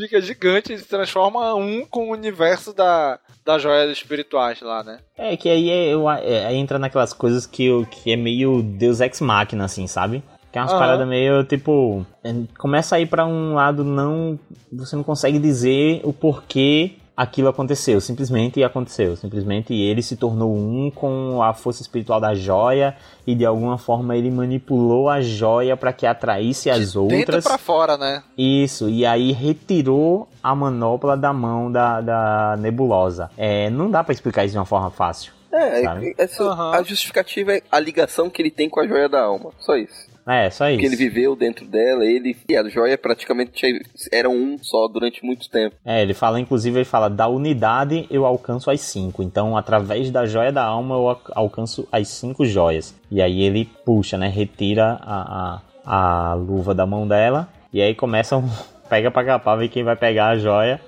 Fica 0.00 0.20
gigante 0.20 0.72
e 0.72 0.78
se 0.78 0.84
transforma 0.84 1.54
um 1.54 1.84
com 1.84 2.08
o 2.08 2.12
universo 2.12 2.72
da, 2.72 3.18
das 3.44 3.60
joias 3.62 3.90
espirituais 3.90 4.60
lá, 4.60 4.84
né? 4.84 4.98
É, 5.16 5.36
que 5.36 5.48
aí 5.48 5.70
é, 5.70 5.88
eu- 5.94 6.08
é, 6.10 6.46
aí 6.46 6.56
entra 6.56 6.78
naquelas 6.78 7.12
coisas 7.12 7.46
que, 7.46 7.64
eu- 7.64 7.86
que 7.86 8.12
é 8.12 8.16
meio 8.16 8.62
Deus 8.62 9.00
Ex 9.00 9.20
Machina, 9.20 9.64
assim, 9.64 9.86
sabe? 9.86 10.22
Que 10.52 10.58
é 10.58 10.60
umas 10.62 10.70
Aham. 10.72 10.78
paradas 10.78 11.08
meio, 11.08 11.42
tipo... 11.44 12.06
é, 12.22 12.32
Começa 12.58 12.96
a 12.96 13.00
ir 13.00 13.06
pra 13.06 13.26
um 13.26 13.54
lado 13.54 13.82
não... 13.82 14.38
Você 14.72 14.94
não 14.94 15.02
consegue 15.02 15.38
dizer 15.38 16.00
o 16.04 16.12
porquê 16.12 16.92
aquilo 17.18 17.48
aconteceu. 17.48 18.00
Simplesmente 18.00 18.62
aconteceu. 18.62 19.16
Simplesmente 19.16 19.74
ele 19.74 20.00
se 20.02 20.16
tornou 20.16 20.54
um 20.56 20.88
com 20.88 21.42
a 21.42 21.52
força 21.52 21.82
espiritual 21.82 22.20
da 22.20 22.32
joia 22.32 22.96
e 23.26 23.34
de 23.34 23.44
alguma 23.44 23.76
forma 23.76 24.16
ele 24.16 24.30
manipulou 24.30 25.10
a 25.10 25.20
joia 25.20 25.76
pra 25.76 25.92
que 25.92 26.06
atraísse 26.06 26.70
as 26.70 26.92
Dentro 26.94 27.02
outras. 27.02 27.44
pra 27.44 27.58
fora, 27.58 27.96
né? 27.98 28.22
Isso, 28.38 28.88
e 28.88 29.04
aí 29.04 29.32
retirou 29.32 30.28
a 30.40 30.54
manopla 30.54 31.16
da 31.16 31.32
mão 31.32 31.72
da, 31.72 32.00
da 32.00 32.56
nebulosa. 32.56 33.28
É, 33.36 33.68
não 33.68 33.90
dá 33.90 34.04
pra 34.04 34.12
explicar 34.12 34.44
isso 34.44 34.52
de 34.52 34.58
uma 34.58 34.64
forma 34.64 34.90
fácil. 34.90 35.32
É, 35.52 36.14
essa, 36.18 36.44
Aham. 36.44 36.72
a 36.76 36.82
justificativa 36.84 37.52
é 37.54 37.62
a 37.72 37.80
ligação 37.80 38.30
que 38.30 38.40
ele 38.40 38.50
tem 38.50 38.68
com 38.68 38.78
a 38.78 38.86
joia 38.86 39.08
da 39.08 39.22
alma. 39.22 39.50
Só 39.58 39.74
isso. 39.74 40.06
É, 40.28 40.50
só 40.50 40.68
isso. 40.68 40.74
Porque 40.80 40.86
ele 40.86 40.96
viveu 40.96 41.34
dentro 41.34 41.64
dela, 41.64 42.04
ele 42.04 42.36
e 42.48 42.54
a 42.54 42.68
joia 42.68 42.98
praticamente 42.98 43.80
eram 44.12 44.32
um 44.36 44.58
só 44.60 44.86
durante 44.86 45.24
muito 45.24 45.48
tempo. 45.48 45.74
É, 45.84 46.02
ele 46.02 46.12
fala, 46.12 46.38
inclusive, 46.38 46.76
ele 46.78 46.84
fala, 46.84 47.08
da 47.08 47.26
unidade 47.28 48.06
eu 48.10 48.26
alcanço 48.26 48.70
as 48.70 48.82
cinco. 48.82 49.22
Então, 49.22 49.56
através 49.56 50.10
da 50.10 50.26
joia 50.26 50.52
da 50.52 50.62
alma, 50.64 50.94
eu 50.96 51.08
al- 51.08 51.20
alcanço 51.34 51.88
as 51.90 52.08
cinco 52.08 52.44
joias. 52.44 52.94
E 53.10 53.22
aí 53.22 53.40
ele 53.42 53.64
puxa, 53.86 54.18
né? 54.18 54.28
Retira 54.28 54.98
a, 55.00 55.60
a, 55.86 56.30
a 56.30 56.34
luva 56.34 56.74
da 56.74 56.84
mão 56.84 57.08
dela. 57.08 57.48
E 57.72 57.80
aí 57.80 57.94
começa 57.94 58.36
um. 58.36 58.48
Pega 58.90 59.10
pra 59.10 59.24
capar, 59.24 59.56
ver 59.58 59.68
quem 59.68 59.82
vai 59.84 59.96
pegar 59.96 60.28
a 60.28 60.36
joia. 60.38 60.80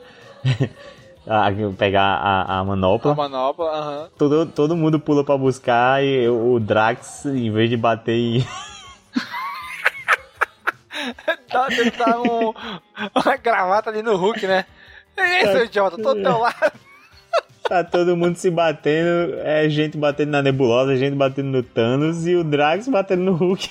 a- 1.26 1.50
pegar 1.78 2.02
a, 2.02 2.58
a 2.60 2.64
manopla. 2.64 3.12
A 3.12 3.14
manopla, 3.14 3.66
aham. 3.70 4.08
Todo, 4.18 4.46
todo 4.46 4.76
mundo 4.76 4.98
pula 5.00 5.24
pra 5.24 5.36
buscar 5.38 6.04
e 6.04 6.28
o 6.28 6.54
o 6.54 6.60
Drax, 6.60 7.24
em 7.26 7.50
vez 7.50 7.70
de 7.70 7.76
bater 7.76 8.12
em. 8.14 8.44
Dá, 11.52 11.68
dá 11.98 12.20
um, 12.20 12.52
uma 13.14 13.36
gravata 13.36 13.90
ali 13.90 14.02
no 14.02 14.16
Hulk, 14.16 14.46
né? 14.46 14.64
E 15.16 15.20
aí, 15.20 15.46
seu 15.46 15.64
idiota, 15.64 15.96
tô 15.96 16.14
do 16.14 16.22
teu 16.22 16.38
lado. 16.38 16.72
Tá 17.68 17.84
todo 17.84 18.16
mundo 18.16 18.36
se 18.36 18.50
batendo, 18.50 19.38
é 19.44 19.68
gente 19.68 19.96
batendo 19.96 20.30
na 20.30 20.42
nebulosa, 20.42 20.96
gente 20.96 21.14
batendo 21.14 21.50
no 21.50 21.62
Thanos 21.62 22.26
e 22.26 22.34
o 22.34 22.42
Drax 22.42 22.88
batendo 22.88 23.22
no 23.22 23.32
Hulk. 23.34 23.68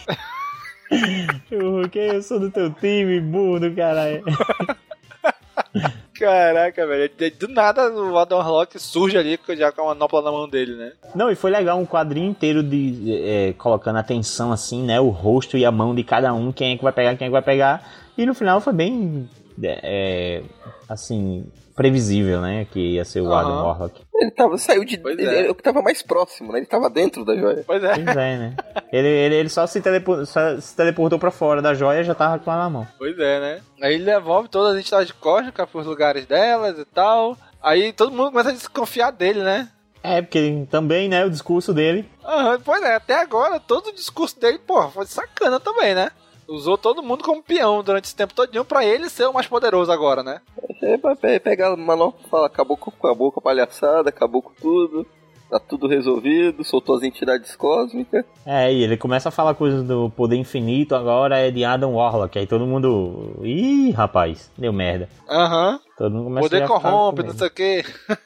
o 1.51 1.69
Hulk, 1.71 1.99
eu 1.99 2.21
sou 2.21 2.39
do 2.39 2.49
teu 2.49 2.69
time, 2.71 3.19
burro 3.19 3.59
do 3.59 3.75
caralho. 3.75 4.23
Caraca, 6.19 6.85
velho. 6.85 7.09
Do 7.39 7.47
nada 7.47 7.89
o 7.89 8.17
Adam 8.17 8.39
Warlock 8.39 8.77
surge 8.77 9.17
ali 9.17 9.39
já 9.57 9.71
com 9.71 9.83
a 9.83 9.85
manopla 9.85 10.21
na 10.21 10.31
mão 10.31 10.49
dele, 10.49 10.75
né? 10.75 10.91
Não, 11.15 11.31
e 11.31 11.35
foi 11.35 11.49
legal 11.49 11.79
um 11.79 11.85
quadrinho 11.85 12.29
inteiro 12.29 12.61
de 12.61 13.23
é, 13.23 13.53
colocando 13.53 13.99
atenção 13.99 14.51
assim, 14.51 14.83
né? 14.83 14.99
O 14.99 15.07
rosto 15.07 15.57
e 15.57 15.63
a 15.63 15.71
mão 15.71 15.95
de 15.95 16.03
cada 16.03 16.33
um, 16.33 16.51
quem 16.51 16.73
é 16.73 16.77
que 16.77 16.83
vai 16.83 16.91
pegar, 16.91 17.15
quem 17.15 17.25
é 17.25 17.29
que 17.29 17.31
vai 17.31 17.41
pegar. 17.41 17.89
E 18.17 18.25
no 18.25 18.33
final 18.33 18.59
foi 18.59 18.73
bem, 18.73 19.29
é, 19.63 20.43
assim, 20.89 21.45
previsível, 21.79 22.41
né? 22.41 22.67
Que 22.69 22.95
ia 22.95 23.05
ser 23.05 23.21
o 23.21 23.31
Aham. 23.31 23.39
Adam 23.39 23.63
Warlock. 23.65 24.01
Ele 24.13 24.31
tava, 24.31 24.57
saiu 24.57 24.83
de. 24.83 24.97
Pois 24.97 25.17
ele 25.17 25.29
é. 25.29 25.39
era 25.39 25.51
o 25.51 25.55
que 25.55 25.63
tava 25.63 25.81
mais 25.81 26.03
próximo, 26.03 26.51
né? 26.51 26.59
Ele 26.59 26.65
tava 26.65 26.89
dentro 26.89 27.23
da 27.23 27.33
joia. 27.37 27.63
Pois 27.65 27.81
é. 27.81 27.93
Pois 27.95 28.17
é, 28.17 28.37
né? 28.37 28.55
Ele, 28.91 29.07
ele, 29.07 29.35
ele 29.35 29.49
só, 29.49 29.67
se 29.67 29.79
telepor- 29.81 30.25
só 30.25 30.59
se 30.59 30.75
teleportou 30.75 31.19
pra 31.19 31.29
fora 31.29 31.61
da 31.61 31.75
joia 31.75 32.01
e 32.01 32.03
já 32.03 32.15
tava 32.15 32.39
com 32.39 32.51
ela 32.51 32.63
na 32.63 32.69
mão. 32.71 32.87
Pois 32.97 33.17
é, 33.19 33.39
né? 33.39 33.61
Aí 33.83 33.93
ele 33.93 34.03
devolve 34.03 34.49
todas 34.49 34.73
as 34.73 34.79
entidades 34.79 35.11
cósmicas 35.11 35.69
pros 35.69 35.85
lugares 35.85 36.25
delas 36.25 36.77
e 36.79 36.85
tal. 36.85 37.37
Aí 37.61 37.93
todo 37.93 38.11
mundo 38.11 38.31
começa 38.31 38.49
a 38.49 38.53
desconfiar 38.53 39.11
dele, 39.11 39.43
né? 39.43 39.69
É, 40.01 40.21
porque 40.23 40.65
também, 40.71 41.07
né, 41.07 41.23
o 41.23 41.29
discurso 41.29 41.71
dele. 41.71 42.09
Aham, 42.25 42.59
pois 42.65 42.81
é, 42.81 42.95
até 42.95 43.21
agora 43.21 43.59
todo 43.59 43.87
o 43.89 43.93
discurso 43.93 44.39
dele, 44.39 44.57
porra, 44.57 44.89
foi 44.89 45.05
sacana 45.05 45.59
também, 45.59 45.93
né? 45.93 46.09
Usou 46.49 46.77
todo 46.77 47.03
mundo 47.03 47.23
como 47.23 47.43
peão 47.43 47.83
durante 47.83 48.05
esse 48.05 48.15
tempo 48.15 48.33
todinho 48.33 48.65
pra 48.65 48.83
ele 48.85 49.09
ser 49.09 49.25
o 49.27 49.33
mais 49.33 49.47
poderoso 49.47 49.91
agora, 49.91 50.23
né? 50.23 50.41
É 50.81 50.97
pra 50.97 51.15
pe- 51.15 51.39
pegar 51.39 51.71
a 51.73 51.77
manopla 51.77 52.19
e 52.25 52.29
falar, 52.29 52.47
acabou 52.47 52.75
com, 52.77 52.89
acabou 52.89 53.31
com 53.31 53.39
a 53.39 53.43
palhaçada, 53.43 54.09
acabou 54.09 54.41
com 54.41 54.51
tudo. 54.59 55.05
Tá 55.49 55.59
tudo 55.59 55.87
resolvido, 55.87 56.63
soltou 56.63 56.95
as 56.95 57.01
entidades 57.01 57.55
cósmicas. 57.55 58.23
É, 58.45 58.71
e 58.71 58.83
ele 58.83 58.95
começa 58.95 59.29
a 59.29 59.31
falar 59.31 59.55
coisas 59.55 59.83
do 59.83 60.07
poder 60.11 60.35
infinito, 60.35 60.93
agora 60.95 61.39
é 61.39 61.49
de 61.49 61.65
Adam 61.65 61.95
Warlock. 61.95 62.37
Aí 62.37 62.45
todo 62.45 62.67
mundo. 62.67 63.35
Ih, 63.41 63.89
rapaz, 63.91 64.51
deu 64.55 64.71
merda. 64.71 65.09
Aham. 65.27 65.79
Todo 65.97 66.13
mundo 66.13 66.23
começa 66.25 66.49
Poder 66.49 66.63
a 66.63 66.67
corrompe, 66.67 67.23
não 67.23 67.33
sei 67.33 67.47
o 67.47 67.51
quê. 67.51 67.83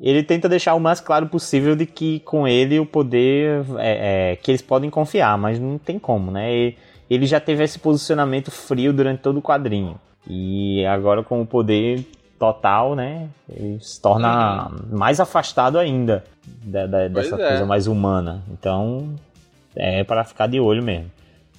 Ele 0.00 0.22
tenta 0.22 0.48
deixar 0.48 0.74
o 0.74 0.80
mais 0.80 1.00
claro 1.00 1.26
possível 1.28 1.74
de 1.76 1.86
que 1.86 2.20
com 2.20 2.46
ele 2.46 2.78
o 2.80 2.86
poder 2.86 3.64
é, 3.78 4.32
é, 4.32 4.36
que 4.36 4.50
eles 4.50 4.62
podem 4.62 4.90
confiar, 4.90 5.36
mas 5.38 5.58
não 5.58 5.78
tem 5.78 5.98
como, 5.98 6.30
né? 6.30 6.52
E- 6.52 6.76
Ele 7.12 7.26
já 7.26 7.40
teve 7.40 7.62
esse 7.64 7.78
posicionamento 7.78 8.50
frio 8.50 8.92
durante 8.92 9.20
todo 9.20 9.38
o 9.38 9.42
quadrinho. 9.42 9.98
E 10.26 10.84
agora 10.86 11.22
com 11.22 11.40
o 11.42 11.46
poder 11.46 12.04
total, 12.38 12.94
né? 12.94 13.28
Ele 13.48 13.78
se 13.80 14.00
torna 14.00 14.70
mais 14.90 15.20
afastado 15.20 15.78
ainda 15.78 16.24
da- 16.64 16.86
da- 16.86 17.08
dessa 17.08 17.34
é. 17.34 17.48
coisa 17.48 17.66
mais 17.66 17.86
humana. 17.86 18.42
Então 18.50 19.14
é 19.76 20.04
para 20.04 20.24
ficar 20.24 20.46
de 20.46 20.58
olho 20.60 20.82
mesmo. 20.82 21.06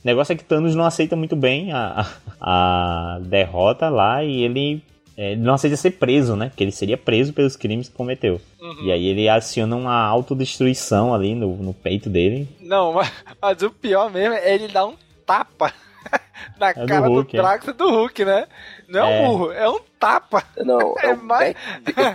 O 0.04 0.06
negócio 0.08 0.34
é 0.34 0.36
que 0.36 0.44
Thanos 0.44 0.76
não 0.76 0.84
aceita 0.84 1.16
muito 1.16 1.36
bem 1.36 1.72
a, 1.72 2.06
a 2.42 3.20
derrota 3.22 3.90
lá 3.90 4.24
e 4.24 4.42
ele, 4.44 4.84
é, 5.16 5.36
não 5.36 5.54
aceita 5.54 5.78
ser 5.78 5.92
preso, 5.92 6.36
né? 6.36 6.50
Porque 6.50 6.64
ele 6.64 6.72
seria 6.72 6.98
preso 6.98 7.32
pelos 7.32 7.56
crimes 7.56 7.88
que 7.88 7.96
cometeu. 7.96 8.42
Uhum. 8.62 8.84
E 8.86 8.92
aí 8.92 9.06
ele 9.08 9.30
aciona 9.30 9.76
uma 9.76 9.96
autodestruição 9.96 11.14
ali 11.14 11.34
no, 11.36 11.56
no 11.58 11.74
peito 11.74 12.10
dele. 12.10 12.48
Não, 12.60 12.92
mas, 12.94 13.12
mas 13.42 13.62
o 13.62 13.70
pior 13.72 14.12
mesmo 14.12 14.34
é 14.36 14.54
ele 14.54 14.68
dar 14.68 14.86
um 14.88 14.94
tapa 15.26 15.74
na 16.60 16.72
do 16.74 16.86
cara 16.88 17.02
do, 17.08 17.14
Hulk, 17.14 17.38
é. 17.38 17.42
Drax 17.42 17.68
e 17.68 17.74
do 17.74 17.90
Hulk, 17.90 18.26
né? 18.26 18.48
Não 18.88 19.06
é 19.06 19.18
É. 19.18 19.22
um 19.22 19.26
murro, 19.28 19.52
é 19.52 19.70
um 19.70 19.80
tapa. 20.00 20.44
Não, 20.58 20.96
é, 21.00 21.08
É 21.08 21.14
o 21.14 21.24
mais- 21.24 21.56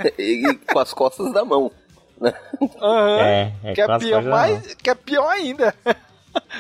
com 0.73 0.79
as 0.79 0.93
costas 0.93 1.33
da 1.33 1.45
mão. 1.45 1.71
Aham. 2.81 3.21
É, 3.21 3.53
é 3.65 3.73
que, 3.75 3.81
é 3.81 3.99
pior, 3.99 4.23
mais, 4.25 4.75
que 4.75 4.91
é 4.91 4.95
pior 4.95 5.29
ainda. 5.29 5.75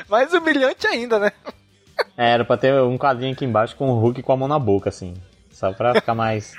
mais 0.08 0.32
humilhante 0.32 0.86
ainda, 0.86 1.18
né? 1.18 1.32
É, 2.16 2.30
era 2.30 2.44
pra 2.44 2.56
ter 2.56 2.72
um 2.80 2.96
quadrinho 2.96 3.32
aqui 3.32 3.44
embaixo 3.44 3.74
com 3.76 3.90
o 3.90 3.98
Hulk 4.00 4.22
com 4.22 4.32
a 4.32 4.36
mão 4.36 4.46
na 4.48 4.58
boca, 4.58 4.88
assim. 4.88 5.14
Só 5.50 5.72
pra 5.72 5.94
ficar 5.94 6.14
mais. 6.14 6.54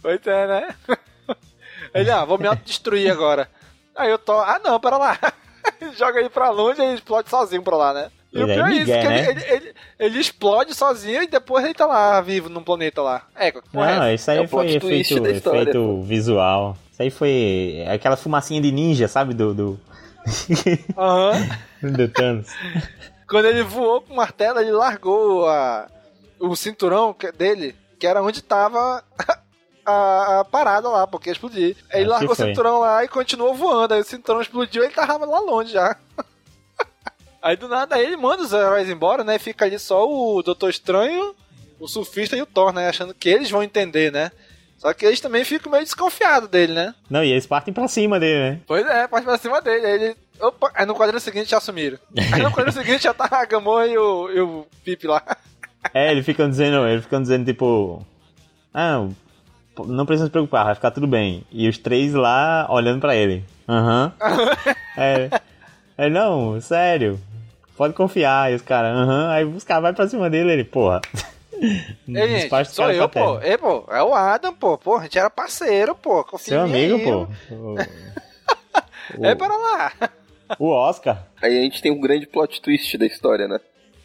Pois 0.00 0.26
é, 0.26 0.46
né? 0.46 0.74
Ele, 1.92 2.10
ah, 2.10 2.24
vou 2.24 2.38
me 2.38 2.46
autodestruir 2.46 3.10
agora. 3.12 3.48
Aí 3.94 4.10
eu 4.10 4.18
tô, 4.18 4.32
ah 4.32 4.58
não, 4.64 4.80
pera 4.80 4.96
lá. 4.96 5.18
Joga 5.96 6.18
ele 6.20 6.30
pra 6.30 6.50
longe 6.50 6.80
e 6.80 6.84
ele 6.84 6.94
explode 6.94 7.28
sozinho 7.28 7.62
pra 7.62 7.76
lá, 7.76 7.92
né? 7.92 8.10
E 8.34 8.38
o 8.38 8.42
Ele 8.42 8.52
é 8.52 8.54
pior 8.56 8.68
é 8.68 8.72
isso, 8.74 8.84
que 8.86 8.90
ele, 8.90 9.08
né? 9.08 9.30
ele, 9.30 9.44
ele, 9.48 9.74
ele 9.98 10.18
explode 10.18 10.74
sozinho 10.74 11.22
e 11.22 11.26
depois 11.28 11.64
ele 11.64 11.72
tá 11.72 11.86
lá 11.86 12.20
vivo 12.20 12.48
num 12.48 12.64
planeta 12.64 13.00
lá. 13.00 13.22
É, 13.36 13.48
é 13.48 13.54
Não, 13.72 13.84
essa? 13.84 14.12
isso 14.12 14.30
aí 14.32 14.38
É 14.38 14.40
o 14.40 14.48
foi 14.48 14.66
efeito, 14.72 15.24
efeito 15.26 16.02
visual. 16.02 16.76
Isso 16.92 17.02
aí 17.02 17.10
foi 17.10 17.84
aquela 17.88 18.16
fumacinha 18.16 18.60
de 18.60 18.72
ninja, 18.72 19.06
sabe? 19.06 19.34
Do, 19.34 19.54
do, 19.54 19.80
Aham. 20.98 21.48
do 21.82 22.08
Thanos. 22.08 22.48
Quando 23.28 23.46
ele 23.46 23.62
voou 23.62 24.00
com 24.00 24.12
o 24.12 24.16
martelo, 24.16 24.60
ele 24.60 24.72
largou 24.72 25.48
a, 25.48 25.86
o 26.40 26.54
cinturão 26.56 27.14
dele, 27.36 27.74
que 27.98 28.06
era 28.06 28.22
onde 28.22 28.42
tava 28.42 29.02
a, 29.86 30.40
a 30.40 30.44
parada 30.44 30.88
lá, 30.88 31.06
porque 31.06 31.30
ia 31.30 31.32
explodir. 31.32 31.76
Aí 31.92 32.00
ele 32.00 32.10
largou 32.10 32.32
o 32.32 32.36
cinturão 32.36 32.80
lá 32.80 33.04
e 33.04 33.08
continuou 33.08 33.54
voando. 33.54 33.94
Aí 33.94 34.00
o 34.00 34.04
cinturão 34.04 34.40
explodiu 34.40 34.82
e 34.82 34.86
ele 34.86 34.94
tava 34.94 35.24
lá 35.24 35.38
longe 35.40 35.72
já. 35.72 35.96
Aí 37.44 37.58
do 37.58 37.68
nada 37.68 38.00
ele 38.00 38.16
manda 38.16 38.42
os 38.42 38.54
heróis 38.54 38.88
embora, 38.88 39.22
né? 39.22 39.38
Fica 39.38 39.66
ali 39.66 39.78
só 39.78 40.08
o 40.08 40.42
Doutor 40.42 40.70
Estranho, 40.70 41.34
o 41.78 41.86
Surfista 41.86 42.34
e 42.34 42.40
o 42.40 42.46
Thor, 42.46 42.72
né? 42.72 42.88
Achando 42.88 43.12
que 43.12 43.28
eles 43.28 43.50
vão 43.50 43.62
entender, 43.62 44.10
né? 44.10 44.32
Só 44.78 44.94
que 44.94 45.04
eles 45.04 45.20
também 45.20 45.44
ficam 45.44 45.70
meio 45.70 45.84
desconfiados 45.84 46.48
dele, 46.48 46.72
né? 46.72 46.94
Não, 47.08 47.22
e 47.22 47.30
eles 47.30 47.46
partem 47.46 47.74
pra 47.74 47.86
cima 47.86 48.18
dele, 48.18 48.38
né? 48.38 48.60
Pois 48.66 48.86
é, 48.86 49.06
parte 49.06 49.26
pra 49.26 49.36
cima 49.36 49.60
dele. 49.60 49.84
Aí 49.84 49.92
ele. 49.92 50.16
Opa, 50.40 50.72
aí 50.74 50.86
no 50.86 50.94
quadrinho 50.94 51.20
seguinte 51.20 51.50
já 51.50 51.60
sumiram. 51.60 51.98
Aí 52.32 52.42
no 52.42 52.50
quadrinho 52.50 52.72
seguinte 52.72 53.04
já 53.04 53.12
tá 53.12 53.28
a 53.30 53.44
Gamora 53.44 53.88
e 53.88 53.98
o, 53.98 54.30
e 54.30 54.40
o 54.40 54.66
Pip 54.82 55.06
lá. 55.06 55.22
É, 55.92 56.10
eles 56.10 56.24
ficam 56.24 56.48
dizendo, 56.48 56.86
eles 56.88 57.04
ficam 57.04 57.20
dizendo 57.20 57.44
tipo. 57.44 58.06
Ah, 58.72 59.06
não 59.86 60.06
precisa 60.06 60.28
se 60.28 60.32
preocupar, 60.32 60.64
vai 60.64 60.74
ficar 60.74 60.92
tudo 60.92 61.06
bem. 61.06 61.46
E 61.52 61.68
os 61.68 61.76
três 61.76 62.14
lá 62.14 62.66
olhando 62.70 63.02
pra 63.02 63.14
ele. 63.14 63.44
Aham. 63.68 64.14
é. 64.96 65.28
É, 65.96 66.08
não, 66.08 66.58
sério. 66.60 67.20
Pode 67.76 67.94
confiar. 67.94 68.52
E 68.52 68.54
os 68.54 68.62
caras, 68.62 68.96
aham. 68.96 69.30
Aí 69.30 69.44
os 69.44 69.64
caras 69.64 69.82
vão 69.82 69.94
pra 69.94 70.08
cima 70.08 70.30
dele 70.30 70.52
ele, 70.52 70.64
porra. 70.64 71.00
Ei, 72.08 72.28
gente, 72.48 72.64
sou 72.66 72.90
eu, 72.90 73.08
pô. 73.08 73.40
Ei, 73.40 73.56
pô, 73.56 73.84
é 73.90 74.02
o 74.02 74.14
Adam, 74.14 74.52
pô. 74.54 74.76
Pô, 74.78 74.96
a 74.96 75.02
gente 75.02 75.18
era 75.18 75.30
parceiro, 75.30 75.94
pô. 75.94 76.22
Confia 76.24 76.54
Seu 76.54 76.60
amigo, 76.62 76.96
aí, 76.96 77.04
pô. 77.04 77.26
O, 77.54 77.76
É, 79.22 79.34
para 79.34 79.56
lá. 79.56 79.92
o 80.58 80.68
Oscar. 80.70 81.26
Aí 81.42 81.58
a 81.58 81.62
gente 81.62 81.80
tem 81.82 81.92
um 81.92 82.00
grande 82.00 82.26
plot 82.26 82.60
twist 82.60 82.96
da 82.96 83.06
história, 83.06 83.46
né? 83.46 83.58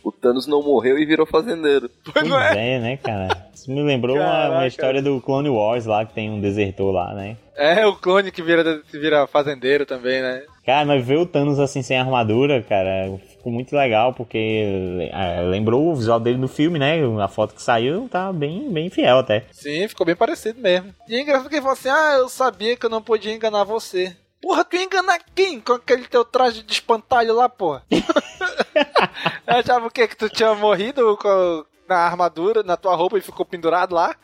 O 0.03 0.11
Thanos 0.11 0.47
não 0.47 0.63
morreu 0.63 0.97
e 0.97 1.05
virou 1.05 1.25
fazendeiro. 1.25 1.89
Pois 2.03 2.27
Pois 2.27 2.41
é? 2.55 2.75
é, 2.75 2.79
né, 2.79 2.97
cara? 2.97 3.49
Isso 3.53 3.69
me 3.69 3.81
lembrou 3.83 4.15
uma, 4.15 4.49
uma 4.49 4.67
história 4.67 5.01
do 5.01 5.19
Clone 5.19 5.49
Wars 5.49 5.85
lá, 5.85 6.05
que 6.05 6.13
tem 6.13 6.29
um 6.29 6.39
desertor 6.39 6.93
lá, 6.93 7.13
né? 7.13 7.35
É, 7.55 7.85
o 7.85 7.93
clone 7.93 8.31
que 8.31 8.41
vira, 8.41 8.81
que 8.89 8.97
vira 8.97 9.27
fazendeiro 9.27 9.85
também, 9.85 10.21
né? 10.21 10.43
Cara, 10.65 10.85
mas 10.85 11.05
ver 11.05 11.17
o 11.17 11.25
Thanos 11.25 11.59
assim 11.59 11.81
sem 11.81 11.97
armadura, 11.99 12.61
cara, 12.63 13.11
ficou 13.39 13.51
muito 13.51 13.75
legal, 13.75 14.13
porque 14.13 15.09
é, 15.11 15.41
lembrou 15.41 15.87
o 15.91 15.95
visual 15.95 16.19
dele 16.19 16.37
no 16.37 16.47
filme, 16.47 16.77
né? 16.77 16.97
A 17.23 17.27
foto 17.27 17.55
que 17.55 17.61
saiu 17.61 18.07
tá 18.07 18.31
bem, 18.31 18.71
bem 18.71 18.89
fiel 18.89 19.19
até. 19.19 19.45
Sim, 19.51 19.87
ficou 19.87 20.05
bem 20.05 20.15
parecido 20.15 20.59
mesmo. 20.61 20.93
E 21.07 21.15
é 21.15 21.21
engraçado 21.21 21.49
que 21.49 21.55
ele 21.55 21.61
falou 21.61 21.73
assim: 21.73 21.89
Ah, 21.89 22.15
eu 22.19 22.29
sabia 22.29 22.75
que 22.77 22.85
eu 22.85 22.89
não 22.89 23.01
podia 23.01 23.33
enganar 23.33 23.63
você. 23.63 24.15
Porra, 24.41 24.63
tu 24.63 24.75
ia 24.77 24.83
enganar 24.83 25.19
quem 25.35 25.59
com 25.59 25.73
aquele 25.73 26.07
teu 26.07 26.23
traje 26.23 26.63
de 26.63 26.71
espantalho 26.71 27.33
lá, 27.35 27.49
porra? 27.49 27.83
eu 27.91 29.55
achava 29.57 29.87
o 29.87 29.91
quê? 29.91 30.07
Que 30.07 30.15
tu 30.15 30.29
tinha 30.29 30.53
morrido 30.55 31.17
com- 31.17 31.65
na 31.87 31.97
armadura, 31.97 32.63
na 32.63 32.77
tua 32.77 32.95
roupa 32.95 33.17
e 33.17 33.21
ficou 33.21 33.45
pendurado 33.45 33.93
lá? 33.95 34.15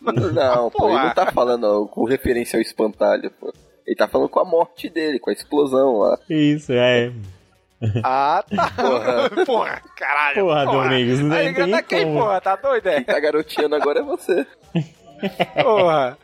Não, 0.00 0.68
pô, 0.72 0.88
ele 0.88 0.98
não 0.98 1.14
tá 1.14 1.30
falando 1.30 1.64
ó, 1.64 1.86
com 1.86 2.04
referência 2.04 2.56
ao 2.56 2.60
espantalho, 2.62 3.30
pô. 3.40 3.52
Ele 3.86 3.96
tá 3.96 4.06
falando 4.06 4.28
com 4.28 4.40
a 4.40 4.44
morte 4.44 4.88
dele, 4.88 5.18
com 5.18 5.30
a 5.30 5.32
explosão 5.32 5.98
lá. 5.98 6.18
Isso, 6.28 6.72
é. 6.72 7.12
Ah, 8.02 8.44
tá. 8.48 8.70
Porra. 8.70 9.30
porra, 9.46 9.82
caralho. 9.96 10.44
Porra, 10.44 10.64
Domingos, 10.64 11.20
não 11.20 11.36
Aí 11.36 11.54
tem 11.54 11.66
nem 11.66 11.82
quem, 11.82 12.12
porra? 12.12 12.40
Tá 12.40 12.56
doido, 12.56 12.88
é? 12.88 12.94
Quem 12.96 13.04
tá 13.04 13.20
garoteando 13.20 13.74
agora 13.74 14.00
é 14.00 14.02
você. 14.02 14.46
Porra. 15.62 16.18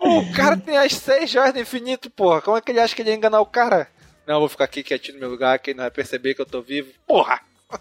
O 0.00 0.32
cara 0.34 0.56
tem 0.56 0.76
as 0.76 0.92
seis 0.94 1.30
joias 1.30 1.54
do 1.54 1.60
infinito, 1.60 2.10
porra. 2.10 2.42
Como 2.42 2.56
é 2.58 2.60
que 2.60 2.70
ele 2.70 2.80
acha 2.80 2.94
que 2.94 3.00
ele 3.00 3.10
ia 3.10 3.16
enganar 3.16 3.40
o 3.40 3.46
cara? 3.46 3.88
Não, 4.26 4.34
eu 4.34 4.40
vou 4.40 4.48
ficar 4.50 4.64
aqui 4.64 4.82
quietinho 4.82 5.14
no 5.14 5.20
meu 5.20 5.30
lugar, 5.30 5.58
que 5.58 5.70
ele 5.70 5.78
não 5.78 5.84
vai 5.84 5.90
perceber 5.90 6.34
que 6.34 6.42
eu 6.42 6.46
tô 6.46 6.60
vivo. 6.60 6.92
Porra! 7.06 7.40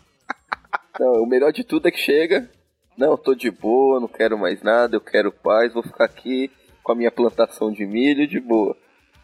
Não, 1.00 1.24
o 1.24 1.26
melhor 1.26 1.52
de 1.52 1.64
tudo 1.64 1.88
é 1.88 1.92
que 1.92 1.98
chega. 1.98 2.48
Não, 2.96 3.18
tô 3.18 3.34
de 3.34 3.50
boa, 3.50 4.00
não 4.00 4.08
quero 4.08 4.38
mais 4.38 4.62
nada, 4.62 4.96
eu 4.96 5.02
quero 5.02 5.32
paz, 5.32 5.74
vou 5.74 5.82
ficar 5.82 6.06
aqui 6.06 6.52
com 6.84 6.92
a 6.92 6.96
minha 6.96 7.10
plantação 7.10 7.72
de 7.72 7.86
milho 7.86 8.28
de 8.28 8.40
boa. 8.40 8.78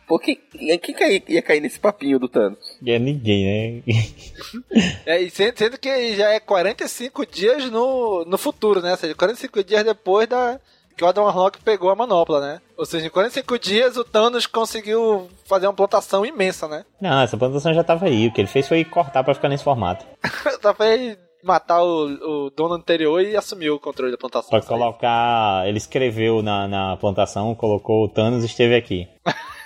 Pô, 0.09 0.17
quem, 0.17 0.39
quem 0.81 0.95
cai- 0.95 1.23
ia 1.27 1.41
cair 1.43 1.61
nesse 1.61 1.79
papinho 1.79 2.17
do 2.17 2.27
Thanos? 2.27 2.57
É 2.83 2.97
ninguém, 2.97 3.83
né? 3.85 3.93
É, 5.05 5.21
e 5.21 5.29
sendo, 5.29 5.55
sendo 5.55 5.77
que 5.77 6.15
já 6.15 6.31
é 6.31 6.39
45 6.39 7.27
dias 7.27 7.69
no, 7.69 8.25
no 8.25 8.35
futuro, 8.35 8.81
né? 8.81 8.89
Ou 8.89 8.97
seja, 8.97 9.13
45 9.13 9.63
dias 9.63 9.83
depois 9.85 10.27
da, 10.27 10.59
que 10.97 11.03
o 11.03 11.07
Adam 11.07 11.25
Warlock 11.25 11.59
pegou 11.61 11.91
a 11.91 11.95
manopla, 11.95 12.41
né? 12.41 12.61
Ou 12.75 12.87
seja, 12.87 13.05
em 13.05 13.09
45 13.11 13.59
dias 13.59 13.97
o 13.97 14.03
Thanos 14.03 14.47
conseguiu 14.47 15.29
fazer 15.45 15.67
uma 15.67 15.73
plantação 15.75 16.25
imensa, 16.25 16.67
né? 16.67 16.83
Não, 16.99 17.21
essa 17.21 17.37
plantação 17.37 17.71
já 17.71 17.83
tava 17.83 18.07
aí. 18.07 18.25
O 18.27 18.33
que 18.33 18.41
ele 18.41 18.47
fez 18.47 18.67
foi 18.67 18.83
cortar 18.83 19.23
pra 19.23 19.35
ficar 19.35 19.47
nesse 19.47 19.63
formato. 19.63 20.07
Só 20.59 20.73
foi 20.73 21.19
matar 21.43 21.83
o, 21.83 22.47
o 22.47 22.49
dono 22.49 22.73
anterior 22.73 23.21
e 23.21 23.37
assumiu 23.37 23.75
o 23.75 23.79
controle 23.79 24.11
da 24.11 24.17
plantação. 24.17 24.49
Pra 24.49 24.61
colocar. 24.61 25.67
Ele 25.67 25.77
escreveu 25.77 26.41
na, 26.41 26.67
na 26.67 26.97
plantação, 26.97 27.53
colocou 27.53 28.05
o 28.05 28.09
Thanos 28.09 28.43
esteve 28.43 28.75
aqui. 28.75 29.07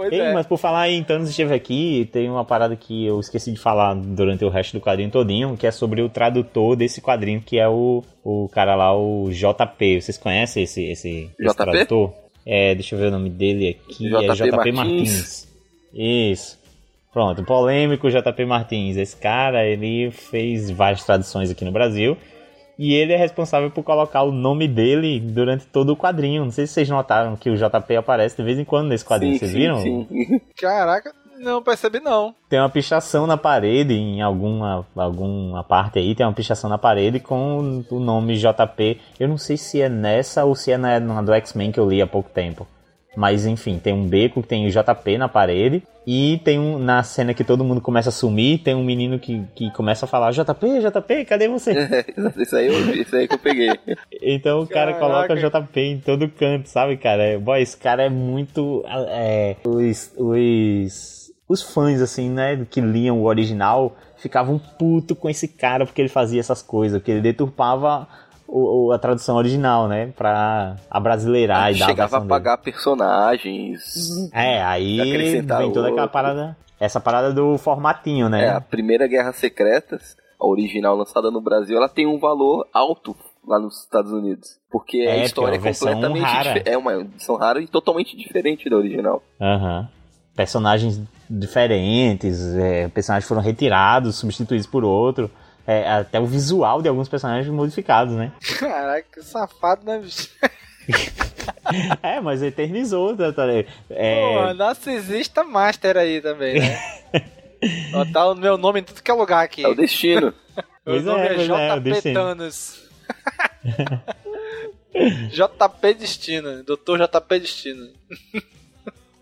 Pois 0.00 0.10
Ei, 0.14 0.20
é. 0.20 0.32
mas 0.32 0.46
por 0.46 0.56
falar 0.56 0.88
em 0.88 1.04
Thanos 1.04 1.28
esteve 1.28 1.52
aqui, 1.52 2.08
tem 2.10 2.30
uma 2.30 2.42
parada 2.42 2.74
que 2.74 3.04
eu 3.04 3.20
esqueci 3.20 3.52
de 3.52 3.60
falar 3.60 3.94
durante 3.94 4.42
o 4.46 4.48
resto 4.48 4.78
do 4.78 4.80
quadrinho 4.80 5.10
todinho, 5.10 5.58
que 5.58 5.66
é 5.66 5.70
sobre 5.70 6.00
o 6.00 6.08
tradutor 6.08 6.74
desse 6.74 7.02
quadrinho, 7.02 7.42
que 7.42 7.58
é 7.58 7.68
o, 7.68 8.02
o 8.24 8.48
cara 8.48 8.74
lá, 8.74 8.96
o 8.96 9.28
JP. 9.30 10.00
Vocês 10.00 10.16
conhecem 10.16 10.62
esse, 10.62 10.82
esse, 10.84 11.30
esse 11.38 11.54
tradutor? 11.54 12.14
É, 12.46 12.74
deixa 12.74 12.94
eu 12.94 12.98
ver 12.98 13.08
o 13.08 13.10
nome 13.10 13.28
dele 13.28 13.68
aqui. 13.68 14.06
é 14.06 14.20
JP 14.20 14.34
JP 14.36 14.72
Martins. 14.72 14.72
Martins. 14.72 15.48
Isso. 15.92 16.58
Pronto, 17.12 17.44
polêmico 17.44 18.08
JP 18.08 18.46
Martins. 18.46 18.96
Esse 18.96 19.14
cara, 19.18 19.66
ele 19.66 20.10
fez 20.10 20.70
várias 20.70 21.04
traduções 21.04 21.50
aqui 21.50 21.62
no 21.62 21.72
Brasil. 21.72 22.16
E 22.82 22.94
ele 22.94 23.12
é 23.12 23.16
responsável 23.16 23.70
por 23.70 23.84
colocar 23.84 24.22
o 24.22 24.32
nome 24.32 24.66
dele 24.66 25.20
durante 25.20 25.66
todo 25.66 25.92
o 25.92 25.96
quadrinho. 25.96 26.44
Não 26.44 26.50
sei 26.50 26.66
se 26.66 26.72
vocês 26.72 26.88
notaram 26.88 27.36
que 27.36 27.50
o 27.50 27.54
JP 27.54 27.94
aparece 27.94 28.38
de 28.38 28.42
vez 28.42 28.58
em 28.58 28.64
quando 28.64 28.88
nesse 28.88 29.04
quadrinho. 29.04 29.34
Sim, 29.34 29.38
vocês 29.38 29.50
sim, 29.50 29.58
viram? 29.58 29.82
sim. 29.82 30.40
Caraca, 30.58 31.12
não 31.38 31.62
percebi 31.62 32.00
não. 32.00 32.34
Tem 32.48 32.58
uma 32.58 32.70
pichação 32.70 33.26
na 33.26 33.36
parede, 33.36 33.92
em 33.92 34.22
alguma, 34.22 34.86
alguma 34.96 35.62
parte 35.62 35.98
aí, 35.98 36.14
tem 36.14 36.24
uma 36.24 36.32
pichação 36.32 36.70
na 36.70 36.78
parede 36.78 37.20
com 37.20 37.84
o 37.90 38.00
nome 38.00 38.38
JP. 38.38 38.98
Eu 39.20 39.28
não 39.28 39.36
sei 39.36 39.58
se 39.58 39.82
é 39.82 39.90
nessa 39.90 40.46
ou 40.46 40.54
se 40.54 40.72
é 40.72 40.78
na, 40.78 40.98
na 40.98 41.20
do 41.20 41.34
X-Men 41.34 41.72
que 41.72 41.78
eu 41.78 41.86
li 41.86 42.00
há 42.00 42.06
pouco 42.06 42.30
tempo. 42.30 42.66
Mas 43.16 43.44
enfim, 43.44 43.78
tem 43.78 43.92
um 43.92 44.06
beco 44.06 44.42
que 44.42 44.48
tem 44.48 44.66
o 44.66 44.70
JP 44.70 45.18
na 45.18 45.28
parede. 45.28 45.82
E 46.06 46.40
tem 46.44 46.58
um. 46.58 46.78
Na 46.78 47.02
cena 47.02 47.34
que 47.34 47.44
todo 47.44 47.64
mundo 47.64 47.80
começa 47.80 48.08
a 48.08 48.12
sumir, 48.12 48.58
tem 48.58 48.74
um 48.74 48.82
menino 48.82 49.18
que, 49.18 49.44
que 49.54 49.70
começa 49.72 50.06
a 50.06 50.08
falar: 50.08 50.30
JP, 50.30 50.80
JP, 50.80 51.24
cadê 51.26 51.46
você? 51.46 51.72
isso, 52.38 52.56
aí 52.56 52.66
eu, 52.68 52.94
isso 52.94 53.14
aí 53.14 53.28
que 53.28 53.34
eu 53.34 53.38
peguei. 53.38 53.70
Então 54.22 54.60
o 54.60 54.66
cara 54.66 54.92
Caraca. 54.92 55.28
coloca 55.28 55.60
JP 55.66 55.80
em 55.80 55.98
todo 55.98 56.28
canto, 56.28 56.68
sabe, 56.68 56.96
cara? 56.96 57.22
É, 57.22 57.38
Boy, 57.38 57.62
esse 57.62 57.76
cara 57.76 58.04
é 58.04 58.08
muito. 58.08 58.84
É, 59.08 59.56
os, 59.64 60.12
os, 60.16 61.32
os 61.48 61.62
fãs, 61.62 62.00
assim, 62.00 62.28
né, 62.28 62.66
que 62.70 62.80
liam 62.80 63.18
o 63.18 63.24
original 63.24 63.96
ficavam 64.20 64.58
puto 64.78 65.16
com 65.16 65.28
esse 65.30 65.48
cara 65.48 65.86
porque 65.86 66.02
ele 66.02 66.08
fazia 66.08 66.40
essas 66.40 66.62
coisas, 66.62 66.98
porque 66.98 67.10
ele 67.10 67.22
deturpava 67.22 68.06
o, 68.52 68.86
o- 68.88 68.92
a 68.92 68.98
tradução 68.98 69.36
original, 69.36 69.86
né? 69.88 70.12
Pra 70.16 70.76
abrasileirar 70.90 71.72
e 71.72 71.78
dar 71.78 71.84
a 71.84 71.88
Chegava 71.88 72.16
a 72.16 72.18
versão 72.20 72.28
pagar 72.28 72.58
personagens. 72.58 73.80
dele. 74.16 74.30
É, 74.32 74.62
aí 74.62 74.98
vem 75.46 75.72
toda 75.72 75.88
aquela 75.88 76.08
parada. 76.08 76.56
Essa 76.78 76.98
parada 77.00 77.32
do 77.32 77.58
formatinho, 77.58 78.28
né? 78.28 78.46
É, 78.46 78.48
a 78.50 78.60
primeira 78.60 79.06
Guerra 79.06 79.32
Secretas, 79.32 80.16
a 80.40 80.46
original 80.46 80.96
lançada 80.96 81.30
no 81.30 81.40
Brasil, 81.40 81.76
ela 81.76 81.88
tem 81.88 82.06
um 82.06 82.18
valor 82.18 82.66
alto 82.72 83.14
lá 83.46 83.58
nos 83.58 83.80
Estados 83.82 84.10
Unidos. 84.12 84.58
Porque 84.70 84.98
É, 85.02 85.12
a 85.20 85.24
história 85.24 85.56
é 85.56 85.58
é 85.58 85.72
completamente 85.72 86.22
rara. 86.22 86.62
É 86.64 86.78
uma 86.78 86.94
edição 86.94 87.36
rara 87.36 87.60
e 87.60 87.66
totalmente 87.66 88.16
diferente 88.16 88.68
da 88.70 88.76
original. 88.76 89.22
Aham. 89.40 89.88
Personagens 90.34 91.00
diferentes, 91.28 92.40
é, 92.56 92.88
personagens 92.88 93.28
foram 93.28 93.42
retirados, 93.42 94.16
substituídos 94.16 94.66
por 94.66 94.84
outro. 94.84 95.30
É, 95.70 95.88
até 95.88 96.18
o 96.18 96.26
visual 96.26 96.82
de 96.82 96.88
alguns 96.88 97.08
personagens 97.08 97.46
modificados, 97.46 98.14
né? 98.14 98.32
Caraca, 98.58 99.06
que 99.12 99.22
safado, 99.22 99.86
né, 99.86 99.98
bicho? 99.98 100.28
É, 102.02 102.20
mas 102.20 102.42
eternizou, 102.42 103.16
tá, 103.16 103.32
tá, 103.32 103.44
é, 103.90 104.46
Pô, 104.48 104.54
narcisista 104.54 105.44
master 105.44 105.96
aí 105.96 106.20
também, 106.20 106.58
né? 106.58 106.78
Tá 108.12 108.28
o 108.30 108.34
meu 108.34 108.56
nome 108.56 108.80
em 108.80 108.82
tudo 108.82 109.02
que 109.02 109.10
é 109.10 109.14
lugar 109.14 109.44
aqui. 109.44 109.64
É 109.64 109.68
o 109.68 109.74
destino. 109.74 110.34
Pois 110.84 111.04
Meu 111.04 111.12
nome 111.12 111.26
é, 111.26 111.32
é, 111.32 111.34
pois 111.34 111.48
é, 111.48 111.52
o 111.52 111.76
JP 111.76 111.90
destino. 111.90 112.14
Thanos. 112.14 112.90
JP 115.30 115.94
Destino, 115.94 116.64
Doutor 116.64 116.98
JP 116.98 117.38
Destino. 117.38 117.92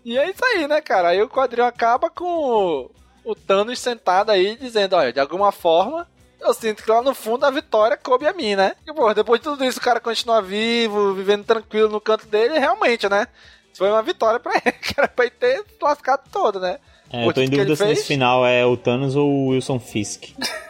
e 0.03 0.17
é 0.17 0.29
isso 0.29 0.43
aí, 0.43 0.67
né, 0.67 0.81
cara? 0.81 1.09
Aí 1.09 1.21
o 1.21 1.29
quadrinho 1.29 1.67
acaba 1.67 2.09
com 2.09 2.25
o, 2.25 2.91
o 3.23 3.35
Thanos 3.35 3.79
sentado 3.79 4.31
aí 4.31 4.55
dizendo, 4.55 4.95
olha, 4.95 5.13
de 5.13 5.19
alguma 5.19 5.51
forma, 5.51 6.07
eu 6.39 6.53
sinto 6.53 6.83
que 6.83 6.89
lá 6.91 7.01
no 7.01 7.13
fundo 7.13 7.45
a 7.45 7.51
vitória 7.51 7.97
coube 7.97 8.25
a 8.25 8.33
mim, 8.33 8.55
né? 8.55 8.75
E, 8.87 8.93
pô, 8.93 9.13
depois 9.13 9.39
de 9.39 9.43
tudo 9.43 9.63
isso 9.65 9.79
o 9.79 9.81
cara 9.81 9.99
continua 9.99 10.41
vivo, 10.41 11.13
vivendo 11.13 11.43
tranquilo 11.43 11.89
no 11.89 12.01
canto 12.01 12.25
dele, 12.27 12.57
realmente, 12.59 13.07
né? 13.09 13.27
Foi 13.73 13.89
uma 13.89 14.01
vitória 14.01 14.39
pra 14.39 14.53
ele, 14.65 14.71
que 14.73 14.93
era 14.97 15.07
pra 15.07 15.25
ele 15.25 15.35
ter 15.39 15.63
lascado 15.81 16.23
todo, 16.31 16.59
né? 16.59 16.79
é, 17.11 17.25
eu 17.25 17.33
tô 17.33 17.41
em 17.41 17.49
dúvida 17.49 17.75
se 17.75 17.85
nesse 17.85 18.05
final 18.05 18.45
é 18.45 18.65
o 18.65 18.77
Thanos 18.77 19.15
ou 19.15 19.29
o 19.29 19.47
Wilson 19.49 19.79
Fisk. 19.79 20.25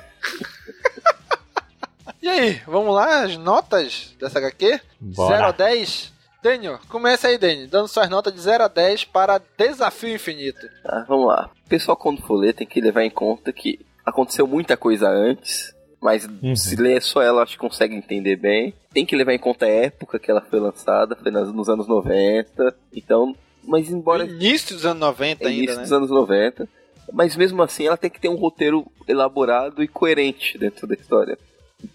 E 2.22 2.28
aí, 2.28 2.62
vamos 2.68 2.94
lá, 2.94 3.24
as 3.24 3.38
notas 3.38 4.14
dessa 4.20 4.40
HQ? 4.40 4.82
Bora. 5.00 5.38
0 5.38 5.48
a 5.48 5.52
10? 5.54 6.14
Daniel, 6.44 6.80
começa 6.90 7.30
aí, 7.30 7.38
Daniel, 7.38 7.70
dando 7.70 7.88
suas 7.88 8.10
notas 8.10 8.34
de 8.34 8.42
0 8.42 8.66
a 8.66 8.68
10 8.68 9.06
para 9.06 9.42
Desafio 9.58 10.16
Infinito. 10.16 10.68
Tá, 10.84 11.06
vamos 11.08 11.28
lá. 11.28 11.50
O 11.66 11.70
pessoal, 11.70 11.96
quando 11.96 12.22
for 12.22 12.36
ler, 12.36 12.54
tem 12.54 12.68
que 12.68 12.82
levar 12.82 13.04
em 13.04 13.10
conta 13.10 13.54
que 13.54 13.80
aconteceu 14.10 14.46
muita 14.48 14.76
coisa 14.78 15.10
antes, 15.10 15.74
mas 16.02 16.26
Uhum. 16.42 16.56
se 16.56 16.76
ler 16.76 17.02
só 17.02 17.22
ela, 17.22 17.44
acho 17.44 17.54
que 17.54 17.58
consegue 17.60 17.96
entender 17.96 18.36
bem. 18.36 18.74
Tem 18.94 19.06
que 19.06 19.16
levar 19.16 19.34
em 19.34 19.40
conta 19.40 19.66
a 19.66 19.70
época 19.70 20.18
que 20.20 20.30
ela 20.32 20.42
foi 20.42 20.60
lançada, 20.60 21.16
foi 21.16 21.32
nas- 21.32 21.54
nos 21.54 21.70
anos 21.70 21.88
90. 21.88 22.76
Então, 22.94 23.36
mas 23.64 23.90
embora 23.92 24.26
Início 24.26 24.76
dos 24.76 24.86
anos 24.86 25.00
90 25.02 25.44
é 25.44 25.48
ainda, 25.48 25.58
início 25.58 25.76
né? 25.78 25.82
dos 25.84 25.92
anos 25.94 26.10
90, 26.10 26.68
mas 27.12 27.36
mesmo 27.36 27.62
assim 27.62 27.88
ela 27.88 27.98
tem 27.98 28.10
que 28.10 28.20
ter 28.20 28.30
um 28.30 28.36
roteiro 28.36 28.86
elaborado 29.08 29.84
e 29.84 29.88
coerente 29.88 30.58
dentro 30.58 30.88
da 30.88 30.94
história. 30.96 31.38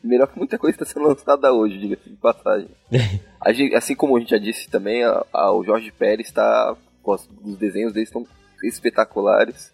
Melhor 0.03 0.27
que 0.29 0.39
muita 0.39 0.59
coisa 0.59 0.75
está 0.75 0.85
sendo 0.87 1.07
lançada 1.09 1.53
hoje, 1.53 1.79
diga-se 1.79 2.09
de 2.09 2.17
passagem. 2.17 2.69
Gente- 3.53 3.75
assim 3.75 3.95
como 3.95 4.17
a 4.17 4.21
gente 4.21 4.31
já 4.31 4.39
disse 4.39 4.69
também, 4.71 5.05
a- 5.05 5.25
a- 5.33 5.53
o 5.53 5.63
Jorge 5.65 5.93
Pérez 5.93 6.27
está. 6.29 6.75
Os 7.05 7.59
desenhos 7.59 7.93
dele 7.93 8.05
estão 8.07 8.27
espetaculares. 8.63 9.74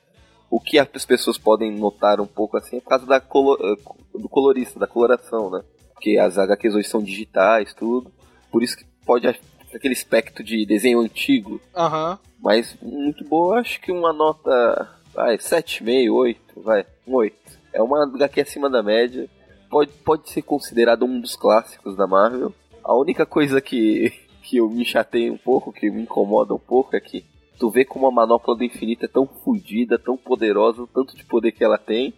O 0.51 0.59
que 0.61 0.79
as 0.79 1.05
pessoas 1.07 1.39
podem 1.39 1.71
notar 1.71 2.21
um 2.21 2.27
pouco 2.27 2.57
assim 2.57 2.79
é 2.79 2.81
por 2.81 2.89
causa 2.89 3.07
da 3.07 3.21
colo- 3.21 3.57
eh, 3.63 4.19
do 4.19 4.29
colorista, 4.29 4.79
da 4.81 4.87
coloração, 4.87 5.49
né? 5.51 5.63
Porque 5.95 6.19
as 6.19 6.37
HQs 6.39 6.75
hoje 6.75 6.89
são 6.89 7.03
digitais, 7.03 7.73
tudo. 7.73 8.11
Por 8.51 8.63
isso 8.63 8.77
que 8.77 8.85
pode 9.07 9.29
aquele 9.29 9.95
aspecto 9.95 10.43
de 10.43 10.67
desenho 10.67 11.01
antigo. 11.01 11.61
Aham. 11.77 12.19
Mas 12.43 12.77
muito 12.83 13.23
boa, 13.25 13.61
acho 13.61 13.81
que 13.81 13.93
uma 13.93 14.13
nota. 14.13 14.91
Vai, 15.15 15.37
7,5, 15.39 16.13
8, 16.13 16.61
vai, 16.63 16.87
um 17.07 17.15
8. 17.15 17.37
É 17.73 17.83
uma 17.83 18.05
HQ 18.05 18.41
acima 18.41 18.69
da 18.71 18.83
média. 18.83 19.29
Pode, 19.69 19.93
pode 20.05 20.31
ser 20.31 20.43
considerado 20.43 21.05
um 21.05 21.21
dos 21.21 21.37
clássicos 21.37 21.95
da 21.97 22.07
Marvel. 22.07 22.53
A 22.83 22.97
única 22.97 23.25
coisa 23.27 23.61
que, 23.61 24.13
que 24.43 24.57
eu 24.57 24.69
me 24.69 24.85
chatei 24.85 25.31
um 25.31 25.37
pouco, 25.37 25.73
que 25.73 25.91
me 25.91 26.03
incomoda 26.03 26.55
um 26.55 26.59
pouco, 26.59 26.97
é 26.97 27.01
que 27.01 27.25
tu 27.61 27.69
vê 27.69 27.85
como 27.85 28.07
a 28.07 28.11
manopla 28.11 28.57
do 28.57 28.65
infinito 28.65 29.05
é 29.05 29.09
tão 29.09 29.27
fodida, 29.27 29.99
tão 29.99 30.17
poderosa, 30.17 30.83
o 30.83 30.87
tanto 30.87 31.15
de 31.15 31.25
poder 31.25 31.53
que 31.53 31.63
ela 31.63 31.77
tem. 31.77 32.15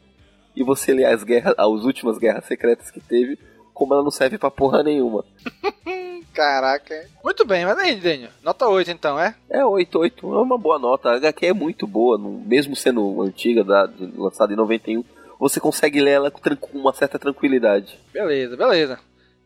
E 0.54 0.62
você 0.62 0.94
lê 0.94 1.04
as 1.04 1.24
guerras, 1.24 1.54
as 1.58 1.84
últimas 1.84 2.16
guerras 2.16 2.44
secretas 2.44 2.90
que 2.92 3.00
teve, 3.00 3.36
como 3.74 3.92
ela 3.92 4.04
não 4.04 4.10
serve 4.10 4.38
pra 4.38 4.52
porra 4.52 4.84
nenhuma. 4.84 5.24
Caraca. 6.32 6.94
Muito 7.22 7.44
bem, 7.44 7.66
mas 7.66 7.76
aí, 7.76 7.96
Daniel, 7.96 8.30
nota 8.42 8.66
8 8.66 8.90
então, 8.90 9.18
é? 9.18 9.34
É 9.50 9.64
8, 9.64 9.98
8 9.98 10.34
é 10.34 10.38
uma 10.40 10.56
boa 10.56 10.78
nota. 10.78 11.10
A 11.10 11.16
HQ 11.16 11.46
é 11.46 11.52
muito 11.52 11.86
boa, 11.86 12.16
mesmo 12.18 12.76
sendo 12.76 13.20
antiga, 13.20 13.64
da, 13.64 13.90
lançada 14.16 14.52
em 14.52 14.56
91, 14.56 15.04
você 15.38 15.58
consegue 15.58 16.00
ler 16.00 16.12
ela 16.12 16.30
com 16.30 16.78
uma 16.78 16.94
certa 16.94 17.18
tranquilidade. 17.18 17.98
Beleza, 18.12 18.56
beleza. 18.56 18.98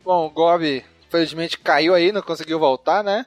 Bom, 0.05 0.27
o 0.27 0.31
Gob, 0.31 0.85
infelizmente, 1.06 1.59
caiu 1.59 1.94
aí, 1.94 2.12
não 2.12 2.23
conseguiu 2.23 2.59
voltar, 2.59 3.02
né? 3.02 3.24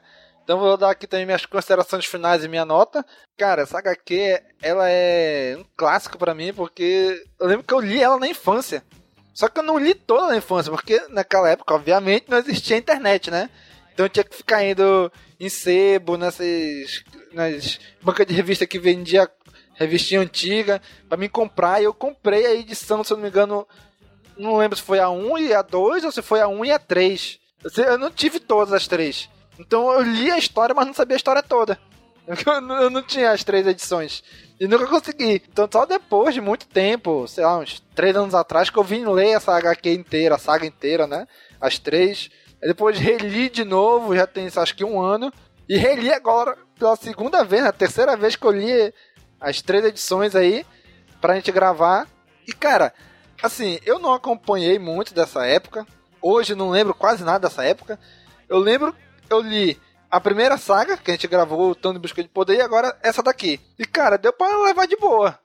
Então 0.50 0.58
vou 0.58 0.76
dar 0.76 0.90
aqui 0.90 1.06
também 1.06 1.24
minhas 1.24 1.46
considerações 1.46 2.06
finais 2.06 2.42
e 2.42 2.48
minha 2.48 2.64
nota. 2.64 3.06
Cara, 3.38 3.62
essa 3.62 3.78
HQ, 3.78 4.42
ela 4.60 4.90
é 4.90 5.56
um 5.56 5.64
clássico 5.76 6.18
pra 6.18 6.34
mim, 6.34 6.52
porque 6.52 7.24
eu 7.38 7.46
lembro 7.46 7.64
que 7.64 7.72
eu 7.72 7.78
li 7.78 8.02
ela 8.02 8.18
na 8.18 8.26
infância. 8.26 8.82
Só 9.32 9.46
que 9.46 9.60
eu 9.60 9.62
não 9.62 9.78
li 9.78 9.94
toda 9.94 10.26
na 10.26 10.36
infância, 10.38 10.72
porque 10.72 11.00
naquela 11.10 11.48
época, 11.48 11.72
obviamente, 11.72 12.28
não 12.28 12.36
existia 12.36 12.76
internet, 12.76 13.30
né? 13.30 13.48
Então 13.94 14.06
eu 14.06 14.10
tinha 14.10 14.24
que 14.24 14.34
ficar 14.34 14.64
indo 14.64 15.12
em 15.38 15.48
sebo, 15.48 16.16
nessas 16.16 17.04
nas 17.32 17.78
bancas 18.02 18.26
de 18.26 18.34
revista 18.34 18.66
que 18.66 18.80
vendia 18.80 19.30
revistinha 19.74 20.20
antiga, 20.20 20.82
pra 21.08 21.16
me 21.16 21.28
comprar. 21.28 21.80
E 21.80 21.84
eu 21.84 21.94
comprei 21.94 22.44
a 22.44 22.54
edição, 22.54 23.04
se 23.04 23.12
eu 23.12 23.18
não 23.18 23.22
me 23.22 23.30
engano, 23.30 23.68
não 24.36 24.56
lembro 24.56 24.76
se 24.76 24.82
foi 24.82 24.98
a 24.98 25.08
1 25.10 25.38
e 25.38 25.54
a 25.54 25.62
2 25.62 26.02
ou 26.02 26.10
se 26.10 26.20
foi 26.22 26.40
a 26.40 26.48
1 26.48 26.64
e 26.64 26.72
a 26.72 26.78
3. 26.80 27.38
Eu 27.62 27.70
sei- 27.70 27.84
Eu 27.86 27.98
não 27.98 28.10
tive 28.10 28.40
todas 28.40 28.72
as 28.72 28.88
três. 28.88 29.28
Então 29.60 29.92
eu 29.92 30.02
li 30.02 30.30
a 30.30 30.38
história, 30.38 30.74
mas 30.74 30.86
não 30.86 30.94
sabia 30.94 31.14
a 31.14 31.18
história 31.18 31.42
toda. 31.42 31.78
Eu 32.80 32.90
não, 32.90 33.02
tinha 33.02 33.32
as 33.32 33.42
três 33.42 33.66
edições. 33.66 34.22
E 34.58 34.68
nunca 34.68 34.86
consegui. 34.86 35.42
Então 35.50 35.68
só 35.70 35.84
depois 35.84 36.32
de 36.32 36.40
muito 36.40 36.66
tempo, 36.68 37.26
sei 37.26 37.44
lá, 37.44 37.58
uns 37.58 37.82
três 37.94 38.14
anos 38.14 38.34
atrás, 38.34 38.70
que 38.70 38.78
eu 38.78 38.84
vim 38.84 39.04
ler 39.04 39.30
essa 39.30 39.56
HQ 39.56 39.92
inteira, 39.92 40.36
a 40.36 40.38
saga 40.38 40.64
inteira, 40.64 41.06
né? 41.06 41.26
As 41.60 41.78
três. 41.78 42.30
Aí 42.62 42.68
depois 42.68 42.98
reli 42.98 43.48
de 43.48 43.64
novo, 43.64 44.14
já 44.14 44.26
tem 44.26 44.48
acho 44.54 44.76
que 44.76 44.84
um 44.84 45.00
ano. 45.00 45.32
E 45.68 45.76
reli 45.76 46.12
agora 46.12 46.56
pela 46.78 46.96
segunda 46.96 47.44
vez, 47.44 47.64
a 47.64 47.72
terceira 47.72 48.16
vez 48.16 48.36
que 48.36 48.46
eu 48.46 48.52
li 48.52 48.94
as 49.40 49.60
três 49.60 49.84
edições 49.84 50.34
aí 50.36 50.64
pra 51.20 51.34
gente 51.34 51.50
gravar. 51.52 52.06
E 52.46 52.52
cara, 52.52 52.92
assim, 53.42 53.78
eu 53.84 53.98
não 53.98 54.14
acompanhei 54.14 54.78
muito 54.78 55.14
dessa 55.14 55.46
época. 55.46 55.86
Hoje 56.22 56.54
não 56.54 56.70
lembro 56.70 56.94
quase 56.94 57.24
nada 57.24 57.48
dessa 57.48 57.64
época. 57.64 57.98
Eu 58.48 58.58
lembro, 58.58 58.94
eu 59.30 59.40
li 59.40 59.78
a 60.10 60.20
primeira 60.20 60.58
saga, 60.58 60.96
que 60.96 61.10
a 61.10 61.14
gente 61.14 61.28
gravou 61.28 61.70
o 61.70 61.74
Tão 61.74 61.92
de 61.92 61.98
Busca 61.98 62.22
de 62.22 62.28
Poder, 62.28 62.56
e 62.56 62.60
agora 62.60 62.98
essa 63.02 63.22
daqui. 63.22 63.60
E 63.78 63.86
cara, 63.86 64.18
deu 64.18 64.32
pra 64.32 64.64
levar 64.64 64.86
de 64.86 64.96
boa. 64.96 65.38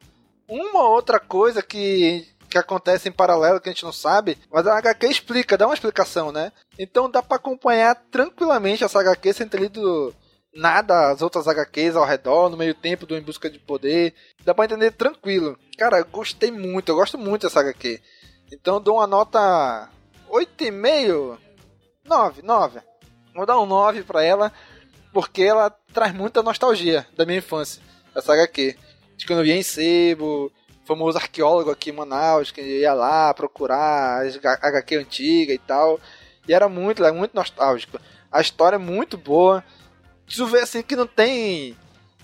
Uma 0.48 0.90
outra 0.90 1.20
coisa 1.20 1.62
que, 1.62 2.28
que 2.49 2.57
acontece 2.57 3.07
em 3.07 3.12
paralelo 3.12 3.62
que 3.62 3.70
a 3.70 3.72
gente 3.72 3.84
não 3.84 3.94
sabe, 3.94 4.38
mas 4.52 4.66
a 4.66 4.78
HQ 4.78 5.07
explica, 5.07 5.57
dá 5.57 5.68
uma 5.68 5.74
explicação, 5.74 6.32
né? 6.32 6.52
Então 6.78 7.10
dá 7.10 7.22
pra 7.22 7.38
acompanhar 7.38 7.95
tranquilamente 8.12 8.84
essa 8.84 8.99
HQ 8.99 9.34
sem 9.34 9.48
ter 9.48 9.60
lido 9.60 10.14
nada 10.56 11.12
as 11.12 11.22
outras 11.22 11.48
HQs 11.48 11.95
ao 11.95 12.06
redor, 12.06 12.49
no 12.49 12.57
meio 12.57 12.74
tempo 12.74 13.06
do 13.06 13.16
Em 13.16 13.22
Busca 13.22 13.49
de 13.49 13.60
Poder. 13.60 14.14
Dá 14.44 14.53
pra 14.53 14.66
entender 14.66 14.91
tranquilo. 14.91 15.57
Cara, 15.78 15.99
eu 15.99 16.06
gostei 16.06 16.49
muito, 16.49 16.90
eu 16.90 16.95
gosto 16.95 17.18
muito 17.18 17.44
dessa 17.44 17.60
HQ. 17.60 18.02
Então 18.52 18.82
dou 18.82 18.95
uma 18.95 19.07
nota 19.07 19.90
8,5. 20.30 21.38
9, 22.06 22.41
9. 22.41 22.80
Vou 23.36 23.45
dar 23.45 23.60
um 23.60 23.66
9 23.66 24.03
pra 24.03 24.24
ela, 24.24 24.52
porque 25.12 25.44
ela 25.44 25.70
traz 25.94 26.14
muita 26.14 26.41
nostalgia 26.41 27.06
da 27.18 27.26
minha 27.26 27.40
infância, 27.40 27.82
essa 28.16 28.34
HQ. 28.34 28.78
De 29.18 29.28
quando 29.28 29.40
eu 29.40 29.45
via 29.45 29.57
em 29.57 29.64
Sebo, 29.64 30.49
famoso 30.86 31.18
arqueólogo 31.18 31.70
aqui 31.70 31.90
em 31.90 31.94
Manaus, 31.94 32.52
que 32.52 32.62
ia 32.62 32.94
lá 32.94 33.34
procurar 33.34 34.26
as 34.26 34.38
HQ 34.38 34.95
antiga 34.95 35.53
e 35.53 35.57
tal. 35.57 35.99
E 36.48 36.53
era 36.53 36.70
muito, 36.70 37.03
era 37.03 37.14
muito 37.14 37.36
nostálgico. 37.36 37.99
A 38.32 38.40
história 38.40 38.78
é 38.78 38.80
muito 38.80 39.18
boa. 39.18 39.64
Tu 40.28 40.45
vê 40.45 40.62
assim 40.62 40.82
que 40.82 40.95
não 40.95 41.07
tem. 41.07 41.76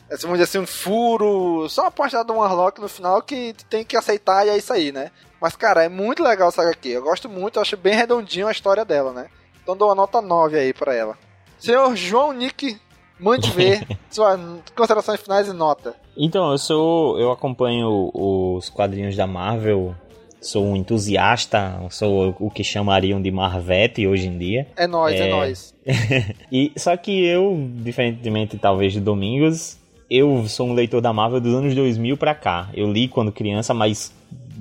assim, 0.09 0.23
Vamos 0.23 0.39
dizer 0.39 0.43
assim, 0.43 0.59
um 0.59 0.67
furo. 0.67 1.67
Só 1.67 1.83
uma 1.83 1.91
parte 1.91 2.15
do 2.23 2.35
Warlock 2.35 2.79
no 2.79 2.88
final 2.88 3.21
que 3.21 3.53
tem 3.69 3.83
que 3.83 3.97
aceitar 3.97 4.45
e 4.45 4.49
é 4.49 4.57
isso 4.57 4.71
aí, 4.71 4.91
né? 4.91 5.11
Mas, 5.41 5.55
cara, 5.55 5.83
é 5.83 5.89
muito 5.89 6.23
legal 6.23 6.49
essa 6.49 6.61
HQ. 6.61 6.88
Eu 6.88 7.01
gosto 7.01 7.27
muito, 7.27 7.57
eu 7.57 7.61
acho 7.61 7.75
bem 7.75 7.95
redondinho 7.95 8.47
a 8.47 8.51
história 8.51 8.85
dela, 8.85 9.11
né? 9.11 9.29
Então 9.63 9.75
dou 9.77 9.88
uma 9.89 9.95
nota 9.95 10.21
9 10.21 10.57
aí 10.57 10.73
pra 10.73 10.93
ela. 10.95 11.17
Senhor 11.59 11.95
João 11.95 12.33
Nick, 12.33 12.77
mande 13.19 13.49
ver 13.51 13.85
suas 14.09 14.39
considerações 14.75 15.19
finais 15.21 15.47
e 15.47 15.53
nota. 15.53 15.95
Então, 16.17 16.51
eu 16.51 16.57
sou. 16.57 17.19
Eu 17.19 17.31
acompanho 17.31 18.11
os 18.13 18.69
quadrinhos 18.69 19.15
da 19.15 19.25
Marvel. 19.27 19.95
Sou 20.41 20.65
um 20.65 20.75
entusiasta, 20.75 21.79
sou 21.91 22.35
o 22.39 22.49
que 22.49 22.63
chamariam 22.63 23.21
de 23.21 23.29
Marvete 23.29 24.07
hoje 24.07 24.27
em 24.27 24.39
dia. 24.39 24.67
É 24.75 24.88
nóis, 24.88 25.19
é, 25.21 25.27
É. 25.27 25.31
nóis. 25.31 25.75
e 26.51 26.71
só 26.75 26.97
que 26.97 27.23
eu, 27.23 27.55
diferentemente 27.75 28.57
talvez 28.57 28.91
de 28.91 28.99
Domingos, 28.99 29.77
eu 30.09 30.47
sou 30.47 30.67
um 30.67 30.73
leitor 30.73 30.99
da 30.99 31.13
Marvel 31.13 31.39
dos 31.39 31.53
anos 31.53 31.75
2000 31.75 32.17
pra 32.17 32.33
cá. 32.33 32.69
Eu 32.73 32.91
li 32.91 33.07
quando 33.07 33.31
criança, 33.31 33.71
mas 33.71 34.11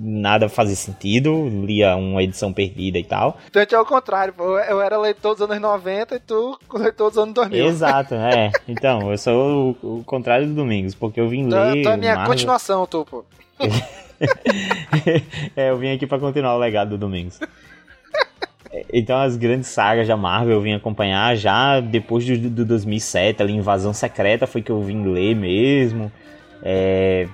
nada 0.03 0.49
fazia 0.49 0.75
sentido, 0.77 1.49
lia 1.65 1.95
uma 1.97 2.23
edição 2.23 2.53
perdida 2.53 2.99
e 2.99 3.05
tal. 3.05 3.39
Então 3.49 3.79
é 3.79 3.83
o 3.83 3.87
contrário, 3.87 4.33
pô. 4.33 4.59
Eu 4.59 4.81
era 4.81 4.97
leitor 4.99 5.35
dos 5.35 5.43
anos 5.43 5.61
90 5.61 6.15
e 6.17 6.21
tu 6.21 6.59
leitor 6.75 7.11
dos 7.11 7.19
anos 7.19 7.35
2000. 7.35 7.67
Exato, 7.67 8.15
é. 8.15 8.51
Então, 8.67 9.11
eu 9.11 9.19
sou 9.19 9.77
o, 9.83 9.99
o 9.99 10.05
contrário 10.05 10.47
do 10.47 10.55
Domingos, 10.55 10.95
porque 10.95 11.21
eu 11.21 11.29
vim 11.29 11.49
Tu 11.49 11.55
é- 11.55 11.73
ler 11.73 11.83
tu 11.83 11.89
é 11.89 11.93
a 11.93 11.97
minha 11.97 12.15
Marvel- 12.15 12.33
continuação, 12.33 12.87
tu, 12.87 13.05
pô. 13.05 13.25
é, 15.57 15.71
eu 15.71 15.77
vim 15.79 15.93
aqui 15.93 16.07
pra 16.07 16.19
continuar 16.19 16.55
o 16.55 16.59
legado 16.59 16.91
do 16.91 16.99
Domingos. 16.99 17.39
Então 18.93 19.19
as 19.21 19.37
grandes 19.37 19.69
sagas 19.69 20.07
da 20.07 20.17
Marvel 20.17 20.55
eu 20.55 20.61
vim 20.61 20.73
acompanhar 20.75 21.35
já 21.37 21.81
depois 21.81 22.25
do, 22.25 22.49
do 22.51 22.65
2007, 22.65 23.43
ali 23.43 23.53
Invasão 23.53 23.93
Secreta 23.93 24.47
foi 24.47 24.63
que 24.63 24.71
eu 24.71 24.81
vim 24.81 25.03
ler 25.13 25.35
mesmo. 25.35 26.11
É, 26.63 27.27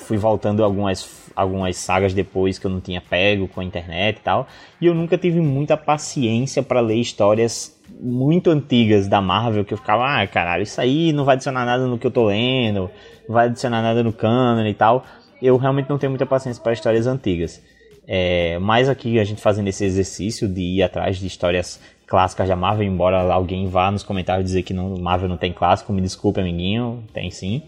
fui 0.00 0.18
voltando 0.18 0.62
algumas, 0.62 1.27
algumas 1.38 1.76
sagas 1.76 2.12
depois 2.12 2.58
que 2.58 2.66
eu 2.66 2.70
não 2.70 2.80
tinha 2.80 3.00
pego 3.00 3.46
com 3.46 3.60
a 3.60 3.64
internet 3.64 4.18
e 4.18 4.20
tal. 4.20 4.48
E 4.80 4.86
eu 4.86 4.94
nunca 4.94 5.16
tive 5.16 5.40
muita 5.40 5.76
paciência 5.76 6.62
pra 6.62 6.80
ler 6.80 6.96
histórias 6.96 7.78
muito 8.00 8.50
antigas 8.50 9.06
da 9.06 9.20
Marvel 9.20 9.64
que 9.64 9.72
eu 9.72 9.78
ficava, 9.78 10.04
ah, 10.04 10.26
caralho, 10.26 10.64
isso 10.64 10.80
aí 10.80 11.12
não 11.12 11.24
vai 11.24 11.36
adicionar 11.36 11.64
nada 11.64 11.86
no 11.86 11.96
que 11.96 12.06
eu 12.06 12.10
tô 12.10 12.26
lendo, 12.26 12.90
não 13.28 13.34
vai 13.34 13.46
adicionar 13.46 13.80
nada 13.80 14.02
no 14.02 14.12
canon 14.12 14.66
e 14.66 14.74
tal. 14.74 15.04
Eu 15.40 15.56
realmente 15.56 15.88
não 15.88 15.96
tenho 15.96 16.10
muita 16.10 16.26
paciência 16.26 16.60
para 16.60 16.72
histórias 16.72 17.06
antigas. 17.06 17.62
É, 18.06 18.58
mas 18.58 18.88
aqui 18.88 19.20
a 19.20 19.24
gente 19.24 19.40
fazendo 19.40 19.68
esse 19.68 19.84
exercício 19.84 20.48
de 20.48 20.62
ir 20.62 20.82
atrás 20.82 21.18
de 21.18 21.26
histórias 21.26 21.78
clássicas 22.06 22.48
da 22.48 22.56
Marvel, 22.56 22.86
embora 22.86 23.20
alguém 23.32 23.68
vá 23.68 23.90
nos 23.90 24.02
comentários 24.02 24.46
dizer 24.46 24.62
que 24.62 24.72
não, 24.74 24.96
Marvel 24.98 25.28
não 25.28 25.36
tem 25.36 25.52
clássico, 25.52 25.92
me 25.92 26.00
desculpe, 26.00 26.40
amiguinho, 26.40 27.04
tem 27.12 27.30
sim. 27.30 27.62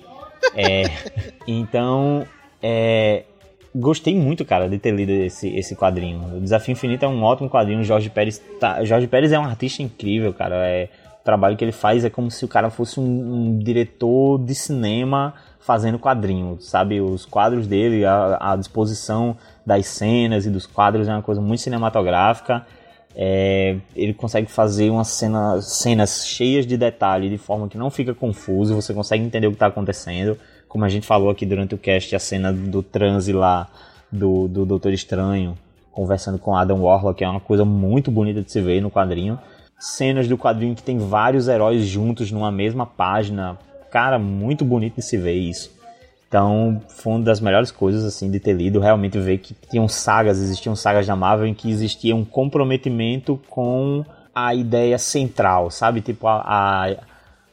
É, 0.57 0.85
então, 1.47 2.27
é, 2.63 3.25
gostei 3.75 4.15
muito, 4.15 4.45
cara, 4.45 4.69
de 4.69 4.79
ter 4.79 4.93
lido 4.93 5.11
esse, 5.11 5.49
esse 5.57 5.77
quadrinho. 5.77 6.37
O 6.37 6.41
Desafio 6.41 6.73
Infinito 6.73 7.05
é 7.05 7.09
um 7.09 7.23
ótimo 7.23 7.49
quadrinho. 7.49 7.83
Jorge 7.85 8.11
Pérez, 8.11 8.43
tá, 8.59 8.85
Jorge 8.85 9.07
Pérez 9.07 9.33
é 9.33 9.39
um 9.39 9.45
artista 9.45 9.83
incrível, 9.83 10.33
cara. 10.33 10.57
É, 10.69 10.89
o 11.21 11.25
trabalho 11.25 11.57
que 11.57 11.65
ele 11.65 11.73
faz 11.73 12.05
é 12.05 12.11
como 12.11 12.31
se 12.31 12.45
o 12.45 12.49
cara 12.49 12.71
fosse 12.71 12.99
um, 12.99 13.05
um 13.05 13.59
diretor 13.59 14.39
de 14.39 14.55
cinema 14.55 15.35
fazendo 15.61 15.99
quadrinho, 15.99 16.59
sabe? 16.61 17.01
Os 17.01 17.25
quadros 17.27 17.67
dele, 17.67 18.05
a, 18.05 18.53
a 18.53 18.57
disposição 18.57 19.37
das 19.65 19.87
cenas 19.87 20.47
e 20.47 20.51
dos 20.51 20.67
quadros 20.67 21.07
é 21.07 21.13
uma 21.13 21.23
coisa 21.23 21.41
muito 21.41 21.61
cinematográfica. 21.61 22.67
É, 23.15 23.77
ele 23.95 24.15
consegue 24.15 24.51
fazer 24.51 24.89
uma 24.89 25.05
cena, 25.05 25.61
cenas 25.61 26.27
cheias 26.27 26.67
de 26.67 26.77
detalhe 26.77 27.29
de 27.29 27.39
forma 27.39 27.69
que 27.69 27.77
não 27.77 27.91
fica 27.91 28.15
confuso, 28.15 28.75
você 28.75 28.95
consegue 28.95 29.25
entender 29.25 29.47
o 29.47 29.51
que 29.51 29.57
está 29.57 29.67
acontecendo. 29.67 30.39
Como 30.71 30.85
a 30.85 30.89
gente 30.89 31.05
falou 31.07 31.29
aqui 31.29 31.45
durante 31.45 31.75
o 31.75 31.79
cast, 31.79 32.15
a 32.15 32.19
cena 32.21 32.53
do 32.53 32.81
transe 32.81 33.33
lá 33.33 33.69
do, 34.11 34.47
do 34.47 34.65
Doutor 34.65 34.93
Estranho 34.93 35.59
conversando 35.91 36.39
com 36.39 36.55
Adam 36.57 36.81
Warlock, 36.81 37.23
é 37.23 37.29
uma 37.29 37.41
coisa 37.41 37.65
muito 37.65 38.09
bonita 38.09 38.41
de 38.41 38.51
se 38.51 38.61
ver 38.61 38.81
no 38.81 38.91
quadrinho. 38.91 39.37
Cenas 39.79 40.29
do 40.29 40.39
quadrinho 40.39 40.77
que 40.77 40.83
tem 40.83 40.97
vários 40.97 41.49
heróis 41.49 41.85
juntos 41.85 42.31
numa 42.31 42.53
mesma 42.53 42.87
página. 42.87 43.59
Cara, 43.91 44.17
muito 44.17 44.65
bonito 44.65 44.95
de 44.95 45.03
se 45.03 45.17
ver 45.19 45.35
isso. 45.35 45.77
Então, 46.29 46.81
foi 46.89 47.15
uma 47.15 47.25
das 47.25 47.41
melhores 47.41 47.73
coisas 47.73 48.05
assim 48.05 48.31
de 48.31 48.39
ter 48.39 48.53
lido, 48.53 48.79
realmente 48.79 49.19
ver 49.19 49.39
que 49.39 49.53
tinham 49.69 49.89
sagas, 49.89 50.39
existiam 50.39 50.77
sagas 50.77 51.05
da 51.05 51.17
Marvel 51.17 51.49
em 51.49 51.55
que 51.55 51.69
existia 51.69 52.15
um 52.15 52.25
comprometimento 52.25 53.41
com 53.51 54.05
a 54.33 54.55
ideia 54.55 54.97
central, 54.97 55.73
sabe? 55.73 56.01
Tipo, 56.01 56.29
a, 56.29 56.45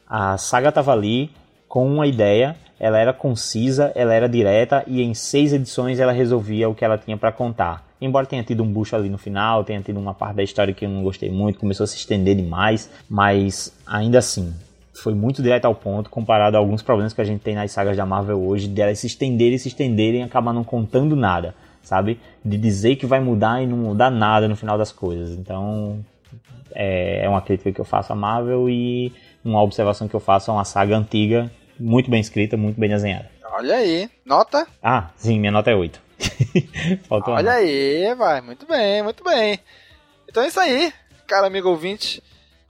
a, 0.08 0.32
a 0.32 0.38
saga 0.38 0.70
tava 0.70 0.92
ali 0.92 1.28
com 1.68 1.84
uma 1.92 2.06
ideia, 2.06 2.54
ela 2.78 2.98
era 2.98 3.12
concisa, 3.12 3.92
ela 3.94 4.14
era 4.14 4.28
direta 4.28 4.84
e 4.86 5.02
em 5.02 5.14
seis 5.14 5.52
edições 5.52 5.98
ela 5.98 6.12
resolvia 6.12 6.68
o 6.68 6.74
que 6.74 6.84
ela 6.84 6.98
tinha 6.98 7.16
para 7.16 7.32
contar. 7.32 7.86
Embora 8.00 8.26
tenha 8.26 8.44
tido 8.44 8.62
um 8.62 8.72
bucho 8.72 8.94
ali 8.94 9.08
no 9.08 9.18
final, 9.18 9.64
tenha 9.64 9.80
tido 9.80 9.98
uma 9.98 10.14
parte 10.14 10.36
da 10.36 10.42
história 10.42 10.72
que 10.72 10.84
eu 10.84 10.88
não 10.88 11.02
gostei 11.02 11.30
muito, 11.30 11.58
começou 11.58 11.84
a 11.84 11.86
se 11.86 11.96
estender 11.96 12.36
demais, 12.36 12.90
mas 13.08 13.74
ainda 13.84 14.18
assim, 14.18 14.54
foi 14.94 15.14
muito 15.14 15.42
direto 15.42 15.64
ao 15.64 15.74
ponto 15.74 16.08
comparado 16.08 16.56
a 16.56 16.60
alguns 16.60 16.82
problemas 16.82 17.12
que 17.12 17.20
a 17.20 17.24
gente 17.24 17.40
tem 17.40 17.54
nas 17.54 17.72
sagas 17.72 17.96
da 17.96 18.06
Marvel 18.06 18.40
hoje, 18.40 18.68
delas 18.68 19.00
se 19.00 19.06
estenderem 19.06 19.54
e 19.54 19.58
se 19.58 19.68
estenderem 19.68 20.20
e 20.20 20.24
acabar 20.24 20.52
não 20.52 20.62
contando 20.62 21.16
nada, 21.16 21.54
sabe? 21.82 22.20
De 22.44 22.56
dizer 22.56 22.96
que 22.96 23.06
vai 23.06 23.20
mudar 23.20 23.62
e 23.62 23.66
não 23.66 23.76
mudar 23.76 24.10
nada 24.10 24.46
no 24.46 24.54
final 24.54 24.78
das 24.78 24.92
coisas. 24.92 25.36
Então, 25.36 25.98
é, 26.74 27.24
é 27.24 27.28
uma 27.28 27.40
crítica 27.40 27.72
que 27.72 27.80
eu 27.80 27.84
faço 27.84 28.12
à 28.12 28.16
Marvel 28.16 28.68
e 28.68 29.12
uma 29.44 29.62
observação 29.62 30.06
que 30.06 30.14
eu 30.14 30.20
faço 30.20 30.50
a 30.50 30.54
uma 30.54 30.64
saga 30.64 30.96
antiga, 30.96 31.50
muito 31.78 32.10
bem 32.10 32.20
escrita, 32.20 32.56
muito 32.56 32.78
bem 32.78 32.88
desenhada. 32.88 33.30
Olha 33.52 33.76
aí. 33.76 34.10
Nota? 34.24 34.66
Ah, 34.82 35.10
sim, 35.16 35.38
minha 35.38 35.52
nota 35.52 35.70
é 35.70 35.74
8. 35.74 36.00
Faltou 37.08 37.34
Olha 37.34 37.52
aí, 37.52 38.14
vai. 38.14 38.40
Muito 38.40 38.66
bem, 38.66 39.02
muito 39.02 39.24
bem. 39.24 39.58
Então 40.28 40.42
é 40.42 40.48
isso 40.48 40.60
aí, 40.60 40.92
cara 41.26 41.46
amigo 41.46 41.68
ouvinte. 41.68 42.22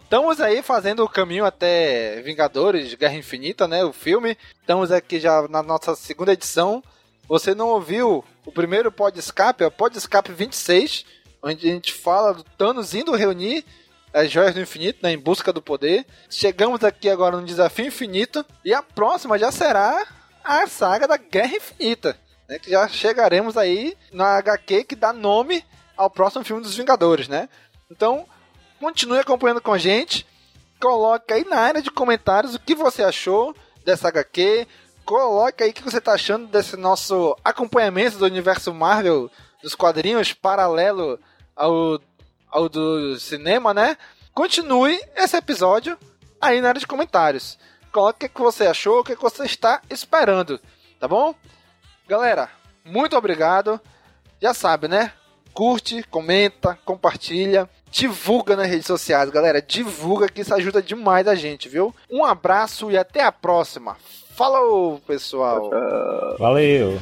Estamos 0.03 0.41
aí 0.41 0.63
fazendo 0.63 1.05
o 1.05 1.09
caminho 1.09 1.45
até 1.45 2.23
Vingadores, 2.23 2.95
Guerra 2.95 3.17
Infinita, 3.17 3.69
né? 3.69 3.85
O 3.85 3.93
filme. 3.93 4.39
Estamos 4.61 4.91
aqui 4.91 5.21
já 5.21 5.47
na 5.49 5.63
nossa 5.63 5.95
segunda 5.95 6.33
edição. 6.33 6.83
Você 7.29 7.55
não 7.55 7.69
ouviu 7.69 8.25
o 8.47 8.51
primeiro 8.51 8.91
Pod 8.91 9.19
Escape, 9.19 9.63
é 9.63 9.67
o 9.67 9.71
Pod 9.71 9.97
Escape 9.99 10.33
26, 10.33 11.05
onde 11.43 11.69
a 11.69 11.73
gente 11.73 11.93
fala 11.93 12.33
do 12.33 12.43
Thanos 12.43 12.95
indo 12.95 13.15
reunir 13.15 13.67
as 14.13 14.31
joias 14.31 14.55
do 14.55 14.61
infinito, 14.61 15.01
né, 15.03 15.13
em 15.13 15.19
busca 15.19 15.53
do 15.53 15.63
poder. 15.63 16.07
Chegamos 16.31 16.83
aqui 16.85 17.09
agora 17.09 17.37
no 17.37 17.47
Desafio 17.47 17.87
Infinito. 17.87 18.45
E 18.65 18.73
a 18.73 18.83
próxima 18.83 19.39
já 19.39 19.53
será 19.53 20.07
a 20.43 20.67
saga 20.67 21.07
da 21.07 21.17
Guerra 21.17 21.57
Infinita. 21.57 22.17
Né, 22.49 22.59
que 22.59 22.71
já 22.71 22.89
chegaremos 22.89 23.57
aí 23.57 23.97
na 24.13 24.39
HQ 24.39 24.85
que 24.85 24.97
dá 24.97 25.13
nome 25.13 25.65
ao 25.97 26.09
próximo 26.09 26.45
filme 26.45 26.63
dos 26.63 26.77
Vingadores, 26.77 27.29
né? 27.29 27.49
Então, 27.91 28.27
continue 28.81 29.19
acompanhando 29.19 29.61
com 29.61 29.73
a 29.73 29.79
gente. 29.79 30.27
Coloque 30.81 31.33
aí 31.33 31.45
na 31.45 31.59
área 31.59 31.83
de 31.83 31.91
comentários 31.91 32.55
o 32.55 32.61
que 32.61 32.75
você 32.75 33.03
achou 33.03 33.55
dessa 33.85 34.09
HQ. 34.09 34.67
Coloque 35.05 35.63
aí 35.63 35.71
o 35.71 35.75
que 35.75 35.83
você 35.83 35.99
está 35.99 36.13
achando 36.13 36.47
desse 36.47 36.77
nosso 36.77 37.37
acompanhamento 37.45 38.19
do 38.19 38.25
universo 38.25 38.73
Marvel 38.73 39.31
dos 39.63 39.75
quadrinhos 39.75 40.33
paralelo 40.33 41.19
ao, 41.57 41.99
ao 42.51 42.69
do 42.69 43.19
cinema, 43.19 43.73
né? 43.73 43.97
continue 44.39 44.97
esse 45.17 45.37
episódio 45.37 45.99
aí 46.41 46.61
na 46.61 46.69
área 46.69 46.79
de 46.79 46.87
comentários. 46.87 47.59
Coloque 47.91 48.27
o 48.27 48.29
que 48.29 48.41
você 48.41 48.69
achou, 48.69 49.01
o 49.01 49.05
que 49.05 49.17
você 49.17 49.45
está 49.45 49.83
esperando, 49.91 50.61
tá 51.01 51.09
bom? 51.09 51.35
Galera, 52.07 52.49
muito 52.85 53.17
obrigado. 53.17 53.81
Já 54.41 54.55
sabe, 54.55 54.87
né? 54.87 55.13
Curte, 55.53 56.05
comenta, 56.05 56.79
compartilha, 56.85 57.69
divulga 57.91 58.55
nas 58.55 58.69
redes 58.69 58.87
sociais, 58.87 59.29
galera. 59.29 59.61
Divulga 59.61 60.29
que 60.29 60.43
isso 60.43 60.55
ajuda 60.55 60.81
demais 60.81 61.27
a 61.27 61.35
gente, 61.35 61.69
viu? 61.69 61.93
Um 62.09 62.25
abraço 62.25 62.93
e 62.93 62.97
até 62.97 63.25
a 63.25 63.33
próxima. 63.33 63.97
Falou, 64.37 65.01
pessoal. 65.01 65.69
Valeu! 66.39 67.01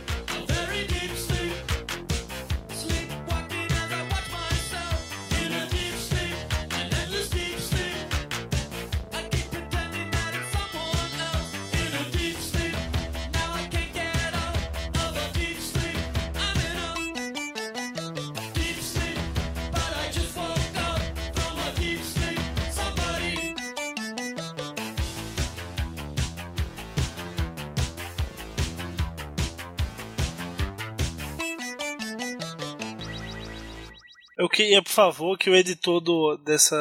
Eu 34.36 34.48
queria, 34.48 34.82
por 34.82 34.90
favor, 34.92 35.38
que 35.38 35.48
o 35.48 35.54
editor 35.54 36.00
do, 36.00 36.36
dessa, 36.44 36.76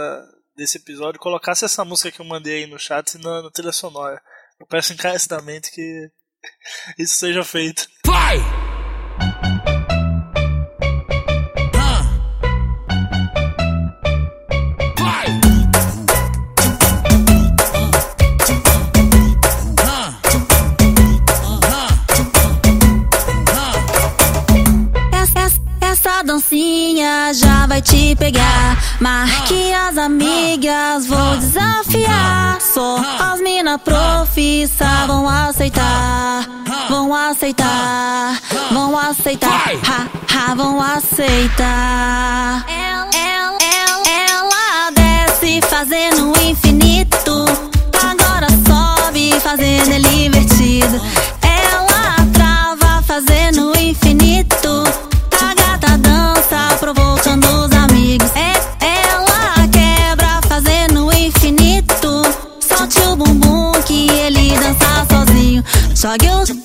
desse 0.55 0.77
episódio 0.77 1.19
colocasse 1.19 1.63
essa 1.63 1.85
música 1.85 2.11
que 2.11 2.19
eu 2.19 2.25
mandei 2.25 2.63
aí 2.63 2.67
no 2.67 2.77
chat 2.77 3.17
na, 3.17 3.43
na 3.43 3.51
trilha 3.51 3.71
sonora. 3.71 4.21
Eu 4.59 4.67
peço 4.67 4.93
encarecidamente 4.93 5.71
que 5.71 6.09
isso 6.99 7.15
seja 7.15 7.43
feito. 7.43 7.87
Essa, 8.05 8.64
Marque 28.99 29.73
as 29.73 29.97
amigas, 29.97 31.05
vou 31.07 31.37
desafiar. 31.37 32.59
Só 32.61 32.97
as 33.19 33.41
mina 33.41 33.77
profissa 33.77 34.85
vão 35.07 35.27
aceitar. 35.27 36.45
Vão 36.89 37.13
aceitar, 37.13 38.39
vão 38.71 38.97
aceitar. 38.97 39.71
Ha, 39.87 40.07
ha, 40.33 40.55
vão 40.55 40.81
aceitar. 40.81 42.65
Ela, 42.67 43.09
ela, 43.15 43.57
ela, 43.61 44.03
ela 44.29 44.91
desce 44.91 45.61
fazendo 45.67 46.31
o 46.31 46.43
infinito. 46.43 47.45
Agora 48.01 48.47
sobe 48.67 49.31
fazendo 49.41 49.91
ele 49.91 50.25
invertido. 50.25 51.01
Sozinho. 66.05 66.05
Jogue 66.05 66.29
os 66.29 66.64